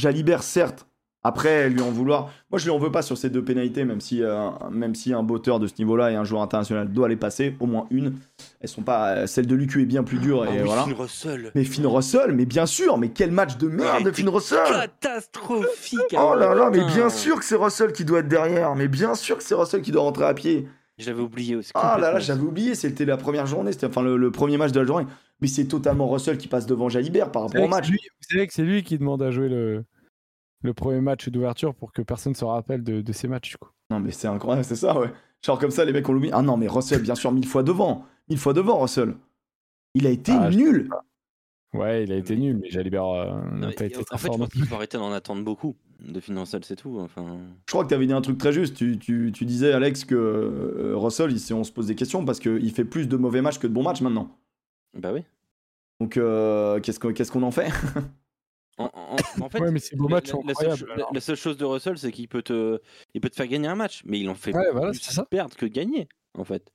Jalibert, 0.00 0.42
certes. 0.42 0.86
Après, 1.26 1.68
lui 1.68 1.80
en 1.80 1.90
vouloir. 1.90 2.30
Moi, 2.50 2.58
je 2.58 2.64
lui 2.64 2.70
en 2.70 2.78
veux 2.78 2.92
pas 2.92 3.02
sur 3.02 3.18
ces 3.18 3.30
deux 3.30 3.42
pénalités, 3.42 3.84
même 3.84 4.00
si, 4.00 4.22
euh, 4.22 4.48
même 4.70 4.94
si 4.94 5.12
un 5.12 5.22
botteur 5.22 5.58
de 5.58 5.66
ce 5.66 5.74
niveau-là 5.78 6.12
et 6.12 6.14
un 6.14 6.24
joueur 6.24 6.42
international 6.42 6.88
doit 6.92 7.08
les 7.08 7.16
passer, 7.16 7.56
au 7.60 7.66
moins 7.66 7.86
une. 7.90 8.14
Elles 8.60 8.68
sont 8.68 8.82
pas. 8.82 9.10
euh, 9.10 9.26
Celle 9.26 9.46
de 9.46 9.54
Lucu 9.54 9.82
est 9.82 9.86
bien 9.86 10.02
plus 10.04 10.18
dure 10.18 10.44
et 10.44 10.48
Ah 10.48 10.52
oui, 10.54 10.60
voilà. 10.64 10.84
Finn 10.84 10.94
Russell. 10.94 11.50
Mais 11.54 11.64
Finn 11.64 11.86
Russell, 11.86 12.32
mais 12.32 12.46
bien 12.46 12.66
sûr, 12.66 12.96
mais 12.98 13.08
quel 13.08 13.30
match 13.32 13.56
de 13.56 13.68
merde 13.68 14.04
de 14.04 14.10
Finn 14.12 14.28
Russell 14.28 14.60
Catastrophique. 15.00 16.00
Oh 16.16 16.34
là 16.36 16.54
là, 16.54 16.70
mais 16.70 16.84
bien 16.84 17.08
sûr 17.10 17.38
que 17.38 17.44
c'est 17.44 17.56
Russell 17.56 17.92
qui 17.92 18.04
doit 18.04 18.20
être 18.20 18.28
derrière, 18.28 18.74
mais 18.74 18.88
bien 18.88 19.14
sûr 19.14 19.36
que 19.38 19.42
c'est 19.42 19.54
Russell 19.54 19.82
qui 19.82 19.92
doit 19.92 20.02
rentrer 20.02 20.24
à 20.24 20.34
pied. 20.34 20.68
Je 20.98 21.10
l'avais 21.10 21.20
oublié 21.22 21.56
aussi. 21.56 21.72
Ah 21.74 21.98
là 22.00 22.12
là, 22.12 22.18
j'avais 22.20 22.40
oublié, 22.42 22.74
c'était 22.74 23.04
la 23.04 23.16
première 23.18 23.44
journée, 23.46 23.72
c'était 23.72 23.86
enfin 23.86 24.02
le, 24.02 24.16
le 24.16 24.30
premier 24.30 24.56
match 24.56 24.72
de 24.72 24.80
la 24.80 24.86
journée. 24.86 25.06
Mais 25.42 25.48
c'est 25.48 25.66
totalement 25.66 26.08
Russell 26.08 26.38
qui 26.38 26.48
passe 26.48 26.64
devant 26.64 26.88
Jalibert 26.88 27.30
par 27.30 27.42
rapport 27.42 27.60
au 27.62 27.68
match. 27.68 27.90
lui- 27.90 27.98
vous 27.98 28.26
savez 28.30 28.46
que 28.46 28.54
c'est 28.54 28.62
lui 28.62 28.82
qui 28.82 28.96
demande 28.96 29.22
à 29.22 29.30
jouer 29.30 29.50
le, 29.50 29.84
le 30.62 30.74
premier 30.74 31.00
match 31.00 31.28
d'ouverture 31.28 31.74
pour 31.74 31.92
que 31.92 32.02
personne 32.02 32.34
se 32.34 32.44
rappelle 32.44 32.82
de, 32.82 33.00
de 33.00 33.12
ces 33.12 33.28
matchs. 33.28 33.50
du 33.50 33.56
coup. 33.58 33.68
Non 33.90 34.00
mais 34.00 34.10
c'est 34.10 34.28
incroyable, 34.28 34.64
c'est 34.64 34.76
ça, 34.76 34.98
ouais. 34.98 35.12
Genre 35.44 35.58
comme 35.58 35.70
ça, 35.70 35.84
les 35.84 35.92
mecs 35.92 36.08
on 36.08 36.12
l'oublie. 36.12 36.30
Ah 36.32 36.42
non, 36.42 36.56
mais 36.56 36.66
Russell, 36.66 37.02
bien 37.02 37.14
sûr, 37.14 37.30
mille 37.32 37.46
fois 37.46 37.62
devant. 37.62 38.04
Mille 38.28 38.38
fois 38.38 38.52
devant, 38.52 38.78
Russell. 38.80 39.14
Il 39.94 40.06
a 40.06 40.10
été 40.10 40.32
Ah, 40.32 40.50
nul. 40.50 40.88
Ouais, 41.72 42.04
il 42.04 42.12
a 42.12 42.16
été 42.16 42.36
nul, 42.36 42.58
mais 42.60 42.70
Jalibert 42.70 43.04
euh, 43.06 43.32
Non, 43.52 43.56
n'a 43.58 43.66
mais 43.68 43.74
pas 43.74 43.84
été 43.84 43.98
en 43.98 44.02
très 44.02 44.18
fait, 44.18 44.26
fort 44.28 44.34
je 44.36 44.38
pense 44.40 44.48
qu'il 44.50 44.64
faut 44.66 44.74
arrêter 44.76 44.96
d'en 44.96 45.12
attendre 45.12 45.44
beaucoup 45.44 45.76
de 46.00 46.20
Russell, 46.38 46.64
c'est 46.64 46.76
tout. 46.76 46.98
Enfin, 47.00 47.38
Je 47.66 47.72
crois 47.72 47.84
que 47.84 47.88
tu 47.88 47.94
avais 47.94 48.06
dit 48.06 48.12
un 48.12 48.20
truc 48.22 48.38
très 48.38 48.52
juste. 48.52 48.76
Tu, 48.76 48.98
tu- 48.98 49.30
tu 49.32 49.44
disais, 49.44 49.72
Alex, 49.72 50.04
que 50.04 50.14
euh, 50.14 50.92
Russell, 50.96 51.30
il, 51.32 51.54
on 51.54 51.64
se 51.64 51.72
pose 51.72 51.86
des 51.86 51.94
questions 51.94 52.24
parce 52.24 52.40
qu'il 52.40 52.70
fait 52.72 52.84
plus 52.84 53.08
de 53.08 53.16
mauvais 53.16 53.42
matchs 53.42 53.58
que 53.58 53.66
de 53.66 53.72
bons 53.72 53.82
matchs 53.82 54.00
maintenant. 54.00 54.36
bah 54.94 55.12
oui. 55.12 55.22
Donc, 56.00 56.16
euh, 56.16 56.80
qu'est-ce 56.80 56.98
qu'on 57.00 57.12
qu'est-ce 57.12 57.30
qu'on 57.32 57.42
en 57.42 57.50
fait? 57.50 57.70
En, 59.40 59.48
fait, 59.48 59.60
Ouais, 59.60 59.70
mais 59.70 59.80
la- 59.80 60.20
seule, 60.24 60.88
la- 60.96 61.06
la 61.12 61.34
chose 61.36 61.56
de 61.56 61.64
Russell, 61.64 61.98
c'est 61.98 62.12
qu'il 62.12 62.28
peut 62.28 62.42
te, 62.42 62.80
il 63.14 63.20
peut 63.20 63.28
te 63.30 63.36
faire 63.36 63.46
gagner 63.46 63.68
un 63.68 63.74
match, 63.74 64.02
mais 64.04 64.18
il 64.20 64.28
en 64.28 64.34
fait 64.34 64.54
Ouais, 64.54 64.70
voilà, 64.72 64.90
plus 64.90 65.00
ça. 65.00 65.24
perdre 65.24 65.54
que 65.56 65.66
gagner, 65.66 66.08
en 66.34 66.44
fait. 66.44 66.70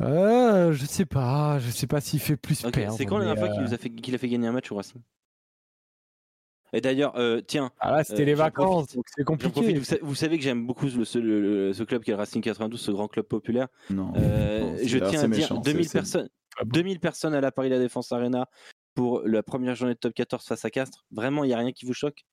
Euh, 0.00 0.72
je 0.72 0.84
sais 0.86 1.06
pas, 1.06 1.58
je 1.58 1.70
sais 1.70 1.86
pas 1.86 2.00
s'il 2.00 2.20
fait 2.20 2.36
plus 2.36 2.62
perdre. 2.62 2.96
c'est 2.96 3.04
quand 3.06 3.18
la 3.18 3.24
dernière 3.24 3.40
fois 3.44 3.48
qu'il 3.52 3.60
euh, 3.62 3.66
nous 3.66 3.74
a 3.74 3.78
fait, 3.78 3.90
qu'il 3.90 4.14
a 4.14 4.18
fait 4.18 4.28
gagner 4.28 4.46
un 4.46 4.52
match 4.52 4.70
au 4.70 4.76
Racing? 4.76 5.00
Et 6.74 6.82
d'ailleurs, 6.82 7.16
euh, 7.18 7.40
tiens, 7.40 7.70
Ah 7.80 7.92
là, 7.92 8.04
c'était 8.04 8.22
Euh, 8.22 8.26
les 8.26 8.34
vacances, 8.34 8.68
profite. 8.88 8.96
donc 8.96 9.06
c'est 9.16 9.24
compliqué. 9.24 9.74
vous, 9.78 9.84
sa- 9.84 9.96
vous 10.02 10.14
savez 10.14 10.36
que 10.36 10.44
j'aime 10.44 10.66
beaucoup 10.66 10.88
ce, 10.90 11.02
ce- 11.02 11.18
le- 11.18 11.40
le- 11.40 11.72
ce 11.72 11.82
club 11.82 12.02
qui 12.04 12.10
est 12.10 12.14
le 12.14 12.18
Racing 12.18 12.42
92, 12.42 12.78
ce 12.80 12.90
grand 12.90 13.08
club 13.08 13.24
populaire. 13.24 13.68
Non. 13.88 14.12
Euh, 14.16 14.76
je 14.84 14.98
tiens 14.98 15.06
à 15.06 15.10
dire 15.10 15.28
méchant, 15.28 15.62
c'est- 15.64 15.70
2000 15.72 15.88
c'est- 15.88 15.92
personnes, 15.98 16.28
Ah 16.58 16.64
bon 16.64 16.70
2000 16.72 17.00
personnes 17.00 17.32
à 17.34 17.40
la 17.40 17.50
Paris 17.52 17.70
La 17.70 17.78
Défense 17.78 18.12
Arena 18.12 18.48
pour 18.98 19.22
la 19.24 19.44
première 19.44 19.76
journée 19.76 19.94
de 19.94 19.98
top 20.00 20.12
14 20.12 20.44
face 20.44 20.64
à 20.64 20.70
Castres. 20.70 21.04
Vraiment, 21.12 21.44
il 21.44 21.48
n'y 21.48 21.54
a 21.54 21.58
rien 21.58 21.70
qui 21.70 21.86
vous 21.86 21.94
choque? 21.94 22.24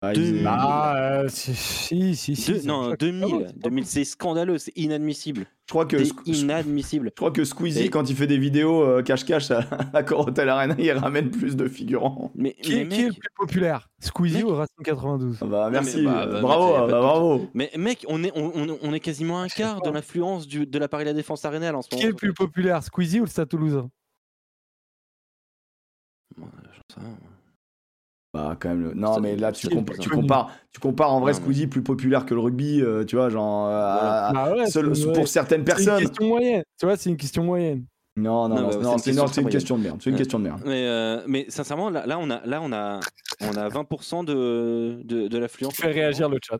Ah, 0.00 0.14
deux- 0.14 0.42
Ah, 0.46 0.94
euh, 1.22 1.28
si, 1.28 2.14
si, 2.16 2.34
si. 2.36 2.52
Deux- 2.52 2.62
Non, 2.62 2.90
choque. 2.90 3.00
2000. 3.00 3.24
Ah 3.24 3.44
c'est 3.48 3.60
pas 3.60 3.68
2000, 3.68 3.86
c'est 3.86 4.04
scandaleux, 4.04 4.56
c'est 4.56 4.72
inadmissible. 4.76 5.46
Je 5.66 5.72
crois 5.72 5.84
que 5.84 5.96
inadmissible. 6.26 7.08
je 7.10 7.14
crois 7.20 7.30
que 7.30 7.44
Squeezie, 7.44 7.84
Et- 7.84 7.90
quand 7.90 8.08
il 8.08 8.16
fait 8.16 8.26
des 8.26 8.38
vidéos 8.38 8.82
euh, 8.82 9.02
cache-cache 9.02 9.50
à 9.50 9.60
la 9.92 10.02
Corotel 10.02 10.48
Arena, 10.48 10.74
il 10.78 10.90
ramène 10.92 11.30
plus 11.30 11.54
de 11.56 11.68
figurants. 11.68 12.30
Mais, 12.34 12.54
Qui, 12.62 12.76
mais 12.84 12.88
qui 12.88 13.00
est 13.02 13.06
le 13.08 13.12
plus 13.12 13.30
populaire? 13.36 13.88
Squeezie 14.00 14.36
Mec. 14.38 14.46
ou 14.46 14.54
Racing 14.54 14.84
92 14.84 15.38
Ah 15.42 15.44
bah, 15.46 15.68
merci, 15.70 16.02
bah, 16.02 16.22
euh, 16.26 16.32
bah, 16.32 16.40
bravo, 16.40 16.66
mec, 16.72 16.76
ah 16.78 16.86
bah, 16.86 17.00
bravo. 17.00 17.50
mais 17.54 17.70
mec, 17.76 18.04
on 18.08 18.24
est, 18.24 18.32
on, 18.34 18.52
on- 18.54 18.78
on 18.82 18.92
est 18.94 19.00
quasiment 19.00 19.40
un 19.40 19.48
quart 19.48 19.82
de 19.82 19.90
l'influence 19.90 20.48
de 20.48 20.78
la 20.78 20.88
Paris 20.88 21.04
La 21.04 21.12
Défense 21.14 21.44
Arena 21.44 21.74
en 21.76 21.82
ce 21.82 21.88
Qui 21.88 21.96
est 21.96 21.98
moment. 21.98 22.08
le 22.10 22.14
plus 22.16 22.32
populaire? 22.32 22.82
Squeezie 22.82 23.20
ou 23.20 23.24
le 23.24 23.30
Stade 23.30 23.48
Toulousain? 23.48 23.90
Rien. 26.94 27.16
Bah 28.34 28.56
quand 28.60 28.68
même. 28.68 28.82
le- 28.82 28.94
Non 28.94 29.18
mais 29.20 29.34
là 29.36 29.50
tu, 29.52 29.66
compa- 29.68 29.96
compares, 30.10 30.50
tu 30.72 30.80
compares 30.80 31.12
en 31.12 31.20
vrai 31.20 31.32
Non, 31.32 31.38
mais- 31.38 31.44
Squeezie 31.44 31.66
plus 31.68 31.82
populaire 31.82 32.26
que 32.26 32.34
le 32.34 32.40
rugby, 32.40 32.82
euh, 32.82 33.04
tu 33.04 33.16
vois, 33.16 33.30
genre 33.30 33.66
euh, 33.66 33.70
Voilà. 33.70 34.32
Bah 34.34 34.52
ouais, 34.54 34.66
seul- 34.66 34.92
pour 35.14 35.26
certaines 35.28 35.58
C'est 35.58 35.58
une 35.60 35.64
personnes. 35.64 35.98
question 36.00 36.26
moyenne. 36.28 36.62
Tu 36.78 36.86
vois, 36.86 36.96
c'est 36.96 37.10
une 37.10 37.16
question 37.16 37.44
moyenne. 37.44 37.84
Non 38.18 38.48
non 38.48 38.56
Non, 38.56 38.62
non, 38.62 38.68
bah, 38.68 38.76
non, 38.76 38.98
c'est 38.98 39.10
une 39.10 39.48
question 39.48 39.76
une 39.76 39.82
de 39.82 39.86
merde, 39.88 40.00
c'est 40.02 40.10
une 40.10 40.14
Ouais. 40.14 40.18
question 40.18 40.38
de 40.38 40.44
merde. 40.44 40.62
Mais, 40.64 40.86
euh, 40.86 41.22
mais 41.26 41.46
sincèrement, 41.48 41.90
là, 41.90 42.06
là, 42.06 42.18
on 42.18 42.30
a, 42.30 42.44
là, 42.46 42.60
on 42.62 42.72
a, 42.72 43.00
on 43.42 43.56
a 43.56 43.68
20% 43.68 44.24
de, 44.24 45.00
de, 45.04 45.28
de 45.28 45.38
l'affluence. 45.38 45.74
Fait 45.76 45.90
réagir 45.92 46.28
le 46.28 46.38
chat. 46.42 46.58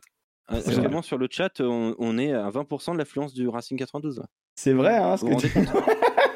Euh, 0.51 0.57
Actuellement, 0.65 1.01
sur 1.01 1.17
le 1.17 1.27
chat, 1.29 1.59
on, 1.61 1.95
on 1.99 2.17
est 2.17 2.31
à 2.33 2.49
20% 2.49 2.93
de 2.93 2.97
l'affluence 2.99 3.33
du 3.33 3.47
Racing 3.47 3.77
92. 3.77 4.19
là. 4.19 4.25
C'est 4.55 4.73
vrai 4.73 4.97
hein, 4.97 5.17
ce 5.17 5.25
que 5.25 5.35
tu... 5.35 5.47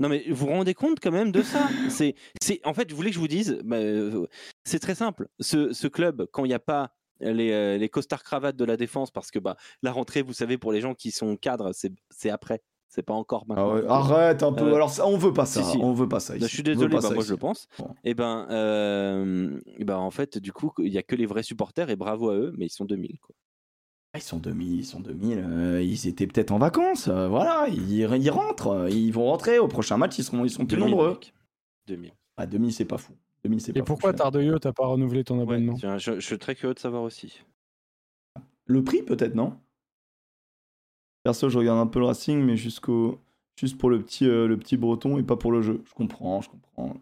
Non 0.00 0.08
mais 0.08 0.24
vous 0.28 0.34
vous 0.34 0.46
rendez 0.46 0.74
compte 0.74 0.98
quand 1.00 1.12
même 1.12 1.30
de 1.30 1.42
ça? 1.42 1.68
C'est, 1.90 2.14
c'est, 2.40 2.60
en 2.64 2.74
fait, 2.74 2.88
je 2.90 2.94
voulais 2.94 3.10
que 3.10 3.14
je 3.14 3.20
vous 3.20 3.28
dise, 3.28 3.60
bah, 3.64 3.76
euh, 3.76 4.26
c'est 4.64 4.78
très 4.80 4.94
simple. 4.94 5.28
Ce, 5.40 5.72
ce 5.72 5.86
club, 5.86 6.26
quand 6.32 6.44
il 6.44 6.48
n'y 6.48 6.54
a 6.54 6.58
pas 6.58 6.92
les, 7.20 7.52
euh, 7.52 7.76
les 7.76 7.88
costards 7.90 8.22
cravates 8.22 8.56
de 8.56 8.64
la 8.64 8.76
défense, 8.78 9.10
parce 9.10 9.30
que 9.30 9.38
bah, 9.38 9.56
la 9.82 9.92
rentrée, 9.92 10.22
vous 10.22 10.32
savez, 10.32 10.56
pour 10.58 10.72
les 10.72 10.80
gens 10.80 10.94
qui 10.94 11.10
sont 11.10 11.36
cadres, 11.36 11.72
c'est, 11.72 11.92
c'est 12.10 12.30
après. 12.30 12.62
C'est 12.92 13.02
pas 13.04 13.14
encore 13.14 13.44
Ah 13.48 13.54
maintenant. 13.54 13.74
ouais, 13.74 13.86
Arrête 13.86 14.42
un 14.42 14.52
peu. 14.52 14.64
Euh, 14.64 14.74
Alors 14.74 14.90
ça, 14.90 15.06
on 15.06 15.16
veut 15.16 15.32
pas 15.32 15.46
ça. 15.46 15.62
si, 15.62 15.70
si. 15.72 15.76
On 15.80 15.92
veut 15.92 16.08
pas 16.08 16.18
ça. 16.18 16.34
Ici. 16.36 16.48
je 16.48 16.52
suis 16.52 16.62
désolé, 16.64 16.88
pas 16.88 16.96
bah, 16.96 17.08
ça 17.08 17.14
moi 17.14 17.18
ici. 17.22 17.28
je 17.28 17.34
le 17.34 17.38
pense. 17.38 17.68
Bon. 17.78 17.94
Et 18.02 18.14
ben, 18.14 18.48
euh, 18.50 19.60
eh 19.78 19.84
ben, 19.84 19.96
en 19.96 20.10
fait, 20.10 20.38
du 20.38 20.52
coup, 20.52 20.72
il 20.78 20.92
y 20.92 20.98
a 20.98 21.02
que 21.04 21.14
les 21.14 21.26
vrais 21.26 21.44
supporters 21.44 21.88
et 21.90 21.94
bravo 21.94 22.30
à 22.30 22.34
eux, 22.34 22.52
mais 22.58 22.66
ils 22.66 22.70
sont 22.70 22.84
2000. 22.86 23.18
Quoi. 23.20 23.36
Ah, 24.12 24.18
Ils 24.18 24.22
sont 24.22 24.38
2000, 24.38 24.80
ils 24.80 24.84
sont 24.84 25.00
2000. 25.00 25.38
euh, 25.38 25.82
ils 25.82 26.06
étaient 26.08 26.26
peut-être 26.26 26.50
en 26.50 26.58
vacances. 26.58 27.08
euh, 27.08 27.28
voilà, 27.28 27.68
ils, 27.68 27.90
ils 28.00 28.30
rentrent. 28.30 28.68
euh, 28.68 28.90
Ils 28.90 29.12
vont 29.12 29.26
rentrer 29.26 29.58
au 29.58 29.68
prochain 29.68 29.96
match. 29.96 30.18
Ils 30.18 30.24
seront, 30.24 30.44
ils 30.44 30.50
sont 30.50 30.66
plus 30.66 30.76
2000, 30.76 30.90
nombreux. 30.90 31.10
mec. 31.10 31.32
2000. 31.86 32.12
Ah, 32.36 32.46
2000, 32.46 32.72
c'est 32.72 32.84
pas 32.84 32.98
fou. 32.98 33.12
2000, 33.44 33.60
c'est 33.60 33.70
Et 33.70 33.74
pas 33.74 33.80
fou, 33.80 33.84
pourquoi. 33.86 34.12
Tardoyo, 34.12 34.58
t'as 34.58 34.72
pas 34.72 34.86
renouvelé 34.86 35.22
ton 35.24 35.36
Ouais, 35.36 35.42
abonnement 35.42 35.74
tiens, 35.74 35.96
je, 35.98 36.14
je 36.14 36.20
suis 36.26 36.38
très 36.38 36.54
curieux 36.54 36.74
de 36.74 36.78
savoir 36.80 37.02
aussi. 37.02 37.40
Le 38.66 38.82
prix, 38.82 39.02
peut-être, 39.02 39.34
non? 39.34 39.56
Perso, 41.22 41.48
je 41.48 41.58
regarde 41.58 41.78
un 41.78 41.86
peu 41.86 41.98
le 42.00 42.06
Racing, 42.06 42.42
mais 42.42 42.56
jusqu'au 42.56 43.18
juste 43.56 43.78
pour 43.78 43.90
le 43.90 44.02
petit, 44.02 44.26
euh, 44.26 44.46
le 44.48 44.56
petit 44.56 44.76
breton 44.76 45.18
et 45.18 45.22
pas 45.22 45.36
pour 45.36 45.52
le 45.52 45.60
jeu. 45.62 45.82
Je 45.86 45.92
comprends, 45.94 46.40
je 46.40 46.48
comprends. 46.50 46.96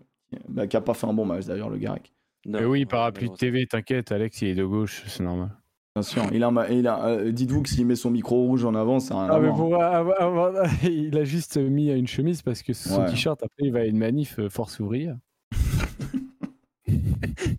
Bah, 0.48 0.66
qui 0.66 0.76
a 0.76 0.80
pas 0.80 0.94
fait 0.94 1.06
un 1.06 1.12
bon 1.14 1.24
match 1.24 1.46
d'ailleurs, 1.46 1.70
le. 1.70 1.78
Non, 1.78 2.58
Mais 2.60 2.64
oui, 2.64 2.84
plus 2.84 3.28
de. 3.30 3.34
TV, 3.36 3.66
t'inquiète, 3.66 4.12
Alex, 4.12 4.42
il 4.42 4.48
est 4.48 4.54
de 4.54 4.64
gauche, 4.64 5.04
c'est 5.06 5.22
normal. 5.22 5.50
Bien 5.98 6.02
sûr. 6.02 6.22
Il 6.32 6.44
a, 6.44 6.66
il 6.70 6.86
euh, 6.86 7.32
Dites-vous 7.32 7.62
que 7.62 7.68
s'il 7.68 7.84
met 7.86 7.96
son 7.96 8.10
micro 8.10 8.36
rouge 8.44 8.64
en 8.64 8.74
avant, 8.76 9.00
ça 9.00 9.14
n'a 9.14 9.22
rien 9.24 9.30
à 9.30 9.34
Ah, 9.36 9.40
mais 9.40 9.48
voir. 9.48 9.56
pour 9.58 9.82
avoir- 9.82 10.20
avoir- 10.22 10.52
il 10.84 11.16
a 11.18 11.24
juste 11.24 11.56
mis 11.56 11.90
une 11.90 12.06
chemise 12.06 12.42
parce 12.42 12.62
que 12.62 12.72
son 12.72 13.00
Ouais. 13.02 13.10
t-shirt, 13.10 13.42
après, 13.42 13.64
il 13.64 13.72
va 13.72 13.80
à 13.80 13.84
une 13.84 13.98
manif 13.98 14.38
euh, 14.38 14.48
force 14.48 14.78
ouvrière. 14.80 15.16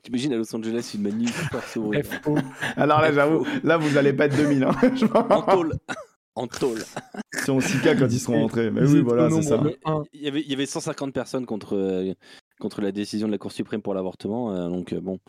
T'imagines 0.03 0.33
à 0.33 0.37
Los 0.37 0.55
Angeles 0.55 0.91
une 0.95 1.03
manif 1.03 1.31
force 1.51 1.75
ouvrière. 1.75 2.05
FO. 2.23 2.35
Alors 2.75 3.01
là, 3.01 3.11
j'avoue, 3.13 3.45
là, 3.63 3.77
vous 3.77 3.97
allez 3.97 4.13
pas 4.13 4.25
être 4.25 4.35
2000. 4.37 4.63
Hein. 4.63 4.71
En 5.29 5.41
tôle. 5.43 5.73
En 6.35 6.47
tôle. 6.47 6.79
C'est 7.33 7.51
en 7.51 7.59
6K 7.59 7.99
quand 7.99 8.05
ils 8.07 8.19
seront 8.19 8.41
rentrés. 8.43 8.71
Mais 8.71 8.81
oui, 8.87 9.01
voilà, 9.01 9.29
c'est 9.29 9.41
ça. 9.41 9.61
Il 10.13 10.21
y, 10.21 10.27
avait, 10.27 10.41
il 10.41 10.49
y 10.49 10.53
avait 10.53 10.65
150 10.65 11.13
personnes 11.13 11.45
contre, 11.45 11.75
euh, 11.75 12.13
contre 12.59 12.81
la 12.81 12.91
décision 12.91 13.27
de 13.27 13.31
la 13.33 13.37
Cour 13.37 13.51
suprême 13.51 13.81
pour 13.81 13.93
l'avortement. 13.93 14.53
euh, 14.55 14.69
donc, 14.69 14.93
euh, 14.93 15.01
bon, 15.01 15.19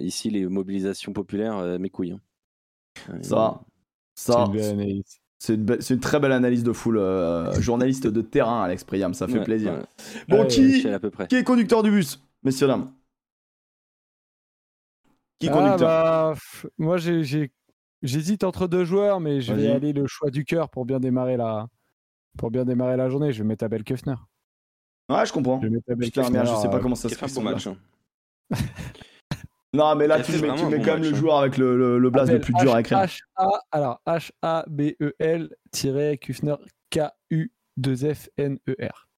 ici, 0.00 0.30
les 0.30 0.46
mobilisations 0.46 1.12
populaires, 1.12 1.56
euh, 1.58 1.78
mes 1.78 1.90
couilles. 1.90 2.12
hein. 2.12 2.20
Euh, 3.10 3.22
Ça, 3.22 3.60
C'est 4.14 4.32
ça, 4.32 4.50
c'est 5.38 5.54
une, 5.94 6.00
très 6.00 6.20
belle 6.20 6.32
analyse 6.32 6.62
de 6.62 6.72
foule. 6.72 6.98
euh, 6.98 7.60
journaliste 7.60 8.06
de 8.06 8.20
terrain, 8.22 8.62
Alex 8.62 8.84
Priam, 8.84 9.12
ça 9.14 9.26
fait 9.26 9.38
ouais, 9.38 9.44
plaisir. 9.44 9.72
ouais, 9.72 9.82
Bon, 10.28 10.42
Ouais, 10.42 10.46
qui, 10.46 10.62
Michel, 10.66 10.94
à 10.94 11.00
peu 11.00 11.10
près. 11.10 11.26
qui 11.28 11.36
est 11.36 11.44
conducteur 11.44 11.82
du 11.82 11.90
bus, 11.90 12.20
messieurs, 12.44 12.66
dames? 12.68 12.92
Qui 15.38 15.46
est 15.46 15.50
Ah, 15.50 15.52
conducteur? 15.54 15.88
bah, 15.88 16.34
moi, 16.78 16.96
j'hésite 16.98 18.44
entre 18.44 18.66
deux 18.68 18.84
joueurs, 18.84 19.20
mais 19.20 19.40
je 19.40 19.52
vais 19.54 19.68
aller 19.70 19.92
le 19.92 20.06
choix 20.06 20.30
du 20.30 20.44
cœur 20.44 20.68
pour 20.70 20.84
bien 20.86 21.00
démarrer 21.00 21.36
la, 21.36 21.66
pour 22.38 22.50
bien 22.50 22.64
démarrer 22.64 22.96
la 22.96 23.08
journée. 23.10 23.32
Je 23.32 23.42
vais 23.42 23.48
mettre 23.48 23.64
Abel 23.64 23.84
Kefner. 23.84 24.14
Ouais, 25.08 25.26
je 25.26 25.32
comprends. 25.32 25.60
Je 25.60 25.66
vais 25.66 25.70
mettre 25.70 25.90
Abel 25.90 26.08
Putain, 26.08 26.22
Kefner, 26.22 26.46
je 26.46 26.54
sais 26.54 26.68
pas 26.68 26.78
euh, 26.78 26.82
comment 26.82 26.94
ça 26.94 27.08
se 27.08 27.28
ça. 27.28 27.40
match. 27.40 27.68
hein. 29.72 29.76
Non, 29.78 29.94
mais 29.96 30.06
là, 30.06 30.22
tu 30.22 30.32
mets, 30.32 30.38
tu 30.38 30.46
vraiment 30.46 30.66
un 30.66 30.70
mets 30.70 30.78
bon 30.78 30.84
quand 30.84 30.92
même 30.92 31.00
match, 31.00 31.10
le 31.10 31.14
hein. 31.16 31.18
joueur 31.18 31.38
avec 31.38 31.56
le, 31.56 31.76
le, 31.76 31.98
le 31.98 32.10
blaze 32.10 32.30
le 32.30 32.40
plus 32.40 32.54
dur 32.54 32.74
à 32.74 32.80
écrire. 32.80 32.98
H 32.98 33.20
A 33.36 33.48
alors 33.70 34.00
H 34.06 34.30
A 34.42 34.64
B 34.68 34.92
E 35.00 35.14
L 35.18 35.54
Kufner 36.20 36.56
K 36.90 37.00
U 37.30 37.50
2 37.78 38.14
F 38.14 38.28
N 38.36 38.58
E 38.68 38.76
R. 38.80 39.08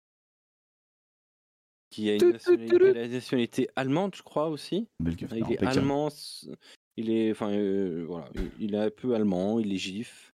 Qui 1.90 2.10
a 2.10 2.14
une 2.16 2.31
nationalité, 2.32 2.76
tout. 2.76 2.85
la 2.85 3.09
nationalité 3.09 3.68
allemande, 3.76 4.14
je 4.16 4.22
crois 4.22 4.48
aussi. 4.48 4.89
Il 5.01 5.52
est 5.52 5.62
allemand. 5.64 6.09
Il 6.97 7.10
est, 7.10 7.32
enfin, 7.32 7.51
euh, 7.51 8.05
voilà, 8.06 8.26
il- 8.60 8.74
est 8.74 8.78
un 8.78 8.90
peu 8.90 9.14
allemand. 9.14 9.59
Il 9.59 9.72
est 9.72 9.78
gif. 9.78 10.32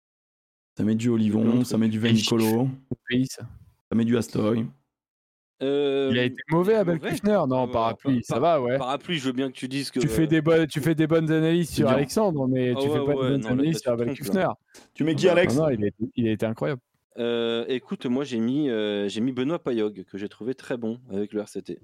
Ça 0.76 0.84
met 0.84 0.94
du 0.94 1.08
Olivon, 1.08 1.64
ça 1.64 1.78
met 1.78 1.88
du 1.88 2.00
ça. 2.00 3.42
ça 3.90 3.94
met 3.96 4.04
du 4.04 4.16
Astoy. 4.16 4.66
Euh, 5.62 6.08
Il 6.12 6.18
a 6.18 6.24
été 6.24 6.36
mauvais, 6.50 6.74
Abel. 6.76 7.00
Kufner. 7.00 7.40
Non, 7.48 7.68
Euh, 7.68 7.72
parapluie, 7.72 8.20
par- 8.20 8.24
ça 8.36 8.38
va, 8.40 8.60
ouais. 8.62 8.78
Parapluie, 8.78 9.18
je 9.18 9.26
veux 9.26 9.32
bien 9.32 9.48
que 9.50 9.56
tu 9.56 9.66
dises 9.66 9.90
que. 9.90 9.98
Tu 9.98 10.06
fais 10.08 10.26
des 10.28 10.40
bonnes, 10.40 10.66
tu 10.68 10.80
fais 10.80 10.94
des 10.94 11.06
bonnes 11.08 11.30
analyses 11.32 11.70
sur. 11.70 11.88
Alexandre, 11.88 12.46
mais 12.46 12.70
Ah 12.76 12.80
tu 12.80 12.88
ouais, 12.88 12.92
fais 12.92 12.98
pas 12.98 13.04
ouais, 13.06 13.14
de 13.14 13.20
bonnes 13.32 13.40
non, 13.40 13.48
analyses 13.50 13.74
là, 13.74 13.80
sur 13.80 13.92
Abel 13.92 14.14
Kufner. 14.14 14.46
Tu 14.94 15.02
mets 15.04 15.14
qui, 15.16 15.28
Alex 15.28 15.56
Non, 15.56 15.62
non, 15.64 15.70
il 15.70 15.84
a, 15.84 15.86
été- 15.88 16.10
il 16.14 16.28
a 16.28 16.30
été 16.30 16.46
incroyable. 16.46 16.80
Euh, 17.18 17.64
écoute, 17.66 18.06
moi 18.06 18.22
j'ai 18.22 18.38
mis, 18.38 18.70
euh, 18.70 19.08
j'ai 19.08 19.20
mis 19.20 19.32
Benoît 19.32 19.58
Payog 19.58 20.04
que 20.04 20.16
j'ai 20.18 20.28
trouvé 20.28 20.54
très 20.54 20.76
bon 20.76 21.00
avec 21.10 21.32
le 21.32 21.40
RCT. 21.40 21.80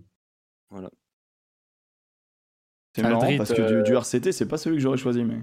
Voilà. 0.70 0.90
C'est 2.94 3.02
marrant 3.02 3.20
Aldrit, 3.22 3.38
parce 3.38 3.52
que 3.52 3.60
euh, 3.60 3.82
du, 3.82 3.90
du 3.90 3.96
RCT, 3.96 4.30
c'est 4.30 4.46
pas 4.46 4.56
celui 4.56 4.76
que 4.76 4.82
j'aurais 4.82 4.96
choisi. 4.98 5.24
Mais... 5.24 5.38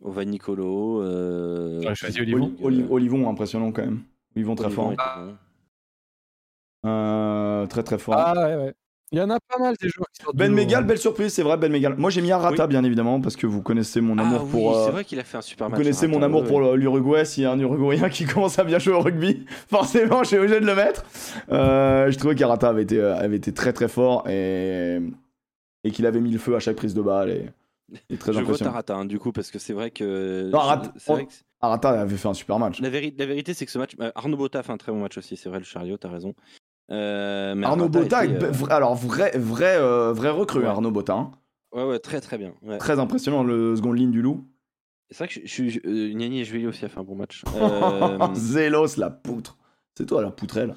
Ova 0.00 0.24
Nicolo. 0.24 1.02
Euh, 1.02 1.80
J'aurais 1.82 1.94
choisi 1.94 2.20
Oli- 2.20 2.32
Olivon. 2.34 2.56
Oli- 2.62 2.86
Olivon, 2.90 3.30
impressionnant 3.30 3.70
quand 3.70 3.82
même. 3.84 4.02
Olivon 4.34 4.56
très 4.56 4.66
Olivon 4.66 4.96
fort. 4.96 5.28
Euh, 6.86 7.66
très 7.66 7.82
très 7.82 7.98
fort. 7.98 8.14
Ah 8.16 8.32
ouais, 8.34 8.56
ouais. 8.56 8.74
Il 9.12 9.18
y 9.18 9.22
en 9.22 9.28
a 9.28 9.38
pas 9.40 9.58
mal 9.58 9.74
des 9.82 9.88
joueurs 9.88 10.06
qui 10.16 10.22
sortent 10.22 10.36
Ben 10.36 10.52
Megal, 10.52 10.84
hein. 10.84 10.86
belle 10.86 10.98
surprise, 10.98 11.32
c'est 11.34 11.42
vrai, 11.42 11.56
Ben 11.56 11.70
Megal. 11.72 11.96
Moi 11.98 12.10
j'ai 12.10 12.20
mis 12.22 12.30
Arata 12.30 12.68
bien 12.68 12.84
évidemment 12.84 13.20
parce 13.20 13.34
que 13.34 13.44
vous 13.48 13.60
connaissez 13.60 14.00
mon 14.00 14.16
amour 14.18 14.38
ah 14.42 14.44
oui, 14.44 14.50
pour. 14.52 14.76
euh, 14.78 14.84
c'est 14.86 14.92
vrai 14.92 15.04
qu'il 15.04 15.18
a 15.18 15.24
fait 15.24 15.36
un 15.36 15.42
super 15.42 15.66
vous 15.66 15.72
match. 15.72 15.80
connaissez 15.80 16.06
mon 16.06 16.22
amour 16.22 16.42
ouais, 16.42 16.46
pour 16.48 16.60
l'Uruguay. 16.76 17.24
S'il 17.24 17.42
y 17.42 17.46
a 17.46 17.50
un 17.50 17.58
Uruguayen 17.58 18.08
qui 18.08 18.24
commence 18.32 18.60
à 18.60 18.64
bien 18.64 18.78
jouer 18.78 18.94
au 18.94 19.00
rugby, 19.00 19.44
forcément, 19.68 20.22
je 20.22 20.28
suis 20.28 20.38
obligé 20.38 20.60
de 20.60 20.64
le 20.66 20.76
mettre. 20.76 21.04
Euh, 21.50 22.08
je 22.08 22.16
trouvais 22.18 22.36
qu'Arata 22.36 22.68
avait 22.68 22.84
été, 22.84 23.00
euh, 23.00 23.16
avait 23.16 23.36
été 23.36 23.52
très 23.52 23.72
très 23.72 23.88
fort 23.88 24.28
et, 24.28 25.00
et 25.82 25.90
qu'il 25.90 26.06
avait 26.06 26.20
mis 26.20 26.30
le 26.30 26.38
feu 26.38 26.54
à 26.54 26.60
chaque 26.60 26.76
prise 26.76 26.94
de 26.94 27.02
balle. 27.02 27.30
Et, 27.30 27.50
et 28.10 28.16
très 28.16 28.32
Je 28.32 28.40
vote. 28.42 28.62
Arata 28.62 28.94
hein, 28.94 29.04
du 29.06 29.18
coup 29.18 29.32
parce 29.32 29.50
que 29.50 29.58
c'est 29.58 29.72
vrai 29.72 29.90
que. 29.90 30.50
Non, 30.52 30.58
Arata- 30.60 30.92
c'est 30.96 31.12
vrai 31.12 31.26
que 31.26 31.32
c'est- 31.32 31.42
Arata 31.62 31.88
avait 32.00 32.16
fait 32.16 32.28
un 32.28 32.34
super 32.34 32.60
match. 32.60 32.80
la, 32.80 32.88
véri- 32.90 33.12
la 33.18 33.26
vérité 33.26 33.54
c'est 33.54 33.66
que 33.66 33.72
ce 33.72 33.78
match. 33.78 33.96
euh, 34.00 34.12
Arnaud 34.14 34.36
Botta 34.36 34.60
a 34.60 34.62
fait 34.62 34.72
un 34.72 34.76
très 34.78 34.92
bon 34.92 35.00
match 35.00 35.18
aussi. 35.18 35.36
C'est 35.36 35.48
vrai 35.48 35.58
le 35.58 35.64
chariot, 35.64 35.96
t'as 35.96 36.08
raison. 36.10 36.32
Euh, 36.92 37.62
Arnaud 37.62 37.86
était, 37.88 37.98
est- 38.26 38.42
euh, 38.42 38.66
alors 38.70 38.94
vrai, 38.96 39.30
vrai, 39.38 39.76
euh, 39.76 40.12
vrai 40.12 40.30
recrue, 40.30 40.60
Ouais. 40.60 40.66
Arnaud 40.66 40.90
Botta. 40.90 41.14
hein. 41.14 41.30
Ouais, 41.72 41.84
ouais, 41.84 41.98
très 42.00 42.20
très 42.20 42.36
bien. 42.36 42.52
ouais. 42.62 42.78
Très 42.78 42.98
impressionnant, 42.98 43.44
le 43.44 43.76
seconde 43.76 43.96
ligne 43.96 44.10
du 44.10 44.22
loup. 44.22 44.44
C'est 45.10 45.18
vrai 45.18 45.28
que 45.28 45.40
je, 45.44 45.46
suis. 45.46 45.80
Euh, 45.86 46.12
Niani 46.14 46.40
et 46.40 46.44
Julie 46.44 46.66
aussi 46.66 46.84
a 46.84 46.88
fait 46.88 46.98
un 47.00 47.04
bon 47.04 47.14
match. 47.16 47.42
Euh, 47.56 48.34
Zélos, 48.34 48.96
la 48.96 49.10
poutre. 49.10 49.56
C'est 49.96 50.06
toi 50.06 50.22
la 50.22 50.30
poutrelle. 50.30 50.74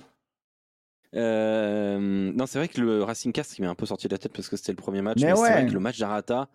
Euh, 1.15 2.31
non, 2.33 2.45
c'est 2.45 2.57
vrai 2.57 2.67
que 2.67 2.81
le 2.81 3.03
Racing 3.03 3.31
Cast 3.31 3.53
qui 3.53 3.61
m'est 3.61 3.67
un 3.67 3.75
peu 3.75 3.85
sorti 3.85 4.07
de 4.07 4.13
la 4.13 4.17
tête 4.17 4.33
parce 4.33 4.49
que 4.49 4.57
c'était 4.57 4.71
le 4.71 4.77
premier 4.77 5.01
match. 5.01 5.17
Mais 5.21 5.27
Mais, 5.29 5.35
c'est 5.35 5.41
vrai 5.51 5.65
que 5.67 5.71
le 5.73 5.79
match 5.79 5.99
d'Arata, 5.99 6.49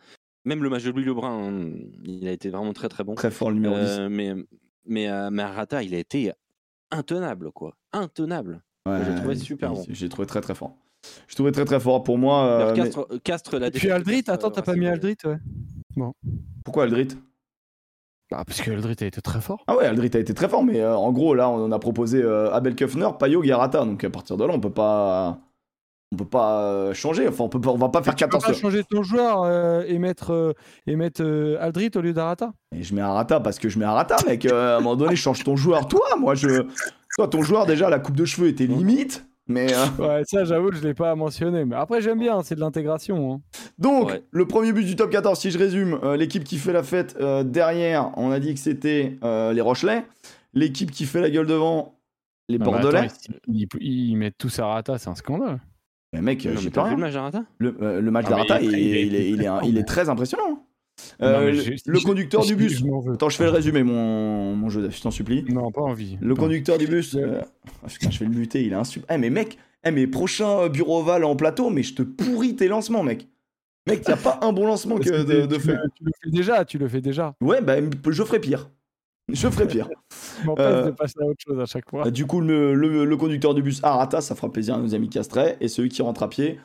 même 0.44 0.62
le 0.62 0.70
match 0.70 0.84
de 0.84 0.90
Louis 0.90 1.04
Lebrun, 1.04 1.30
hein, 1.30 1.70
il 2.04 2.26
a 2.26 2.32
été 2.32 2.48
vraiment 2.50 2.72
très 2.72 2.88
très 2.88 3.04
bon. 3.04 3.14
Très 3.14 3.30
fort 3.30 3.50
le 3.50 3.54
numéro 3.56 3.74
10. 3.76 3.80
Euh, 3.86 4.08
mais 4.08 4.34
mais, 4.84 5.30
mais 5.30 5.42
Arata, 5.42 5.82
il 5.82 5.94
a 5.94 5.98
été 5.98 6.32
intenable 6.90 7.52
quoi, 7.52 7.76
intenable. 7.92 8.62
Ouais, 8.88 8.98
j'ai 9.06 9.14
trouvé 9.16 9.36
super 9.36 9.72
bon. 9.72 9.84
J'ai 9.88 10.08
trouvé 10.08 10.26
très 10.26 10.40
très 10.40 10.54
fort. 10.54 10.72
Je 11.28 11.34
trouvais 11.36 11.52
très 11.52 11.64
très 11.64 11.78
fort 11.80 12.02
pour 12.02 12.18
moi. 12.18 12.44
euh, 12.44 12.74
D'ailleurs, 12.74 13.06
mais- 13.10 13.18
Castres, 13.20 13.54
euh, 13.54 13.58
la 13.60 13.70
puis 13.70 13.90
Aldrit, 13.90 14.24
attends, 14.26 14.48
euh, 14.48 14.50
t'as 14.50 14.62
pas 14.62 14.74
mis 14.74 14.86
euh, 14.86 14.92
Aldrit, 14.92 15.16
ouais. 15.24 15.38
Pourquoi 16.64 16.84
Aldrit? 16.84 17.08
Ah, 18.32 18.44
parce 18.44 18.60
que 18.60 18.70
Aldrit 18.70 18.96
a 19.00 19.06
été 19.06 19.22
très 19.22 19.40
fort. 19.40 19.64
Ah 19.66 19.76
ouais, 19.76 19.86
Aldrit 19.86 20.10
a 20.14 20.18
été 20.18 20.34
très 20.34 20.48
fort, 20.48 20.62
mais 20.62 20.80
euh, 20.80 20.94
en 20.94 21.12
gros 21.12 21.34
là 21.34 21.48
on 21.48 21.72
a 21.72 21.78
proposé 21.78 22.22
euh, 22.22 22.52
Abel 22.52 22.74
Kufner, 22.74 23.08
Payot, 23.18 23.40
Garata. 23.40 23.84
Donc 23.84 24.04
à 24.04 24.10
partir 24.10 24.36
de 24.36 24.44
là 24.44 24.52
on 24.52 24.60
peut 24.60 24.68
pas, 24.72 25.38
on 26.12 26.16
peut 26.16 26.26
pas 26.26 26.62
euh, 26.64 26.92
changer. 26.94 27.26
Enfin 27.26 27.44
on 27.44 27.48
peut 27.48 27.60
pas, 27.60 27.70
on 27.70 27.78
va 27.78 27.88
pas 27.88 28.02
faire 28.02 28.14
Tu 28.14 28.24
peux 28.24 28.30
14 28.30 28.44
pas 28.44 28.52
changer 28.60 28.84
ton 28.84 29.02
joueur 29.02 29.44
euh, 29.44 29.82
et 29.86 29.98
mettre, 29.98 30.32
euh, 30.34 30.52
et 30.86 30.94
mettre 30.94 31.22
euh, 31.24 31.56
Aldrit 31.58 31.90
au 31.94 32.00
lieu 32.02 32.12
d'Arata 32.12 32.52
Et 32.76 32.82
je 32.82 32.94
mets 32.94 33.00
Arata 33.00 33.40
parce 33.40 33.58
que 33.58 33.70
je 33.70 33.78
mets 33.78 33.86
Arata, 33.86 34.16
mec. 34.26 34.44
Euh, 34.44 34.74
à 34.74 34.76
un 34.76 34.80
moment 34.80 34.96
donné, 34.96 35.16
change 35.16 35.42
ton 35.42 35.56
joueur. 35.56 35.88
Toi, 35.88 36.04
moi, 36.18 36.34
je. 36.34 36.66
Toi, 37.18 37.28
ton 37.28 37.42
joueur, 37.42 37.66
déjà, 37.66 37.90
la 37.90 37.98
coupe 37.98 38.16
de 38.16 38.24
cheveux 38.24 38.46
était 38.48 38.66
limite. 38.66 39.26
Mais. 39.48 39.66
euh, 39.74 39.86
Ouais, 39.98 40.22
ça 40.24 40.44
j'avoue 40.44 40.68
que 40.70 40.76
je 40.76 40.82
l'ai 40.82 40.94
pas 40.94 41.14
mentionné. 41.16 41.64
Mais 41.64 41.74
après 41.74 42.00
j'aime 42.00 42.20
bien, 42.20 42.42
c'est 42.42 42.54
de 42.54 42.60
l'intégration. 42.60 43.32
hein. 43.34 43.40
Donc, 43.78 44.08
Ouais. 44.10 44.22
le 44.30 44.46
premier 44.46 44.72
but 44.72 44.84
du 44.84 44.94
top 44.94 45.10
14, 45.10 45.38
si 45.38 45.50
je 45.50 45.58
résume, 45.58 45.98
euh, 46.04 46.16
l'équipe 46.16 46.44
qui 46.44 46.58
fait 46.58 46.72
la 46.72 46.82
fête 46.84 47.16
euh, 47.20 47.42
derrière, 47.42 48.12
on 48.16 48.30
a 48.30 48.38
dit 48.38 48.54
que 48.54 48.60
c'était 48.60 49.16
euh, 49.24 49.52
les 49.52 49.60
Rochelais. 49.60 50.04
L'équipe 50.54 50.90
qui 50.92 51.06
fait 51.06 51.20
la 51.20 51.28
gueule 51.30 51.46
devant, 51.46 51.98
les 52.48 52.54
Ah, 52.56 52.58
mais 52.60 52.64
Bordelais. 52.64 52.98
attends, 52.98 53.32
ils, 53.48 53.66
ils- 53.80 54.10
ils 54.10 54.16
mettent 54.16 54.38
tous 54.38 54.56
Arata, 54.60 54.96
c'est 54.96 55.08
un 55.10 55.14
scandale. 55.16 55.58
mais 56.12 56.22
mec, 56.22 56.40
j'ai 56.56 56.70
pas 56.70 56.82
vu 56.84 56.88
rien. 56.90 56.96
le 56.96 57.00
match 57.02 57.12
d'Arata? 57.14 57.42
Le, 57.58 57.76
euh, 57.82 58.00
le 58.00 58.10
match 58.12 58.24
Ah, 58.28 58.30
d'Arata, 58.30 58.60
il 58.62 58.70
il, 58.70 58.74
est- 58.74 58.80
il 58.80 58.94
est- 58.96 59.06
il 59.06 59.14
est, 59.16 59.30
il 59.30 59.42
est 59.42 59.46
un- 59.46 59.60
il 59.62 59.76
est 59.76 59.84
très 59.84 60.08
impressionnant. 60.08 60.64
Euh, 61.22 61.52
Non, 61.52 61.60
le, 61.86 62.00
conducteur 62.04 62.42
je- 62.42 62.48
du 62.48 62.56
bus. 62.56 62.78
je. 62.78 63.12
Attends, 63.12 63.28
je 63.28 63.36
fais 63.36 63.44
le 63.44 63.50
résumé, 63.50 63.82
mon, 63.82 64.54
mon 64.56 64.68
jeu, 64.68 64.88
je 64.90 65.00
t'en 65.00 65.10
supplie. 65.10 65.44
Non, 65.48 65.70
pas 65.70 65.82
envie. 65.82 66.18
Le 66.20 66.32
Attends. 66.32 66.42
conducteur 66.42 66.78
du 66.78 66.86
bus. 66.86 67.14
euh, 67.14 67.40
ah, 67.82 67.86
putain, 67.88 68.10
je 68.10 68.18
vais 68.18 68.24
le 68.26 68.30
buter, 68.32 68.64
il 68.64 68.72
est 68.72 68.76
insupportable. 68.76 69.18
Eh, 69.18 69.20
mais 69.20 69.30
mec, 69.30 69.58
eh, 69.84 69.90
mais 69.90 70.06
prochain 70.06 70.60
euh, 70.62 70.68
bureau 70.68 71.00
ovale 71.00 71.24
en 71.24 71.36
plateau, 71.36 71.70
mais 71.70 71.82
je 71.82 71.94
te 71.94 72.02
pourris 72.02 72.56
tes 72.56 72.68
lancements, 72.68 73.02
mec. 73.02 73.28
Mec, 73.88 74.02
t'as 74.02 74.16
pas 74.16 74.38
un 74.42 74.52
bon 74.52 74.66
lancement 74.66 74.96
que 74.96 75.08
de, 75.22 75.46
de 75.46 75.56
tu, 75.56 75.62
faire. 75.62 75.80
le, 75.82 75.90
tu 75.96 76.04
le 76.04 76.10
fais 76.22 76.30
déjà, 76.30 76.64
tu 76.64 76.78
le 76.78 76.88
fais 76.88 77.00
déjà. 77.00 77.34
Ouais, 77.40 77.62
bah, 77.62 77.76
je 78.10 78.22
ferai 78.22 78.38
pire. 78.40 78.68
Je 79.32 79.48
ferai 79.48 79.66
pire. 79.66 79.88
Je 80.44 80.48
Euh, 80.58 80.86
de 80.86 80.90
passer 80.92 81.14
à 81.20 81.24
autre 81.24 81.40
chose 81.44 81.58
à 81.60 81.66
chaque 81.66 81.88
fois. 81.90 82.06
Euh, 82.06 82.10
Du 82.10 82.24
coup, 82.26 82.40
le, 82.40 82.74
le- 82.74 83.04
le 83.04 83.16
conducteur 83.16 83.54
du 83.54 83.62
bus 83.62 83.80
Arata, 83.82 84.20
ça 84.20 84.34
fera 84.36 84.50
plaisir 84.52 84.74
à 84.76 84.78
nos 84.78 84.94
amis 84.94 85.08
Castrais. 85.10 85.56
Et 85.60 85.68
celui 85.68 85.88
qui 85.88 86.00
rentre 86.00 86.22
à 86.22 86.28
pied, 86.30 86.58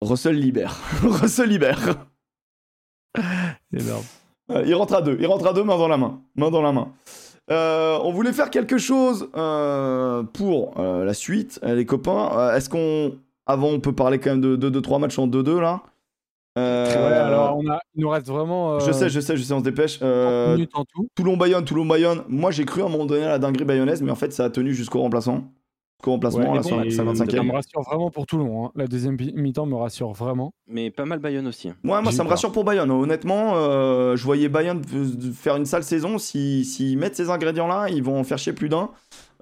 Russell 0.00 0.36
Libère. 0.36 0.80
Russell 1.02 1.48
Libère. 1.50 2.06
Énorme. 3.72 4.04
Euh, 4.50 4.62
il 4.66 4.74
rentre 4.74 4.94
à 4.94 5.02
deux. 5.02 5.16
Il 5.20 5.26
rentre 5.26 5.46
à 5.46 5.52
deux, 5.52 5.64
main 5.64 5.76
dans 5.76 5.88
la 5.88 5.96
main. 5.96 6.20
Main 6.36 6.50
dans 6.50 6.62
la 6.62 6.72
main. 6.72 6.92
on 7.48 8.12
voulait 8.12 8.32
faire 8.32 8.50
quelque 8.50 8.78
chose 8.78 9.28
pour 10.32 10.74
la 10.78 11.14
suite, 11.14 11.60
les 11.62 11.86
copains. 11.86 12.54
Est-ce 12.54 12.68
qu'on. 12.68 13.16
Avant, 13.48 13.68
on 13.68 13.78
peut 13.78 13.94
parler 13.94 14.18
quand 14.18 14.30
même 14.30 14.40
de 14.40 14.70
2-3 14.70 15.00
matchs 15.00 15.18
en 15.18 15.28
2-2 15.28 15.60
là? 15.60 15.82
Euh, 16.58 17.26
alors 17.26 17.58
on 17.58 17.70
a, 17.70 17.78
il 17.94 18.00
nous 18.00 18.08
reste 18.08 18.28
vraiment. 18.28 18.80
Je 18.80 18.90
sais, 18.90 19.10
je 19.10 19.20
sais, 19.20 19.36
je 19.36 19.42
sais, 19.42 19.52
on 19.52 19.58
se 19.58 19.64
dépêche. 19.64 19.98
Euh, 20.02 20.64
Toulon-Bayonne, 21.14 21.64
Toulon-Bayonne. 21.64 22.22
Moi, 22.28 22.50
j'ai 22.50 22.64
cru 22.64 22.82
à 22.82 22.86
un 22.86 22.88
moment 22.88 23.04
donné 23.04 23.24
à 23.24 23.28
la 23.28 23.38
dinguerie 23.38 23.64
bayonnaise, 23.64 24.00
mais 24.00 24.10
en 24.10 24.16
fait, 24.16 24.32
ça 24.32 24.44
a 24.44 24.50
tenu 24.50 24.72
jusqu'au 24.72 25.00
remplaçant. 25.00 25.44
Jusqu'au 25.98 26.12
remplacement, 26.12 26.54
la 26.54 26.60
55e. 26.60 26.90
Ça 26.90 27.42
me 27.42 27.52
rassure 27.52 27.82
vraiment 27.82 28.10
pour 28.10 28.26
Toulon. 28.26 28.66
Hein. 28.66 28.72
La 28.76 28.86
deuxième 28.86 29.16
mi-temps 29.34 29.66
me 29.66 29.76
rassure 29.76 30.12
vraiment. 30.12 30.52
Mais 30.68 30.90
pas 30.90 31.04
mal 31.04 31.18
Bayonne 31.18 31.46
aussi. 31.46 31.68
Hein. 31.68 31.76
Ouais, 31.84 32.02
moi, 32.02 32.12
ça 32.12 32.22
me 32.22 32.28
rassure 32.28 32.52
pour 32.52 32.64
Bayonne. 32.64 32.90
Honnêtement, 32.90 33.52
euh, 33.54 34.16
je 34.16 34.24
voyais 34.24 34.48
Bayonne 34.48 34.82
faire 35.34 35.56
une 35.56 35.66
sale 35.66 35.84
saison. 35.84 36.18
S'ils 36.18 36.64
si, 36.64 36.96
mettent 36.96 37.16
ces 37.16 37.30
ingrédients-là, 37.30 37.88
ils 37.88 38.02
vont 38.02 38.18
en 38.18 38.24
faire 38.24 38.38
chier 38.38 38.52
plus 38.52 38.68
d'un. 38.68 38.90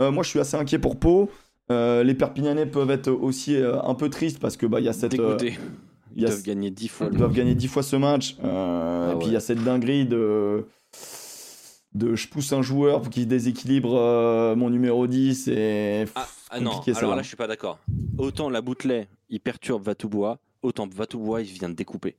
moi, 0.01 0.23
je 0.23 0.29
suis 0.29 0.41
assez 0.41 0.57
inquiet 0.57 0.79
pour 0.79 0.99
Pau. 0.99 1.29
les 1.71 2.15
Perpignanais 2.15 2.67
peuvent 2.67 2.91
être 2.91 3.11
aussi 3.11 3.57
un 3.57 3.95
peu 3.95 4.09
tristes 4.09 4.39
parce 4.39 4.57
que 4.57 4.67
bah 4.67 4.81
il 4.81 4.87
y 4.87 4.89
a 4.89 4.93
cette 4.93 5.17
ils 6.17 6.25
doivent 6.25 6.43
gagner 6.43 6.71
10 6.71 6.89
fois. 6.89 7.09
Ils 7.11 7.19
doivent 7.19 7.33
gagner 7.33 7.55
10 7.55 7.69
fois 7.69 7.83
ce 7.83 7.97
match. 7.97 8.37
Euh, 8.45 9.11
ah 9.11 9.15
et 9.15 9.19
puis 9.19 9.29
il 9.29 9.33
y 9.33 9.37
a 9.37 9.41
cette 9.41 9.63
dinguerie 9.63 10.07
de 10.07 10.67
de 11.95 12.17
je 12.17 12.27
pousse 12.27 12.53
un 12.53 12.63
joueur 12.63 13.03
pour 13.03 13.11
qu'il 13.11 13.29
déséquilibre 13.29 13.95
euh, 13.97 14.57
mon 14.57 14.69
numéro 14.69 15.07
10 15.07 15.47
et 15.47 16.07
ah, 16.17 16.27
ah 16.55 16.61
non 16.61 16.81
alors 16.81 17.17
là 17.17 17.23
je 17.23 17.29
suis 17.29 17.37
pas 17.37 17.47
d'accord 17.47 17.79
autant 18.19 18.49
la 18.49 18.61
boutelet 18.61 19.09
il 19.29 19.41
perturbe 19.41 19.83
Vatoubois 19.83 20.39
autant 20.63 20.87
Vatoubois 20.87 21.43
il 21.43 21.49
vient 21.49 21.69
de 21.69 21.75
découper 21.75 22.17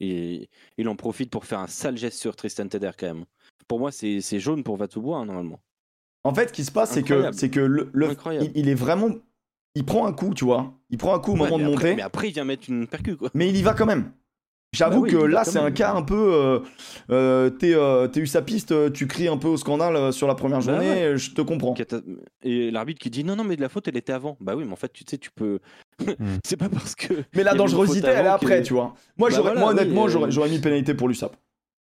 et 0.00 0.48
il 0.76 0.88
en 0.88 0.96
profite 0.96 1.30
pour 1.30 1.44
faire 1.44 1.58
un 1.58 1.66
sale 1.66 1.96
geste 1.96 2.18
sur 2.18 2.36
Tristan 2.36 2.68
Teder 2.68 2.90
quand 2.98 3.06
même 3.06 3.24
pour 3.66 3.80
moi 3.80 3.90
c'est 3.90 4.40
jaune 4.40 4.62
pour 4.62 4.76
Vatoubois 4.76 5.18
hein, 5.18 5.26
normalement 5.26 5.60
en 6.24 6.34
fait 6.34 6.48
ce 6.48 6.52
qui 6.52 6.64
se 6.64 6.70
passe 6.70 6.92
c'est 6.92 7.02
que 7.02 7.32
c'est 7.32 7.50
que 7.50 7.60
le, 7.60 7.90
il, 8.54 8.68
est 8.68 8.74
vraiment 8.74 9.10
il 9.74 9.84
prend 9.84 10.06
un 10.06 10.12
coup, 10.12 10.34
tu 10.34 10.44
vois. 10.44 10.74
Il 10.90 10.98
prend 10.98 11.14
un 11.14 11.20
coup 11.20 11.32
au 11.32 11.36
moment 11.36 11.56
de 11.56 11.62
monter. 11.62 11.94
Mais 11.94 12.02
après, 12.02 12.28
il 12.28 12.32
vient 12.32 12.44
mettre 12.44 12.68
une 12.68 12.88
percu, 12.88 13.16
quoi. 13.16 13.30
Mais 13.32 13.48
il 13.48 13.56
y 13.56 13.62
va 13.62 13.74
quand 13.74 13.86
même. 13.86 14.10
J'avoue 14.74 15.02
bah 15.02 15.08
que 15.08 15.16
là, 15.16 15.44
c'est 15.44 15.58
un 15.58 15.70
cas 15.70 15.94
un 15.94 16.02
peu. 16.02 16.14
Euh, 16.14 16.58
euh, 17.10 17.50
euh, 17.62 18.06
t'es 18.06 18.20
eu 18.20 18.26
sa 18.26 18.42
piste, 18.42 18.92
tu 18.92 19.06
cries 19.06 19.28
un 19.28 19.38
peu 19.38 19.48
au 19.48 19.56
scandale 19.56 20.12
sur 20.12 20.28
la 20.28 20.34
première 20.34 20.58
bah 20.58 20.64
journée, 20.64 21.16
je 21.16 21.30
te 21.32 21.40
comprends. 21.40 21.74
Et 22.42 22.70
l'arbitre 22.70 23.00
qui 23.00 23.08
dit 23.08 23.24
non, 23.24 23.34
non, 23.34 23.44
mais 23.44 23.56
de 23.56 23.62
la 23.62 23.70
faute, 23.70 23.88
elle 23.88 23.96
était 23.96 24.12
avant. 24.12 24.36
Bah 24.40 24.54
oui, 24.56 24.64
mais 24.66 24.72
en 24.72 24.76
fait, 24.76 24.92
tu 24.92 25.04
sais, 25.08 25.16
tu 25.16 25.30
peux. 25.30 25.60
Hmm. 26.00 26.36
c'est 26.44 26.58
pas 26.58 26.68
parce 26.68 26.94
que. 26.94 27.14
Mais 27.34 27.44
la 27.44 27.54
dangerosité, 27.54 28.08
elle 28.08 28.26
est 28.26 28.28
après, 28.28 28.62
tu 28.62 28.74
vois. 28.74 28.94
Moi, 29.16 29.30
bah 29.30 29.54
moi 29.56 29.70
honnêtement, 29.70 30.06
j'aurais 30.08 30.50
mis 30.50 30.58
pénalité 30.58 30.92
pour 30.94 31.08
l'USAP. 31.08 31.34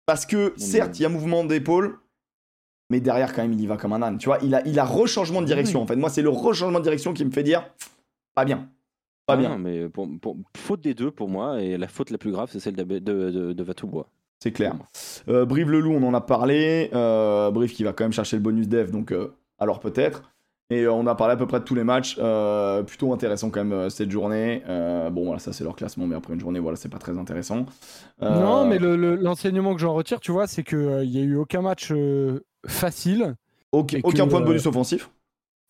Parce 0.06 0.24
que, 0.24 0.54
certes, 0.56 1.00
il 1.00 1.02
y 1.02 1.06
a 1.06 1.08
mouvement 1.08 1.42
d'épaule, 1.42 1.98
mais 2.90 3.00
derrière, 3.00 3.34
quand 3.34 3.42
même, 3.42 3.52
il 3.52 3.60
y 3.60 3.66
va 3.66 3.76
comme 3.76 3.94
un 3.94 4.02
âne. 4.02 4.18
Tu 4.18 4.26
vois, 4.26 4.38
il 4.42 4.54
a, 4.54 4.64
il 4.64 4.78
a 4.78 4.84
rechangement 4.84 5.42
de 5.42 5.46
direction. 5.46 5.82
En 5.82 5.86
fait, 5.88 5.96
moi, 5.96 6.08
c'est 6.08 6.22
le 6.22 6.28
rechangement 6.28 6.78
de 6.78 6.84
direction 6.84 7.12
qui 7.12 7.24
me 7.24 7.32
fait 7.32 7.42
dire 7.42 7.68
pas 8.36 8.44
bien. 8.44 8.68
Pas 9.26 9.36
bien. 9.36 9.58
mais 9.58 9.88
pour, 9.88 10.08
faute 10.56 10.80
des 10.80 10.94
deux 10.94 11.10
pour 11.10 11.28
moi, 11.28 11.60
et 11.60 11.76
la 11.76 11.88
faute 11.88 12.10
la 12.10 12.18
plus 12.18 12.30
grave, 12.30 12.48
c'est 12.52 12.60
celle 12.60 12.76
de, 12.76 12.84
de, 12.84 13.52
de, 13.52 13.62
Vatoubois. 13.62 14.08
C'est 14.38 14.52
clair. 14.52 14.76
Euh, 15.28 15.44
Brive 15.44 15.70
le 15.70 15.80
loup, 15.80 15.92
on 15.92 16.02
en 16.04 16.14
a 16.14 16.20
parlé. 16.20 16.90
Euh, 16.94 17.50
Brive 17.50 17.72
qui 17.72 17.82
va 17.82 17.92
quand 17.92 18.04
même 18.04 18.12
chercher 18.12 18.36
le 18.36 18.42
bonus 18.42 18.68
dev, 18.68 18.90
donc 18.90 19.10
euh, 19.10 19.34
alors 19.58 19.80
peut-être. 19.80 20.22
Et 20.70 20.82
euh, 20.82 20.92
on 20.92 21.06
a 21.06 21.14
parlé 21.14 21.34
à 21.34 21.36
peu 21.36 21.46
près 21.46 21.58
de 21.58 21.64
tous 21.64 21.74
les 21.74 21.82
matchs. 21.82 22.16
plutôt 22.86 23.12
intéressant 23.12 23.50
quand 23.50 23.64
même 23.64 23.90
cette 23.90 24.10
journée. 24.10 24.62
bon, 25.10 25.24
voilà, 25.24 25.40
ça 25.40 25.52
c'est 25.52 25.64
leur 25.64 25.74
classement, 25.74 26.06
mais 26.06 26.14
après 26.14 26.34
une 26.34 26.40
journée, 26.40 26.60
voilà, 26.60 26.76
c'est 26.76 26.88
pas 26.88 26.98
très 26.98 27.18
intéressant. 27.18 27.66
Non, 28.20 28.64
mais 28.66 28.78
l'enseignement 28.78 29.74
que 29.74 29.80
j'en 29.80 29.94
retire, 29.94 30.20
tu 30.20 30.30
vois, 30.30 30.46
c'est 30.46 30.62
qu'il 30.62 31.08
n'y 31.08 31.18
a 31.18 31.22
eu 31.22 31.36
aucun 31.36 31.62
match 31.62 31.92
facile. 32.64 33.34
aucun 33.72 34.28
point 34.28 34.40
de 34.40 34.46
bonus 34.46 34.66
offensif 34.66 35.10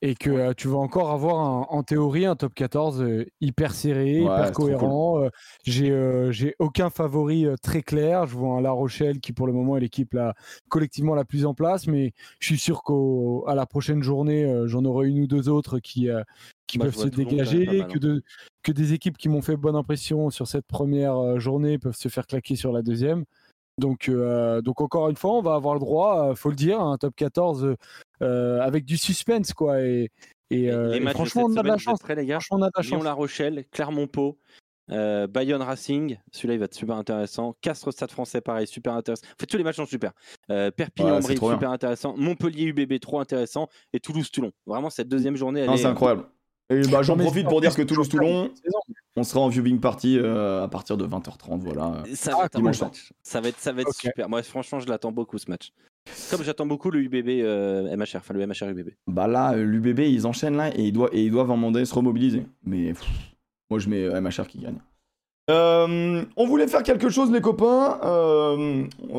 et 0.03 0.15
que 0.15 0.31
euh, 0.31 0.53
tu 0.55 0.69
vas 0.69 0.77
encore 0.77 1.11
avoir 1.11 1.73
en 1.73 1.83
théorie 1.83 2.27
un 2.27 2.37
top 2.37 2.55
14 2.55 3.01
euh, 3.01 3.27
hyper 3.41 3.75
serré, 3.75 4.21
hyper 4.21 4.53
cohérent. 4.53 5.23
Euh, 5.23 6.31
j'ai 6.33 6.55
aucun 6.59 6.91
favori 6.91 7.47
très 7.63 7.83
clair. 7.83 8.27
Je 8.27 8.37
vois 8.37 8.59
un 8.59 8.61
La 8.61 8.73
Rochelle 8.73 9.21
qui 9.21 9.33
pour 9.33 9.47
le 9.47 9.53
moment 9.53 9.77
est 9.77 9.81
l'équipe 9.81 10.13
la, 10.13 10.35
collectivement 10.69 11.15
la 11.15 11.25
plus 11.25 11.47
en 11.47 11.55
place, 11.55 11.87
mais 11.87 12.13
je 12.41 12.47
suis 12.47 12.59
sûr 12.59 12.83
qu'à 12.83 13.55
la 13.55 13.67
prochaine 13.67 14.03
journée, 14.03 14.65
j'en 14.67 14.85
aurai 14.85 15.09
une 15.09 15.21
ou 15.21 15.27
deux 15.27 15.49
autres 15.49 15.79
qui, 15.79 16.09
qui 16.67 16.79
peuvent 16.79 16.95
se 16.95 17.09
dégager, 17.09 17.67
que, 17.67 17.73
hein. 17.83 17.87
de, 18.01 18.23
que 18.63 18.73
des 18.73 18.93
équipes 18.93 19.17
qui 19.17 19.29
m'ont 19.29 19.43
fait 19.43 19.57
bonne 19.57 19.77
impression 19.77 20.31
sur 20.31 20.47
cette 20.47 20.67
première 20.67 21.41
journée 21.41 21.79
peuvent 21.79 21.97
se 21.97 22.09
faire 22.09 22.27
claquer 22.27 22.57
sur 22.57 22.73
la 22.73 22.83
deuxième. 22.83 23.25
Donc, 23.79 24.11
donc 24.63 24.81
encore 24.81 25.11
une 25.11 25.17
fois, 25.17 25.33
on 25.33 25.43
va 25.43 25.55
avoir 25.55 25.75
le 25.75 25.81
droit, 25.81 26.35
faut 26.35 26.51
le 26.51 26.57
dire, 26.57 26.81
un 26.81 26.97
top 26.97 27.15
14 27.15 27.77
euh, 28.23 28.61
avec 28.61 28.85
du 28.85 28.97
suspense, 28.97 29.53
quoi. 29.53 29.81
Et, 29.83 30.11
et, 30.51 30.71
euh, 30.71 31.07
franchement, 31.11 31.45
on 31.47 31.57
a 31.57 31.63
de 31.63 31.69
la 31.69 31.79
chance. 31.79 31.99
Très, 31.99 32.15
les 32.15 32.27
gars? 32.27 32.39
on 32.51 32.63
a 32.63 32.69
de 32.69 32.73
la 32.75 32.83
chance. 32.83 33.05
La 33.05 33.13
Rochelle, 33.13 33.65
Clermont-Pau, 33.73 34.39
euh, 34.91 35.27
Bayonne 35.27 35.63
Racing, 35.63 36.19
celui-là 36.33 36.55
il 36.55 36.59
va 36.59 36.65
être 36.67 36.75
super 36.75 36.97
intéressant. 36.97 37.57
Castres 37.61 37.93
Stade 37.93 38.11
Français, 38.11 38.41
pareil, 38.41 38.67
super 38.67 38.95
intéressant. 38.95 39.27
En 39.27 39.41
fait, 39.41 39.47
tous 39.47 39.59
les 39.59 39.65
matchs 39.65 39.77
sont 39.77 39.87
super. 39.87 40.13
Perpignan 40.49 41.21
Brive, 41.21 41.39
super 41.39 41.71
intéressant. 41.71 42.15
Montpellier 42.17 42.67
UBB, 42.67 42.99
trop 43.01 43.21
intéressant. 43.21 43.69
Et 43.93 44.01
Toulouse 44.01 44.31
Toulon. 44.31 44.53
Vraiment, 44.67 44.91
cette 44.91 45.09
deuxième 45.09 45.37
journée, 45.37 45.61
elle 45.61 45.79
C'est 45.79 45.87
incroyable. 45.87 46.25
Et 46.69 46.81
bah, 46.89 47.03
j'en 47.03 47.17
profite 47.17 47.47
pour 47.47 47.61
dire 47.61 47.75
que 47.75 47.83
Toulouse-Toulon, 47.83 48.51
on 49.17 49.25
sera 49.25 49.41
en 49.41 49.49
viewing 49.49 49.81
party 49.81 50.19
à 50.19 50.69
partir 50.69 50.97
de 50.97 51.07
20h30. 51.07 51.59
Voilà. 51.59 52.05
Ça 52.15 52.37
va, 52.37 52.45
être, 52.45 52.61
ça 53.23 53.41
va 53.41 53.49
être, 53.49 53.59
ça 53.59 53.73
va 53.73 53.83
être 53.83 53.95
super. 53.95 54.29
Moi, 54.29 54.43
franchement, 54.43 54.81
je 54.81 54.89
l'attends 54.89 55.13
beaucoup 55.13 55.39
ce 55.39 55.51
match. 55.51 55.73
Comme 56.31 56.43
j'attends 56.43 56.67
beaucoup 56.67 56.91
le 56.91 57.01
UBB 57.01 57.29
euh, 57.43 57.97
MHR, 57.97 58.17
enfin 58.17 58.35
le 58.35 58.47
MHR 58.47 58.69
UBB. 58.69 58.91
Bah 59.07 59.27
là, 59.27 59.55
euh, 59.55 59.65
l'UBB, 59.65 60.01
ils 60.01 60.27
enchaînent 60.27 60.57
là 60.57 60.71
et 60.77 60.85
ils 60.85 60.93
doivent, 60.93 61.11
et 61.13 61.25
ils 61.25 61.31
doivent 61.31 61.51
en 61.51 61.57
demander 61.57 61.85
se 61.85 61.95
remobiliser. 61.95 62.47
Mais 62.65 62.93
moi, 63.71 63.79
je 63.79 63.89
mets 63.89 64.05
euh, 64.05 64.21
MHR 64.21 64.47
qui 64.47 64.59
gagne. 64.59 64.79
on 65.49 66.47
voulait 66.47 66.69
faire 66.69 66.83
quelque 66.83 67.09
chose, 67.09 67.31
les 67.33 67.41
copains. 67.41 67.99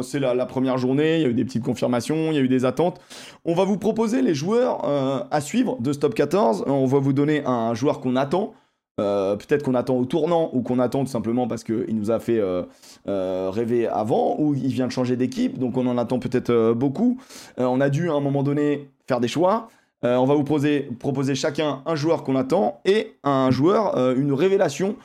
c'est 0.02 0.20
la, 0.20 0.46
première 0.46 0.78
journée, 0.78 1.18
il 1.18 1.22
y 1.22 1.26
a 1.26 1.30
eu 1.30 1.34
des 1.34 1.46
petites 1.46 1.64
confirmations, 1.64 2.32
il 2.32 2.36
y 2.36 2.38
a 2.38 2.42
eu 2.42 2.48
des 2.48 2.66
attentes. 2.66 3.00
On 3.46 3.54
va 3.54 3.66
vous 3.66 3.78
proposer 3.78 4.22
les 4.22 4.34
joueurs 4.34 4.86
à 4.86 5.42
suivre 5.42 5.78
de 5.82 5.94
Stop 5.94 6.14
14. 6.14 6.66
On 6.68 6.86
va 6.86 7.00
vous 7.00 7.14
donner 7.14 7.44
un 7.46 7.74
joueur 7.74 8.00
qu'on 8.00 8.16
attend. 8.16 8.54
Euh, 9.00 9.36
peut-être 9.36 9.62
qu'on 9.62 9.76
attend 9.76 9.96
au 9.96 10.06
tournant 10.06 10.50
ou 10.54 10.64
qu'on 10.64 10.80
attend 10.80 11.04
tout 11.06 11.12
simplement 11.12 11.48
parce 11.48 11.64
qu'il 11.64 11.96
nous 11.96 12.10
a 12.10 12.20
fait 12.20 12.40
euh, 12.40 12.64
euh, 13.08 13.52
rêver 13.52 13.88
avant 13.88 14.36
ou 14.40 14.56
il 14.56 14.74
vient 14.74 14.88
de 14.88 14.92
changer 14.92 15.16
d'équipe, 15.16 15.60
donc 15.60 15.78
on 15.78 15.86
en 15.86 16.00
attend 16.00 16.18
peut-être 16.18 16.74
beaucoup. 16.74 17.20
on 17.58 17.80
a 17.80 17.90
dû 17.90 18.10
à 18.10 18.14
un 18.14 18.22
moment 18.22 18.42
donné 18.42 18.90
faire 19.08 19.20
des 19.20 19.28
choix. 19.28 19.70
on 20.02 20.26
va 20.26 20.34
vous 20.34 20.44
proposer 20.44 21.36
chacun 21.36 21.84
un 21.86 21.96
joueur 21.96 22.24
qu'on 22.24 22.36
attend 22.36 22.82
et 22.86 23.14
un 23.24 23.52
joueur, 23.52 23.96
une 24.16 24.34
révélation 24.34 24.96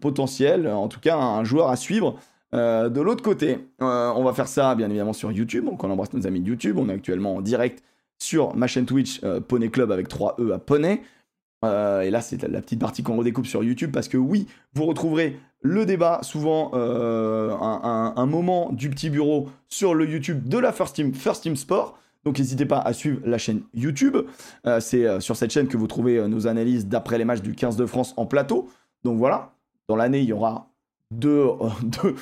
potentielle, 0.00 0.66
en 0.66 0.88
tout 0.88 1.00
cas 1.00 1.18
un 1.18 1.44
joueur 1.44 1.68
à 1.68 1.76
suivre. 1.76 2.18
de 2.54 3.00
l'autre 3.00 3.22
côté, 3.22 3.58
on 3.80 4.24
va 4.24 4.32
faire 4.32 4.48
ça 4.48 4.74
bien 4.74 4.88
évidemment 4.88 5.12
sur 5.12 5.30
YouTube, 5.30 5.66
donc 5.66 5.84
on 5.84 5.90
embrasse 5.90 6.14
nos 6.14 6.26
amis 6.26 6.40
de 6.40 6.48
YouTube, 6.48 6.78
on 6.78 6.88
est 6.88 6.94
actuellement 6.94 7.36
en 7.36 7.40
direct 7.42 7.84
sur 8.18 8.56
ma 8.56 8.66
chaîne 8.66 8.86
Twitch 8.86 9.20
Poney 9.46 9.68
Club 9.68 9.92
avec 9.92 10.08
3 10.08 10.36
E 10.40 10.54
à 10.54 10.58
Poney. 10.58 11.02
Euh, 11.66 12.02
et 12.02 12.10
là, 12.10 12.20
c'est 12.20 12.42
la 12.42 12.60
petite 12.60 12.80
partie 12.80 13.02
qu'on 13.02 13.16
redécoupe 13.16 13.46
sur 13.46 13.62
YouTube 13.62 13.90
parce 13.92 14.08
que 14.08 14.16
oui, 14.16 14.46
vous 14.74 14.84
retrouverez 14.84 15.38
le 15.62 15.84
débat, 15.86 16.20
souvent 16.22 16.70
euh, 16.74 17.50
un, 17.58 18.26
moment 18.26 18.70
du 18.72 18.88
petit 18.88 19.10
bureau 19.10 19.48
sur 19.68 19.94
le 19.94 20.08
YouTube 20.08 20.48
de 20.48 20.58
la 20.58 20.72
First 20.72 20.96
Team, 20.96 21.12
First 21.12 21.42
Team 21.42 21.56
Sport. 21.56 21.98
Donc 22.24 22.38
n'hésitez 22.38 22.66
pas 22.66 22.78
à 22.78 22.92
suivre 22.92 23.20
la 23.24 23.38
chaîne 23.38 23.62
YouTube. 23.74 24.16
Euh, 24.66 24.80
c'est 24.80 25.20
sur 25.20 25.36
cette 25.36 25.52
chaîne 25.52 25.68
que 25.68 25.76
vous 25.76 25.86
trouvez 25.86 26.26
nos 26.28 26.46
analyses 26.46 26.86
d'après 26.86 27.18
les 27.18 27.24
matchs 27.24 27.42
du 27.42 27.54
15 27.54 27.76
de 27.76 27.86
France 27.86 28.14
en 28.16 28.26
plateau. 28.26 28.68
Donc 29.04 29.18
voilà, 29.18 29.52
dans 29.88 29.96
l'année, 29.96 30.20
il 30.20 30.28
y 30.28 30.32
aura 30.32 30.68
deux, 31.10 31.46
deux, 31.82 32.14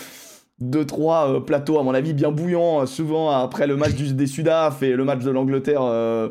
deux, 0.60 0.86
trois 0.86 1.30
euh, 1.30 1.40
plateaux, 1.40 1.78
à 1.78 1.82
mon 1.82 1.94
avis, 1.94 2.12
bien 2.12 2.30
bouillants, 2.30 2.82
euh, 2.82 2.86
souvent 2.86 3.30
après 3.30 3.66
le 3.66 3.76
match 3.76 3.94
des 3.94 4.26
Sudaf 4.26 4.82
et 4.82 4.92
le 4.92 5.04
match 5.04 5.24
de 5.24 5.30
l'Angleterre 5.30 5.82
euh, 5.82 6.30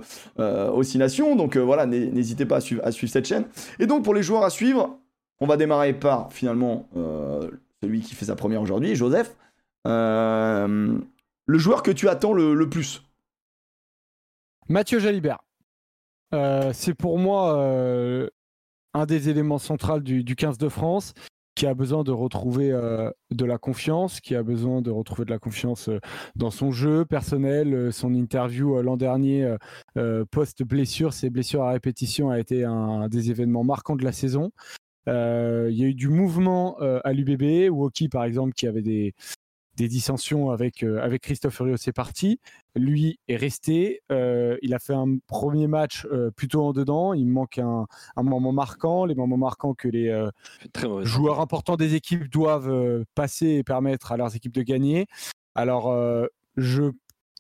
aussi 0.72 0.98
Nation. 0.98 1.36
Donc 1.36 1.58
voilà, 1.58 1.86
n'hésitez 1.86 2.46
pas 2.46 2.58
à 2.58 2.62
suivre, 2.62 2.84
cette 2.92 3.28
chaîne. 3.28 3.46
Et 3.80 3.88
donc 3.88 4.04
pour 4.04 4.14
les 4.14 4.24
joueurs 4.24 4.44
à 4.44 4.50
suivre, 4.50 4.98
on 5.40 5.48
va 5.48 5.58
démarrer 5.58 5.94
par 5.94 6.32
finalement 6.32 6.88
celui 7.82 8.02
qui 8.02 8.16
fait 8.16 8.26
sa 8.26 8.36
première 8.36 8.62
aujourd'hui, 8.62 8.96
Joseph. 8.96 9.36
le 9.86 11.02
joueur 11.48 11.84
que 11.84 11.92
tu 11.92 12.08
attends 12.08 12.34
le, 12.34 12.70
plus 12.70 13.04
Mathieu 14.70 15.00
Jalibert. 15.00 15.44
c'est 16.32 16.94
pour 16.94 17.18
moi 17.18 17.60
un 18.94 19.06
des 19.06 19.30
éléments 19.30 19.60
centraux 19.60 20.00
du, 20.00 20.24
du 20.24 20.36
15 20.36 20.58
de 20.58 20.70
France 20.70 21.14
qui 21.56 21.68
a 21.68 21.74
besoin 21.74 22.04
de 22.04 22.12
retrouver 22.12 22.72
euh, 22.72 23.12
de 23.32 23.46
la 23.46 23.58
confiance, 23.58 24.20
qui 24.20 24.36
a 24.36 24.44
besoin 24.44 24.82
de 24.82 24.90
retrouver 24.90 25.26
de 25.26 25.30
la 25.32 25.40
confiance 25.40 25.90
euh, 25.90 26.00
dans 26.36 26.52
son 26.52 26.72
jeu 26.72 27.06
personnel. 27.06 27.74
Euh, 27.74 27.92
son 27.92 28.14
interview 28.14 28.82
l'an 28.82 28.98
dernier, 28.98 29.56
post-blessure, 30.32 31.14
ses 31.14 31.30
blessures 31.30 31.64
à 31.64 31.72
répétition, 31.72 32.30
a 32.30 32.40
été 32.40 32.64
un, 32.64 33.08
des 33.08 33.30
événements 33.30 33.64
marquants 33.64 33.96
de 33.96 34.04
la 34.04 34.12
saison. 34.12 34.52
Il 35.08 35.12
y 35.76 35.84
a 35.84 35.88
eu 35.88 35.94
du 35.94 36.10
mouvement 36.10 36.78
à 36.80 37.14
l'UBB, 37.14 37.70
Woki 37.70 38.10
par 38.10 38.24
exemple, 38.24 38.54
qui 38.54 38.68
avait 38.68 38.82
des, 38.82 39.14
des 39.76 39.88
dissensions 39.88 40.52
avec, 40.52 40.84
euh, 40.84 41.02
avec 41.02 41.22
Christophe 41.24 41.60
Urios 41.60 41.78
c'est 41.78 41.94
parti. 41.94 42.40
Lui 42.76 43.20
est 43.28 43.36
resté. 43.36 44.02
Euh, 44.12 44.58
il 44.62 44.74
a 44.74 44.80
fait 44.80 44.94
un 44.94 45.18
premier 45.28 45.68
match 45.68 46.06
euh, 46.12 46.32
plutôt 46.32 46.64
en 46.64 46.74
dedans. 46.74 47.14
Il 47.14 47.28
manque 47.28 47.58
un, 47.58 47.86
un, 48.16 48.24
moment 48.24 48.52
marquant, 48.52 49.06
les 49.06 49.16
moments 49.16 49.38
marquants 49.38 49.74
que 49.74 49.88
les 49.88 50.14
joueurs 51.02 51.40
importants 51.40 51.76
des 51.76 51.96
équipes 51.96 52.30
doivent 52.30 53.04
passer 53.16 53.48
et 53.48 53.64
permettre 53.64 54.12
à 54.12 54.18
leurs 54.18 54.36
équipes 54.36 54.54
de 54.54 54.64
gagner. 54.64 55.08
Alors, 55.56 55.96
je 56.58 56.92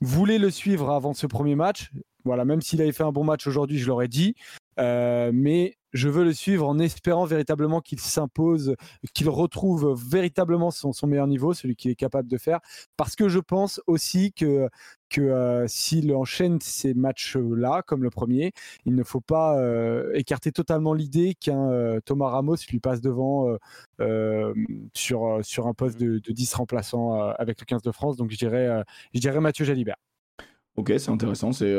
voulais 0.02 0.38
le 0.38 0.50
suivre 0.50 0.92
avant 0.92 1.14
ce 1.14 1.28
premier 1.28 1.56
match. 1.56 1.92
Voilà, 2.26 2.46
même 2.46 2.62
s'il 2.62 2.82
avait 2.82 2.92
fait 2.92 3.04
un 3.04 3.12
bon 3.12 3.24
match 3.24 3.48
aujourd'hui, 3.48 3.80
je 3.80 3.88
l'aurais 3.88 4.08
dit. 4.08 4.36
Mais 4.78 5.78
je 5.94 6.10
veux 6.10 6.24
le 6.24 6.34
suivre 6.34 6.68
en 6.68 6.80
espérant 6.80 7.26
véritablement 7.26 7.80
qu'il 7.80 8.00
s'impose, 8.00 8.76
qu'il 9.14 9.30
retrouve 9.30 9.96
véritablement 10.10 10.72
son, 10.72 10.92
meilleur 11.08 11.28
niveau, 11.28 11.54
celui 11.54 11.76
qu'il 11.76 11.92
est 11.92 11.96
capable 11.96 12.28
de 12.28 12.38
faire. 12.38 12.60
Parce 12.98 13.16
que 13.16 13.30
je 13.30 13.40
pense 13.40 13.80
aussi 13.88 14.34
que, 14.34 14.70
que 15.10 15.22
euh, 15.22 15.68
s'il 15.68 16.14
enchaîne 16.16 16.60
ces 16.62 16.94
matchs-là, 16.94 17.84
comme 17.84 18.04
le 18.04 18.10
premier, 18.10 18.54
il 18.86 18.96
ne 18.96 19.04
faut 19.04 19.22
pas 19.22 19.58
euh, 19.60 20.12
écarter 20.14 20.52
totalement 20.52 20.94
l'idée 20.94 21.36
qu'un 21.36 21.70
euh, 21.70 22.00
Thomas 22.04 22.30
Ramos 22.30 22.56
lui 22.70 22.80
passe 22.80 23.02
devant 23.02 23.58
sur, 24.94 25.40
sur 25.44 25.68
un 25.68 25.74
poste 25.74 26.00
de, 26.00 26.20
10 26.20 26.54
remplaçant 26.56 27.14
avec 27.14 27.60
le 27.60 27.66
15 27.66 27.82
de 27.84 27.92
France. 27.92 28.18
Donc 28.18 28.32
je 28.32 28.38
dirais, 28.38 28.84
je 29.14 29.20
dirais 29.20 29.40
Mathieu 29.40 29.66
Jalibert. 29.66 29.98
Ok, 30.76 30.94
c'est 30.98 31.12
intéressant. 31.12 31.52
C'est 31.52 31.74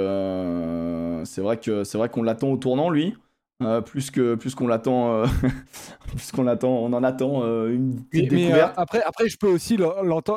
c'est 1.24 1.40
vrai 1.40 1.58
que 1.58 1.84
c'est 1.84 1.98
vrai 1.98 2.08
qu'on 2.08 2.22
l'attend 2.22 2.50
au 2.50 2.56
tournant, 2.56 2.90
lui. 2.90 3.14
Euh, 3.62 3.80
plus 3.80 4.10
que 4.10 4.34
plus 4.34 4.56
qu'on 4.56 4.66
l'attend, 4.66 5.12
euh, 5.12 5.26
plus 6.08 6.32
qu'on 6.32 6.42
l'attend, 6.42 6.70
on 6.70 6.92
en 6.92 7.04
attend 7.04 7.44
euh, 7.44 7.72
une 7.72 8.04
petite 8.04 8.28
découverte. 8.28 8.74
après, 8.76 9.00
après, 9.02 9.28
je 9.28 9.38
peux 9.38 9.46
aussi 9.46 9.76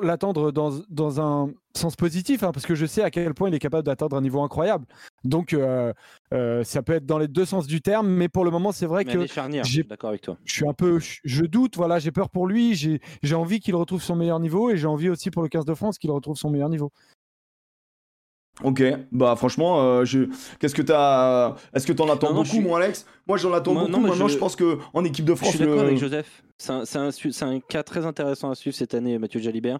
l'attendre 0.03 0.51
dans, 0.51 0.71
dans, 0.87 1.19
un 1.19 1.49
sens 1.75 1.95
positif, 1.95 2.43
hein, 2.43 2.51
parce 2.51 2.67
que 2.67 2.75
je 2.75 2.85
sais 2.85 3.01
à 3.01 3.09
quel 3.09 3.33
point 3.33 3.49
il 3.49 3.55
est 3.55 3.59
capable 3.59 3.87
d'atteindre 3.87 4.17
un 4.17 4.21
niveau 4.21 4.43
incroyable. 4.43 4.85
Donc, 5.23 5.55
ça 6.29 6.81
peut 6.83 6.93
être 6.93 7.07
dans 7.07 7.17
les 7.17 7.27
deux 7.27 7.45
sens 7.45 7.65
du 7.65 7.81
terme, 7.81 8.07
mais 8.07 8.29
pour 8.29 8.45
le 8.45 8.51
moment, 8.51 8.71
c'est 8.71 8.85
vrai 8.85 9.03
que 9.03 9.25
j'ai 9.63 9.83
d'accord 9.83 10.11
avec 10.11 10.21
toi. 10.21 10.37
Je 10.45 10.53
suis 10.53 10.67
un 10.67 10.73
peu, 10.73 10.99
je 10.99 11.45
doute, 11.45 11.75
voilà, 11.75 11.97
j'ai 11.97 12.11
peur 12.11 12.29
pour 12.29 12.45
lui, 12.45 12.75
j'ai 12.75 13.35
envie 13.35 13.59
qu'il 13.59 13.75
retrouve 13.75 14.03
son 14.03 14.15
meilleur 14.15 14.39
niveau, 14.39 14.69
et 14.69 14.77
j'ai 14.77 14.87
envie 14.87 15.09
aussi 15.09 15.31
pour 15.31 15.41
le 15.41 15.49
15 15.49 15.65
de 15.65 15.73
France 15.73 15.97
qu'il 15.97 16.11
retrouve 16.11 16.37
son 16.37 16.51
meilleur 16.51 16.69
niveau. 16.69 16.91
Ok, 18.63 18.83
bah 19.11 19.35
franchement, 19.35 19.81
euh, 19.81 20.05
je... 20.05 20.29
qu'est-ce 20.59 20.73
que 20.73 20.81
t'as 20.81 21.55
Est-ce 21.73 21.85
que 21.85 21.93
t'en 21.93 22.09
attends 22.09 22.33
beaucoup, 22.33 22.59
moi, 22.59 22.81
Alex? 22.83 23.05
Moi, 23.27 23.37
j'en 23.37 23.53
attends 23.53 23.73
beaucoup. 23.73 23.99
Maintenant, 23.99 24.27
je... 24.27 24.37
pense 24.37 24.55
que 24.55 24.79
en 24.93 25.03
équipe 25.03 25.25
de 25.25 25.35
France, 25.35 25.51
je 25.51 25.57
suis 25.57 25.65
d'accord 25.65 25.81
avec 25.81 25.97
Joseph. 25.97 26.43
C'est 26.57 26.97
un, 26.97 27.11
un, 27.41 27.59
cas 27.59 27.83
très 27.83 28.05
intéressant 28.05 28.49
à 28.49 28.55
suivre 28.55 28.75
cette 28.75 28.95
année, 28.95 29.19
Mathieu 29.19 29.39
Jalibert. 29.39 29.79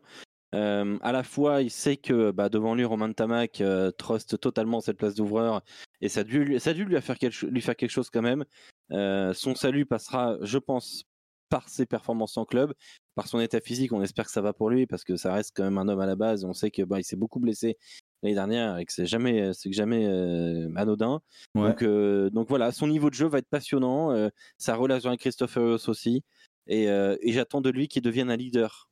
Euh, 0.56 0.98
à 1.02 1.12
la 1.12 1.24
fois, 1.24 1.62
il 1.62 1.72
sait 1.72 1.98
que 1.98 2.32
bah, 2.32 2.50
devant 2.50 2.76
lui, 2.76 2.86
Romain 2.86 3.12
Tamac 3.12 3.62
euh, 3.62 3.92
trust 3.92 4.40
totalement 4.40 4.80
cette 4.80 4.98
place 4.98 5.16
d'ouvreur 5.16 5.62
et 6.00 6.08
ça 6.08 6.22
a 6.22 6.24
dû, 6.24 6.58
ça 6.60 6.70
a 6.70 6.74
dû 6.74 6.86
lui, 6.86 7.00
faire 7.02 7.18
quelque, 7.18 7.46
lui 7.48 7.62
faire 7.62 7.76
quelque 7.76 7.92
chose 7.92 8.10
quand 8.10 8.22
même. 8.22 8.46
Euh, 8.92 9.34
son 9.34 9.56
salut 9.56 9.86
passera, 9.86 10.38
je 10.42 10.58
pense, 10.58 11.04
par 11.50 11.68
ses 11.68 11.86
performances 11.86 12.38
en 12.38 12.46
club, 12.46 12.74
par 13.16 13.28
son 13.28 13.40
état 13.40 13.60
physique. 13.60 13.92
On 13.92 14.02
espère 14.02 14.26
que 14.26 14.32
ça 14.32 14.42
va 14.42 14.54
pour 14.54 14.70
lui 14.70 14.88
parce 14.88 15.04
que 15.04 15.18
ça 15.18 15.34
reste 15.34 15.52
quand 15.56 15.64
même 15.64 15.78
un 15.78 15.88
homme 15.90 16.00
à 16.00 16.06
la 16.06 16.16
base. 16.16 16.46
On 16.46 16.54
sait 16.54 16.72
que 16.72 16.84
bah, 16.84 17.00
il 17.00 17.04
s'est 17.04 17.16
beaucoup 17.18 17.40
blessé 17.40 17.78
l'année 18.22 18.36
dernière 18.36 18.78
et 18.78 18.86
que 18.86 18.94
c'est 18.94 19.06
jamais, 19.06 19.54
c'est 19.54 19.72
jamais 19.72 20.06
euh, 20.06 20.70
anodin. 20.76 21.22
Donc, 21.56 21.82
euh, 21.82 22.30
donc 22.30 22.50
voilà, 22.50 22.72
son 22.72 22.88
niveau 22.88 23.10
de 23.10 23.16
jeu 23.16 23.28
va 23.28 23.40
être 23.40 23.50
passionnant. 23.50 24.12
Euh, 24.12 24.30
sa 24.58 24.76
relation 24.76 25.10
avec 25.10 25.20
Christophe 25.20 25.58
aussi. 25.58 26.24
Et, 26.68 26.84
et 26.86 27.32
j'attends 27.32 27.62
de 27.62 27.70
lui 27.70 27.88
qu'il 27.88 28.02
devienne 28.02 28.30
un 28.30 28.36
leader 28.36 28.90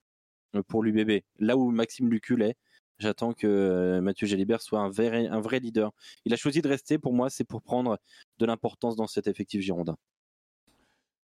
pour 0.69 0.81
l'UBB. 0.81 1.23
Là 1.39 1.57
où 1.57 1.72
Maxime 1.72 2.10
Lucul 2.10 2.41
est, 2.41 2.56
j'attends 2.99 3.34
que 3.34 3.99
Mathieu 3.99 4.27
Jalibert 4.27 4.61
soit 4.61 4.80
un 4.80 4.89
vrai, 4.89 5.27
un 5.27 5.41
vrai 5.41 5.60
leader. 5.60 5.91
Il 6.23 6.34
a 6.34 6.38
choisi 6.38 6.61
de 6.61 6.69
rester, 6.69 6.97
pour 6.97 7.11
moi, 7.11 7.30
c'est 7.30 7.43
pour 7.43 7.61
prendre 7.61 7.97
de 8.38 8.45
l'importance 8.45 8.95
dans 8.95 9.07
cet 9.07 9.27
effectif 9.27 9.60
girondin. 9.60 9.97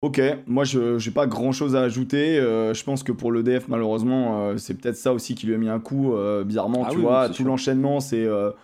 Ok, 0.02 0.20
moi 0.46 0.64
je 0.64 1.02
n'ai 1.04 1.14
pas 1.14 1.26
grand 1.26 1.52
chose 1.52 1.74
à 1.74 1.80
ajouter. 1.80 2.38
Euh, 2.38 2.74
je 2.74 2.84
pense 2.84 3.02
que 3.02 3.12
pour 3.12 3.32
l'EDF, 3.32 3.68
malheureusement, 3.68 4.42
euh, 4.42 4.56
c'est 4.58 4.74
peut-être 4.74 4.96
ça 4.96 5.12
aussi 5.12 5.34
qui 5.34 5.46
lui 5.46 5.54
a 5.54 5.58
mis 5.58 5.70
un 5.70 5.80
coup, 5.80 6.14
euh, 6.14 6.44
bizarrement, 6.44 6.84
ah 6.86 6.90
tu 6.90 6.98
vois. 6.98 7.28
Tout 7.30 7.44
l'enchaînement, 7.44 8.00
c'est. 8.00 8.24
le... 8.24 8.54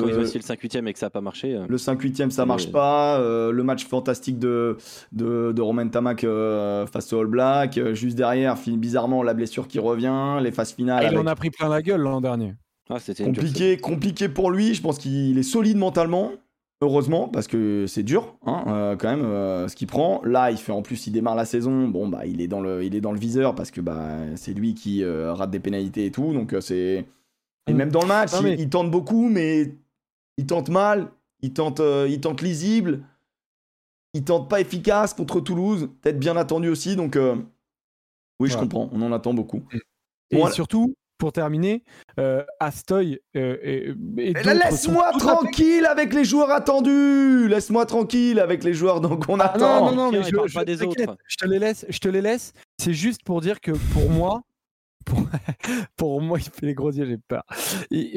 Quand 0.00 0.06
ils 0.06 0.18
ont 0.18 0.20
aussi 0.20 0.38
le 0.38 0.44
5-8ème 0.44 0.86
et 0.86 0.92
que 0.92 0.98
ça 0.98 1.06
n'a 1.06 1.10
pas 1.10 1.20
marché. 1.20 1.58
Le 1.68 1.76
5-8ème, 1.76 2.30
ça 2.30 2.46
marche 2.46 2.70
pas. 2.70 3.18
le 3.18 3.62
match 3.62 3.86
fantastique 3.86 4.38
de, 4.38 4.76
de, 5.12 5.52
de 5.52 5.62
Romain 5.62 5.88
Tamac 5.88 6.20
face 6.20 7.12
au 7.12 7.20
All 7.20 7.26
Black. 7.26 7.80
juste 7.94 8.16
derrière, 8.16 8.54
bizarrement, 8.66 9.22
la 9.22 9.34
blessure 9.34 9.66
qui 9.66 9.80
revient. 9.80 10.38
Les 10.40 10.52
phases 10.52 10.72
finales. 10.72 11.04
Et 11.04 11.08
il 11.12 11.18
en 11.18 11.26
a 11.26 11.34
pris 11.34 11.50
plein 11.50 11.68
la 11.68 11.82
gueule 11.82 12.02
l'an 12.02 12.20
dernier. 12.20 12.54
Ah, 12.90 12.98
compliqué, 13.22 13.76
compliqué 13.76 14.28
pour 14.28 14.50
lui. 14.50 14.74
Je 14.74 14.80
pense 14.80 14.98
qu'il 14.98 15.36
est 15.36 15.42
solide 15.42 15.76
mentalement. 15.76 16.32
Heureusement, 16.80 17.26
parce 17.28 17.48
que 17.48 17.86
c'est 17.88 18.04
dur, 18.04 18.36
hein, 18.46 18.64
euh, 18.68 18.96
quand 18.96 19.08
même, 19.08 19.24
euh, 19.24 19.66
ce 19.66 19.74
qu'il 19.74 19.88
prend. 19.88 20.22
Là, 20.22 20.52
il 20.52 20.58
fait 20.58 20.70
en 20.70 20.82
plus, 20.82 21.08
il 21.08 21.10
démarre 21.10 21.34
la 21.34 21.44
saison. 21.44 21.88
Bon, 21.88 22.06
bah, 22.06 22.24
il 22.24 22.40
est 22.40 22.46
dans 22.46 22.60
le, 22.60 22.84
il 22.84 22.94
est 22.94 23.00
dans 23.00 23.10
le 23.10 23.18
viseur 23.18 23.56
parce 23.56 23.72
que 23.72 23.80
bah, 23.80 24.18
c'est 24.36 24.54
lui 24.54 24.74
qui 24.74 25.02
euh, 25.02 25.34
rate 25.34 25.50
des 25.50 25.58
pénalités 25.58 26.06
et 26.06 26.12
tout. 26.12 26.32
Donc 26.32 26.54
c'est 26.60 27.04
et 27.66 27.74
même 27.74 27.90
dans 27.90 28.02
le 28.02 28.06
match, 28.06 28.30
il, 28.44 28.70
tente 28.70 28.92
beaucoup, 28.92 29.28
mais 29.28 29.74
il 30.36 30.46
tente 30.46 30.68
mal. 30.68 31.10
Il 31.40 31.52
tente, 31.52 31.82
il 32.08 32.20
tente 32.20 32.42
lisible. 32.42 33.02
Il 34.14 34.24
tente 34.24 34.48
pas 34.48 34.60
efficace 34.60 35.12
contre 35.14 35.40
Toulouse. 35.40 35.90
Peut-être 36.00 36.18
bien 36.18 36.36
attendu 36.36 36.68
aussi. 36.68 36.96
Donc 36.96 37.18
oui, 38.40 38.48
je 38.48 38.56
comprends. 38.56 38.88
On 38.92 39.02
en 39.02 39.12
attend 39.12 39.34
beaucoup. 39.34 39.62
Et, 40.30 40.46
surtout, 40.46 40.94
pour 41.18 41.32
terminer, 41.32 41.82
euh, 42.18 42.44
Astoy 42.60 43.20
euh, 43.36 43.94
et, 44.16 44.32
Laisse-moi 44.32 45.10
tranquille 45.18 45.84
avec 45.86 46.14
les 46.14 46.24
joueurs 46.24 46.50
attendus. 46.50 47.48
Laisse-moi 47.48 47.84
tranquille 47.86 48.38
avec 48.40 48.64
les 48.64 48.72
joueurs 48.72 49.00
donc 49.00 49.24
on 49.28 49.40
ah, 49.40 49.46
attend. 49.46 49.86
Non, 49.86 49.90
non, 49.90 49.96
non, 50.06 50.12
mais 50.12 50.22
je, 50.22 50.30
je, 50.46 50.54
pas 50.54 50.64
des 50.64 50.82
autres. 50.82 51.16
je 51.26 51.36
te 51.36 51.46
les 51.46 51.58
laisse. 51.58 51.84
Je 51.88 51.98
te 51.98 52.08
les 52.08 52.22
laisse. 52.22 52.52
C'est 52.78 52.94
juste 52.94 53.22
pour 53.24 53.40
dire 53.40 53.60
que 53.60 53.72
pour 53.92 54.08
moi, 54.10 54.42
pour, 55.96 56.20
moi, 56.20 56.38
il 56.38 56.44
fait 56.44 56.66
les 56.66 56.74
gros 56.74 56.90
yeux, 56.90 57.06
j'ai 57.06 57.18
peur. 57.18 57.44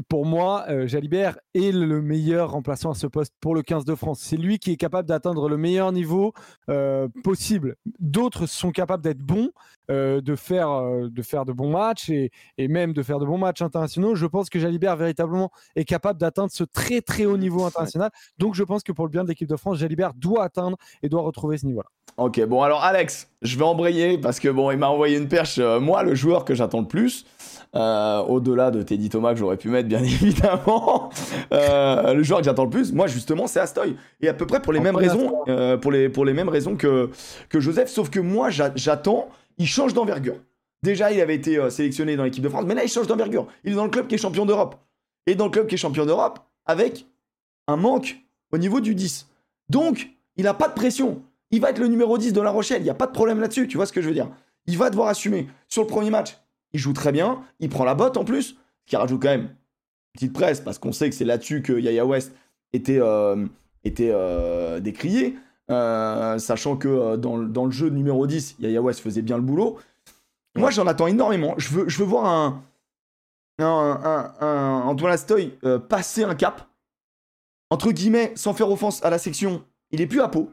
Pour 0.09 0.26
moi, 0.26 0.65
euh, 0.69 0.88
Jalibert 0.88 1.38
est 1.53 1.72
le 1.72 2.01
meilleur 2.01 2.51
remplaçant 2.51 2.91
à 2.91 2.93
ce 2.93 3.07
poste 3.07 3.34
pour 3.39 3.55
le 3.55 3.61
15 3.61 3.85
de 3.85 3.95
France. 3.95 4.19
C'est 4.22 4.38
lui 4.38 4.59
qui 4.59 4.72
est 4.72 4.77
capable 4.77 5.07
d'atteindre 5.07 5.49
le 5.49 5.57
meilleur 5.57 5.91
niveau 5.91 6.34
euh, 6.69 7.07
possible. 7.23 7.76
D'autres 7.99 8.45
sont 8.45 8.72
capables 8.72 9.03
d'être 9.03 9.19
bons, 9.19 9.49
euh, 9.89 10.22
de, 10.22 10.35
faire, 10.35 10.69
de 10.69 11.51
bons 11.51 11.72
matchs 11.72 12.09
et, 12.09 12.31
même 12.57 12.93
de 12.93 13.03
faire 13.03 13.19
de 13.19 13.26
bons 13.26 13.38
matchs 13.38 13.61
internationaux. 13.61 14.15
Je 14.15 14.26
pense 14.26 14.49
que 14.49 14.59
Jalibert 14.59 14.95
véritablement 14.95 15.51
est 15.76 15.85
capable 15.85 16.19
d'atteindre 16.19 16.51
ce 16.51 16.63
très 16.63 17.01
très 17.01 17.26
haut 17.26 17.38
niveau 17.38 17.65
international. 17.65 18.11
Donc 18.38 18.55
je 18.55 18.63
pense 18.63 18.84
que 18.84 18.91
pour 18.91 19.05
le 19.05 19.11
bien 19.11 19.23
de 19.23 19.30
l'équipe 19.30 19.49
de 19.49 19.55
France, 19.55 19.77
Jalibert 19.77 20.13
doit 20.13 20.43
atteindre 20.43 20.77
et 21.03 21.09
doit 21.09 21.22
retrouver 21.22 21.57
ce 21.57 21.65
niveau-là. 21.65 21.89
Ok, 22.18 22.43
bon 22.45 22.61
alors 22.61 22.84
Alex, 22.84 23.30
je 23.41 23.57
vais 23.57 23.63
embrayer 23.63 24.18
parce 24.18 24.39
que 24.39 24.49
bon, 24.49 24.69
il 24.69 24.77
m'a 24.77 24.89
envoyé 24.89 25.18
une 25.18 25.30
perche, 25.30 25.59
moi 25.59 26.03
le 26.03 26.13
joueur 26.13 26.45
que 26.45 26.53
j'attends 26.53 26.80
le 26.81 26.87
plus, 26.87 27.25
euh, 27.75 28.19
au-delà 28.19 28.71
de 28.71 28.81
Teddy 28.81 29.09
Thomas 29.09 29.33
que 29.33 29.39
j'aurais 29.39 29.57
pu 29.57 29.69
mettre 29.69 29.87
bien 29.87 30.03
évidemment, 30.03 31.09
euh, 31.53 32.13
le 32.13 32.23
joueur 32.23 32.39
que 32.39 32.45
j'attends 32.45 32.65
le 32.65 32.69
plus, 32.69 32.91
moi 32.91 33.07
justement 33.07 33.47
c'est 33.47 33.59
Astoy. 33.59 33.95
Et 34.21 34.27
à 34.27 34.33
peu 34.33 34.45
près 34.45 34.61
pour 34.61 34.73
les 34.73 34.79
mêmes 34.79 34.95
raisons, 34.95 35.43
pour, 35.81 35.91
les, 35.91 36.09
pour 36.09 36.25
les 36.25 36.33
mêmes 36.33 36.49
raisons 36.49 36.75
que, 36.75 37.09
que 37.49 37.59
Joseph, 37.59 37.89
sauf 37.89 38.09
que 38.09 38.19
moi 38.19 38.49
j'attends, 38.49 39.29
il 39.57 39.67
change 39.67 39.93
d'envergure. 39.93 40.37
Déjà 40.83 41.11
il 41.11 41.21
avait 41.21 41.35
été 41.35 41.69
sélectionné 41.69 42.15
dans 42.15 42.23
l'équipe 42.23 42.43
de 42.43 42.49
France, 42.49 42.65
mais 42.67 42.75
là 42.75 42.83
il 42.83 42.89
change 42.89 43.07
d'envergure. 43.07 43.47
Il 43.63 43.73
est 43.73 43.75
dans 43.75 43.85
le 43.85 43.89
club 43.91 44.07
qui 44.07 44.15
est 44.15 44.19
champion 44.19 44.45
d'Europe. 44.45 44.75
Et 45.27 45.35
dans 45.35 45.45
le 45.45 45.51
club 45.51 45.67
qui 45.67 45.75
est 45.75 45.77
champion 45.77 46.05
d'Europe, 46.05 46.39
avec 46.65 47.05
un 47.67 47.75
manque 47.75 48.17
au 48.51 48.57
niveau 48.57 48.81
du 48.81 48.95
10. 48.95 49.27
Donc, 49.69 50.09
il 50.35 50.43
n'a 50.43 50.53
pas 50.53 50.67
de 50.67 50.73
pression. 50.73 51.21
Il 51.51 51.61
va 51.61 51.69
être 51.69 51.79
le 51.79 51.87
numéro 51.87 52.17
10 52.17 52.33
de 52.33 52.41
La 52.41 52.51
Rochelle, 52.51 52.81
il 52.81 52.85
n'y 52.85 52.89
a 52.89 52.95
pas 52.95 53.07
de 53.07 53.11
problème 53.11 53.39
là-dessus, 53.39 53.67
tu 53.67 53.77
vois 53.77 53.85
ce 53.85 53.93
que 53.93 54.01
je 54.01 54.07
veux 54.07 54.13
dire. 54.13 54.29
Il 54.67 54.77
va 54.77 54.89
devoir 54.89 55.07
assumer. 55.07 55.47
Sur 55.67 55.83
le 55.83 55.87
premier 55.87 56.09
match, 56.09 56.37
il 56.73 56.80
joue 56.80 56.93
très 56.93 57.11
bien, 57.11 57.43
il 57.60 57.69
prend 57.69 57.84
la 57.84 57.95
botte 57.95 58.18
en 58.18 58.23
plus, 58.23 58.57
qui 58.85 58.95
rajoute 58.95 59.22
quand 59.22 59.30
même 59.30 59.41
une 59.41 60.14
petite 60.14 60.34
presse, 60.34 60.60
parce 60.60 60.77
qu'on 60.77 60.91
sait 60.91 61.10
que 61.10 61.15
c'est 61.15 61.26
là-dessus 61.26 61.61
que 61.61 61.73
Yaya 61.73 62.06
West 62.06 62.34
était, 62.73 62.99
euh, 62.99 63.45
euh, 63.99 64.80
décrié, 64.80 65.38
euh, 65.69 66.38
sachant 66.38 66.77
que 66.77 67.15
dans, 67.15 67.38
le 67.38 67.72
jeu 67.72 67.89
numéro 67.89 68.27
10, 68.27 68.57
Yaya 68.60 68.81
West 68.81 69.02
faisait 69.02 69.22
bien 69.22 69.38
le 69.38 69.43
boulot. 69.43 69.77
Moi, 70.56 70.69
j'en 70.69 70.85
attends 70.88 71.07
énormément. 71.07 71.56
Je 71.57 71.69
veux, 71.69 72.03
voir 72.03 72.26
un, 72.26 72.64
Antoine 73.60 75.14
Astoy 75.14 75.57
passer 75.88 76.23
un 76.23 76.35
cap. 76.35 76.68
Entre 77.69 77.91
guillemets, 77.91 78.34
sans 78.35 78.53
faire 78.53 78.69
offense 78.69 79.03
à 79.06 79.10
la 79.10 79.18
section, 79.18 79.64
il 79.91 80.02
est 80.02 80.07
plus 80.07 80.19
à 80.19 80.27
peau. 80.27 80.52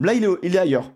Là, 0.00 0.14
il 0.14 0.24
est, 0.24 0.28
il 0.42 0.56
est 0.56 0.58
ailleurs. 0.58 0.90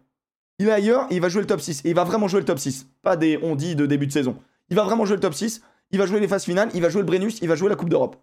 Il 0.61 0.69
est 0.69 0.73
ailleurs 0.73 1.07
et 1.11 1.17
il 1.17 1.23
va 1.23 1.31
jouer 1.31 1.41
le 1.41 1.47
top 1.47 1.63
6. 1.63 1.87
Et 1.87 1.89
il 1.89 1.95
va 1.95 2.05
vraiment 2.05 2.29
jouer 2.29 2.41
le 2.41 2.45
top 2.45 2.59
6. 2.59 2.87
Pas 3.01 3.17
des 3.17 3.39
on 3.43 3.57
dit 3.57 3.75
de 3.75 3.87
début 3.87 4.07
de 4.07 4.13
saison. 4.13 4.37
Il 4.69 4.77
va 4.77 4.85
vraiment 4.85 5.07
jouer 5.07 5.17
le 5.17 5.21
top 5.21 5.33
6. 5.33 5.63
Il 5.91 5.99
va 5.99 6.05
jouer 6.05 6.21
les 6.21 6.29
phases 6.29 6.45
finales. 6.45 6.69
Il 6.75 6.83
va 6.83 6.91
jouer 6.91 7.01
le 7.01 7.07
Brennus. 7.07 7.41
Il 7.41 7.49
va 7.49 7.57
jouer 7.57 7.71
la 7.71 7.77
Coupe 7.77 7.89
d'Europe. 7.89 8.17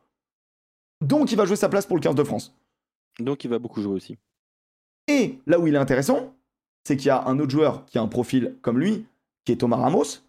Donc, 1.01 1.31
il 1.31 1.35
va 1.35 1.45
jouer 1.45 1.55
sa 1.55 1.67
place 1.67 1.87
pour 1.87 1.97
le 1.97 2.01
15 2.01 2.13
de 2.13 2.23
France. 2.23 2.55
Donc, 3.17 3.43
il 3.43 3.49
va 3.49 3.57
beaucoup 3.57 3.81
jouer 3.81 3.95
aussi. 3.95 4.19
Et 5.07 5.39
là 5.47 5.59
où 5.59 5.65
il 5.65 5.73
est 5.73 5.79
intéressant, 5.79 6.35
c'est 6.83 6.95
qu'il 6.95 7.07
y 7.07 7.09
a 7.09 7.25
un 7.25 7.39
autre 7.39 7.49
joueur 7.49 7.85
qui 7.85 7.97
a 7.97 8.03
un 8.03 8.07
profil 8.07 8.55
comme 8.61 8.79
lui, 8.79 9.07
qui 9.43 9.51
est 9.51 9.57
Thomas 9.57 9.77
Ramos. 9.77 10.21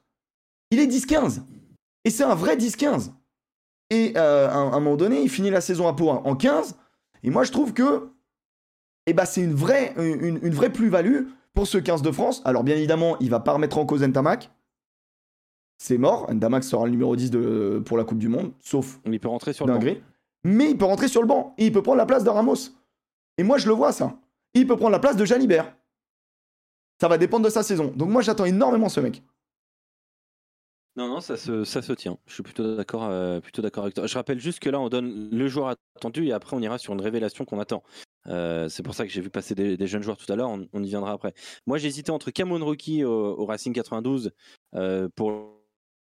Il 0.70 0.78
est 0.78 0.86
10-15. 0.86 1.42
Et 2.04 2.10
c'est 2.10 2.24
un 2.24 2.34
vrai 2.34 2.56
10-15. 2.56 3.10
Et 3.90 4.14
euh, 4.16 4.48
à, 4.48 4.56
un, 4.56 4.80
moment 4.80 4.96
donné, 4.96 5.20
il 5.20 5.28
finit 5.28 5.50
la 5.50 5.60
saison 5.60 5.86
à 5.86 5.92
Pau 5.92 6.08
en 6.08 6.34
15. 6.34 6.78
Et 7.22 7.28
moi, 7.28 7.44
je 7.44 7.52
trouve 7.52 7.74
que 7.74 8.08
eh 9.06 9.12
ben, 9.12 9.26
c'est 9.26 9.42
une 9.42 9.54
vraie, 9.54 9.94
une, 9.96 10.54
vraie 10.54 10.72
plus-value 10.72 11.24
pour 11.58 11.66
ce 11.66 11.78
15 11.78 12.02
de 12.02 12.12
France. 12.12 12.40
Alors, 12.44 12.62
bien 12.62 12.76
évidemment, 12.76 13.16
il 13.18 13.30
va 13.30 13.40
pas 13.40 13.52
remettre 13.52 13.78
en 13.78 13.84
cause 13.84 14.04
Ntamak. 14.04 14.48
C'est 15.76 15.98
mort. 15.98 16.32
Ntamak 16.32 16.62
sera 16.62 16.84
le 16.84 16.92
numéro 16.92 17.16
10 17.16 17.32
de, 17.32 17.82
pour 17.84 17.98
la 17.98 18.04
Coupe 18.04 18.18
du 18.18 18.28
Monde, 18.28 18.52
sauf. 18.60 19.00
Il 19.06 19.18
peut 19.18 19.26
rentrer 19.26 19.52
sur 19.52 19.66
le 19.66 19.76
banc. 19.76 19.80
Mais 20.44 20.70
il 20.70 20.78
peut 20.78 20.84
rentrer 20.84 21.08
sur 21.08 21.20
le 21.20 21.26
banc. 21.26 21.56
Et 21.58 21.66
il 21.66 21.72
peut 21.72 21.82
prendre 21.82 21.98
la 21.98 22.06
place 22.06 22.22
de 22.22 22.30
Ramos. 22.30 22.54
Et 23.38 23.42
moi, 23.42 23.58
je 23.58 23.66
le 23.66 23.72
vois, 23.72 23.90
ça. 23.90 24.20
Il 24.54 24.68
peut 24.68 24.76
prendre 24.76 24.92
la 24.92 25.00
place 25.00 25.16
de 25.16 25.24
Jalibert. 25.24 25.74
Ça 27.00 27.08
va 27.08 27.18
dépendre 27.18 27.44
de 27.44 27.50
sa 27.50 27.64
saison. 27.64 27.92
Donc, 27.96 28.08
moi, 28.08 28.22
j'attends 28.22 28.44
énormément 28.44 28.88
ce 28.88 29.00
mec. 29.00 29.24
Non, 30.94 31.08
non, 31.08 31.20
ça 31.20 31.36
se, 31.36 31.64
ça 31.64 31.82
se 31.82 31.92
tient. 31.92 32.18
Je 32.28 32.34
suis 32.34 32.44
plutôt 32.44 32.76
d'accord, 32.76 33.02
euh, 33.04 33.40
plutôt 33.40 33.62
d'accord 33.62 33.82
avec 33.82 33.96
toi. 33.96 34.06
Je 34.06 34.14
rappelle 34.14 34.38
juste 34.38 34.60
que 34.60 34.70
là, 34.70 34.78
on 34.78 34.88
donne 34.88 35.28
le 35.32 35.48
joueur 35.48 35.74
attendu 35.96 36.24
et 36.28 36.32
après, 36.32 36.56
on 36.56 36.60
ira 36.60 36.78
sur 36.78 36.92
une 36.92 37.00
révélation 37.00 37.44
qu'on 37.44 37.58
attend. 37.58 37.82
Euh, 38.28 38.68
c'est 38.68 38.82
pour 38.82 38.94
ça 38.94 39.06
que 39.06 39.12
j'ai 39.12 39.20
vu 39.20 39.30
passer 39.30 39.54
des, 39.54 39.86
jeunes 39.86 40.02
joueurs 40.02 40.16
tout 40.16 40.30
à 40.32 40.36
l'heure. 40.36 40.50
On, 40.50 40.82
y 40.82 40.88
viendra 40.88 41.12
après. 41.12 41.34
Moi, 41.66 41.78
j'hésitais 41.78 42.10
entre 42.10 42.30
Cameron 42.30 42.64
Rookie 42.64 43.04
au, 43.04 43.46
Racing 43.46 43.72
92 43.72 44.32
euh, 44.74 45.08
pour 45.14 45.62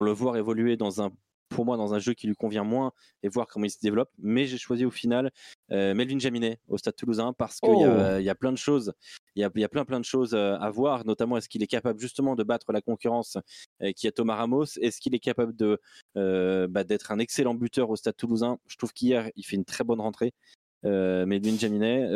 le 0.01 0.13
voir 0.13 0.37
évoluer 0.37 0.77
dans 0.77 1.03
un 1.03 1.11
pour 1.49 1.65
moi 1.65 1.79
dans 1.79 1.95
un 1.95 1.99
jeu 1.99 2.13
qui 2.13 2.27
lui 2.27 2.35
convient 2.35 2.63
moins 2.63 2.93
et 3.23 3.29
voir 3.29 3.47
comment 3.47 3.65
il 3.65 3.71
se 3.71 3.81
développe. 3.81 4.11
Mais 4.19 4.45
j'ai 4.45 4.59
choisi 4.59 4.85
au 4.85 4.91
final 4.91 5.33
euh, 5.73 5.95
Melvin 5.95 6.19
Jaminet 6.19 6.61
au 6.69 6.77
Stade 6.77 6.95
Toulousain 6.95 7.33
parce 7.33 7.59
qu'il 7.59 7.71
oh. 7.71 8.19
y, 8.19 8.29
a 8.29 8.35
plein 8.35 8.53
de 8.53 8.59
choses, 8.59 8.93
il 9.35 9.41
y 9.41 9.45
a, 9.45 9.51
y 9.55 9.65
a, 9.65 9.69
plein 9.71 9.87
plein 9.87 9.99
de 9.99 10.05
choses 10.05 10.35
à 10.35 10.71
voir, 10.71 11.07
notamment 11.07 11.39
est-ce 11.39 11.49
qu'il 11.49 11.63
est 11.63 11.67
capable 11.67 11.99
justement 12.01 12.37
de 12.37 12.43
battre 12.43 12.71
la 12.71 12.83
concurrence 12.83 13.39
euh, 13.83 13.93
qui 13.93 14.07
est 14.07 14.13
Thomas 14.13 14.37
Ramos, 14.37 14.67
est-ce 14.83 15.01
qu'il 15.01 15.15
est 15.15 15.21
capable 15.21 15.57
de 15.57 15.81
bah, 16.15 16.85
d'être 16.85 17.13
un 17.13 17.19
excellent 17.19 17.55
buteur 17.55 17.89
au 17.89 17.97
Stade 17.97 18.17
Toulousain? 18.17 18.59
Je 18.67 18.77
trouve 18.77 18.93
qu'hier 18.93 19.31
il 19.35 19.43
fait 19.43 19.57
une 19.57 19.65
très 19.65 19.85
bonne 19.85 20.03
rentrée. 20.03 20.35
Melvin 20.85 21.59
Jaminet. 21.59 22.09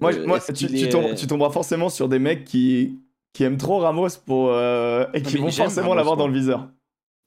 moi, 0.00 0.12
moi 0.26 0.40
tu, 0.40 0.66
tu, 0.66 1.26
tomberas 1.26 1.50
forcément 1.50 1.88
sur 1.88 2.08
des 2.08 2.18
mecs 2.18 2.44
qui, 2.44 3.00
qui 3.32 3.44
aiment 3.44 3.58
trop 3.58 3.78
Ramos 3.78 4.08
pour, 4.24 4.50
et 4.52 5.22
qui 5.22 5.38
vont 5.38 5.50
forcément 5.50 5.94
l'avoir 5.94 6.16
dans 6.16 6.28
le 6.28 6.34
viseur. 6.34 6.68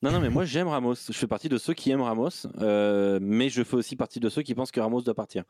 Non, 0.04 0.12
non, 0.12 0.20
mais 0.20 0.30
moi 0.30 0.46
j'aime 0.46 0.68
Ramos. 0.68 0.96
Je 1.08 1.14
fais 1.14 1.28
partie 1.28 1.50
de 1.50 1.58
ceux 1.58 1.74
qui 1.74 1.90
aiment 1.90 2.02
Ramos, 2.02 2.46
euh, 2.60 3.18
mais 3.22 3.50
je 3.50 3.64
fais 3.64 3.76
aussi 3.76 3.96
partie 3.96 4.20
de 4.20 4.30
ceux 4.30 4.44
qui 4.44 4.54
pensent 4.54 4.72
que 4.72 4.80
Ramos 4.80 5.02
doit 5.02 5.16
partir. 5.16 5.44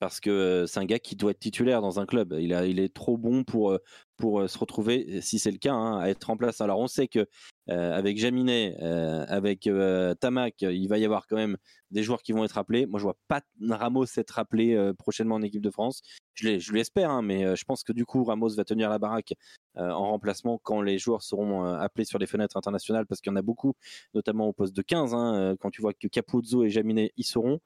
Parce 0.00 0.18
que 0.18 0.30
euh, 0.30 0.66
c'est 0.66 0.80
un 0.80 0.84
gars 0.84 0.98
qui 0.98 1.14
doit 1.14 1.30
être 1.30 1.38
titulaire 1.38 1.82
dans 1.82 2.00
un 2.00 2.06
club. 2.06 2.34
Il, 2.38 2.52
est 2.52 2.94
trop 2.94 3.16
bon 3.16 3.44
pour, 3.44 3.70
euh, 3.70 3.78
pour 4.16 4.48
se 4.48 4.58
retrouver, 4.58 5.20
si 5.20 5.38
c'est 5.38 5.50
le 5.50 5.58
cas, 5.58 5.74
hein, 5.74 6.00
à 6.00 6.08
être 6.08 6.30
en 6.30 6.36
place. 6.36 6.60
Alors 6.60 6.80
on 6.80 6.88
sait 6.88 7.06
que 7.06 7.26
avec 7.68 8.18
Jaminet, 8.18 8.76
avec 8.80 9.70
Tamac, 10.18 10.62
il 10.62 10.88
va 10.88 10.98
y 10.98 11.04
avoir 11.04 11.28
quand 11.28 11.36
même 11.36 11.56
des 11.92 12.02
joueurs 12.02 12.20
qui 12.20 12.32
vont 12.32 12.44
être 12.44 12.58
appelés. 12.58 12.84
Moi 12.84 12.98
je 12.98 13.04
vois 13.04 13.16
pas 13.28 13.42
Ramos 13.68 14.06
être 14.16 14.40
appelé 14.40 14.92
prochainement 14.98 15.36
en 15.36 15.42
équipe 15.42 15.62
de 15.62 15.70
France. 15.70 16.02
Je, 16.34 16.72
l'espère, 16.72 17.10
hein, 17.10 17.22
mais 17.22 17.54
je 17.54 17.64
pense 17.64 17.84
que 17.84 17.92
du 17.92 18.04
coup 18.04 18.24
Ramos 18.24 18.56
va 18.56 18.64
tenir 18.64 18.90
la 18.90 18.98
baraque 18.98 19.34
euh, 19.76 19.88
en 19.90 20.10
remplacement 20.10 20.58
quand 20.62 20.82
les 20.82 20.98
joueurs 20.98 21.22
seront 21.22 21.64
euh, 21.64 21.78
appelés 21.78 22.04
sur 22.04 22.18
les 22.18 22.26
fenêtres 22.26 22.56
internationales, 22.56 23.06
parce 23.06 23.20
qu'il 23.20 23.30
y 23.30 23.32
en 23.32 23.36
a 23.36 23.42
beaucoup, 23.42 23.74
notamment 24.14 24.48
au 24.48 24.52
poste 24.52 24.74
de 24.74 24.82
15. 24.82 25.14
Hein, 25.14 25.34
euh, 25.34 25.56
quand 25.60 25.70
tu 25.70 25.80
vois 25.80 25.92
que 25.94 26.08
Capuzzo 26.08 26.64
et 26.64 26.70
Jaminet 26.70 27.12
y 27.16 27.22
seront, 27.22 27.60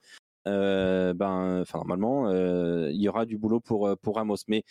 ben, 0.47 1.61
enfin 1.61 1.79
normalement, 1.79 2.31
il 2.31 3.01
y 3.01 3.09
aura 3.09 3.27
du 3.27 3.39
boulot 3.39 3.61
pour 3.61 3.97
pour 3.99 4.17
Ramos. 4.17 4.37
Mais 4.49 4.65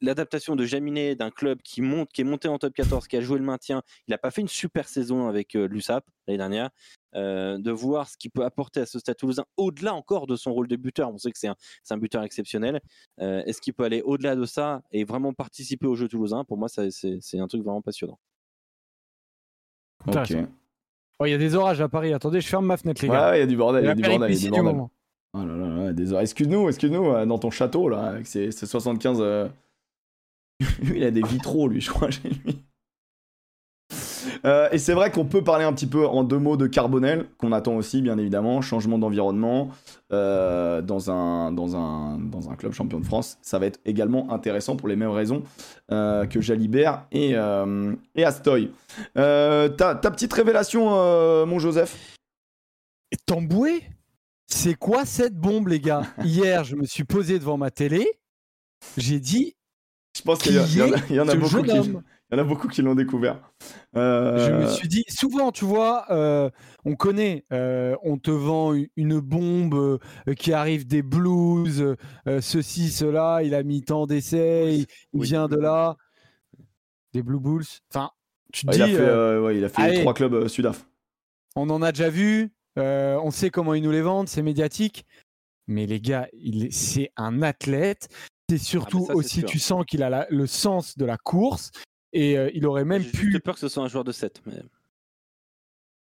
l'adaptation 0.00 0.56
de 0.56 0.64
Jaminet 0.64 1.14
d'un 1.14 1.30
club 1.30 1.60
qui 1.62 1.82
monte, 1.82 2.10
qui 2.12 2.20
est 2.20 2.24
monté 2.24 2.48
en 2.48 2.58
top 2.58 2.74
14, 2.74 3.08
qui 3.08 3.16
a 3.16 3.20
joué 3.20 3.38
le 3.38 3.44
maintien, 3.44 3.82
il 4.06 4.10
n'a 4.10 4.18
pas 4.18 4.30
fait 4.30 4.42
une 4.42 4.48
super 4.48 4.88
saison 4.88 5.28
avec 5.28 5.54
l'USAP 5.54 6.04
l'année 6.26 6.38
dernière. 6.38 6.70
Euh, 7.16 7.56
de 7.56 7.70
voir 7.70 8.10
ce 8.10 8.18
qu'il 8.18 8.30
peut 8.30 8.44
apporter 8.44 8.80
à 8.80 8.86
ce 8.86 8.98
Stade 8.98 9.16
Toulousain, 9.16 9.44
au-delà 9.56 9.94
encore 9.94 10.26
de 10.26 10.36
son 10.36 10.52
rôle 10.52 10.68
de 10.68 10.76
buteur. 10.76 11.10
On 11.10 11.16
sait 11.16 11.32
que 11.32 11.38
c'est 11.38 11.48
un, 11.48 11.96
buteur 11.96 12.22
exceptionnel. 12.22 12.80
Euh, 13.20 13.42
est-ce 13.46 13.62
qu'il 13.62 13.72
peut 13.72 13.84
aller 13.84 14.02
au-delà 14.02 14.36
de 14.36 14.44
ça 14.44 14.82
et 14.92 15.04
vraiment 15.04 15.32
participer 15.32 15.86
au 15.86 15.94
jeu 15.94 16.08
toulousain? 16.08 16.44
Pour 16.44 16.58
moi, 16.58 16.68
c'est 16.68 17.38
un 17.38 17.46
truc 17.48 17.62
vraiment 17.62 17.80
passionnant. 17.80 18.18
Ok. 20.06 20.34
Oh, 21.18 21.24
il 21.24 21.30
y 21.30 21.34
a 21.34 21.38
des 21.38 21.54
orages 21.54 21.80
à 21.80 21.88
Paris. 21.88 22.12
Attendez, 22.12 22.42
je 22.42 22.48
ferme 22.48 22.66
ma 22.66 22.76
fenêtre, 22.76 23.00
les 23.00 23.08
gars. 23.08 23.30
Ouais, 23.30 23.38
il 23.38 23.40
y 23.40 23.44
a 23.44 23.46
du 23.46 23.56
bordel. 23.56 23.84
Il 23.84 23.86
y 23.86 23.90
a 23.90 23.94
du 23.94 24.02
bordel. 24.02 24.88
Oh 25.34 25.44
là 25.44 25.56
là, 25.56 25.92
là 25.92 26.22
Excuse-nous, 26.22 26.68
excuse-nous, 26.68 27.10
euh, 27.10 27.26
dans 27.26 27.38
ton 27.38 27.50
château, 27.50 27.88
là, 27.88 28.02
avec 28.04 28.26
ses, 28.26 28.50
75. 28.50 29.50
il 30.94 31.04
a 31.04 31.10
des 31.10 31.22
vitraux, 31.22 31.68
lui, 31.68 31.80
je 31.80 31.90
crois, 31.90 32.10
chez 32.10 32.28
lui. 32.28 32.66
Euh, 34.44 34.68
et 34.72 34.78
c'est 34.78 34.94
vrai 34.94 35.10
qu'on 35.10 35.24
peut 35.24 35.42
parler 35.42 35.64
un 35.64 35.72
petit 35.72 35.86
peu 35.86 36.06
en 36.06 36.24
deux 36.24 36.38
mots 36.38 36.56
de 36.56 36.66
Carbonel, 36.66 37.26
qu'on 37.38 37.52
attend 37.52 37.74
aussi, 37.76 38.02
bien 38.02 38.18
évidemment. 38.18 38.60
Changement 38.60 38.98
d'environnement 38.98 39.70
euh, 40.12 40.82
dans, 40.82 41.10
un, 41.10 41.52
dans, 41.52 41.76
un, 41.76 42.18
dans 42.18 42.50
un 42.50 42.54
club 42.54 42.72
champion 42.72 43.00
de 43.00 43.04
France. 43.04 43.38
Ça 43.42 43.58
va 43.58 43.66
être 43.66 43.80
également 43.84 44.32
intéressant 44.32 44.76
pour 44.76 44.88
les 44.88 44.96
mêmes 44.96 45.10
raisons 45.10 45.42
euh, 45.90 46.26
que 46.26 46.40
Jalibert 46.40 47.06
et, 47.12 47.34
et 48.14 48.24
Astoy. 48.24 48.70
Ta, 49.14 49.68
ta, 49.70 50.10
petite 50.10 50.32
révélation, 50.32 50.86
mon 51.46 51.58
Joseph? 51.58 52.16
Tamboué? 53.26 53.82
C'est 54.46 54.74
quoi 54.74 55.04
cette 55.04 55.34
bombe, 55.34 55.68
les 55.68 55.80
gars? 55.80 56.02
Hier, 56.24 56.64
je 56.64 56.76
me 56.76 56.84
suis 56.84 57.04
posé 57.04 57.38
devant 57.38 57.56
ma 57.56 57.70
télé. 57.70 58.06
J'ai 58.96 59.20
dit. 59.20 59.56
Je 60.16 60.22
pense 60.22 60.38
qu'il 60.38 60.52
y, 60.52 61.14
y, 61.14 61.20
en 61.20 61.28
a 61.28 61.34
beaucoup 61.34 61.62
qui. 61.62 61.92
Il 62.30 62.36
y 62.36 62.40
en 62.40 62.42
a 62.42 62.44
beaucoup 62.44 62.66
qui 62.66 62.82
l'ont 62.82 62.96
découvert. 62.96 63.38
Euh, 63.96 64.46
je 64.46 64.52
me 64.52 64.66
suis 64.66 64.88
dit, 64.88 65.04
souvent, 65.08 65.52
tu 65.52 65.64
vois, 65.64 66.06
euh, 66.10 66.50
on 66.84 66.96
connaît, 66.96 67.44
euh, 67.52 67.94
on 68.02 68.18
te 68.18 68.32
vend 68.32 68.74
une 68.96 69.20
bombe 69.20 70.00
qui 70.36 70.52
arrive 70.52 70.88
des 70.88 71.02
blues, 71.02 71.94
ceci, 72.40 72.90
cela, 72.90 73.42
il 73.44 73.54
a 73.54 73.62
mis 73.62 73.82
tant 73.82 74.06
d'essais, 74.06 74.86
il, 75.12 75.22
vient 75.22 75.46
de 75.46 75.56
là. 75.56 75.96
Des 77.12 77.22
Blue 77.22 77.38
Bulls. 77.38 77.64
Enfin, 77.94 78.10
tu 78.52 78.66
te 78.66 78.72
dis. 78.72 78.78
Il 78.78 78.82
a 78.82 78.88
fait, 78.88 79.56
il 79.56 79.64
a 79.64 79.68
fait 79.68 80.00
trois 80.00 80.14
clubs 80.14 80.48
Sudaf. 80.48 80.84
On 81.54 81.70
en 81.70 81.80
a 81.80 81.92
déjà 81.92 82.10
vu, 82.10 82.50
on 82.76 83.30
sait 83.30 83.50
comment 83.50 83.74
ils 83.74 83.82
nous 83.82 83.90
les 83.90 84.02
vendent, 84.02 84.28
c'est 84.28 84.42
médiatique. 84.42 85.06
Mais 85.68 85.86
les 85.86 86.00
gars, 86.00 86.28
c'est 86.70 87.10
un 87.16 87.42
athlète. 87.42 88.08
C'est 88.48 88.56
ah, 88.56 88.64
surtout 88.64 89.06
aussi, 89.12 89.42
tu 89.42 89.58
sens 89.58 89.84
qu'il 89.84 90.02
a 90.02 90.26
le 90.30 90.46
sens 90.46 90.96
de 90.96 91.04
la 91.04 91.16
course. 91.16 91.72
Et 92.12 92.38
euh, 92.38 92.50
il 92.54 92.66
aurait 92.66 92.84
même 92.84 93.04
pu. 93.04 93.32
J'ai 93.32 93.40
peur 93.40 93.54
que 93.54 93.60
ce 93.60 93.68
soit 93.68 93.82
un 93.82 93.88
joueur 93.88 94.04
de 94.04 94.12
7. 94.12 94.42
Mais... 94.46 94.62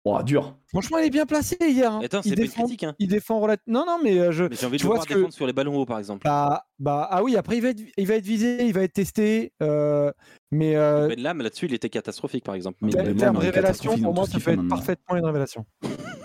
Oh, 0.07 0.23
dur. 0.23 0.55
Franchement, 0.67 0.99
il 0.99 1.07
est 1.07 1.11
bien 1.11 1.25
placé 1.25 1.57
hier. 1.61 1.91
Hein. 1.91 2.03
Attends, 2.05 2.21
il, 2.25 2.35
défend, 2.35 2.65
critique, 2.65 2.85
hein. 2.85 2.95
il 2.99 3.09
défend 3.09 3.41
relativement. 3.41 3.81
Non, 3.81 3.87
non, 3.87 3.99
mais 4.03 4.19
euh, 4.19 4.33
je. 4.33 4.45
Mais 4.45 4.57
j'ai 4.57 4.67
envie 4.67 4.77
de 4.77 4.83
le 4.83 4.89
voir 4.89 5.07
défendre 5.07 5.33
sur 5.33 5.47
les 5.47 5.55
ballons 5.55 5.77
hauts, 5.77 5.87
par 5.87 5.99
exemple. 5.99 6.25
Bah, 6.25 6.67
bah, 6.79 7.09
ah 7.11 7.23
oui, 7.23 7.37
après, 7.37 7.57
il 7.57 7.63
va 7.63 7.71
être, 7.71 7.81
il 7.97 8.07
va 8.07 8.15
être 8.17 8.25
visé, 8.25 8.67
il 8.67 8.75
va 8.75 8.83
être 8.83 8.93
testé. 8.93 9.53
Euh, 9.63 10.13
mais. 10.51 10.75
Ben 10.75 11.19
Lam, 11.19 11.41
là-dessus, 11.41 11.67
il 11.67 11.75
était 11.75 11.89
catastrophique, 11.89 12.45
par 12.45 12.55
exemple. 12.55 12.79
Mais 12.83 12.93
ben 12.93 13.17
terme 13.17 13.39
révélation, 13.39 13.97
pour 13.99 14.13
moi, 14.13 14.27
ça 14.27 14.39
peut 14.39 14.51
être 14.51 14.69
parfaitement 14.69 15.17
une 15.17 15.25
révélation. 15.25 15.65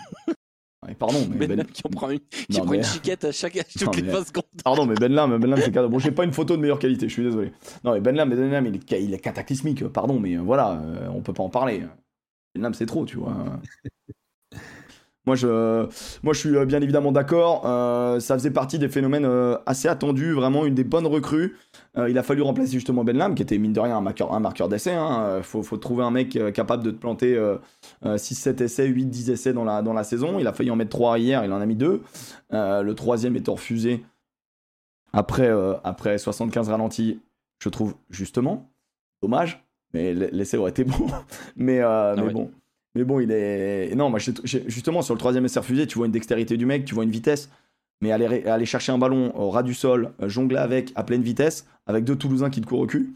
pardon, 0.97 1.27
mais 1.29 1.47
Ben, 1.47 1.57
ben... 1.57 1.65
qui 1.65 1.81
en 1.85 1.89
prend 1.89 2.09
une, 2.09 2.19
qui 2.19 2.59
prend 2.59 2.73
une 2.73 2.83
chiquette 2.83 3.25
à 3.25 3.31
chaque 3.31 3.57
toutes 3.77 3.95
les 3.95 4.01
20 4.03 4.27
secondes. 4.27 4.43
Pardon, 4.63 4.85
mais 4.85 4.95
Ben 4.95 5.11
Lam, 5.11 5.37
ben 5.37 5.49
Lam 5.49 5.59
c'est 5.63 5.71
bon, 5.89 5.99
j'ai 5.99 6.11
pas 6.11 6.23
une 6.23 6.33
photo 6.33 6.55
de 6.55 6.61
meilleure 6.61 6.79
qualité, 6.79 7.07
je 7.07 7.13
suis 7.13 7.23
désolé. 7.23 7.51
Non, 7.83 7.93
mais 7.93 8.01
Ben 8.01 8.15
Lam, 8.15 8.29
ben 8.29 8.49
Lam 8.49 8.65
il, 8.65 8.75
est, 8.75 9.03
il 9.03 9.13
est 9.13 9.19
cataclysmique, 9.19 9.87
pardon, 9.87 10.19
mais 10.19 10.37
voilà, 10.37 10.81
euh, 10.83 11.07
on 11.13 11.21
peut 11.21 11.33
pas 11.33 11.43
en 11.43 11.49
parler. 11.49 11.83
Lam, 12.55 12.73
c'est 12.73 12.85
trop, 12.85 13.05
tu 13.05 13.17
vois. 13.17 13.35
Moi 15.29 15.35
je, 15.35 15.85
moi, 16.23 16.33
je 16.33 16.39
suis 16.39 16.55
euh, 16.55 16.65
bien 16.65 16.81
évidemment 16.81 17.11
d'accord. 17.11 17.61
Euh, 17.65 18.19
ça 18.19 18.33
faisait 18.35 18.49
partie 18.49 18.79
des 18.79 18.89
phénomènes 18.89 19.29
assez 19.67 19.87
attendus, 19.87 20.31
vraiment 20.31 20.65
une 20.65 20.73
des 20.73 20.83
bonnes 20.83 21.05
recrues. 21.05 21.55
il 21.95 22.17
a 22.17 22.23
fallu 22.23 22.41
remplacer 22.41 22.71
justement 22.71 23.03
Ben 23.03 23.15
Lam, 23.15 23.35
qui 23.35 23.43
était 23.43 23.59
mine 23.59 23.73
de 23.73 23.79
rien 23.79 23.97
un 23.97 24.01
marqueur, 24.01 24.33
un 24.33 24.39
marqueur 24.39 24.69
d'essai. 24.69 24.93
Hein. 24.93 25.41
Faut, 25.43 25.61
faut, 25.61 25.77
trouver 25.77 26.03
un 26.03 26.09
mec 26.09 26.39
capable 26.53 26.83
de 26.83 26.89
te 26.89 26.95
planter 26.95 27.39
6-7 28.03 28.63
essais, 28.63 28.89
8-10 28.89 29.31
essais 29.31 29.53
dans 29.53 29.65
la, 29.65 29.83
dans 29.83 29.93
la 29.93 30.03
saison. 30.03 30.39
Il 30.39 30.47
a 30.47 30.53
failli 30.53 30.71
en 30.71 30.75
mettre 30.75 30.91
3 30.91 31.19
hier, 31.19 31.45
il 31.45 31.51
en 31.51 31.61
a 31.61 31.65
mis 31.67 31.75
2. 31.75 32.01
le 32.51 32.93
troisième 32.93 33.35
étant 33.35 33.53
refusé 33.53 34.03
après, 35.13 35.51
après 35.83 36.17
75 36.17 36.69
ralentis, 36.69 37.19
je 37.59 37.69
trouve 37.69 37.95
justement. 38.09 38.71
Dommage, 39.21 39.63
mais 39.93 40.13
l'essai 40.13 40.57
aurait 40.57 40.71
été 40.71 40.83
bon. 40.83 41.07
mais, 41.55 41.79
ah 41.79 42.15
mais 42.17 42.31
bon. 42.31 42.51
Mais 42.95 43.03
bon, 43.03 43.19
il 43.19 43.31
est. 43.31 43.93
Non, 43.95 44.09
moi, 44.09 44.19
justement, 44.19 45.01
sur 45.01 45.13
le 45.13 45.19
troisième 45.19 45.45
essai 45.45 45.59
refusé, 45.59 45.87
tu 45.87 45.97
vois 45.97 46.07
une 46.07 46.11
dextérité 46.11 46.57
du 46.57 46.65
mec, 46.65 46.85
tu 46.85 46.95
vois 46.95 47.03
une 47.03 47.11
vitesse. 47.11 47.49
Mais 48.01 48.11
aller, 48.11 48.45
aller 48.45 48.65
chercher 48.65 48.91
un 48.91 48.97
ballon 48.97 49.35
au 49.37 49.49
ras 49.49 49.63
du 49.63 49.73
sol, 49.73 50.13
euh, 50.21 50.29
jongler 50.29 50.57
avec 50.57 50.93
à 50.95 51.03
pleine 51.03 51.21
vitesse, 51.21 51.67
avec 51.85 52.05
deux 52.05 52.15
Toulousains 52.15 52.49
qui 52.49 52.61
te 52.61 52.65
courent 52.65 52.79
au 52.79 52.87
cul. 52.87 53.13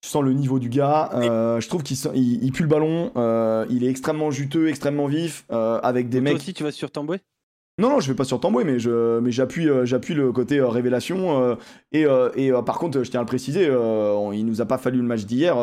Tu 0.00 0.10
sens 0.10 0.24
le 0.24 0.32
niveau 0.32 0.58
du 0.58 0.68
gars. 0.68 1.10
Euh, 1.14 1.60
je 1.60 1.68
trouve 1.68 1.82
qu'il 1.82 1.96
il, 2.14 2.52
pue 2.52 2.62
le 2.62 2.68
ballon. 2.68 3.12
Euh, 3.16 3.64
il 3.70 3.84
est 3.84 3.88
extrêmement 3.88 4.30
juteux, 4.30 4.68
extrêmement 4.68 5.06
vif. 5.06 5.44
avec 5.48 6.08
des 6.08 6.20
mecs. 6.20 6.34
Toi 6.34 6.42
aussi, 6.42 6.54
tu 6.54 6.64
vas 6.64 6.72
sur 6.72 6.90
Tamboué? 6.90 7.20
Non, 7.78 7.90
non, 7.90 8.00
je 8.00 8.08
vais 8.08 8.16
pas 8.16 8.24
sur 8.24 8.40
Tamboué, 8.40 8.64
mais 8.64 8.78
je, 8.78 9.18
mais 9.20 9.30
j'appuie, 9.32 9.68
j'appuie 9.84 10.14
le 10.14 10.32
côté 10.32 10.60
révélation. 10.62 11.56
et, 11.92 12.06
et 12.36 12.52
par 12.64 12.78
contre, 12.78 13.02
je 13.02 13.10
tiens 13.10 13.20
à 13.20 13.22
le 13.22 13.26
préciser, 13.28 13.66
il 13.66 14.46
nous 14.46 14.60
a 14.60 14.66
pas 14.66 14.78
fallu 14.78 14.98
le 14.98 15.04
match 15.04 15.24
d'hier 15.24 15.56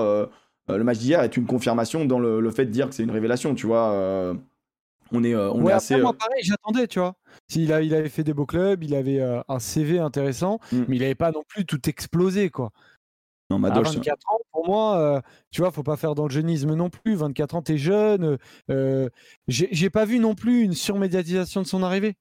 euh, 0.70 0.78
le 0.78 0.84
match 0.86 0.98
d'hier 1.00 1.22
est 1.24 1.36
une 1.36 1.46
confirmation 1.46 2.06
dans 2.06 2.20
le, 2.20 2.40
le 2.40 2.52
fait 2.52 2.66
de 2.66 2.72
dire 2.72 2.88
que 2.88 2.96
c'est 2.96 3.04
une 3.04 3.12
révélation, 3.12 3.54
tu 3.54 3.68
vois. 3.68 3.92
euh, 3.92 4.34
on 5.12 5.24
est, 5.24 5.36
euh, 5.36 5.52
on 5.52 5.62
Ouais, 5.64 5.72
est 5.72 5.76
après, 5.76 5.96
assez. 5.96 5.98
moi, 5.98 6.12
euh, 6.12 6.14
pareil, 6.18 6.42
j'attendais, 6.44 6.88
tu 6.88 7.00
vois. 7.00 7.16
S'il 7.48 7.74
a, 7.74 7.82
il 7.82 7.94
avait 7.94 8.10
fait 8.10 8.24
des 8.24 8.34
beaux 8.34 8.46
clubs, 8.46 8.84
il 8.84 8.96
avait 8.96 9.20
euh, 9.22 9.42
un 9.50 9.60
CV 9.60 10.00
intéressant, 10.00 10.60
Mm. 10.72 10.84
mais 10.88 10.96
il 10.98 11.02
n'avait 11.02 11.16
pas 11.16 11.32
non 11.32 11.44
plus 11.48 11.66
tout 11.66 11.90
explosé, 11.90 12.50
quoi. 12.50 12.72
Non, 13.60 13.68
À 13.68 13.70
Madoche, 13.70 13.96
24 13.96 14.32
ans, 14.32 14.40
pour 14.52 14.66
moi, 14.68 14.98
euh, 14.98 15.22
tu 15.52 15.62
vois, 15.62 15.72
faut 15.72 15.84
pas 15.84 15.98
faire 15.98 16.16
dans 16.16 16.24
le 16.26 16.32
jeunisme 16.32 16.74
non 16.74 16.90
plus. 16.90 17.16
24 17.16 17.56
ans, 17.56 17.62
t'es 17.62 17.78
jeune. 17.78 18.38
euh, 18.70 19.10
j'ai 19.48 19.70
j'ai 19.72 19.90
pas 19.90 20.06
vu 20.06 20.20
non 20.20 20.34
plus 20.36 20.62
une 20.64 20.74
surmédiatisation 20.74 21.62
de 21.62 21.68
son 21.68 21.84
arrivée. 21.84 22.16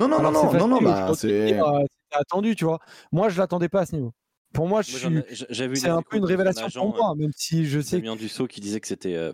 Non, 0.00 0.08
non, 0.08 0.22
non, 0.22 0.28
Alors, 0.30 0.44
non, 0.54 0.58
non, 0.60 0.68
non, 0.68 0.82
bah, 0.82 1.12
c'est. 1.14 1.60
euh, 1.60 1.84
attendu, 2.12 2.56
tu 2.56 2.64
vois. 2.64 2.78
Moi, 3.12 3.28
je 3.28 3.38
l'attendais 3.38 3.68
pas 3.68 3.80
à 3.82 3.86
ce 3.86 3.94
niveau. 3.94 4.12
Pour 4.54 4.66
moi, 4.66 4.80
je 4.82 4.90
Moi, 5.06 5.22
suis- 5.24 5.76
c'est 5.76 5.88
un 5.90 6.02
peu 6.02 6.16
une 6.16 6.24
révélation 6.24 6.66
agent, 6.66 6.80
pour 6.80 6.96
moi, 6.96 7.14
même 7.14 7.30
si 7.36 7.66
je 7.66 7.78
euh, 7.78 7.82
sais 7.82 8.00
que 8.00 8.04
Damien 8.06 8.16
Dussault 8.16 8.46
qui 8.46 8.60
disait 8.60 8.80
que 8.80 8.88
c'était. 8.88 9.14
euh, 9.14 9.32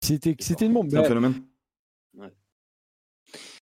c'était 0.00 0.34
que 0.36 0.44
c'était 0.44 0.66
une 0.66 0.72
bombe. 0.74 0.88
C'est 0.90 0.96
un 0.98 1.42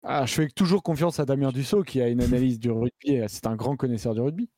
ah, 0.07 0.25
je 0.25 0.33
fais 0.35 0.47
toujours 0.49 0.83
confiance 0.83 1.19
à 1.19 1.25
Damien 1.25 1.51
Dussault 1.51 1.81
qui 1.83 1.99
a 2.01 2.07
une 2.07 2.21
analyse 2.21 2.59
du 2.59 2.69
rugby. 2.71 2.91
et 3.15 3.27
C'est 3.27 3.47
un 3.47 3.55
grand 3.55 3.75
connaisseur 3.75 4.13
du 4.13 4.21
rugby. 4.21 4.49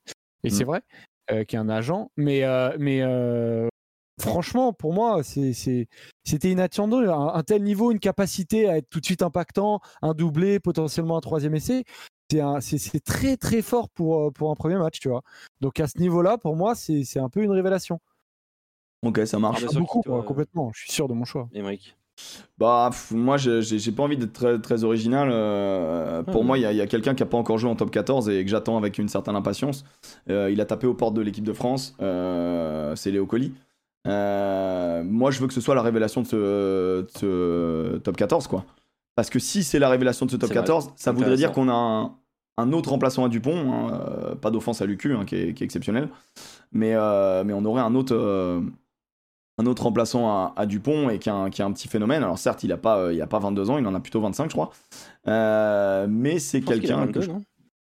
Et 0.43 0.49
c'est 0.49 0.63
Mm. 0.65 0.67
vrai, 0.67 0.81
euh, 0.93 0.97
qui 1.45 1.55
est 1.55 1.59
un 1.59 1.69
agent. 1.69 2.11
Mais, 2.17 2.43
euh, 2.43 2.75
mais 2.79 3.01
euh, 3.01 3.67
franchement, 4.19 4.73
pour 4.73 4.93
moi, 4.93 5.21
c'était 5.23 5.87
inattendu. 6.51 7.07
Un, 7.07 7.27
un 7.33 7.43
tel 7.43 7.63
niveau, 7.63 7.91
une 7.91 7.99
capacité 7.99 8.69
à 8.69 8.77
être 8.77 8.89
tout 8.89 8.99
de 8.99 9.05
suite 9.05 9.21
impactant, 9.21 9.79
un 10.01 10.13
doublé, 10.13 10.59
potentiellement 10.59 11.17
un 11.17 11.21
troisième 11.21 11.55
essai. 11.55 11.83
C'est 12.31 12.41
un- 12.41 12.59
C'est 12.61 12.77
c'est 12.77 12.99
très 12.99 13.37
très 13.37 13.61
fort 13.61 13.89
pour, 13.89 14.19
euh, 14.27 14.31
pour 14.31 14.51
un 14.51 14.55
premier 14.55 14.77
match, 14.77 14.99
tu 14.99 15.09
vois. 15.09 15.21
Donc 15.61 15.79
à 15.79 15.87
ce 15.87 15.97
niveau-là, 15.99 16.37
pour 16.37 16.55
moi, 16.55 16.75
c'est 16.75 17.03
c'est 17.03 17.19
un 17.19 17.29
peu 17.29 17.41
une 17.43 17.51
révélation. 17.51 17.99
Ok, 19.03 19.21
ça 19.25 19.37
marche. 19.39 19.63
Ah, 19.65 19.69
sûr 19.69 19.79
beaucoup, 19.79 20.01
complètement. 20.01 20.71
Je 20.73 20.81
suis 20.81 20.91
sûr 20.91 21.07
de 21.07 21.13
mon 21.13 21.25
choix. 21.25 21.49
Émeric. 21.53 21.96
Bah, 22.57 22.89
pff, 22.91 23.11
moi, 23.11 23.37
j'ai 23.37 23.91
pas 23.91 24.03
envie 24.03 24.17
d'être 24.17 24.33
très, 24.33 24.59
très 24.59 24.83
original. 24.83 25.29
euh, 25.31 26.23
pour 26.23 26.41
Ah, 26.41 26.45
moi, 26.45 26.57
ouais. 26.57 26.61
il 26.73 26.75
y 26.77 26.81
a, 26.81 26.87
quelqu'un 26.87 27.13
qui 27.13 27.21
a 27.23 27.25
pas 27.27 27.37
encore 27.37 27.57
joué 27.57 27.69
en 27.69 27.75
top 27.75 27.91
14 27.91 28.29
et 28.29 28.43
que 28.43 28.49
j'attends 28.49 28.77
avec 28.77 28.97
une 28.97 29.07
certaine 29.09 29.35
impatience. 29.35 29.85
Euh, 30.29 30.49
il 30.51 30.59
a 30.61 30.65
tapé 30.65 30.87
aux 30.87 30.93
portes 30.95 31.13
de 31.13 31.21
l'équipe 31.21 31.43
de 31.43 31.53
France. 31.53 31.95
euh, 32.01 32.95
c'est 32.95 33.11
Léo 33.11 33.25
Colli. 33.25 33.53
Moi, 34.05 35.31
je 35.31 35.39
veux 35.39 35.47
que 35.47 35.53
ce 35.53 35.61
soit 35.61 35.75
la 35.75 35.81
révélation 35.81 36.21
de 36.21 36.27
ce, 36.27 37.01
de 37.01 37.07
ce 37.17 37.97
top 37.97 38.17
14, 38.17 38.47
quoi. 38.47 38.65
Parce 39.15 39.29
que 39.29 39.39
si 39.39 39.63
c'est 39.63 39.79
la 39.79 39.89
révélation 39.89 40.25
de 40.25 40.31
ce 40.31 40.37
top 40.37 40.49
C'est 40.49 40.53
vrai. 40.53 40.63
14, 40.63 40.91
ça 40.95 41.11
voudrait 41.11 41.35
dire 41.35 41.51
qu'on 41.51 41.69
a 41.69 41.73
un, 41.73 42.11
un 42.57 42.71
autre 42.73 42.89
remplaçant 42.91 43.25
à 43.25 43.29
Dupont. 43.29 43.71
hein, 43.73 44.35
pas 44.41 44.51
d'offense 44.51 44.81
à 44.81 44.85
Lucu, 44.85 45.13
hein, 45.15 45.25
qui, 45.25 45.35
est, 45.35 45.53
qui 45.53 45.63
est 45.63 45.65
exceptionnel. 45.65 46.09
Mais, 46.71 46.93
mais 47.43 47.53
on 47.53 47.65
aurait 47.65 47.81
un 47.81 47.95
autre. 47.95 48.15
Un 49.59 49.65
autre 49.65 49.83
remplaçant 49.83 50.27
à, 50.29 50.53
à 50.55 50.65
Dupont 50.65 51.09
et 51.09 51.19
qui 51.19 51.29
a, 51.29 51.35
un, 51.35 51.49
qui 51.49 51.61
a 51.61 51.65
un 51.65 51.71
petit 51.71 51.87
phénomène. 51.87 52.23
Alors 52.23 52.37
certes, 52.37 52.63
il 52.63 52.71
a 52.71 52.77
pas, 52.77 52.97
euh, 52.97 53.13
il 53.13 53.21
a 53.21 53.27
pas 53.27 53.39
22 53.39 53.69
ans, 53.69 53.77
il 53.77 53.87
en 53.87 53.95
a 53.95 53.99
plutôt 53.99 54.21
25, 54.21 54.49
je 54.49 54.53
crois. 54.55 54.69
Euh, 55.27 56.07
mais 56.09 56.39
c'est 56.39 56.61
quelqu'un 56.61 57.07
que 57.07 57.19
22, 57.19 57.21
je... 57.21 57.29
non? 57.29 57.41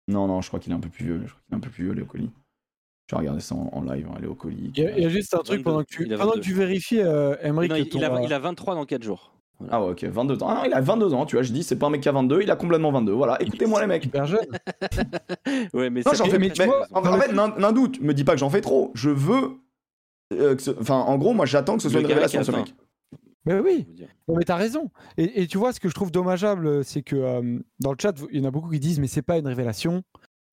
Non, 0.09 0.27
non, 0.27 0.41
je 0.41 0.49
crois 0.49 0.59
qu'il 0.59 0.73
est 0.73 0.75
un 0.77 0.81
peu 0.81 0.89
plus 0.89 1.05
vieux. 1.05 1.21
Je 1.25 1.29
crois 1.31 1.41
qu'il 1.47 1.55
est 1.55 1.57
un 1.57 1.61
peu 1.61 1.71
plus 1.71 1.85
vieux, 1.85 1.93
Léo 1.93 2.05
Colli. 2.07 2.31
Je 3.09 3.15
vais 3.17 3.21
regarder 3.21 3.41
ça 3.41 3.55
en, 3.55 3.71
en 3.73 3.83
live, 3.83 4.07
hein, 4.11 4.19
Léo 4.21 4.35
Colli. 4.35 4.73
Il 4.75 4.83
y, 4.83 4.87
a, 4.87 4.97
il 4.97 5.03
y 5.03 5.07
a 5.07 5.09
juste 5.09 5.35
un 5.35 5.39
truc 5.39 5.59
22, 5.59 5.63
pendant 5.65 5.81
que 5.83 5.89
tu, 5.89 6.05
pendant 6.07 6.17
que 6.17 6.29
22. 6.37 6.41
tu 6.41 6.55
vérifies, 6.55 7.01
euh, 7.01 7.35
que 7.37 7.65
il, 7.97 8.05
a, 8.05 8.13
euh, 8.15 8.21
il 8.23 8.33
a 8.33 8.39
23 8.39 8.75
dans 8.75 8.85
4 8.85 9.03
jours. 9.03 9.33
Voilà. 9.59 9.75
Ah 9.77 9.85
ouais, 9.85 9.91
ok, 9.93 10.05
22 10.05 10.43
ans. 10.43 10.49
Ah 10.49 10.55
non, 10.55 10.65
il 10.65 10.73
a 10.73 10.81
22 10.81 11.13
ans, 11.13 11.27
tu 11.27 11.37
vois, 11.37 11.43
je 11.43 11.53
dis, 11.53 11.63
c'est 11.63 11.77
pas 11.77 11.87
un 11.87 11.91
mec 11.91 12.01
qui 12.01 12.09
a 12.09 12.13
22, 12.13 12.41
il 12.43 12.51
a 12.51 12.57
complètement 12.57 12.91
22. 12.93 13.13
Voilà, 13.13 13.41
écoutez-moi 13.43 13.81
les 13.83 13.87
mecs. 13.87 14.05
hyper 14.05 14.27
jeune. 14.27 14.47
Ouais, 15.75 15.91
mais 15.91 16.01
Non, 16.05 16.13
ça 16.13 16.17
j'en 16.17 16.25
fait- 16.25 16.31
fais, 16.31 16.39
mais 16.39 16.49
mais, 16.49 16.53
tu 16.55 16.65
vois, 16.65 16.87
en, 16.93 17.05
en 17.05 17.19
fait, 17.19 17.73
doute, 17.75 18.01
me 18.01 18.15
dis 18.15 18.25
pas 18.25 18.33
que 18.33 18.39
j'en 18.39 18.51
fais 18.51 18.61
trop. 18.61 18.91
Je 18.95 19.11
veux. 19.11 19.51
Euh, 20.33 20.57
ce- 20.59 20.71
Enfin, 20.81 20.97
en 21.01 21.19
gros, 21.19 21.33
moi, 21.33 21.47
j'attends 21.47 21.77
que 21.77 21.83
ce 21.83 21.89
soit 21.89 21.99
Le 22.01 22.05
une 22.05 22.09
révélation, 22.09 22.43
ce 22.43 22.51
20. 22.51 22.59
mec. 22.59 22.75
Mais 23.47 23.59
oui, 23.59 23.87
mais 24.29 24.45
t'as 24.45 24.57
raison. 24.57 24.91
Et, 25.17 25.43
et 25.43 25.47
tu 25.47 25.57
vois, 25.57 25.73
ce 25.73 25.81
que 25.81 25.89
je 25.89 25.95
trouve 25.95 26.11
dommageable, 26.13 26.85
c'est 26.85 27.03
que 27.03 27.17
euh, 27.17 27.59
dans 27.81 27.91
le 27.93 27.97
chat, 28.01 28.15
il 28.31 28.41
y 28.41 28.45
en 28.45 28.49
a 28.49 28.51
beaucoup 28.51 28.69
qui 28.71 28.79
disent, 28.81 29.01
mais 29.01 29.07
c'est 29.07 29.23
pas 29.23 29.39
une 29.39 29.47
révélation. 29.47 30.03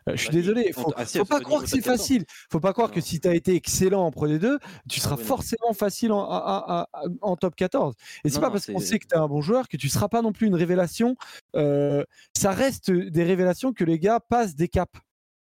Euh, 0.08 0.14
je 0.14 0.20
suis 0.22 0.28
si, 0.28 0.34
désolé, 0.36 0.72
faut, 0.72 0.94
ah 0.96 1.06
si, 1.06 1.18
faut 1.18 1.26
pas 1.26 1.42
croire 1.42 1.64
que 1.64 1.68
c'est 1.70 1.80
14. 1.82 1.98
facile. 2.00 2.24
Faut 2.50 2.62
pas 2.62 2.72
croire 2.72 2.92
que 2.92 3.02
si 3.02 3.20
tu 3.20 3.28
as 3.28 3.36
été 3.36 3.56
excellent 3.56 4.06
en 4.06 4.12
Pro 4.12 4.26
D2, 4.30 4.58
tu 4.88 5.02
seras 5.02 5.18
oui, 5.18 5.24
forcément 5.26 5.74
facile 5.74 6.14
en, 6.14 6.22
à- 6.30 6.38
à- 6.38 6.88
à- 6.94 7.04
en 7.22 7.36
top 7.36 7.56
14. 7.56 7.94
Et 8.24 8.30
c'est 8.30 8.40
pas 8.40 8.50
parce 8.50 8.68
qu'on 8.68 8.80
c'est- 8.80 8.86
sait 8.86 9.00
que 9.00 9.06
tu 9.08 9.16
es 9.16 9.18
un 9.20 9.28
bon 9.28 9.42
joueur 9.42 9.68
que 9.68 9.76
tu 9.76 9.90
seras 9.90 10.08
pas 10.08 10.22
non 10.22 10.32
plus 10.32 10.48
une 10.48 10.56
révélation. 10.56 11.18
Euh, 11.58 12.06
ça 12.34 12.52
reste 12.52 12.90
des 12.90 13.24
révélations 13.26 13.74
que 13.74 13.84
les 13.84 14.00
gars 14.00 14.22
passent 14.22 14.56
des 14.56 14.70
caps. 14.70 14.98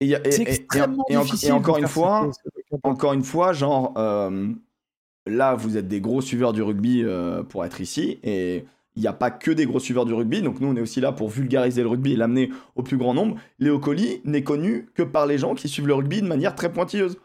Et, 0.02 0.04
il 0.04 0.10
y 0.10 0.14
a- 0.14 0.20
et- 0.26 0.30
en- 1.52 1.56
encore 1.56 1.78
une 1.78 1.86
fois, 1.88 2.30
encore 2.82 3.12
une 3.12 3.22
fois, 3.22 3.52
genre, 3.52 3.94
euh, 3.96 4.48
là, 5.26 5.54
vous 5.54 5.76
êtes 5.76 5.88
des 5.88 6.00
gros 6.00 6.20
suiveurs 6.20 6.52
du 6.52 6.62
rugby 6.62 7.02
euh, 7.04 7.42
pour 7.42 7.64
être 7.64 7.80
ici, 7.80 8.18
et 8.24 8.64
il 8.96 9.00
n'y 9.02 9.08
a 9.08 9.12
pas 9.12 9.30
que 9.30 9.50
des 9.50 9.64
gros 9.66 9.78
suiveurs 9.80 10.04
du 10.04 10.12
rugby, 10.12 10.42
donc 10.42 10.60
nous, 10.60 10.68
on 10.68 10.76
est 10.76 10.80
aussi 10.80 11.00
là 11.00 11.12
pour 11.12 11.28
vulgariser 11.28 11.82
le 11.82 11.88
rugby 11.88 12.12
et 12.12 12.16
l'amener 12.16 12.50
au 12.74 12.82
plus 12.82 12.96
grand 12.96 13.14
nombre. 13.14 13.36
Léo 13.58 13.78
Colli 13.78 14.20
n'est 14.24 14.42
connu 14.42 14.88
que 14.94 15.02
par 15.02 15.26
les 15.26 15.38
gens 15.38 15.54
qui 15.54 15.68
suivent 15.68 15.86
le 15.86 15.94
rugby 15.94 16.20
de 16.22 16.26
manière 16.26 16.54
très 16.54 16.72
pointilleuse. 16.72 17.16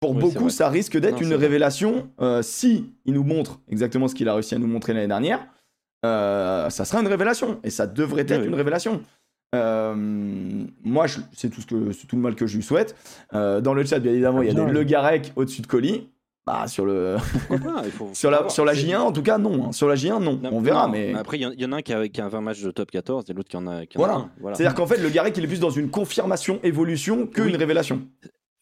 Pour 0.00 0.12
Oui, 0.12 0.20
beaucoup, 0.20 0.48
ça 0.50 0.68
risque 0.68 0.96
d'être 0.98 1.20
une 1.22 1.34
révélation. 1.34 2.08
euh, 2.20 2.40
si 2.42 2.92
il 3.04 3.14
nous 3.14 3.24
montre 3.24 3.60
exactement 3.68 4.06
ce 4.08 4.14
qu'il 4.14 4.28
a 4.28 4.34
réussi 4.34 4.54
à 4.54 4.58
nous 4.58 4.66
montrer 4.68 4.92
l'année 4.92 5.08
dernière, 5.08 5.46
euh, 6.06 6.70
ça 6.70 6.84
sera 6.84 7.00
une 7.00 7.08
révélation, 7.08 7.58
et 7.64 7.70
ça 7.70 7.86
devrait 7.86 8.22
être 8.22 8.32
Oui, 8.32 8.42
oui. 8.42 8.46
une 8.48 8.54
révélation. 8.54 9.02
Euh, 9.54 9.94
moi, 10.84 11.06
c'est 11.32 11.48
tout, 11.50 11.60
ce 11.60 11.66
que, 11.66 11.92
c'est 11.92 12.06
tout 12.06 12.16
le 12.16 12.22
mal 12.22 12.34
que 12.34 12.46
je 12.46 12.56
lui 12.56 12.62
souhaite. 12.62 12.94
Euh, 13.34 13.60
dans 13.60 13.74
le 13.74 13.84
chat, 13.84 13.98
bien 13.98 14.12
évidemment, 14.12 14.42
il 14.42 14.48
y 14.48 14.50
a 14.50 14.54
des 14.54 14.60
ouais. 14.60 14.72
Le 14.72 14.82
Garec 14.84 15.32
au-dessus 15.36 15.62
de 15.62 15.66
Colli. 15.66 16.08
Bah, 16.46 16.66
sur, 16.66 16.86
le... 16.86 17.16
Pourquoi 17.46 17.58
pas, 17.74 17.82
il 17.84 17.90
faut- 17.90 18.08
sur, 18.14 18.30
la, 18.30 18.38
voir. 18.38 18.50
sur 18.50 18.64
la 18.64 18.74
C'est- 18.74 18.86
J1, 18.86 18.96
en 19.00 19.12
tout 19.12 19.22
cas, 19.22 19.36
non. 19.36 19.66
hein. 19.66 19.72
Sur 19.72 19.86
la 19.86 19.96
J1, 19.96 20.22
non. 20.22 20.38
Non, 20.42 20.48
On 20.50 20.60
verra, 20.60 20.86
non, 20.86 20.92
mais. 20.92 21.12
Après, 21.14 21.36
il 21.36 21.42
y 21.42 21.46
en- 21.46 21.50
il 21.52 21.60
y, 21.60 21.64
en 21.66 21.72
a 21.72 21.76
un 21.76 21.82
qui 21.82 21.92
a, 21.92 22.08
qui 22.08 22.20
a 22.22 22.28
20 22.28 22.40
matchs 22.40 22.62
de 22.62 22.70
top 22.70 22.90
14 22.90 23.24
et 23.28 23.34
l'autre 23.34 23.50
qui 23.50 23.56
en 23.58 23.66
a, 23.66 23.84
qui 23.84 23.98
en 23.98 24.02
a 24.02 24.06
Voilà. 24.06 24.14
un. 24.20 24.30
Voilà. 24.40 24.56
C'est-à-dire 24.56 24.74
qu'en 24.74 24.86
fait, 24.86 24.96
le 24.96 25.10
Garec, 25.10 25.36
il 25.36 25.44
est 25.44 25.46
plus 25.48 25.60
dans 25.60 25.68
une 25.70 25.90
confirmation, 25.90 26.58
évolution, 26.62 27.26
qu'une 27.26 27.44
Oui. 27.44 27.56
révélation. 27.56 28.00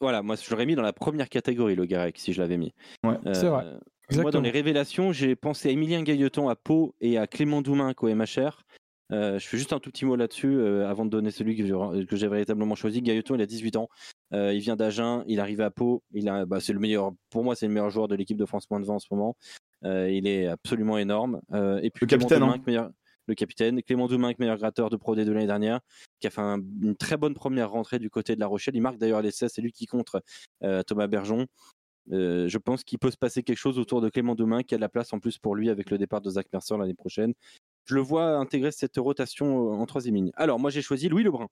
Voilà, 0.00 0.20
moi 0.22 0.34
je 0.36 0.50
l'aurais 0.50 0.66
mis 0.66 0.74
dans 0.74 0.82
la 0.82 0.92
première 0.92 1.28
catégorie, 1.28 1.74
le 1.76 1.84
Garec, 1.86 2.18
si 2.18 2.32
je 2.32 2.40
l'avais 2.42 2.58
mis. 2.58 2.74
Ouais. 3.04 3.14
C'est 3.32 3.46
vrai. 3.46 3.64
Moi, 3.64 3.72
dans 3.72 4.18
Exactement. 4.18 4.42
les 4.42 4.50
révélations, 4.50 5.12
j'ai 5.12 5.36
pensé 5.36 5.68
à 5.68 5.72
Emilien 5.72 6.02
Gailleton 6.02 6.48
à 6.48 6.54
Pau 6.56 6.94
et 7.00 7.18
à 7.18 7.26
Clément 7.26 7.62
Doumain 7.62 7.92
au 8.00 8.08
MHR. 8.08 8.62
Euh, 9.12 9.38
je 9.38 9.46
fais 9.46 9.56
juste 9.56 9.72
un 9.72 9.78
tout 9.78 9.90
petit 9.90 10.04
mot 10.04 10.16
là-dessus 10.16 10.48
euh, 10.58 10.88
avant 10.88 11.04
de 11.04 11.10
donner 11.10 11.30
celui 11.30 11.56
que 11.56 11.64
j'ai- 11.64 12.06
que 12.06 12.16
j'ai 12.16 12.28
véritablement 12.28 12.74
choisi. 12.74 13.02
Gailleton, 13.02 13.36
il 13.36 13.40
a 13.42 13.46
18 13.46 13.76
ans. 13.76 13.88
Euh, 14.32 14.52
il 14.52 14.60
vient 14.60 14.74
d'Agen. 14.76 15.22
Il 15.28 15.38
arrive 15.40 15.60
à 15.60 15.70
Pau. 15.70 16.02
Il 16.12 16.28
a, 16.28 16.44
bah, 16.46 16.58
c'est 16.60 16.72
le 16.72 16.80
meilleur, 16.80 17.12
pour 17.30 17.44
moi, 17.44 17.54
c'est 17.54 17.66
le 17.68 17.72
meilleur 17.72 17.90
joueur 17.90 18.08
de 18.08 18.16
l'équipe 18.16 18.36
de 18.36 18.46
France 18.46 18.68
moins 18.70 18.80
de 18.80 18.84
20 18.86 18.94
en 18.94 18.98
ce 18.98 19.06
moment. 19.12 19.36
Euh, 19.84 20.10
il 20.10 20.26
est 20.26 20.46
absolument 20.46 20.98
énorme. 20.98 21.40
Euh, 21.52 21.78
et 21.82 21.90
puis 21.90 22.04
Le 22.04 22.06
Clément 22.08 22.22
capitaine, 22.22 22.40
Doumain, 22.40 22.52
hein. 22.54 22.62
meilleur- 22.66 22.90
le 23.28 23.34
capitaine. 23.34 23.82
Clément 23.82 24.06
Doumain, 24.08 24.32
meilleur 24.38 24.56
gratteur 24.56 24.88
de 24.90 24.96
Pro 24.96 25.14
D 25.14 25.24
de 25.24 25.32
l'année 25.32 25.46
dernière, 25.46 25.80
qui 26.20 26.26
a 26.26 26.30
fait 26.30 26.40
un- 26.40 26.60
une 26.82 26.96
très 26.96 27.16
bonne 27.16 27.34
première 27.34 27.70
rentrée 27.70 27.98
du 27.98 28.08
côté 28.10 28.34
de 28.34 28.40
La 28.40 28.46
Rochelle. 28.46 28.74
Il 28.76 28.82
marque 28.82 28.98
d'ailleurs 28.98 29.20
l'essai. 29.22 29.48
C'est 29.48 29.62
lui 29.62 29.72
qui 29.72 29.86
contre 29.86 30.22
euh, 30.64 30.82
Thomas 30.82 31.06
Bergeon. 31.08 31.46
Euh, 32.12 32.48
je 32.48 32.58
pense 32.58 32.84
qu'il 32.84 32.98
peut 32.98 33.10
se 33.10 33.16
passer 33.16 33.42
quelque 33.42 33.58
chose 33.58 33.78
autour 33.78 34.00
de 34.00 34.08
Clément 34.08 34.34
Domain, 34.34 34.62
qui 34.62 34.74
a 34.74 34.78
de 34.78 34.80
la 34.80 34.88
place 34.88 35.12
en 35.12 35.18
plus 35.18 35.38
pour 35.38 35.54
lui 35.56 35.70
avec 35.70 35.90
le 35.90 35.98
départ 35.98 36.20
de 36.20 36.30
Zach 36.30 36.46
Mercer 36.52 36.76
l'année 36.76 36.94
prochaine. 36.94 37.34
Je 37.86 37.94
le 37.94 38.00
vois 38.00 38.36
intégrer 38.36 38.72
cette 38.72 38.96
rotation 38.96 39.72
euh, 39.72 39.76
en 39.76 39.86
troisième 39.86 40.16
ligne. 40.16 40.32
Alors, 40.34 40.58
moi, 40.58 40.70
j'ai 40.70 40.82
choisi 40.82 41.08
Louis 41.08 41.22
Lebrun. 41.22 41.48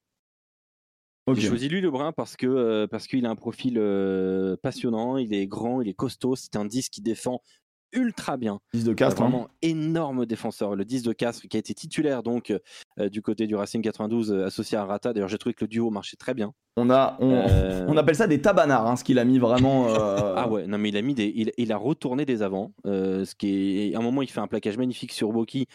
J'ai 1.33 1.49
choisi 1.49 1.69
Louis 1.71 1.81
Lebrun 1.81 2.13
parce 2.13 2.37
que 2.37 2.47
euh, 2.47 2.87
parce 2.87 3.07
qu'il 3.07 3.25
a 3.25 3.31
un 3.31 3.37
profil 3.37 3.79
euh, 3.79 4.57
passionnant, 4.63 5.17
il 5.17 5.33
est 5.33 5.47
grand, 5.47 5.81
il 5.81 5.89
est 5.89 5.95
costaud, 5.95 6.37
c'est 6.37 6.55
un 6.57 6.67
10 6.67 6.91
qui 6.91 7.01
défend 7.01 7.41
ultra 7.95 8.37
bien. 8.37 8.61
10 8.75 8.85
de 8.85 8.93
Castres. 8.93 9.23
hein. 9.23 9.29
Vraiment 9.29 9.49
énorme 9.63 10.27
défenseur. 10.27 10.75
Le 10.77 10.85
10 10.85 11.03
de 11.03 11.13
Castres 11.13 11.47
qui 11.49 11.57
a 11.57 11.61
été 11.61 11.75
titulaire 11.75 12.23
donc 12.23 12.53
euh, 12.99 13.09
du 13.09 13.23
côté 13.23 13.47
du 13.47 13.55
Racing 13.57 13.83
92 13.83 14.33
euh, 14.33 14.47
associé 14.47 14.77
à 14.79 14.85
Rata. 14.85 15.13
D'ailleurs, 15.13 15.29
j'ai 15.29 15.39
trouvé 15.39 15.55
que 15.55 15.65
le 15.65 15.69
duo 15.69 15.91
marchait 15.91 16.17
très 16.17 16.35
bien. 16.35 16.53
On, 16.77 16.91
a, 16.91 17.17
on, 17.21 17.31
Euh, 17.33 17.85
on 17.89 17.97
appelle 17.97 18.17
ça 18.17 18.27
des 18.27 18.41
tabanards, 18.41 18.87
hein, 18.87 18.97
ce 18.97 19.05
qu'il 19.05 19.19
a 19.19 19.25
mis 19.25 19.39
vraiment. 19.39 19.87
Ah 20.37 20.49
ouais, 20.49 20.67
non 20.67 20.79
mais 20.79 20.89
il 20.89 20.97
a 20.97 21.03
mis 21.03 21.15
des, 21.15 21.33
il, 21.35 21.53
il 21.57 21.73
a 21.73 21.77
retourné 21.77 22.25
des 22.25 22.43
avants, 22.43 22.73
ce 22.85 23.35
qui 23.35 23.91
est, 23.91 23.95
à 23.95 23.99
un 23.99 24.03
moment 24.03 24.21
il 24.23 24.29
fait 24.29 24.41
un 24.41 24.47
plaquage 24.49 24.77
magnifique 24.77 25.13
sur 25.13 25.33
Boki 25.33 25.67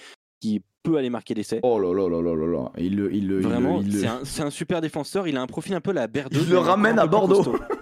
qui 0.41 0.61
peut 0.83 0.97
aller 0.97 1.09
marquer 1.09 1.33
l'essai. 1.33 1.59
Oh 1.63 1.79
là 1.79 1.93
là 1.93 2.07
là 2.09 2.21
là 2.21 2.35
là 2.35 2.45
là. 2.45 2.71
Il 2.77 2.95
le, 2.95 3.13
il 3.13 3.27
le, 3.27 3.41
Vraiment, 3.41 3.81
c'est 4.23 4.41
un, 4.41 4.49
super 4.49 4.81
défenseur. 4.81 5.27
Il 5.27 5.37
a 5.37 5.41
un 5.41 5.47
profil 5.47 5.73
un 5.75 5.81
peu 5.81 5.91
la 5.91 6.07
Berdeux. 6.07 6.39
Il 6.43 6.49
le 6.49 6.59
ramène 6.59 6.99
à 6.99 7.07
Bordeaux. 7.07 7.43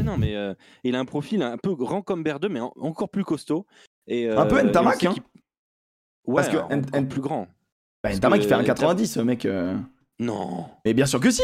ouais, 0.00 0.04
non, 0.06 0.18
mais 0.18 0.34
euh, 0.36 0.54
il 0.84 0.94
a 0.96 1.00
un 1.00 1.04
profil 1.04 1.42
un 1.42 1.56
peu 1.58 1.74
grand 1.74 2.02
comme 2.02 2.22
Berdeux, 2.22 2.48
mais 2.48 2.60
en- 2.60 2.72
encore 2.76 3.08
plus 3.10 3.24
costaud. 3.24 3.66
Et, 4.06 4.28
Un 4.28 4.46
peu 4.46 4.58
euh, 4.58 4.62
Ntamak, 4.70 5.04
hein. 5.04 5.14
Ouais, 6.26 6.36
Parce 6.36 6.48
que 6.48 6.56
alors, 6.56 6.72
N- 6.72 6.80
encore 6.80 6.98
N- 7.00 7.08
plus 7.08 7.20
grand. 7.20 7.48
Bah, 8.02 8.14
Ntamak, 8.14 8.42
il 8.42 8.48
fait 8.48 8.54
un 8.54 8.62
Ntam- 8.62 8.66
90, 8.66 9.06
ce 9.12 9.20
mec. 9.20 9.44
euh. 9.46 9.78
Non, 10.18 10.68
Mais 10.84 10.92
bien 10.94 11.06
sûr 11.06 11.20
que 11.20 11.30
si. 11.30 11.42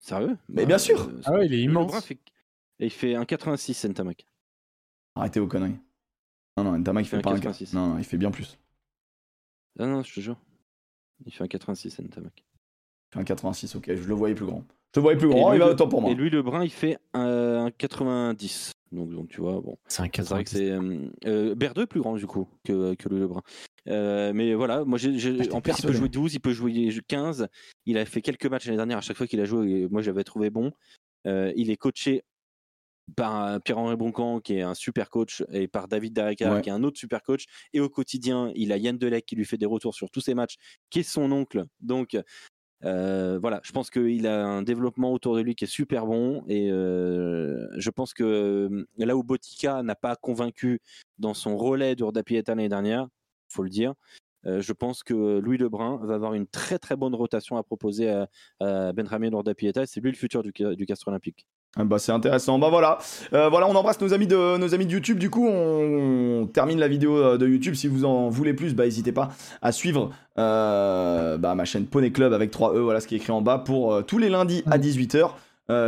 sérieux? 0.00 0.36
Mais 0.48 0.66
bien 0.66 0.78
sûr. 0.78 1.00
euh, 1.08 1.20
Ah 1.24 1.32
ouais, 1.32 1.46
il 1.46 1.54
est 1.54 1.62
immense. 1.62 2.04
Fait- 2.04 2.18
et 2.80 2.86
il 2.86 2.90
fait 2.90 3.14
un 3.14 3.24
86 3.24 3.84
Ntamak. 3.84 4.26
Arrêtez 5.14 5.38
vos 5.40 5.46
conneries. 5.46 5.78
Non, 6.56 6.64
non, 6.64 6.78
Ntamak, 6.78 7.04
il 7.04 7.08
fait 7.08 7.16
Un 7.18 7.20
pas 7.22 7.30
un 7.30 7.34
86. 7.34 7.72
Non, 7.74 7.88
non, 7.88 7.98
il 7.98 8.04
fait 8.04 8.16
bien 8.18 8.30
plus. 8.30 8.58
Ah 9.78 9.86
non, 9.86 10.02
je 10.02 10.12
te 10.14 10.20
jure. 10.20 10.36
Il 11.24 11.32
fait 11.32 11.44
un 11.44 11.48
86 11.48 11.98
Ntamak. 12.00 12.32
Il 12.38 13.14
fait 13.14 13.20
un 13.20 13.24
86, 13.24 13.76
ok. 13.76 13.94
Je 13.94 14.08
le 14.08 14.14
voyais 14.14 14.34
plus 14.34 14.46
grand. 14.46 14.64
Je 14.94 15.00
le 15.00 15.02
voyais 15.02 15.18
plus 15.18 15.28
grand, 15.28 15.50
lui, 15.50 15.56
il 15.56 15.60
va 15.60 15.66
le- 15.66 15.72
autant 15.72 15.88
pour 15.88 16.02
moi. 16.02 16.10
Et 16.10 16.14
Louis 16.14 16.30
Lebrun, 16.30 16.64
il 16.64 16.70
fait 16.70 16.98
un 17.14 17.70
90. 17.78 18.72
Donc, 18.92 19.10
donc 19.10 19.28
tu 19.28 19.40
vois, 19.40 19.60
bon. 19.62 19.78
C'est 19.88 20.02
un 20.02 20.08
C'est 20.14 20.22
vrai 20.28 20.44
que 20.44 20.50
c'est. 20.50 20.70
Euh, 20.70 21.08
euh, 21.26 21.54
Berdeux 21.54 21.82
est 21.84 21.86
plus 21.86 22.00
grand 22.00 22.14
du 22.16 22.26
coup 22.26 22.46
que, 22.64 22.94
que 22.94 23.08
Louis 23.08 23.20
Lebrun. 23.20 23.40
Euh, 23.88 24.32
mais 24.34 24.52
voilà, 24.54 24.84
moi 24.84 24.98
j'ai, 24.98 25.18
J'étais 25.18 25.50
en 25.52 25.62
plus 25.62 25.72
il 25.78 25.86
peut 25.86 25.92
jouer 25.94 26.08
12, 26.10 26.34
il 26.34 26.40
peut 26.40 26.52
jouer 26.52 26.90
15. 27.08 27.48
Il 27.86 27.96
a 27.96 28.04
fait 28.04 28.20
quelques 28.20 28.44
matchs 28.46 28.66
l'année 28.66 28.76
dernière, 28.76 28.98
à 28.98 29.00
chaque 29.00 29.16
fois 29.16 29.26
qu'il 29.26 29.40
a 29.40 29.46
joué, 29.46 29.70
et 29.82 29.88
moi 29.88 30.02
j'avais 30.02 30.24
trouvé 30.24 30.50
bon. 30.50 30.72
Euh, 31.26 31.52
il 31.56 31.70
est 31.70 31.76
coaché 31.78 32.22
par 33.16 33.60
Pierre-Henri 33.62 33.96
Boncamp, 33.96 34.40
qui 34.40 34.54
est 34.54 34.62
un 34.62 34.74
super 34.74 35.10
coach, 35.10 35.42
et 35.52 35.68
par 35.68 35.88
David 35.88 36.12
Dareka, 36.12 36.52
Ouais. 36.54 36.60
qui 36.62 36.68
est 36.68 36.72
un 36.72 36.84
autre 36.84 36.98
super 36.98 37.22
coach. 37.22 37.46
Et 37.72 37.80
au 37.80 37.88
quotidien, 37.88 38.52
il 38.54 38.72
a 38.72 38.76
Yann 38.76 38.96
Delec 38.98 39.26
qui 39.26 39.36
lui 39.36 39.44
fait 39.44 39.56
des 39.58 39.66
retours 39.66 39.94
sur 39.94 40.10
tous 40.10 40.20
ses 40.20 40.34
matchs, 40.34 40.56
qui 40.90 41.00
est 41.00 41.02
son 41.02 41.32
oncle. 41.32 41.64
Donc 41.80 42.16
euh, 42.84 43.38
voilà, 43.40 43.60
je 43.62 43.72
pense 43.72 43.90
qu'il 43.90 44.26
a 44.26 44.44
un 44.44 44.62
développement 44.62 45.12
autour 45.12 45.36
de 45.36 45.40
lui 45.40 45.54
qui 45.54 45.64
est 45.64 45.68
super 45.68 46.06
bon. 46.06 46.44
Et 46.48 46.70
euh, 46.70 47.68
je 47.76 47.90
pense 47.90 48.14
que 48.14 48.24
euh, 48.24 48.86
là 48.98 49.16
où 49.16 49.22
Botica 49.22 49.82
n'a 49.82 49.94
pas 49.94 50.16
convaincu 50.16 50.80
dans 51.18 51.34
son 51.34 51.56
relais 51.56 51.94
d'Urda 51.94 52.22
Pieta 52.22 52.52
l'année 52.52 52.68
dernière, 52.68 53.08
faut 53.48 53.62
le 53.62 53.70
dire. 53.70 53.94
je 54.44 54.72
pense 54.72 55.02
que 55.04 55.38
Louis 55.38 55.58
Lebrun 55.58 56.00
va 56.04 56.14
avoir 56.14 56.34
une 56.34 56.46
très 56.46 56.78
très 56.78 56.96
bonne 56.96 57.14
rotation 57.14 57.56
à 57.56 57.62
proposer 57.62 58.10
à, 58.10 58.28
à 58.60 58.92
Benjamin 58.92 59.30
Urda 59.30 59.54
Pieta. 59.54 59.86
C'est 59.86 60.00
lui 60.00 60.10
le 60.10 60.16
futur 60.16 60.42
du, 60.42 60.52
du 60.52 60.86
Castre 60.86 61.08
Olympique. 61.08 61.46
Ah 61.74 61.84
bah 61.84 61.98
c'est 61.98 62.12
intéressant. 62.12 62.58
Bah 62.58 62.68
voilà, 62.68 62.98
Euh, 63.32 63.48
voilà, 63.48 63.66
on 63.66 63.74
embrasse 63.74 63.98
nos 64.00 64.12
amis 64.12 64.26
de 64.26 64.58
nos 64.58 64.74
amis 64.74 64.84
de 64.84 64.92
YouTube. 64.92 65.18
Du 65.18 65.30
coup, 65.30 65.48
on, 65.48 66.46
termine 66.52 66.78
la 66.78 66.88
vidéo 66.88 67.16
euh, 67.16 67.38
de 67.38 67.48
YouTube. 67.48 67.74
Si 67.74 67.88
vous 67.88 68.04
en 68.04 68.28
voulez 68.28 68.52
plus, 68.52 68.74
bah 68.74 68.84
n'hésitez 68.84 69.12
pas 69.12 69.30
à 69.62 69.72
suivre 69.72 70.10
euh, 70.38 71.38
bah, 71.38 71.54
ma 71.54 71.64
chaîne 71.64 71.86
Poney 71.86 72.10
Club 72.10 72.34
avec 72.34 72.50
3 72.50 72.74
E. 72.74 72.80
Voilà 72.80 73.00
ce 73.00 73.06
qui 73.06 73.14
est 73.14 73.18
écrit 73.18 73.32
en 73.32 73.40
bas 73.40 73.56
pour 73.58 73.94
euh, 73.94 74.02
tous 74.02 74.18
les 74.18 74.28
lundis 74.28 74.62
à 74.70 74.76
18h. 74.76 75.30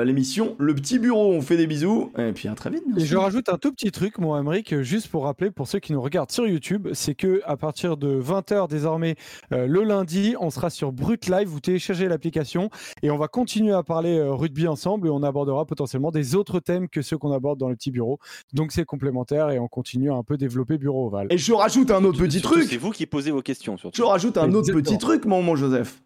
L'émission 0.04 0.56
Le 0.58 0.74
Petit 0.74 0.98
Bureau. 0.98 1.32
On 1.32 1.40
fait 1.40 1.56
des 1.56 1.66
bisous 1.66 2.10
et 2.18 2.32
puis 2.32 2.48
à 2.48 2.54
très 2.54 2.70
vite. 2.70 2.82
Et 2.96 3.04
je 3.04 3.16
rajoute 3.16 3.48
un 3.48 3.58
tout 3.58 3.72
petit 3.72 3.90
truc, 3.90 4.18
moi, 4.18 4.38
Emmerich, 4.40 4.80
juste 4.82 5.08
pour 5.08 5.24
rappeler 5.24 5.50
pour 5.50 5.68
ceux 5.68 5.78
qui 5.78 5.92
nous 5.92 6.00
regardent 6.02 6.30
sur 6.30 6.46
YouTube, 6.46 6.88
c'est 6.92 7.14
que 7.14 7.42
à 7.44 7.56
partir 7.56 7.96
de 7.96 8.20
20h 8.20 8.68
désormais, 8.68 9.16
euh, 9.52 9.66
le 9.66 9.82
lundi, 9.82 10.34
on 10.40 10.50
sera 10.50 10.70
sur 10.70 10.92
Brut 10.92 11.26
Live. 11.28 11.48
Vous 11.48 11.60
téléchargez 11.60 12.08
l'application 12.08 12.70
et 13.02 13.10
on 13.10 13.16
va 13.16 13.28
continuer 13.28 13.72
à 13.72 13.82
parler 13.82 14.18
euh, 14.18 14.32
rugby 14.32 14.66
ensemble 14.66 15.08
et 15.08 15.10
on 15.10 15.22
abordera 15.22 15.64
potentiellement 15.66 16.10
des 16.10 16.34
autres 16.34 16.60
thèmes 16.60 16.88
que 16.88 17.02
ceux 17.02 17.18
qu'on 17.18 17.32
aborde 17.32 17.58
dans 17.58 17.68
le 17.68 17.76
petit 17.76 17.90
bureau. 17.90 18.18
Donc 18.52 18.72
c'est 18.72 18.84
complémentaire 18.84 19.50
et 19.50 19.58
on 19.58 19.68
continue 19.68 20.10
à 20.10 20.14
un 20.14 20.22
peu 20.22 20.36
développer 20.36 20.78
Bureau 20.78 21.06
Oval. 21.08 21.26
Et 21.30 21.38
je 21.38 21.52
rajoute 21.52 21.90
un 21.90 22.04
autre 22.04 22.18
petit 22.18 22.40
Surtout, 22.40 22.60
C'est 22.60 22.66
truc. 22.68 22.80
vous 22.80 22.90
qui 22.90 23.06
posez 23.06 23.30
vos 23.30 23.42
questions. 23.42 23.76
Surtout. 23.76 23.96
Je 23.96 24.02
rajoute 24.02 24.38
un 24.38 24.52
autre 24.52 24.72
petit 24.72 24.98
truc, 24.98 25.24
mon, 25.24 25.42
mon 25.42 25.56
Joseph. 25.56 26.00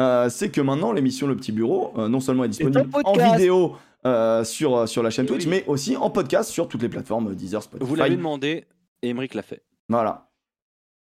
Euh, 0.00 0.28
c'est 0.28 0.50
que 0.50 0.60
maintenant 0.60 0.92
l'émission 0.92 1.26
Le 1.26 1.36
Petit 1.36 1.52
Bureau, 1.52 1.92
euh, 1.96 2.08
non 2.08 2.20
seulement 2.20 2.44
est 2.44 2.48
disponible 2.48 2.86
en 3.04 3.12
vidéo 3.14 3.76
euh, 4.04 4.44
sur, 4.44 4.86
sur 4.88 5.02
la 5.02 5.10
chaîne 5.10 5.26
Twitch, 5.26 5.44
oui. 5.44 5.50
mais 5.50 5.64
aussi 5.66 5.96
en 5.96 6.10
podcast 6.10 6.50
sur 6.50 6.68
toutes 6.68 6.82
les 6.82 6.88
plateformes 6.88 7.34
Deezer, 7.34 7.62
Spotify. 7.62 7.88
Vous 7.88 7.96
l'avez 7.96 8.16
demandé 8.16 8.66
et 9.02 9.08
Emmerich 9.08 9.34
l'a 9.34 9.42
fait. 9.42 9.62
Voilà. 9.88 10.28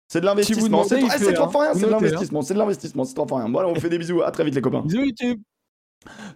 C'est 0.09 0.21
de 0.21 0.25
Si 0.25 0.29
l'investissement. 0.29 0.83
vous 0.83 0.89
C'est 0.89 0.97
demandez, 0.97 1.15
il 1.15 1.19
c'est 1.19 1.25
fait, 1.27 1.33
trois 1.33 1.49
fois 1.49 1.63
rien, 1.63 1.71
hein. 1.71 1.75
c'est 1.75 1.81
de 1.81 1.87
hein. 1.87 1.91
l'investissement. 1.91 2.43
C'est 2.43 2.55
de 2.55 2.59
l'investissement, 2.59 3.05
c'est 3.05 3.15
trois 3.15 3.27
fois 3.27 3.39
rien. 3.39 3.49
Bon, 3.49 3.65
on 3.65 3.75
fait 3.75 3.89
des 3.89 3.99
bisous. 3.99 4.23
À 4.23 4.31
très 4.31 4.45
vite, 4.45 4.55
les 4.55 4.61
copains. 4.61 4.83
Bisous 4.83 5.03
YouTube 5.03 5.41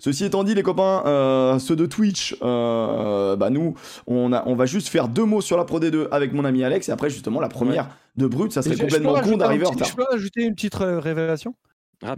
Ceci 0.00 0.24
étant 0.24 0.42
dit, 0.42 0.54
les 0.54 0.62
copains, 0.64 1.04
euh, 1.06 1.58
ceux 1.60 1.76
de 1.76 1.86
Twitch, 1.86 2.36
euh, 2.42 3.36
bah 3.36 3.50
nous, 3.50 3.74
on, 4.08 4.32
a, 4.32 4.42
on 4.46 4.56
va 4.56 4.66
juste 4.66 4.88
faire 4.88 5.06
deux 5.06 5.24
mots 5.24 5.40
sur 5.40 5.56
la 5.56 5.64
Pro 5.64 5.78
D2 5.78 6.08
avec 6.10 6.32
mon 6.32 6.44
ami 6.44 6.64
Alex, 6.64 6.88
et 6.88 6.92
après, 6.92 7.10
justement, 7.10 7.40
la 7.40 7.48
première 7.48 7.88
de 8.16 8.26
Brut, 8.26 8.50
ça 8.52 8.62
serait 8.62 8.76
complètement 8.76 9.20
con 9.20 9.36
d'arriver 9.36 9.66
en 9.66 9.70
retard. 9.70 9.86
Je 9.86 9.94
peux 9.94 10.04
rajouter 10.10 10.42
une 10.42 10.54
petite 10.54 10.74
révélation? 10.74 11.54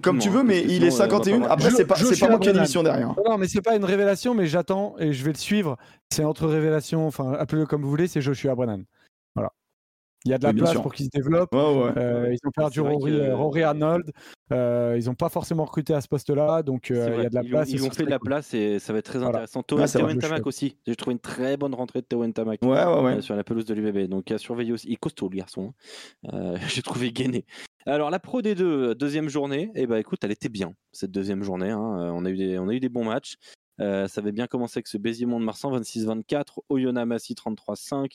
Comme 0.00 0.18
tu 0.18 0.28
veux, 0.28 0.40
hein, 0.40 0.44
mais 0.46 0.60
il 0.62 0.84
est 0.84 0.90
sinon, 0.90 1.04
euh, 1.04 1.06
on 1.06 1.12
va 1.12 1.18
pas 1.18 1.24
51. 1.24 1.34
avoir- 1.36 1.52
Après, 1.52 1.70
c'est 1.70 1.84
pas, 1.84 1.94
je 1.96 2.04
c'est 2.06 2.20
pas 2.20 2.28
moi 2.28 2.38
qui 2.38 2.48
ai 2.48 2.52
l'émission 2.52 2.82
derrière. 2.82 3.14
Non, 3.26 3.36
mais 3.38 3.48
c'est 3.48 3.62
pas 3.62 3.74
une 3.74 3.84
révélation, 3.84 4.34
mais 4.34 4.46
j'attends 4.46 4.94
et 4.98 5.12
je 5.12 5.24
vais 5.24 5.32
le 5.32 5.38
suivre. 5.38 5.76
C'est 6.10 6.24
entre 6.24 6.46
révélations, 6.46 7.06
enfin 7.06 7.32
appelez-le 7.38 7.66
comme 7.66 7.82
vous 7.82 7.90
voulez, 7.90 8.06
c'est 8.06 8.20
Joshua 8.20 8.54
Brennan. 8.54 8.84
Il 10.24 10.30
y 10.30 10.34
a 10.34 10.38
de 10.38 10.44
la 10.44 10.50
Oui, 10.50 10.58
place 10.58 10.70
sûr. 10.70 10.82
pour 10.82 10.92
qu'il 10.94 11.06
se 11.06 11.10
développe. 11.10 11.52
Ouais, 11.52 11.60
ouais. 11.60 11.92
Euh, 11.96 12.32
ils 12.32 12.38
ont 12.46 12.50
perdu 12.50 12.80
Rory, 12.80 13.10
que- 13.12 13.16
euh, 13.16 13.34
Rory 13.36 13.62
Arnold. 13.62 14.10
Euh, 14.52 14.96
ils 15.00 15.06
n'ont 15.06 15.14
pas 15.14 15.28
forcément 15.28 15.64
recruté 15.64 15.94
à 15.94 16.00
ce 16.00 16.08
poste-là, 16.08 16.62
donc 16.62 16.90
euh, 16.90 17.14
il 17.18 17.22
y 17.22 17.26
a 17.26 17.28
de 17.30 17.34
la 17.34 17.42
ils 17.42 17.46
ont- 17.46 17.50
place. 17.50 17.68
et 17.68 17.72
Ils 17.72 17.84
ont 17.86 17.90
fait 17.90 18.04
de 18.04 18.10
la 18.10 18.18
cool. 18.18 18.26
place 18.28 18.54
et 18.54 18.78
ça 18.78 18.92
va 18.92 18.98
être 19.00 19.06
très 19.06 19.18
Voilà. 19.18 19.30
intéressant. 19.38 19.62
Théo 19.62 19.78
Ntamak 19.78 20.20
suis- 20.38 20.42
aussi. 20.44 20.76
J'ai 20.86 20.94
trouvé 20.96 21.14
une 21.14 21.18
très 21.20 21.56
bonne 21.56 21.74
rentrée 21.74 22.00
de 22.02 22.06
Théo 22.06 22.24
Ntamak 22.26 22.62
Ouais, 22.62 22.68
ouais, 22.68 22.84
ouais. 23.02 23.12
euh, 23.16 23.20
sur 23.20 23.34
la 23.34 23.44
pelouse 23.44 23.64
de 23.64 23.74
l'UBB. 23.74 24.08
Donc 24.08 24.30
à 24.30 24.38
surveiller 24.38 24.72
aussi. 24.72 24.86
Il 24.88 24.92
est 24.92 24.96
costaud 24.96 25.28
le 25.30 25.36
garçon. 25.36 25.72
hein. 26.24 26.30
Euh, 26.34 26.56
J'ai 26.78 26.82
trouvé 26.82 27.12
gainé. 27.12 27.44
Alors 27.86 28.10
la 28.10 28.20
Pro 28.20 28.42
D2, 28.42 28.60
euh, 28.62 28.94
deuxième 28.94 29.28
journée. 29.28 29.70
Et 29.74 29.86
bah 29.86 29.98
écoute, 29.98 30.20
elle 30.22 30.30
était 30.32 30.48
bien 30.48 30.72
cette 30.92 31.10
deuxième 31.10 31.42
journée. 31.42 31.70
hein. 31.70 32.12
On, 32.14 32.24
a 32.24 32.30
eu 32.30 32.36
des, 32.36 32.58
on 32.58 32.68
a 32.68 32.74
eu 32.74 32.80
des 32.80 32.88
bons 32.88 33.04
matchs. 33.04 33.34
Euh, 33.80 34.06
ça 34.06 34.20
avait 34.20 34.32
bien 34.32 34.46
commencé 34.46 34.78
avec 34.78 34.86
ce 34.86 34.98
Béziers 34.98 35.26
de 35.26 35.32
Marsan 35.32 35.72
26-24, 35.76 36.60
Oyonnax 36.68 37.06
Massy 37.08 37.34
33-5, 37.34 38.12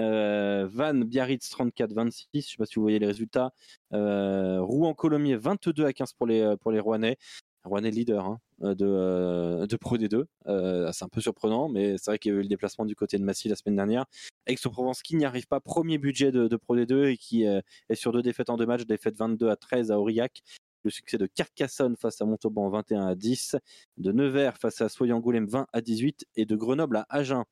euh, 0.00 0.68
Van 0.70 0.94
Biarritz 0.94 1.50
34-26. 1.50 2.26
Je 2.34 2.40
sais 2.40 2.56
pas 2.58 2.66
si 2.66 2.76
vous 2.76 2.82
voyez 2.82 2.98
les 2.98 3.06
résultats. 3.06 3.52
Euh, 3.92 4.60
Rouen 4.60 4.94
Colomiers 4.94 5.36
22 5.36 5.84
à 5.84 5.92
15 5.92 6.12
pour 6.14 6.26
les 6.26 6.40
euh, 6.40 6.56
pour 6.56 6.72
les 6.72 6.80
Rouennais. 6.80 7.16
Rouennais 7.64 7.90
leader 7.90 8.24
hein, 8.24 8.40
de, 8.60 8.86
euh, 8.86 9.66
de 9.66 9.76
Pro 9.76 9.98
D2. 9.98 10.24
Euh, 10.46 10.90
c'est 10.92 11.04
un 11.04 11.08
peu 11.08 11.20
surprenant, 11.20 11.68
mais 11.68 11.98
c'est 11.98 12.10
vrai 12.10 12.18
qu'il 12.18 12.32
y 12.32 12.34
a 12.34 12.38
eu 12.38 12.42
le 12.42 12.48
déplacement 12.48 12.86
du 12.86 12.96
côté 12.96 13.18
de 13.18 13.22
Massy 13.22 13.48
la 13.48 13.56
semaine 13.56 13.76
dernière. 13.76 14.06
Aix-en-Provence 14.46 15.02
qui 15.02 15.14
n'y 15.14 15.26
arrive 15.26 15.46
pas, 15.46 15.60
premier 15.60 15.98
budget 15.98 16.32
de, 16.32 16.48
de 16.48 16.56
Pro 16.56 16.74
D2 16.74 17.10
et 17.10 17.16
qui 17.18 17.44
est 17.44 17.94
sur 17.94 18.12
deux 18.12 18.22
défaites 18.22 18.48
en 18.48 18.56
deux 18.56 18.64
matchs, 18.64 18.86
défaite 18.86 19.14
22 19.18 19.50
à 19.50 19.56
13 19.56 19.90
à 19.90 20.00
Aurillac. 20.00 20.42
Le 20.82 20.90
succès 20.90 21.18
de 21.18 21.26
Carcassonne 21.26 21.96
face 21.96 22.22
à 22.22 22.24
Montauban 22.24 22.70
21 22.70 23.06
à 23.06 23.14
10, 23.14 23.56
de 23.98 24.12
Nevers 24.12 24.56
face 24.56 24.80
à 24.80 24.88
Soyer-Angoulême 24.88 25.46
20 25.46 25.66
à 25.74 25.80
18 25.82 26.24
et 26.36 26.46
de 26.46 26.56
Grenoble 26.56 26.96
à 26.96 27.06
Agen. 27.10 27.44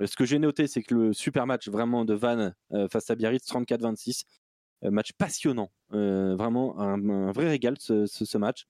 Euh, 0.00 0.06
Ce 0.06 0.16
que 0.16 0.24
j'ai 0.24 0.38
noté, 0.38 0.66
c'est 0.66 0.82
que 0.82 0.94
le 0.94 1.12
super 1.12 1.46
match 1.46 1.68
vraiment 1.68 2.04
de 2.04 2.14
Vannes 2.14 2.54
euh, 2.72 2.88
face 2.88 3.10
à 3.10 3.14
Biarritz 3.14 3.46
34-26, 3.46 4.22
euh, 4.84 4.90
match 4.90 5.12
passionnant, 5.12 5.70
vraiment 5.90 6.78
un, 6.80 7.08
un 7.08 7.32
vrai 7.32 7.48
régal 7.48 7.76
ce, 7.78 8.06
ce- 8.06 8.24
ce 8.24 8.38
match. 8.38 8.66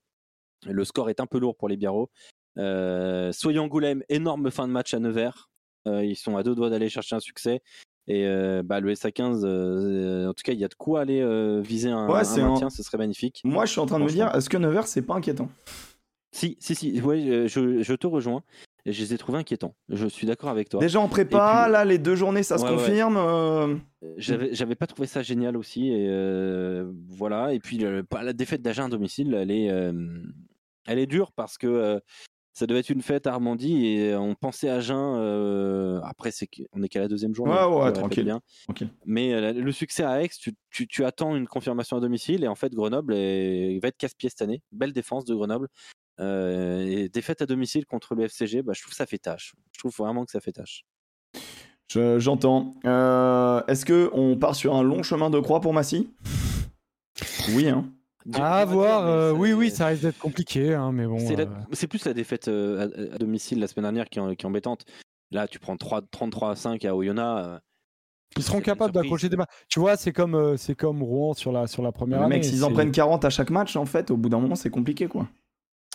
Le 0.67 0.85
score 0.85 1.11
est 1.11 1.21
un 1.21 1.27
peu 1.27 1.39
lourd 1.39 1.57
pour 1.57 1.69
les 1.69 1.77
Biarros. 1.77 2.11
Euh, 2.59 3.33
Soyer-Angoulême, 3.33 4.03
énorme 4.09 4.51
fin 4.51 4.69
de 4.69 4.73
match 4.73 4.95
à 4.95 4.99
Nevers. 5.01 5.49
Euh, 5.89 6.05
ils 6.05 6.17
sont 6.17 6.37
à 6.37 6.43
deux 6.43 6.55
doigts 6.55 6.71
d'aller 6.71 6.89
chercher 6.89 7.17
un 7.17 7.21
succès. 7.21 7.63
Et 8.09 8.27
euh, 8.27 8.63
bah, 8.65 8.81
le 8.81 8.93
SA15, 8.93 9.43
euh, 9.45 10.29
en 10.29 10.35
tout 10.35 10.43
cas, 10.45 10.53
il 10.53 10.59
y 10.59 10.65
a 10.65 10.69
de 10.69 10.75
quoi 10.75 11.01
aller 11.01 11.21
viser 11.63 11.91
un, 11.91 12.09
Ouais, 12.09 12.21
un 12.21 12.37
maintien, 12.37 12.67
un- 12.67 12.71
ce 12.71 12.83
serait 12.83 12.99
magnifique. 12.99 13.41
Moi, 13.45 13.65
je 13.65 13.73
suis 13.73 13.81
en 13.81 13.87
train 13.87 13.99
de 13.99 14.05
me 14.05 14.11
dire, 14.11 14.33
est-ce 14.35 14.51
que 14.51 14.57
Nevers, 14.57 14.87
c'est 14.87 15.03
pas 15.03 15.15
inquiétant? 15.15 15.49
Si, 16.33 16.57
si, 16.61 16.75
si, 16.75 17.01
ouais, 17.01 17.49
je, 17.49 17.83
je 17.83 17.95
te 17.95 18.07
rejoins. 18.07 18.43
Et 18.85 18.93
je 18.93 19.01
les 19.01 19.15
ai 19.15 19.19
trouvés 19.19 19.39
inquiétants. 19.39 19.77
Je 19.89 20.07
suis 20.09 20.27
d'accord 20.27 20.51
avec 20.51 20.69
toi. 20.69 20.81
Déjà 20.81 20.99
en 21.01 21.09
prépa, 21.09 21.63
puis- 21.65 21.73
là, 21.73 21.85
les 21.85 21.99
deux 21.99 22.17
journées, 22.17 22.43
ça 22.43 22.59
se 22.59 22.65
ouais. 22.65 22.71
confirme. 22.71 23.17
euh, 23.17 23.77
J'avais, 24.17 24.55
j'avais 24.55 24.75
pas 24.75 24.89
trouvé 24.89 25.07
ça 25.07 25.23
génial 25.23 25.57
aussi. 25.57 25.89
Et 25.89 26.09
euh, 26.09 26.91
voilà. 27.09 27.53
Et 27.55 27.61
puis 27.61 27.79
le- 27.79 28.05
la 28.21 28.33
défaite 28.33 28.61
d'Agen 28.63 28.87
à 28.87 28.89
domicile, 28.89 29.35
elle 29.35 29.53
est, 29.53 29.71
euh, 29.71 29.93
elle 30.89 30.99
est 30.99 31.07
dure 31.07 31.31
parce 31.33 31.59
que 31.59 31.69
euh, 31.69 32.01
ça 32.55 32.67
devait 32.67 32.81
être 32.81 32.91
une 32.91 33.03
fête 33.03 33.27
à 33.29 33.33
Armandie 33.35 33.87
et 33.87 34.17
on 34.17 34.35
pensait 34.35 34.69
à 34.69 34.75
Agen. 34.75 35.15
euh, 35.17 36.01
après, 36.03 36.33
c'est 36.33 36.49
qu'on 36.49 36.83
est 36.83 36.89
qu'à 36.89 36.99
la 37.01 37.09
deuxième 37.09 37.35
journée. 37.37 37.53
Ouais, 37.53 37.65
ouais, 37.85 37.93
tranquille, 37.93 38.25
bien. 38.25 38.41
Mais 39.07 39.33
euh, 39.33 39.53
le 39.53 39.73
succès 39.73 40.03
à 40.03 40.23
Aix, 40.25 40.29
tu, 40.41 40.53
tu- 40.71 40.89
tu 40.89 41.05
attends 41.05 41.37
une 41.37 41.47
confirmation 41.47 41.97
à 41.97 42.01
domicile 42.01 42.43
et 42.43 42.49
en 42.49 42.57
fait 42.57 42.75
Grenoble 42.75 43.15
est- 43.15 43.73
il 43.75 43.81
va 43.81 43.89
être 43.89 43.97
casse-pied 43.97 44.29
cette 44.29 44.43
année. 44.43 44.61
Belle 44.73 44.93
défense 44.93 45.25
de 45.25 45.35
Grenoble. 45.37 45.69
Euh, 46.21 46.83
et 46.87 47.09
défaite 47.09 47.43
à 47.43 47.47
domicile 47.47 47.87
contre 47.87 48.15
le 48.15 48.25
FCG, 48.25 48.63
bah, 48.63 48.73
je 48.75 48.81
trouve 48.83 48.91
que 48.91 48.97
ça 48.97 49.07
fait 49.07 49.19
tâche. 49.19 49.55
Je 49.73 49.79
trouve 49.79 49.95
vraiment 49.97 50.25
que 50.25 50.31
ça 50.31 50.41
fait 50.41 50.53
tâche. 50.53 50.85
Je- 51.89 52.19
J'entends. 52.19 52.75
Euh, 52.87 53.63
Est-ce 53.67 53.85
que 53.85 54.11
on 54.13 54.37
part 54.37 54.55
sur 54.55 54.75
un 54.75 54.83
long 54.83 55.03
chemin 55.03 55.31
de 55.31 55.41
croix 55.41 55.61
pour 55.61 55.73
Massy? 55.75 56.09
Oui, 57.55 57.69
hein. 57.69 57.91
À 58.35 58.65
voir, 58.65 59.05
euh, 59.07 59.33
oui, 59.33 59.53
oui, 59.53 59.71
ça 59.71 59.87
risque 59.87 60.03
d'être 60.03 60.19
compliqué, 60.19 60.75
hein, 60.75 60.93
mais 60.93 61.07
bon. 61.07 61.19
C'est 61.19 61.41
euh, 61.41 61.47
c'est 61.73 61.89
plus 61.89 62.05
la 62.05 62.15
défaite 62.15 62.47
euh, 62.49 62.89
à, 63.11 63.15
à 63.15 63.19
domicile 63.19 63.59
la 63.59 63.67
semaine 63.67 63.83
dernière 63.85 64.09
qui, 64.09 64.21
est- 64.21 64.37
qui 64.37 64.45
est 64.45 64.49
embêtante. 64.49 64.85
Là, 65.33 65.49
tu 65.49 65.59
prends 65.59 65.77
3, 65.77 66.03
33 66.11 66.51
à 66.53 66.57
5 66.57 66.85
à 66.85 66.95
Oyonnax. 66.95 67.47
euh, 67.49 67.59
Ils 68.37 68.43
seront 68.45 68.61
capables 68.61 68.93
d'accrocher 68.95 69.29
des 69.29 69.37
matchs. 69.37 69.49
Tu 69.69 69.81
vois, 69.81 69.97
c'est 69.97 70.13
comme, 70.13 70.35
euh, 70.37 70.57
c'est 70.57 70.75
comme 70.77 71.03
Rouen 71.03 71.35
sur 71.35 71.51
la, 71.53 71.67
sur 71.67 71.83
la 71.83 71.91
première 71.91 72.21
Les 72.21 72.25
année. 72.27 72.35
mecs, 72.37 72.45
s'ils 72.45 72.65
en 72.65 72.71
prennent 72.73 72.93
40 72.93 73.25
à 73.25 73.31
chaque 73.31 73.51
match, 73.51 73.75
en 73.77 73.87
fait, 73.87 74.11
au 74.13 74.17
bout 74.17 74.29
d'un 74.29 74.39
moment, 74.39 74.55
c'est 74.55 74.71
compliqué, 74.71 75.09
quoi. 75.09 75.27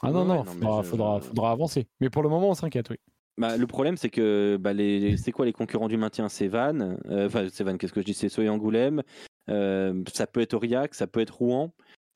Ah 0.03 0.11
non, 0.11 0.22
Ouais, 0.22 0.28
non, 0.28 0.36
non, 0.38 0.45
faudra, 0.45 0.82
je- 0.84 0.88
faudra, 0.88 1.19
faudra 1.22 1.52
avancer. 1.52 1.88
Mais 1.99 2.10
pour 2.10 2.24
le 2.24 2.30
moment, 2.30 2.49
on 2.49 2.53
s'inquiète, 2.53 2.90
oui. 2.90 2.98
Bah, 3.40 3.56
le 3.57 3.68
problème, 3.68 3.98
c'est 3.98 4.10
que 4.10 4.57
bah, 4.60 4.74
les, 4.74 4.99
les- 4.99 5.18
c'est 5.18 5.32
quoi 5.32 5.45
les 5.45 5.53
concurrents 5.53 5.88
du 5.88 5.98
maintien? 5.98 6.28
C'est 6.28 6.48
Vannes. 6.48 6.99
euh, 7.06 7.28
Enfin, 7.28 7.48
c'est 7.52 7.64
Vannes, 7.64 7.78
qu'est-ce 7.78 7.94
que 7.94 8.02
je 8.02 8.06
dis? 8.06 8.14
C'est 8.15 8.30
Soyer 8.30 8.49
Angoulême. 8.49 9.03
euh, 9.49 10.03
ça 10.14 10.28
peut 10.28 10.41
être 10.41 10.53
Aurillac, 10.56 10.94
ça 10.95 11.07
peut 11.07 11.19
être 11.19 11.36
Rouen. 11.38 11.72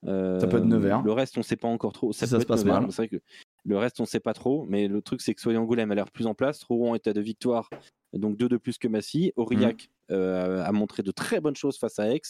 euh, 0.08 0.40
Ça 0.40 0.48
peut 0.48 0.58
être 0.58 0.66
Nevers. 0.66 1.02
Le 1.04 1.12
reste, 1.12 1.38
on 1.38 1.42
ne 1.42 1.46
sait 1.46 1.56
pas 1.58 1.68
encore 1.68 1.94
trop. 1.94 2.12
Ça 2.12 2.26
Si 2.26 2.32
peut 2.32 2.36
ça 2.36 2.38
se 2.40 2.42
être 2.42 2.48
passe 2.48 2.64
Nevers, 2.66 2.82
mal. 2.82 2.90
vrai 2.90 3.08
que 3.08 3.18
le 3.64 3.78
reste, 3.78 4.00
on 4.00 4.04
ne 4.04 4.08
sait 4.08 4.20
pas 4.20 4.34
trop. 4.34 4.66
Mais 4.68 4.88
le 4.88 5.02
truc, 5.04 5.22
c'est 5.22 5.36
que 5.36 5.42
Soyer 5.42 5.58
Angoulême 5.60 5.92
a 5.92 5.96
l'air 5.96 6.10
plus 6.12 6.26
en 6.26 6.34
place. 6.34 6.64
Rouen 6.64 6.96
est 6.96 7.06
à 7.08 7.14
deux 7.14 7.22
victoires, 7.22 7.70
donc 8.14 8.36
deux 8.38 8.50
de 8.50 8.58
plus 8.58 8.78
que 8.80 8.88
Massy. 8.88 9.32
Aurillac 9.36 9.90
Mmh. 10.10 10.14
euh, 10.14 10.64
a 10.66 10.72
montré 10.72 11.04
de 11.04 11.12
très 11.12 11.40
bonnes 11.40 11.56
choses 11.56 11.78
face 11.78 12.00
à 12.00 12.10
Aix. 12.14 12.22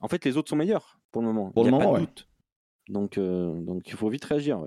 En 0.00 0.08
fait, 0.08 0.24
les 0.24 0.36
autres 0.36 0.48
sont 0.50 0.56
meilleurs 0.56 0.98
pour 1.10 1.22
le 1.22 1.28
moment. 1.28 1.50
Pour 1.50 1.64
Il 1.64 1.70
le 1.70 1.74
a 1.74 1.78
moment, 1.78 1.84
pas 1.92 1.98
de 1.98 2.00
ouais. 2.02 2.06
doute. 2.06 2.28
Donc, 2.88 3.18
euh, 3.18 3.60
donc, 3.60 3.88
il 3.88 3.94
faut 3.94 4.08
vite 4.08 4.24
réagir. 4.24 4.66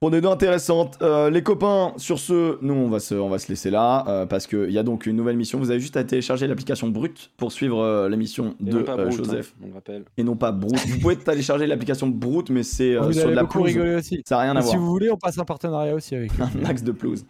Pour 0.00 0.10
des 0.10 0.20
deux 0.20 0.28
intéressantes. 0.28 0.98
Euh, 1.02 1.30
les 1.30 1.42
copains, 1.42 1.92
sur 1.96 2.18
ce, 2.18 2.58
nous 2.62 2.74
on 2.74 2.88
va 2.90 3.00
se, 3.00 3.14
on 3.14 3.28
va 3.30 3.38
se 3.38 3.48
laisser 3.48 3.70
là 3.70 4.04
euh, 4.06 4.26
parce 4.26 4.46
qu'il 4.46 4.70
y 4.70 4.78
a 4.78 4.82
donc 4.82 5.06
une 5.06 5.16
nouvelle 5.16 5.36
mission. 5.36 5.58
Vous 5.58 5.70
avez 5.70 5.80
juste 5.80 5.96
à 5.96 6.04
télécharger 6.04 6.46
l'application 6.46 6.88
Brut 6.88 7.30
pour 7.38 7.52
suivre 7.52 7.80
euh, 7.80 8.08
l'émission 8.10 8.54
Et 8.60 8.70
de 8.70 8.78
non 8.78 8.84
pas 8.84 8.98
euh, 8.98 9.04
Brut, 9.06 9.16
Joseph 9.16 9.54
hein, 9.56 9.62
on 9.64 9.68
le 9.68 9.74
rappelle. 9.74 10.04
et 10.18 10.24
non 10.24 10.36
pas 10.36 10.52
Brut. 10.52 10.78
vous 10.88 10.98
pouvez 11.00 11.16
télécharger 11.16 11.66
l'application 11.66 12.08
Brut, 12.08 12.50
mais 12.50 12.62
c'est 12.64 12.94
euh, 12.96 13.12
sur 13.12 13.28
de 13.28 13.34
la 13.34 13.42
beaucoup 13.42 13.60
pelouse. 13.60 13.68
rigoler 13.72 13.94
aussi. 13.94 14.20
Ça 14.26 14.36
n'a 14.36 14.42
rien 14.42 14.56
à 14.56 14.58
Et 14.58 14.62
voir. 14.62 14.72
si 14.72 14.76
vous 14.76 14.86
voulez, 14.86 15.10
on 15.10 15.16
passe 15.16 15.38
un 15.38 15.44
partenariat 15.44 15.94
aussi 15.94 16.14
avec. 16.14 16.32
Un 16.38 16.50
max 16.60 16.82
de 16.82 16.92
pelouse. 16.92 17.24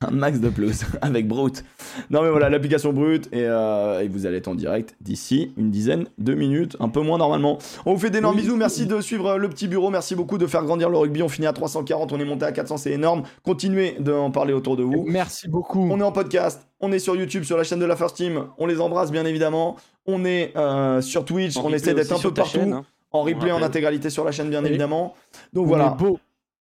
Un 0.00 0.10
max 0.10 0.38
de 0.38 0.48
pelouse 0.48 0.82
avec 1.00 1.26
Brut. 1.26 1.64
Non 2.10 2.22
mais 2.22 2.30
voilà, 2.30 2.48
l'application 2.50 2.92
Brut 2.92 3.26
et, 3.32 3.44
euh, 3.46 4.00
et 4.00 4.06
vous 4.08 4.26
allez 4.26 4.36
être 4.36 4.48
en 4.48 4.54
direct 4.54 4.94
d'ici 5.00 5.52
une 5.56 5.70
dizaine 5.70 6.06
de 6.18 6.34
minutes, 6.34 6.76
un 6.78 6.88
peu 6.88 7.00
moins 7.00 7.18
normalement. 7.18 7.58
On 7.86 7.94
vous 7.94 7.98
fait 8.00 8.10
d'énormes 8.10 8.36
Oui. 8.36 8.42
bisous, 8.42 8.56
merci 8.56 8.86
de 8.86 9.00
suivre 9.00 9.26
euh, 9.30 9.36
le 9.38 9.48
petit 9.48 9.66
bureau, 9.66 9.90
merci 9.90 10.14
beaucoup 10.14 10.38
de 10.38 10.46
faire 10.46 10.62
grandir 10.64 10.88
le 10.88 10.98
rugby. 10.98 11.22
On 11.22 11.28
finit 11.28 11.46
à 11.46 11.52
340, 11.52 12.01
on 12.10 12.18
est 12.18 12.24
monté 12.24 12.44
à 12.44 12.52
400, 12.52 12.78
c'est 12.78 12.90
énorme. 12.90 13.22
Continuez 13.44 13.96
d'en 14.00 14.30
parler 14.30 14.52
autour 14.52 14.76
de 14.76 14.82
vous. 14.82 15.04
Merci 15.06 15.48
beaucoup. 15.48 15.88
On 15.90 16.00
est 16.00 16.04
en 16.04 16.10
podcast, 16.12 16.66
on 16.80 16.90
est 16.90 16.98
sur 16.98 17.14
YouTube, 17.14 17.44
sur 17.44 17.56
la 17.56 17.64
chaîne 17.64 17.78
de 17.78 17.84
la 17.84 17.96
First 17.96 18.16
Team, 18.16 18.48
on 18.58 18.66
les 18.66 18.80
embrasse 18.80 19.12
bien 19.12 19.24
évidemment. 19.24 19.76
On 20.06 20.24
est 20.24 20.56
euh, 20.56 21.00
sur 21.00 21.24
Twitch, 21.24 21.56
En 21.56 21.66
on 21.66 21.72
essaie 21.72 21.94
d'être 21.94 22.12
un 22.12 22.18
peu 22.18 22.34
partout, 22.34 22.50
chaîne, 22.58 22.72
hein. 22.72 22.84
en 23.12 23.20
on 23.20 23.22
replay 23.22 23.52
en 23.52 23.62
intégralité 23.62 24.10
sur 24.10 24.24
la 24.24 24.32
chaîne 24.32 24.50
bien 24.50 24.64
évidemment. 24.64 25.14
Donc 25.52 25.66
On 25.66 25.68
voilà, 25.68 25.94
est 25.96 26.02
beau. 26.02 26.18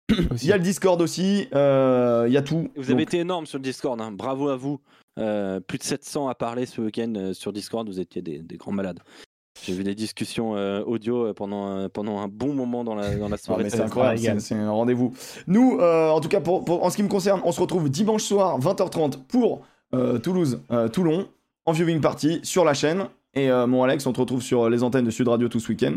il 0.43 0.47
y 0.47 0.53
a 0.53 0.57
le 0.57 0.63
Discord 0.63 1.01
aussi, 1.01 1.49
euh, 1.55 2.25
il 2.27 2.33
y 2.33 2.37
a 2.37 2.43
tout. 2.43 2.69
Vous 2.77 2.83
Donc, 2.83 2.91
avez 2.91 3.03
été 3.03 3.19
énorme 3.19 3.47
sur 3.47 3.59
le 3.59 3.63
Discord, 3.63 4.01
hein. 4.01 4.13
bravo 4.13 4.49
à 4.49 4.57
vous. 4.57 4.81
Euh, 5.19 5.61
plus 5.61 5.79
de 5.79 5.85
700 5.85 6.29
à 6.29 6.35
parler 6.35 6.67
ce 6.67 6.81
week-end 6.81 7.13
euh, 7.17 7.33
sur 7.33 7.53
Discord, 7.53 7.87
vous 7.87 8.01
étiez 8.01 8.21
des, 8.21 8.41
des 8.41 8.57
grands 8.57 8.73
malades. 8.73 8.99
J'ai 9.63 9.73
vu 9.73 9.85
des 9.85 9.95
discussions 9.95 10.57
euh, 10.57 10.83
audio 10.85 11.27
euh, 11.29 11.33
pendant, 11.33 11.67
un- 11.69 11.89
pendant 11.89 12.19
un 12.19 12.29
bon 12.29 12.55
moment 12.55 12.85
dans 12.85 12.95
la, 12.95 13.15
dans 13.17 13.29
la 13.29 13.37
soirée. 13.37 13.71
c'est 13.71 13.81
incroyable, 13.81 14.41
c'est 14.41 14.55
un 14.55 14.71
rendez-vous. 14.71 15.15
Nous, 15.47 15.79
euh, 15.81 16.11
en 16.11 16.21
tout 16.21 16.29
cas, 16.29 16.41
pour, 16.41 16.65
pour- 16.65 16.83
en 16.85 16.91
ce 16.91 16.97
qui 16.97 17.03
me 17.03 17.09
concerne, 17.09 17.41
on 17.45 17.53
se 17.53 17.61
retrouve 17.61 17.89
dimanche 17.89 18.25
soir, 18.25 18.59
20h30, 18.59 19.19
pour 19.29 19.63
euh, 19.95 20.19
Toulouse, 20.19 20.61
euh, 20.73 20.89
Toulon, 20.89 21.29
en 21.67 21.73
viewing 21.73 22.01
party 22.01 22.41
sur 22.43 22.65
la 22.65 22.75
chaîne. 22.75 23.07
Et 23.35 23.51
euh, 23.51 23.67
mon 23.67 23.83
Alex, 23.85 24.07
on 24.07 24.13
te 24.13 24.21
retrouve 24.21 24.43
sur 24.43 24.69
les 24.69 24.83
antennes 24.83 25.05
de 25.05 25.11
Sud 25.11 25.29
Radio 25.29 25.49
tout 25.49 25.61
ce 25.61 25.69
week-end. 25.69 25.95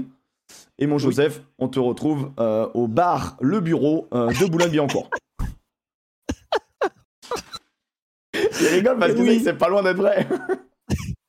Et 0.80 0.88
mon 0.88 0.98
Joseph, 1.00 1.42
on 1.60 1.68
te 1.68 1.80
retrouve 1.80 2.32
euh, 2.40 2.68
au 2.74 2.88
bar 2.88 3.36
Le 3.42 3.60
Bureau 3.60 4.08
euh, 4.14 4.28
de 4.32 4.46
Boulogne-Billancourt. 4.46 5.10
Il 8.34 8.68
rigole 8.68 8.98
parce 9.00 9.14
que 9.14 9.20
Oui. 9.22 9.42
c'est 9.44 9.58
pas 9.58 9.68
loin 9.68 9.84
d'être 9.84 9.98
vrai. 9.98 10.28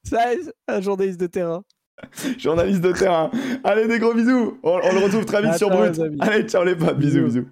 Ça, 0.04 0.26
un 0.68 0.80
journaliste 0.80 1.18
de 1.20 1.26
terrain. 1.26 1.62
Journaliste 2.38 2.80
de 2.80 2.92
terrain. 2.92 3.30
Allez, 3.64 3.86
des 3.86 3.98
gros 3.98 4.14
bisous. 4.14 4.58
On, 4.62 4.80
on 4.82 4.92
le 4.94 5.04
retrouve 5.04 5.24
très 5.24 5.42
vite 5.42 5.52
À 5.52 5.58
sur 5.58 5.70
Brut. 5.70 6.00
Allez, 6.20 6.42
ciao 6.44 6.64
les 6.64 6.74
potes. 6.74 6.96
Bisous, 6.98 7.24
Bisous. 7.24 7.40
bisous. 7.40 7.46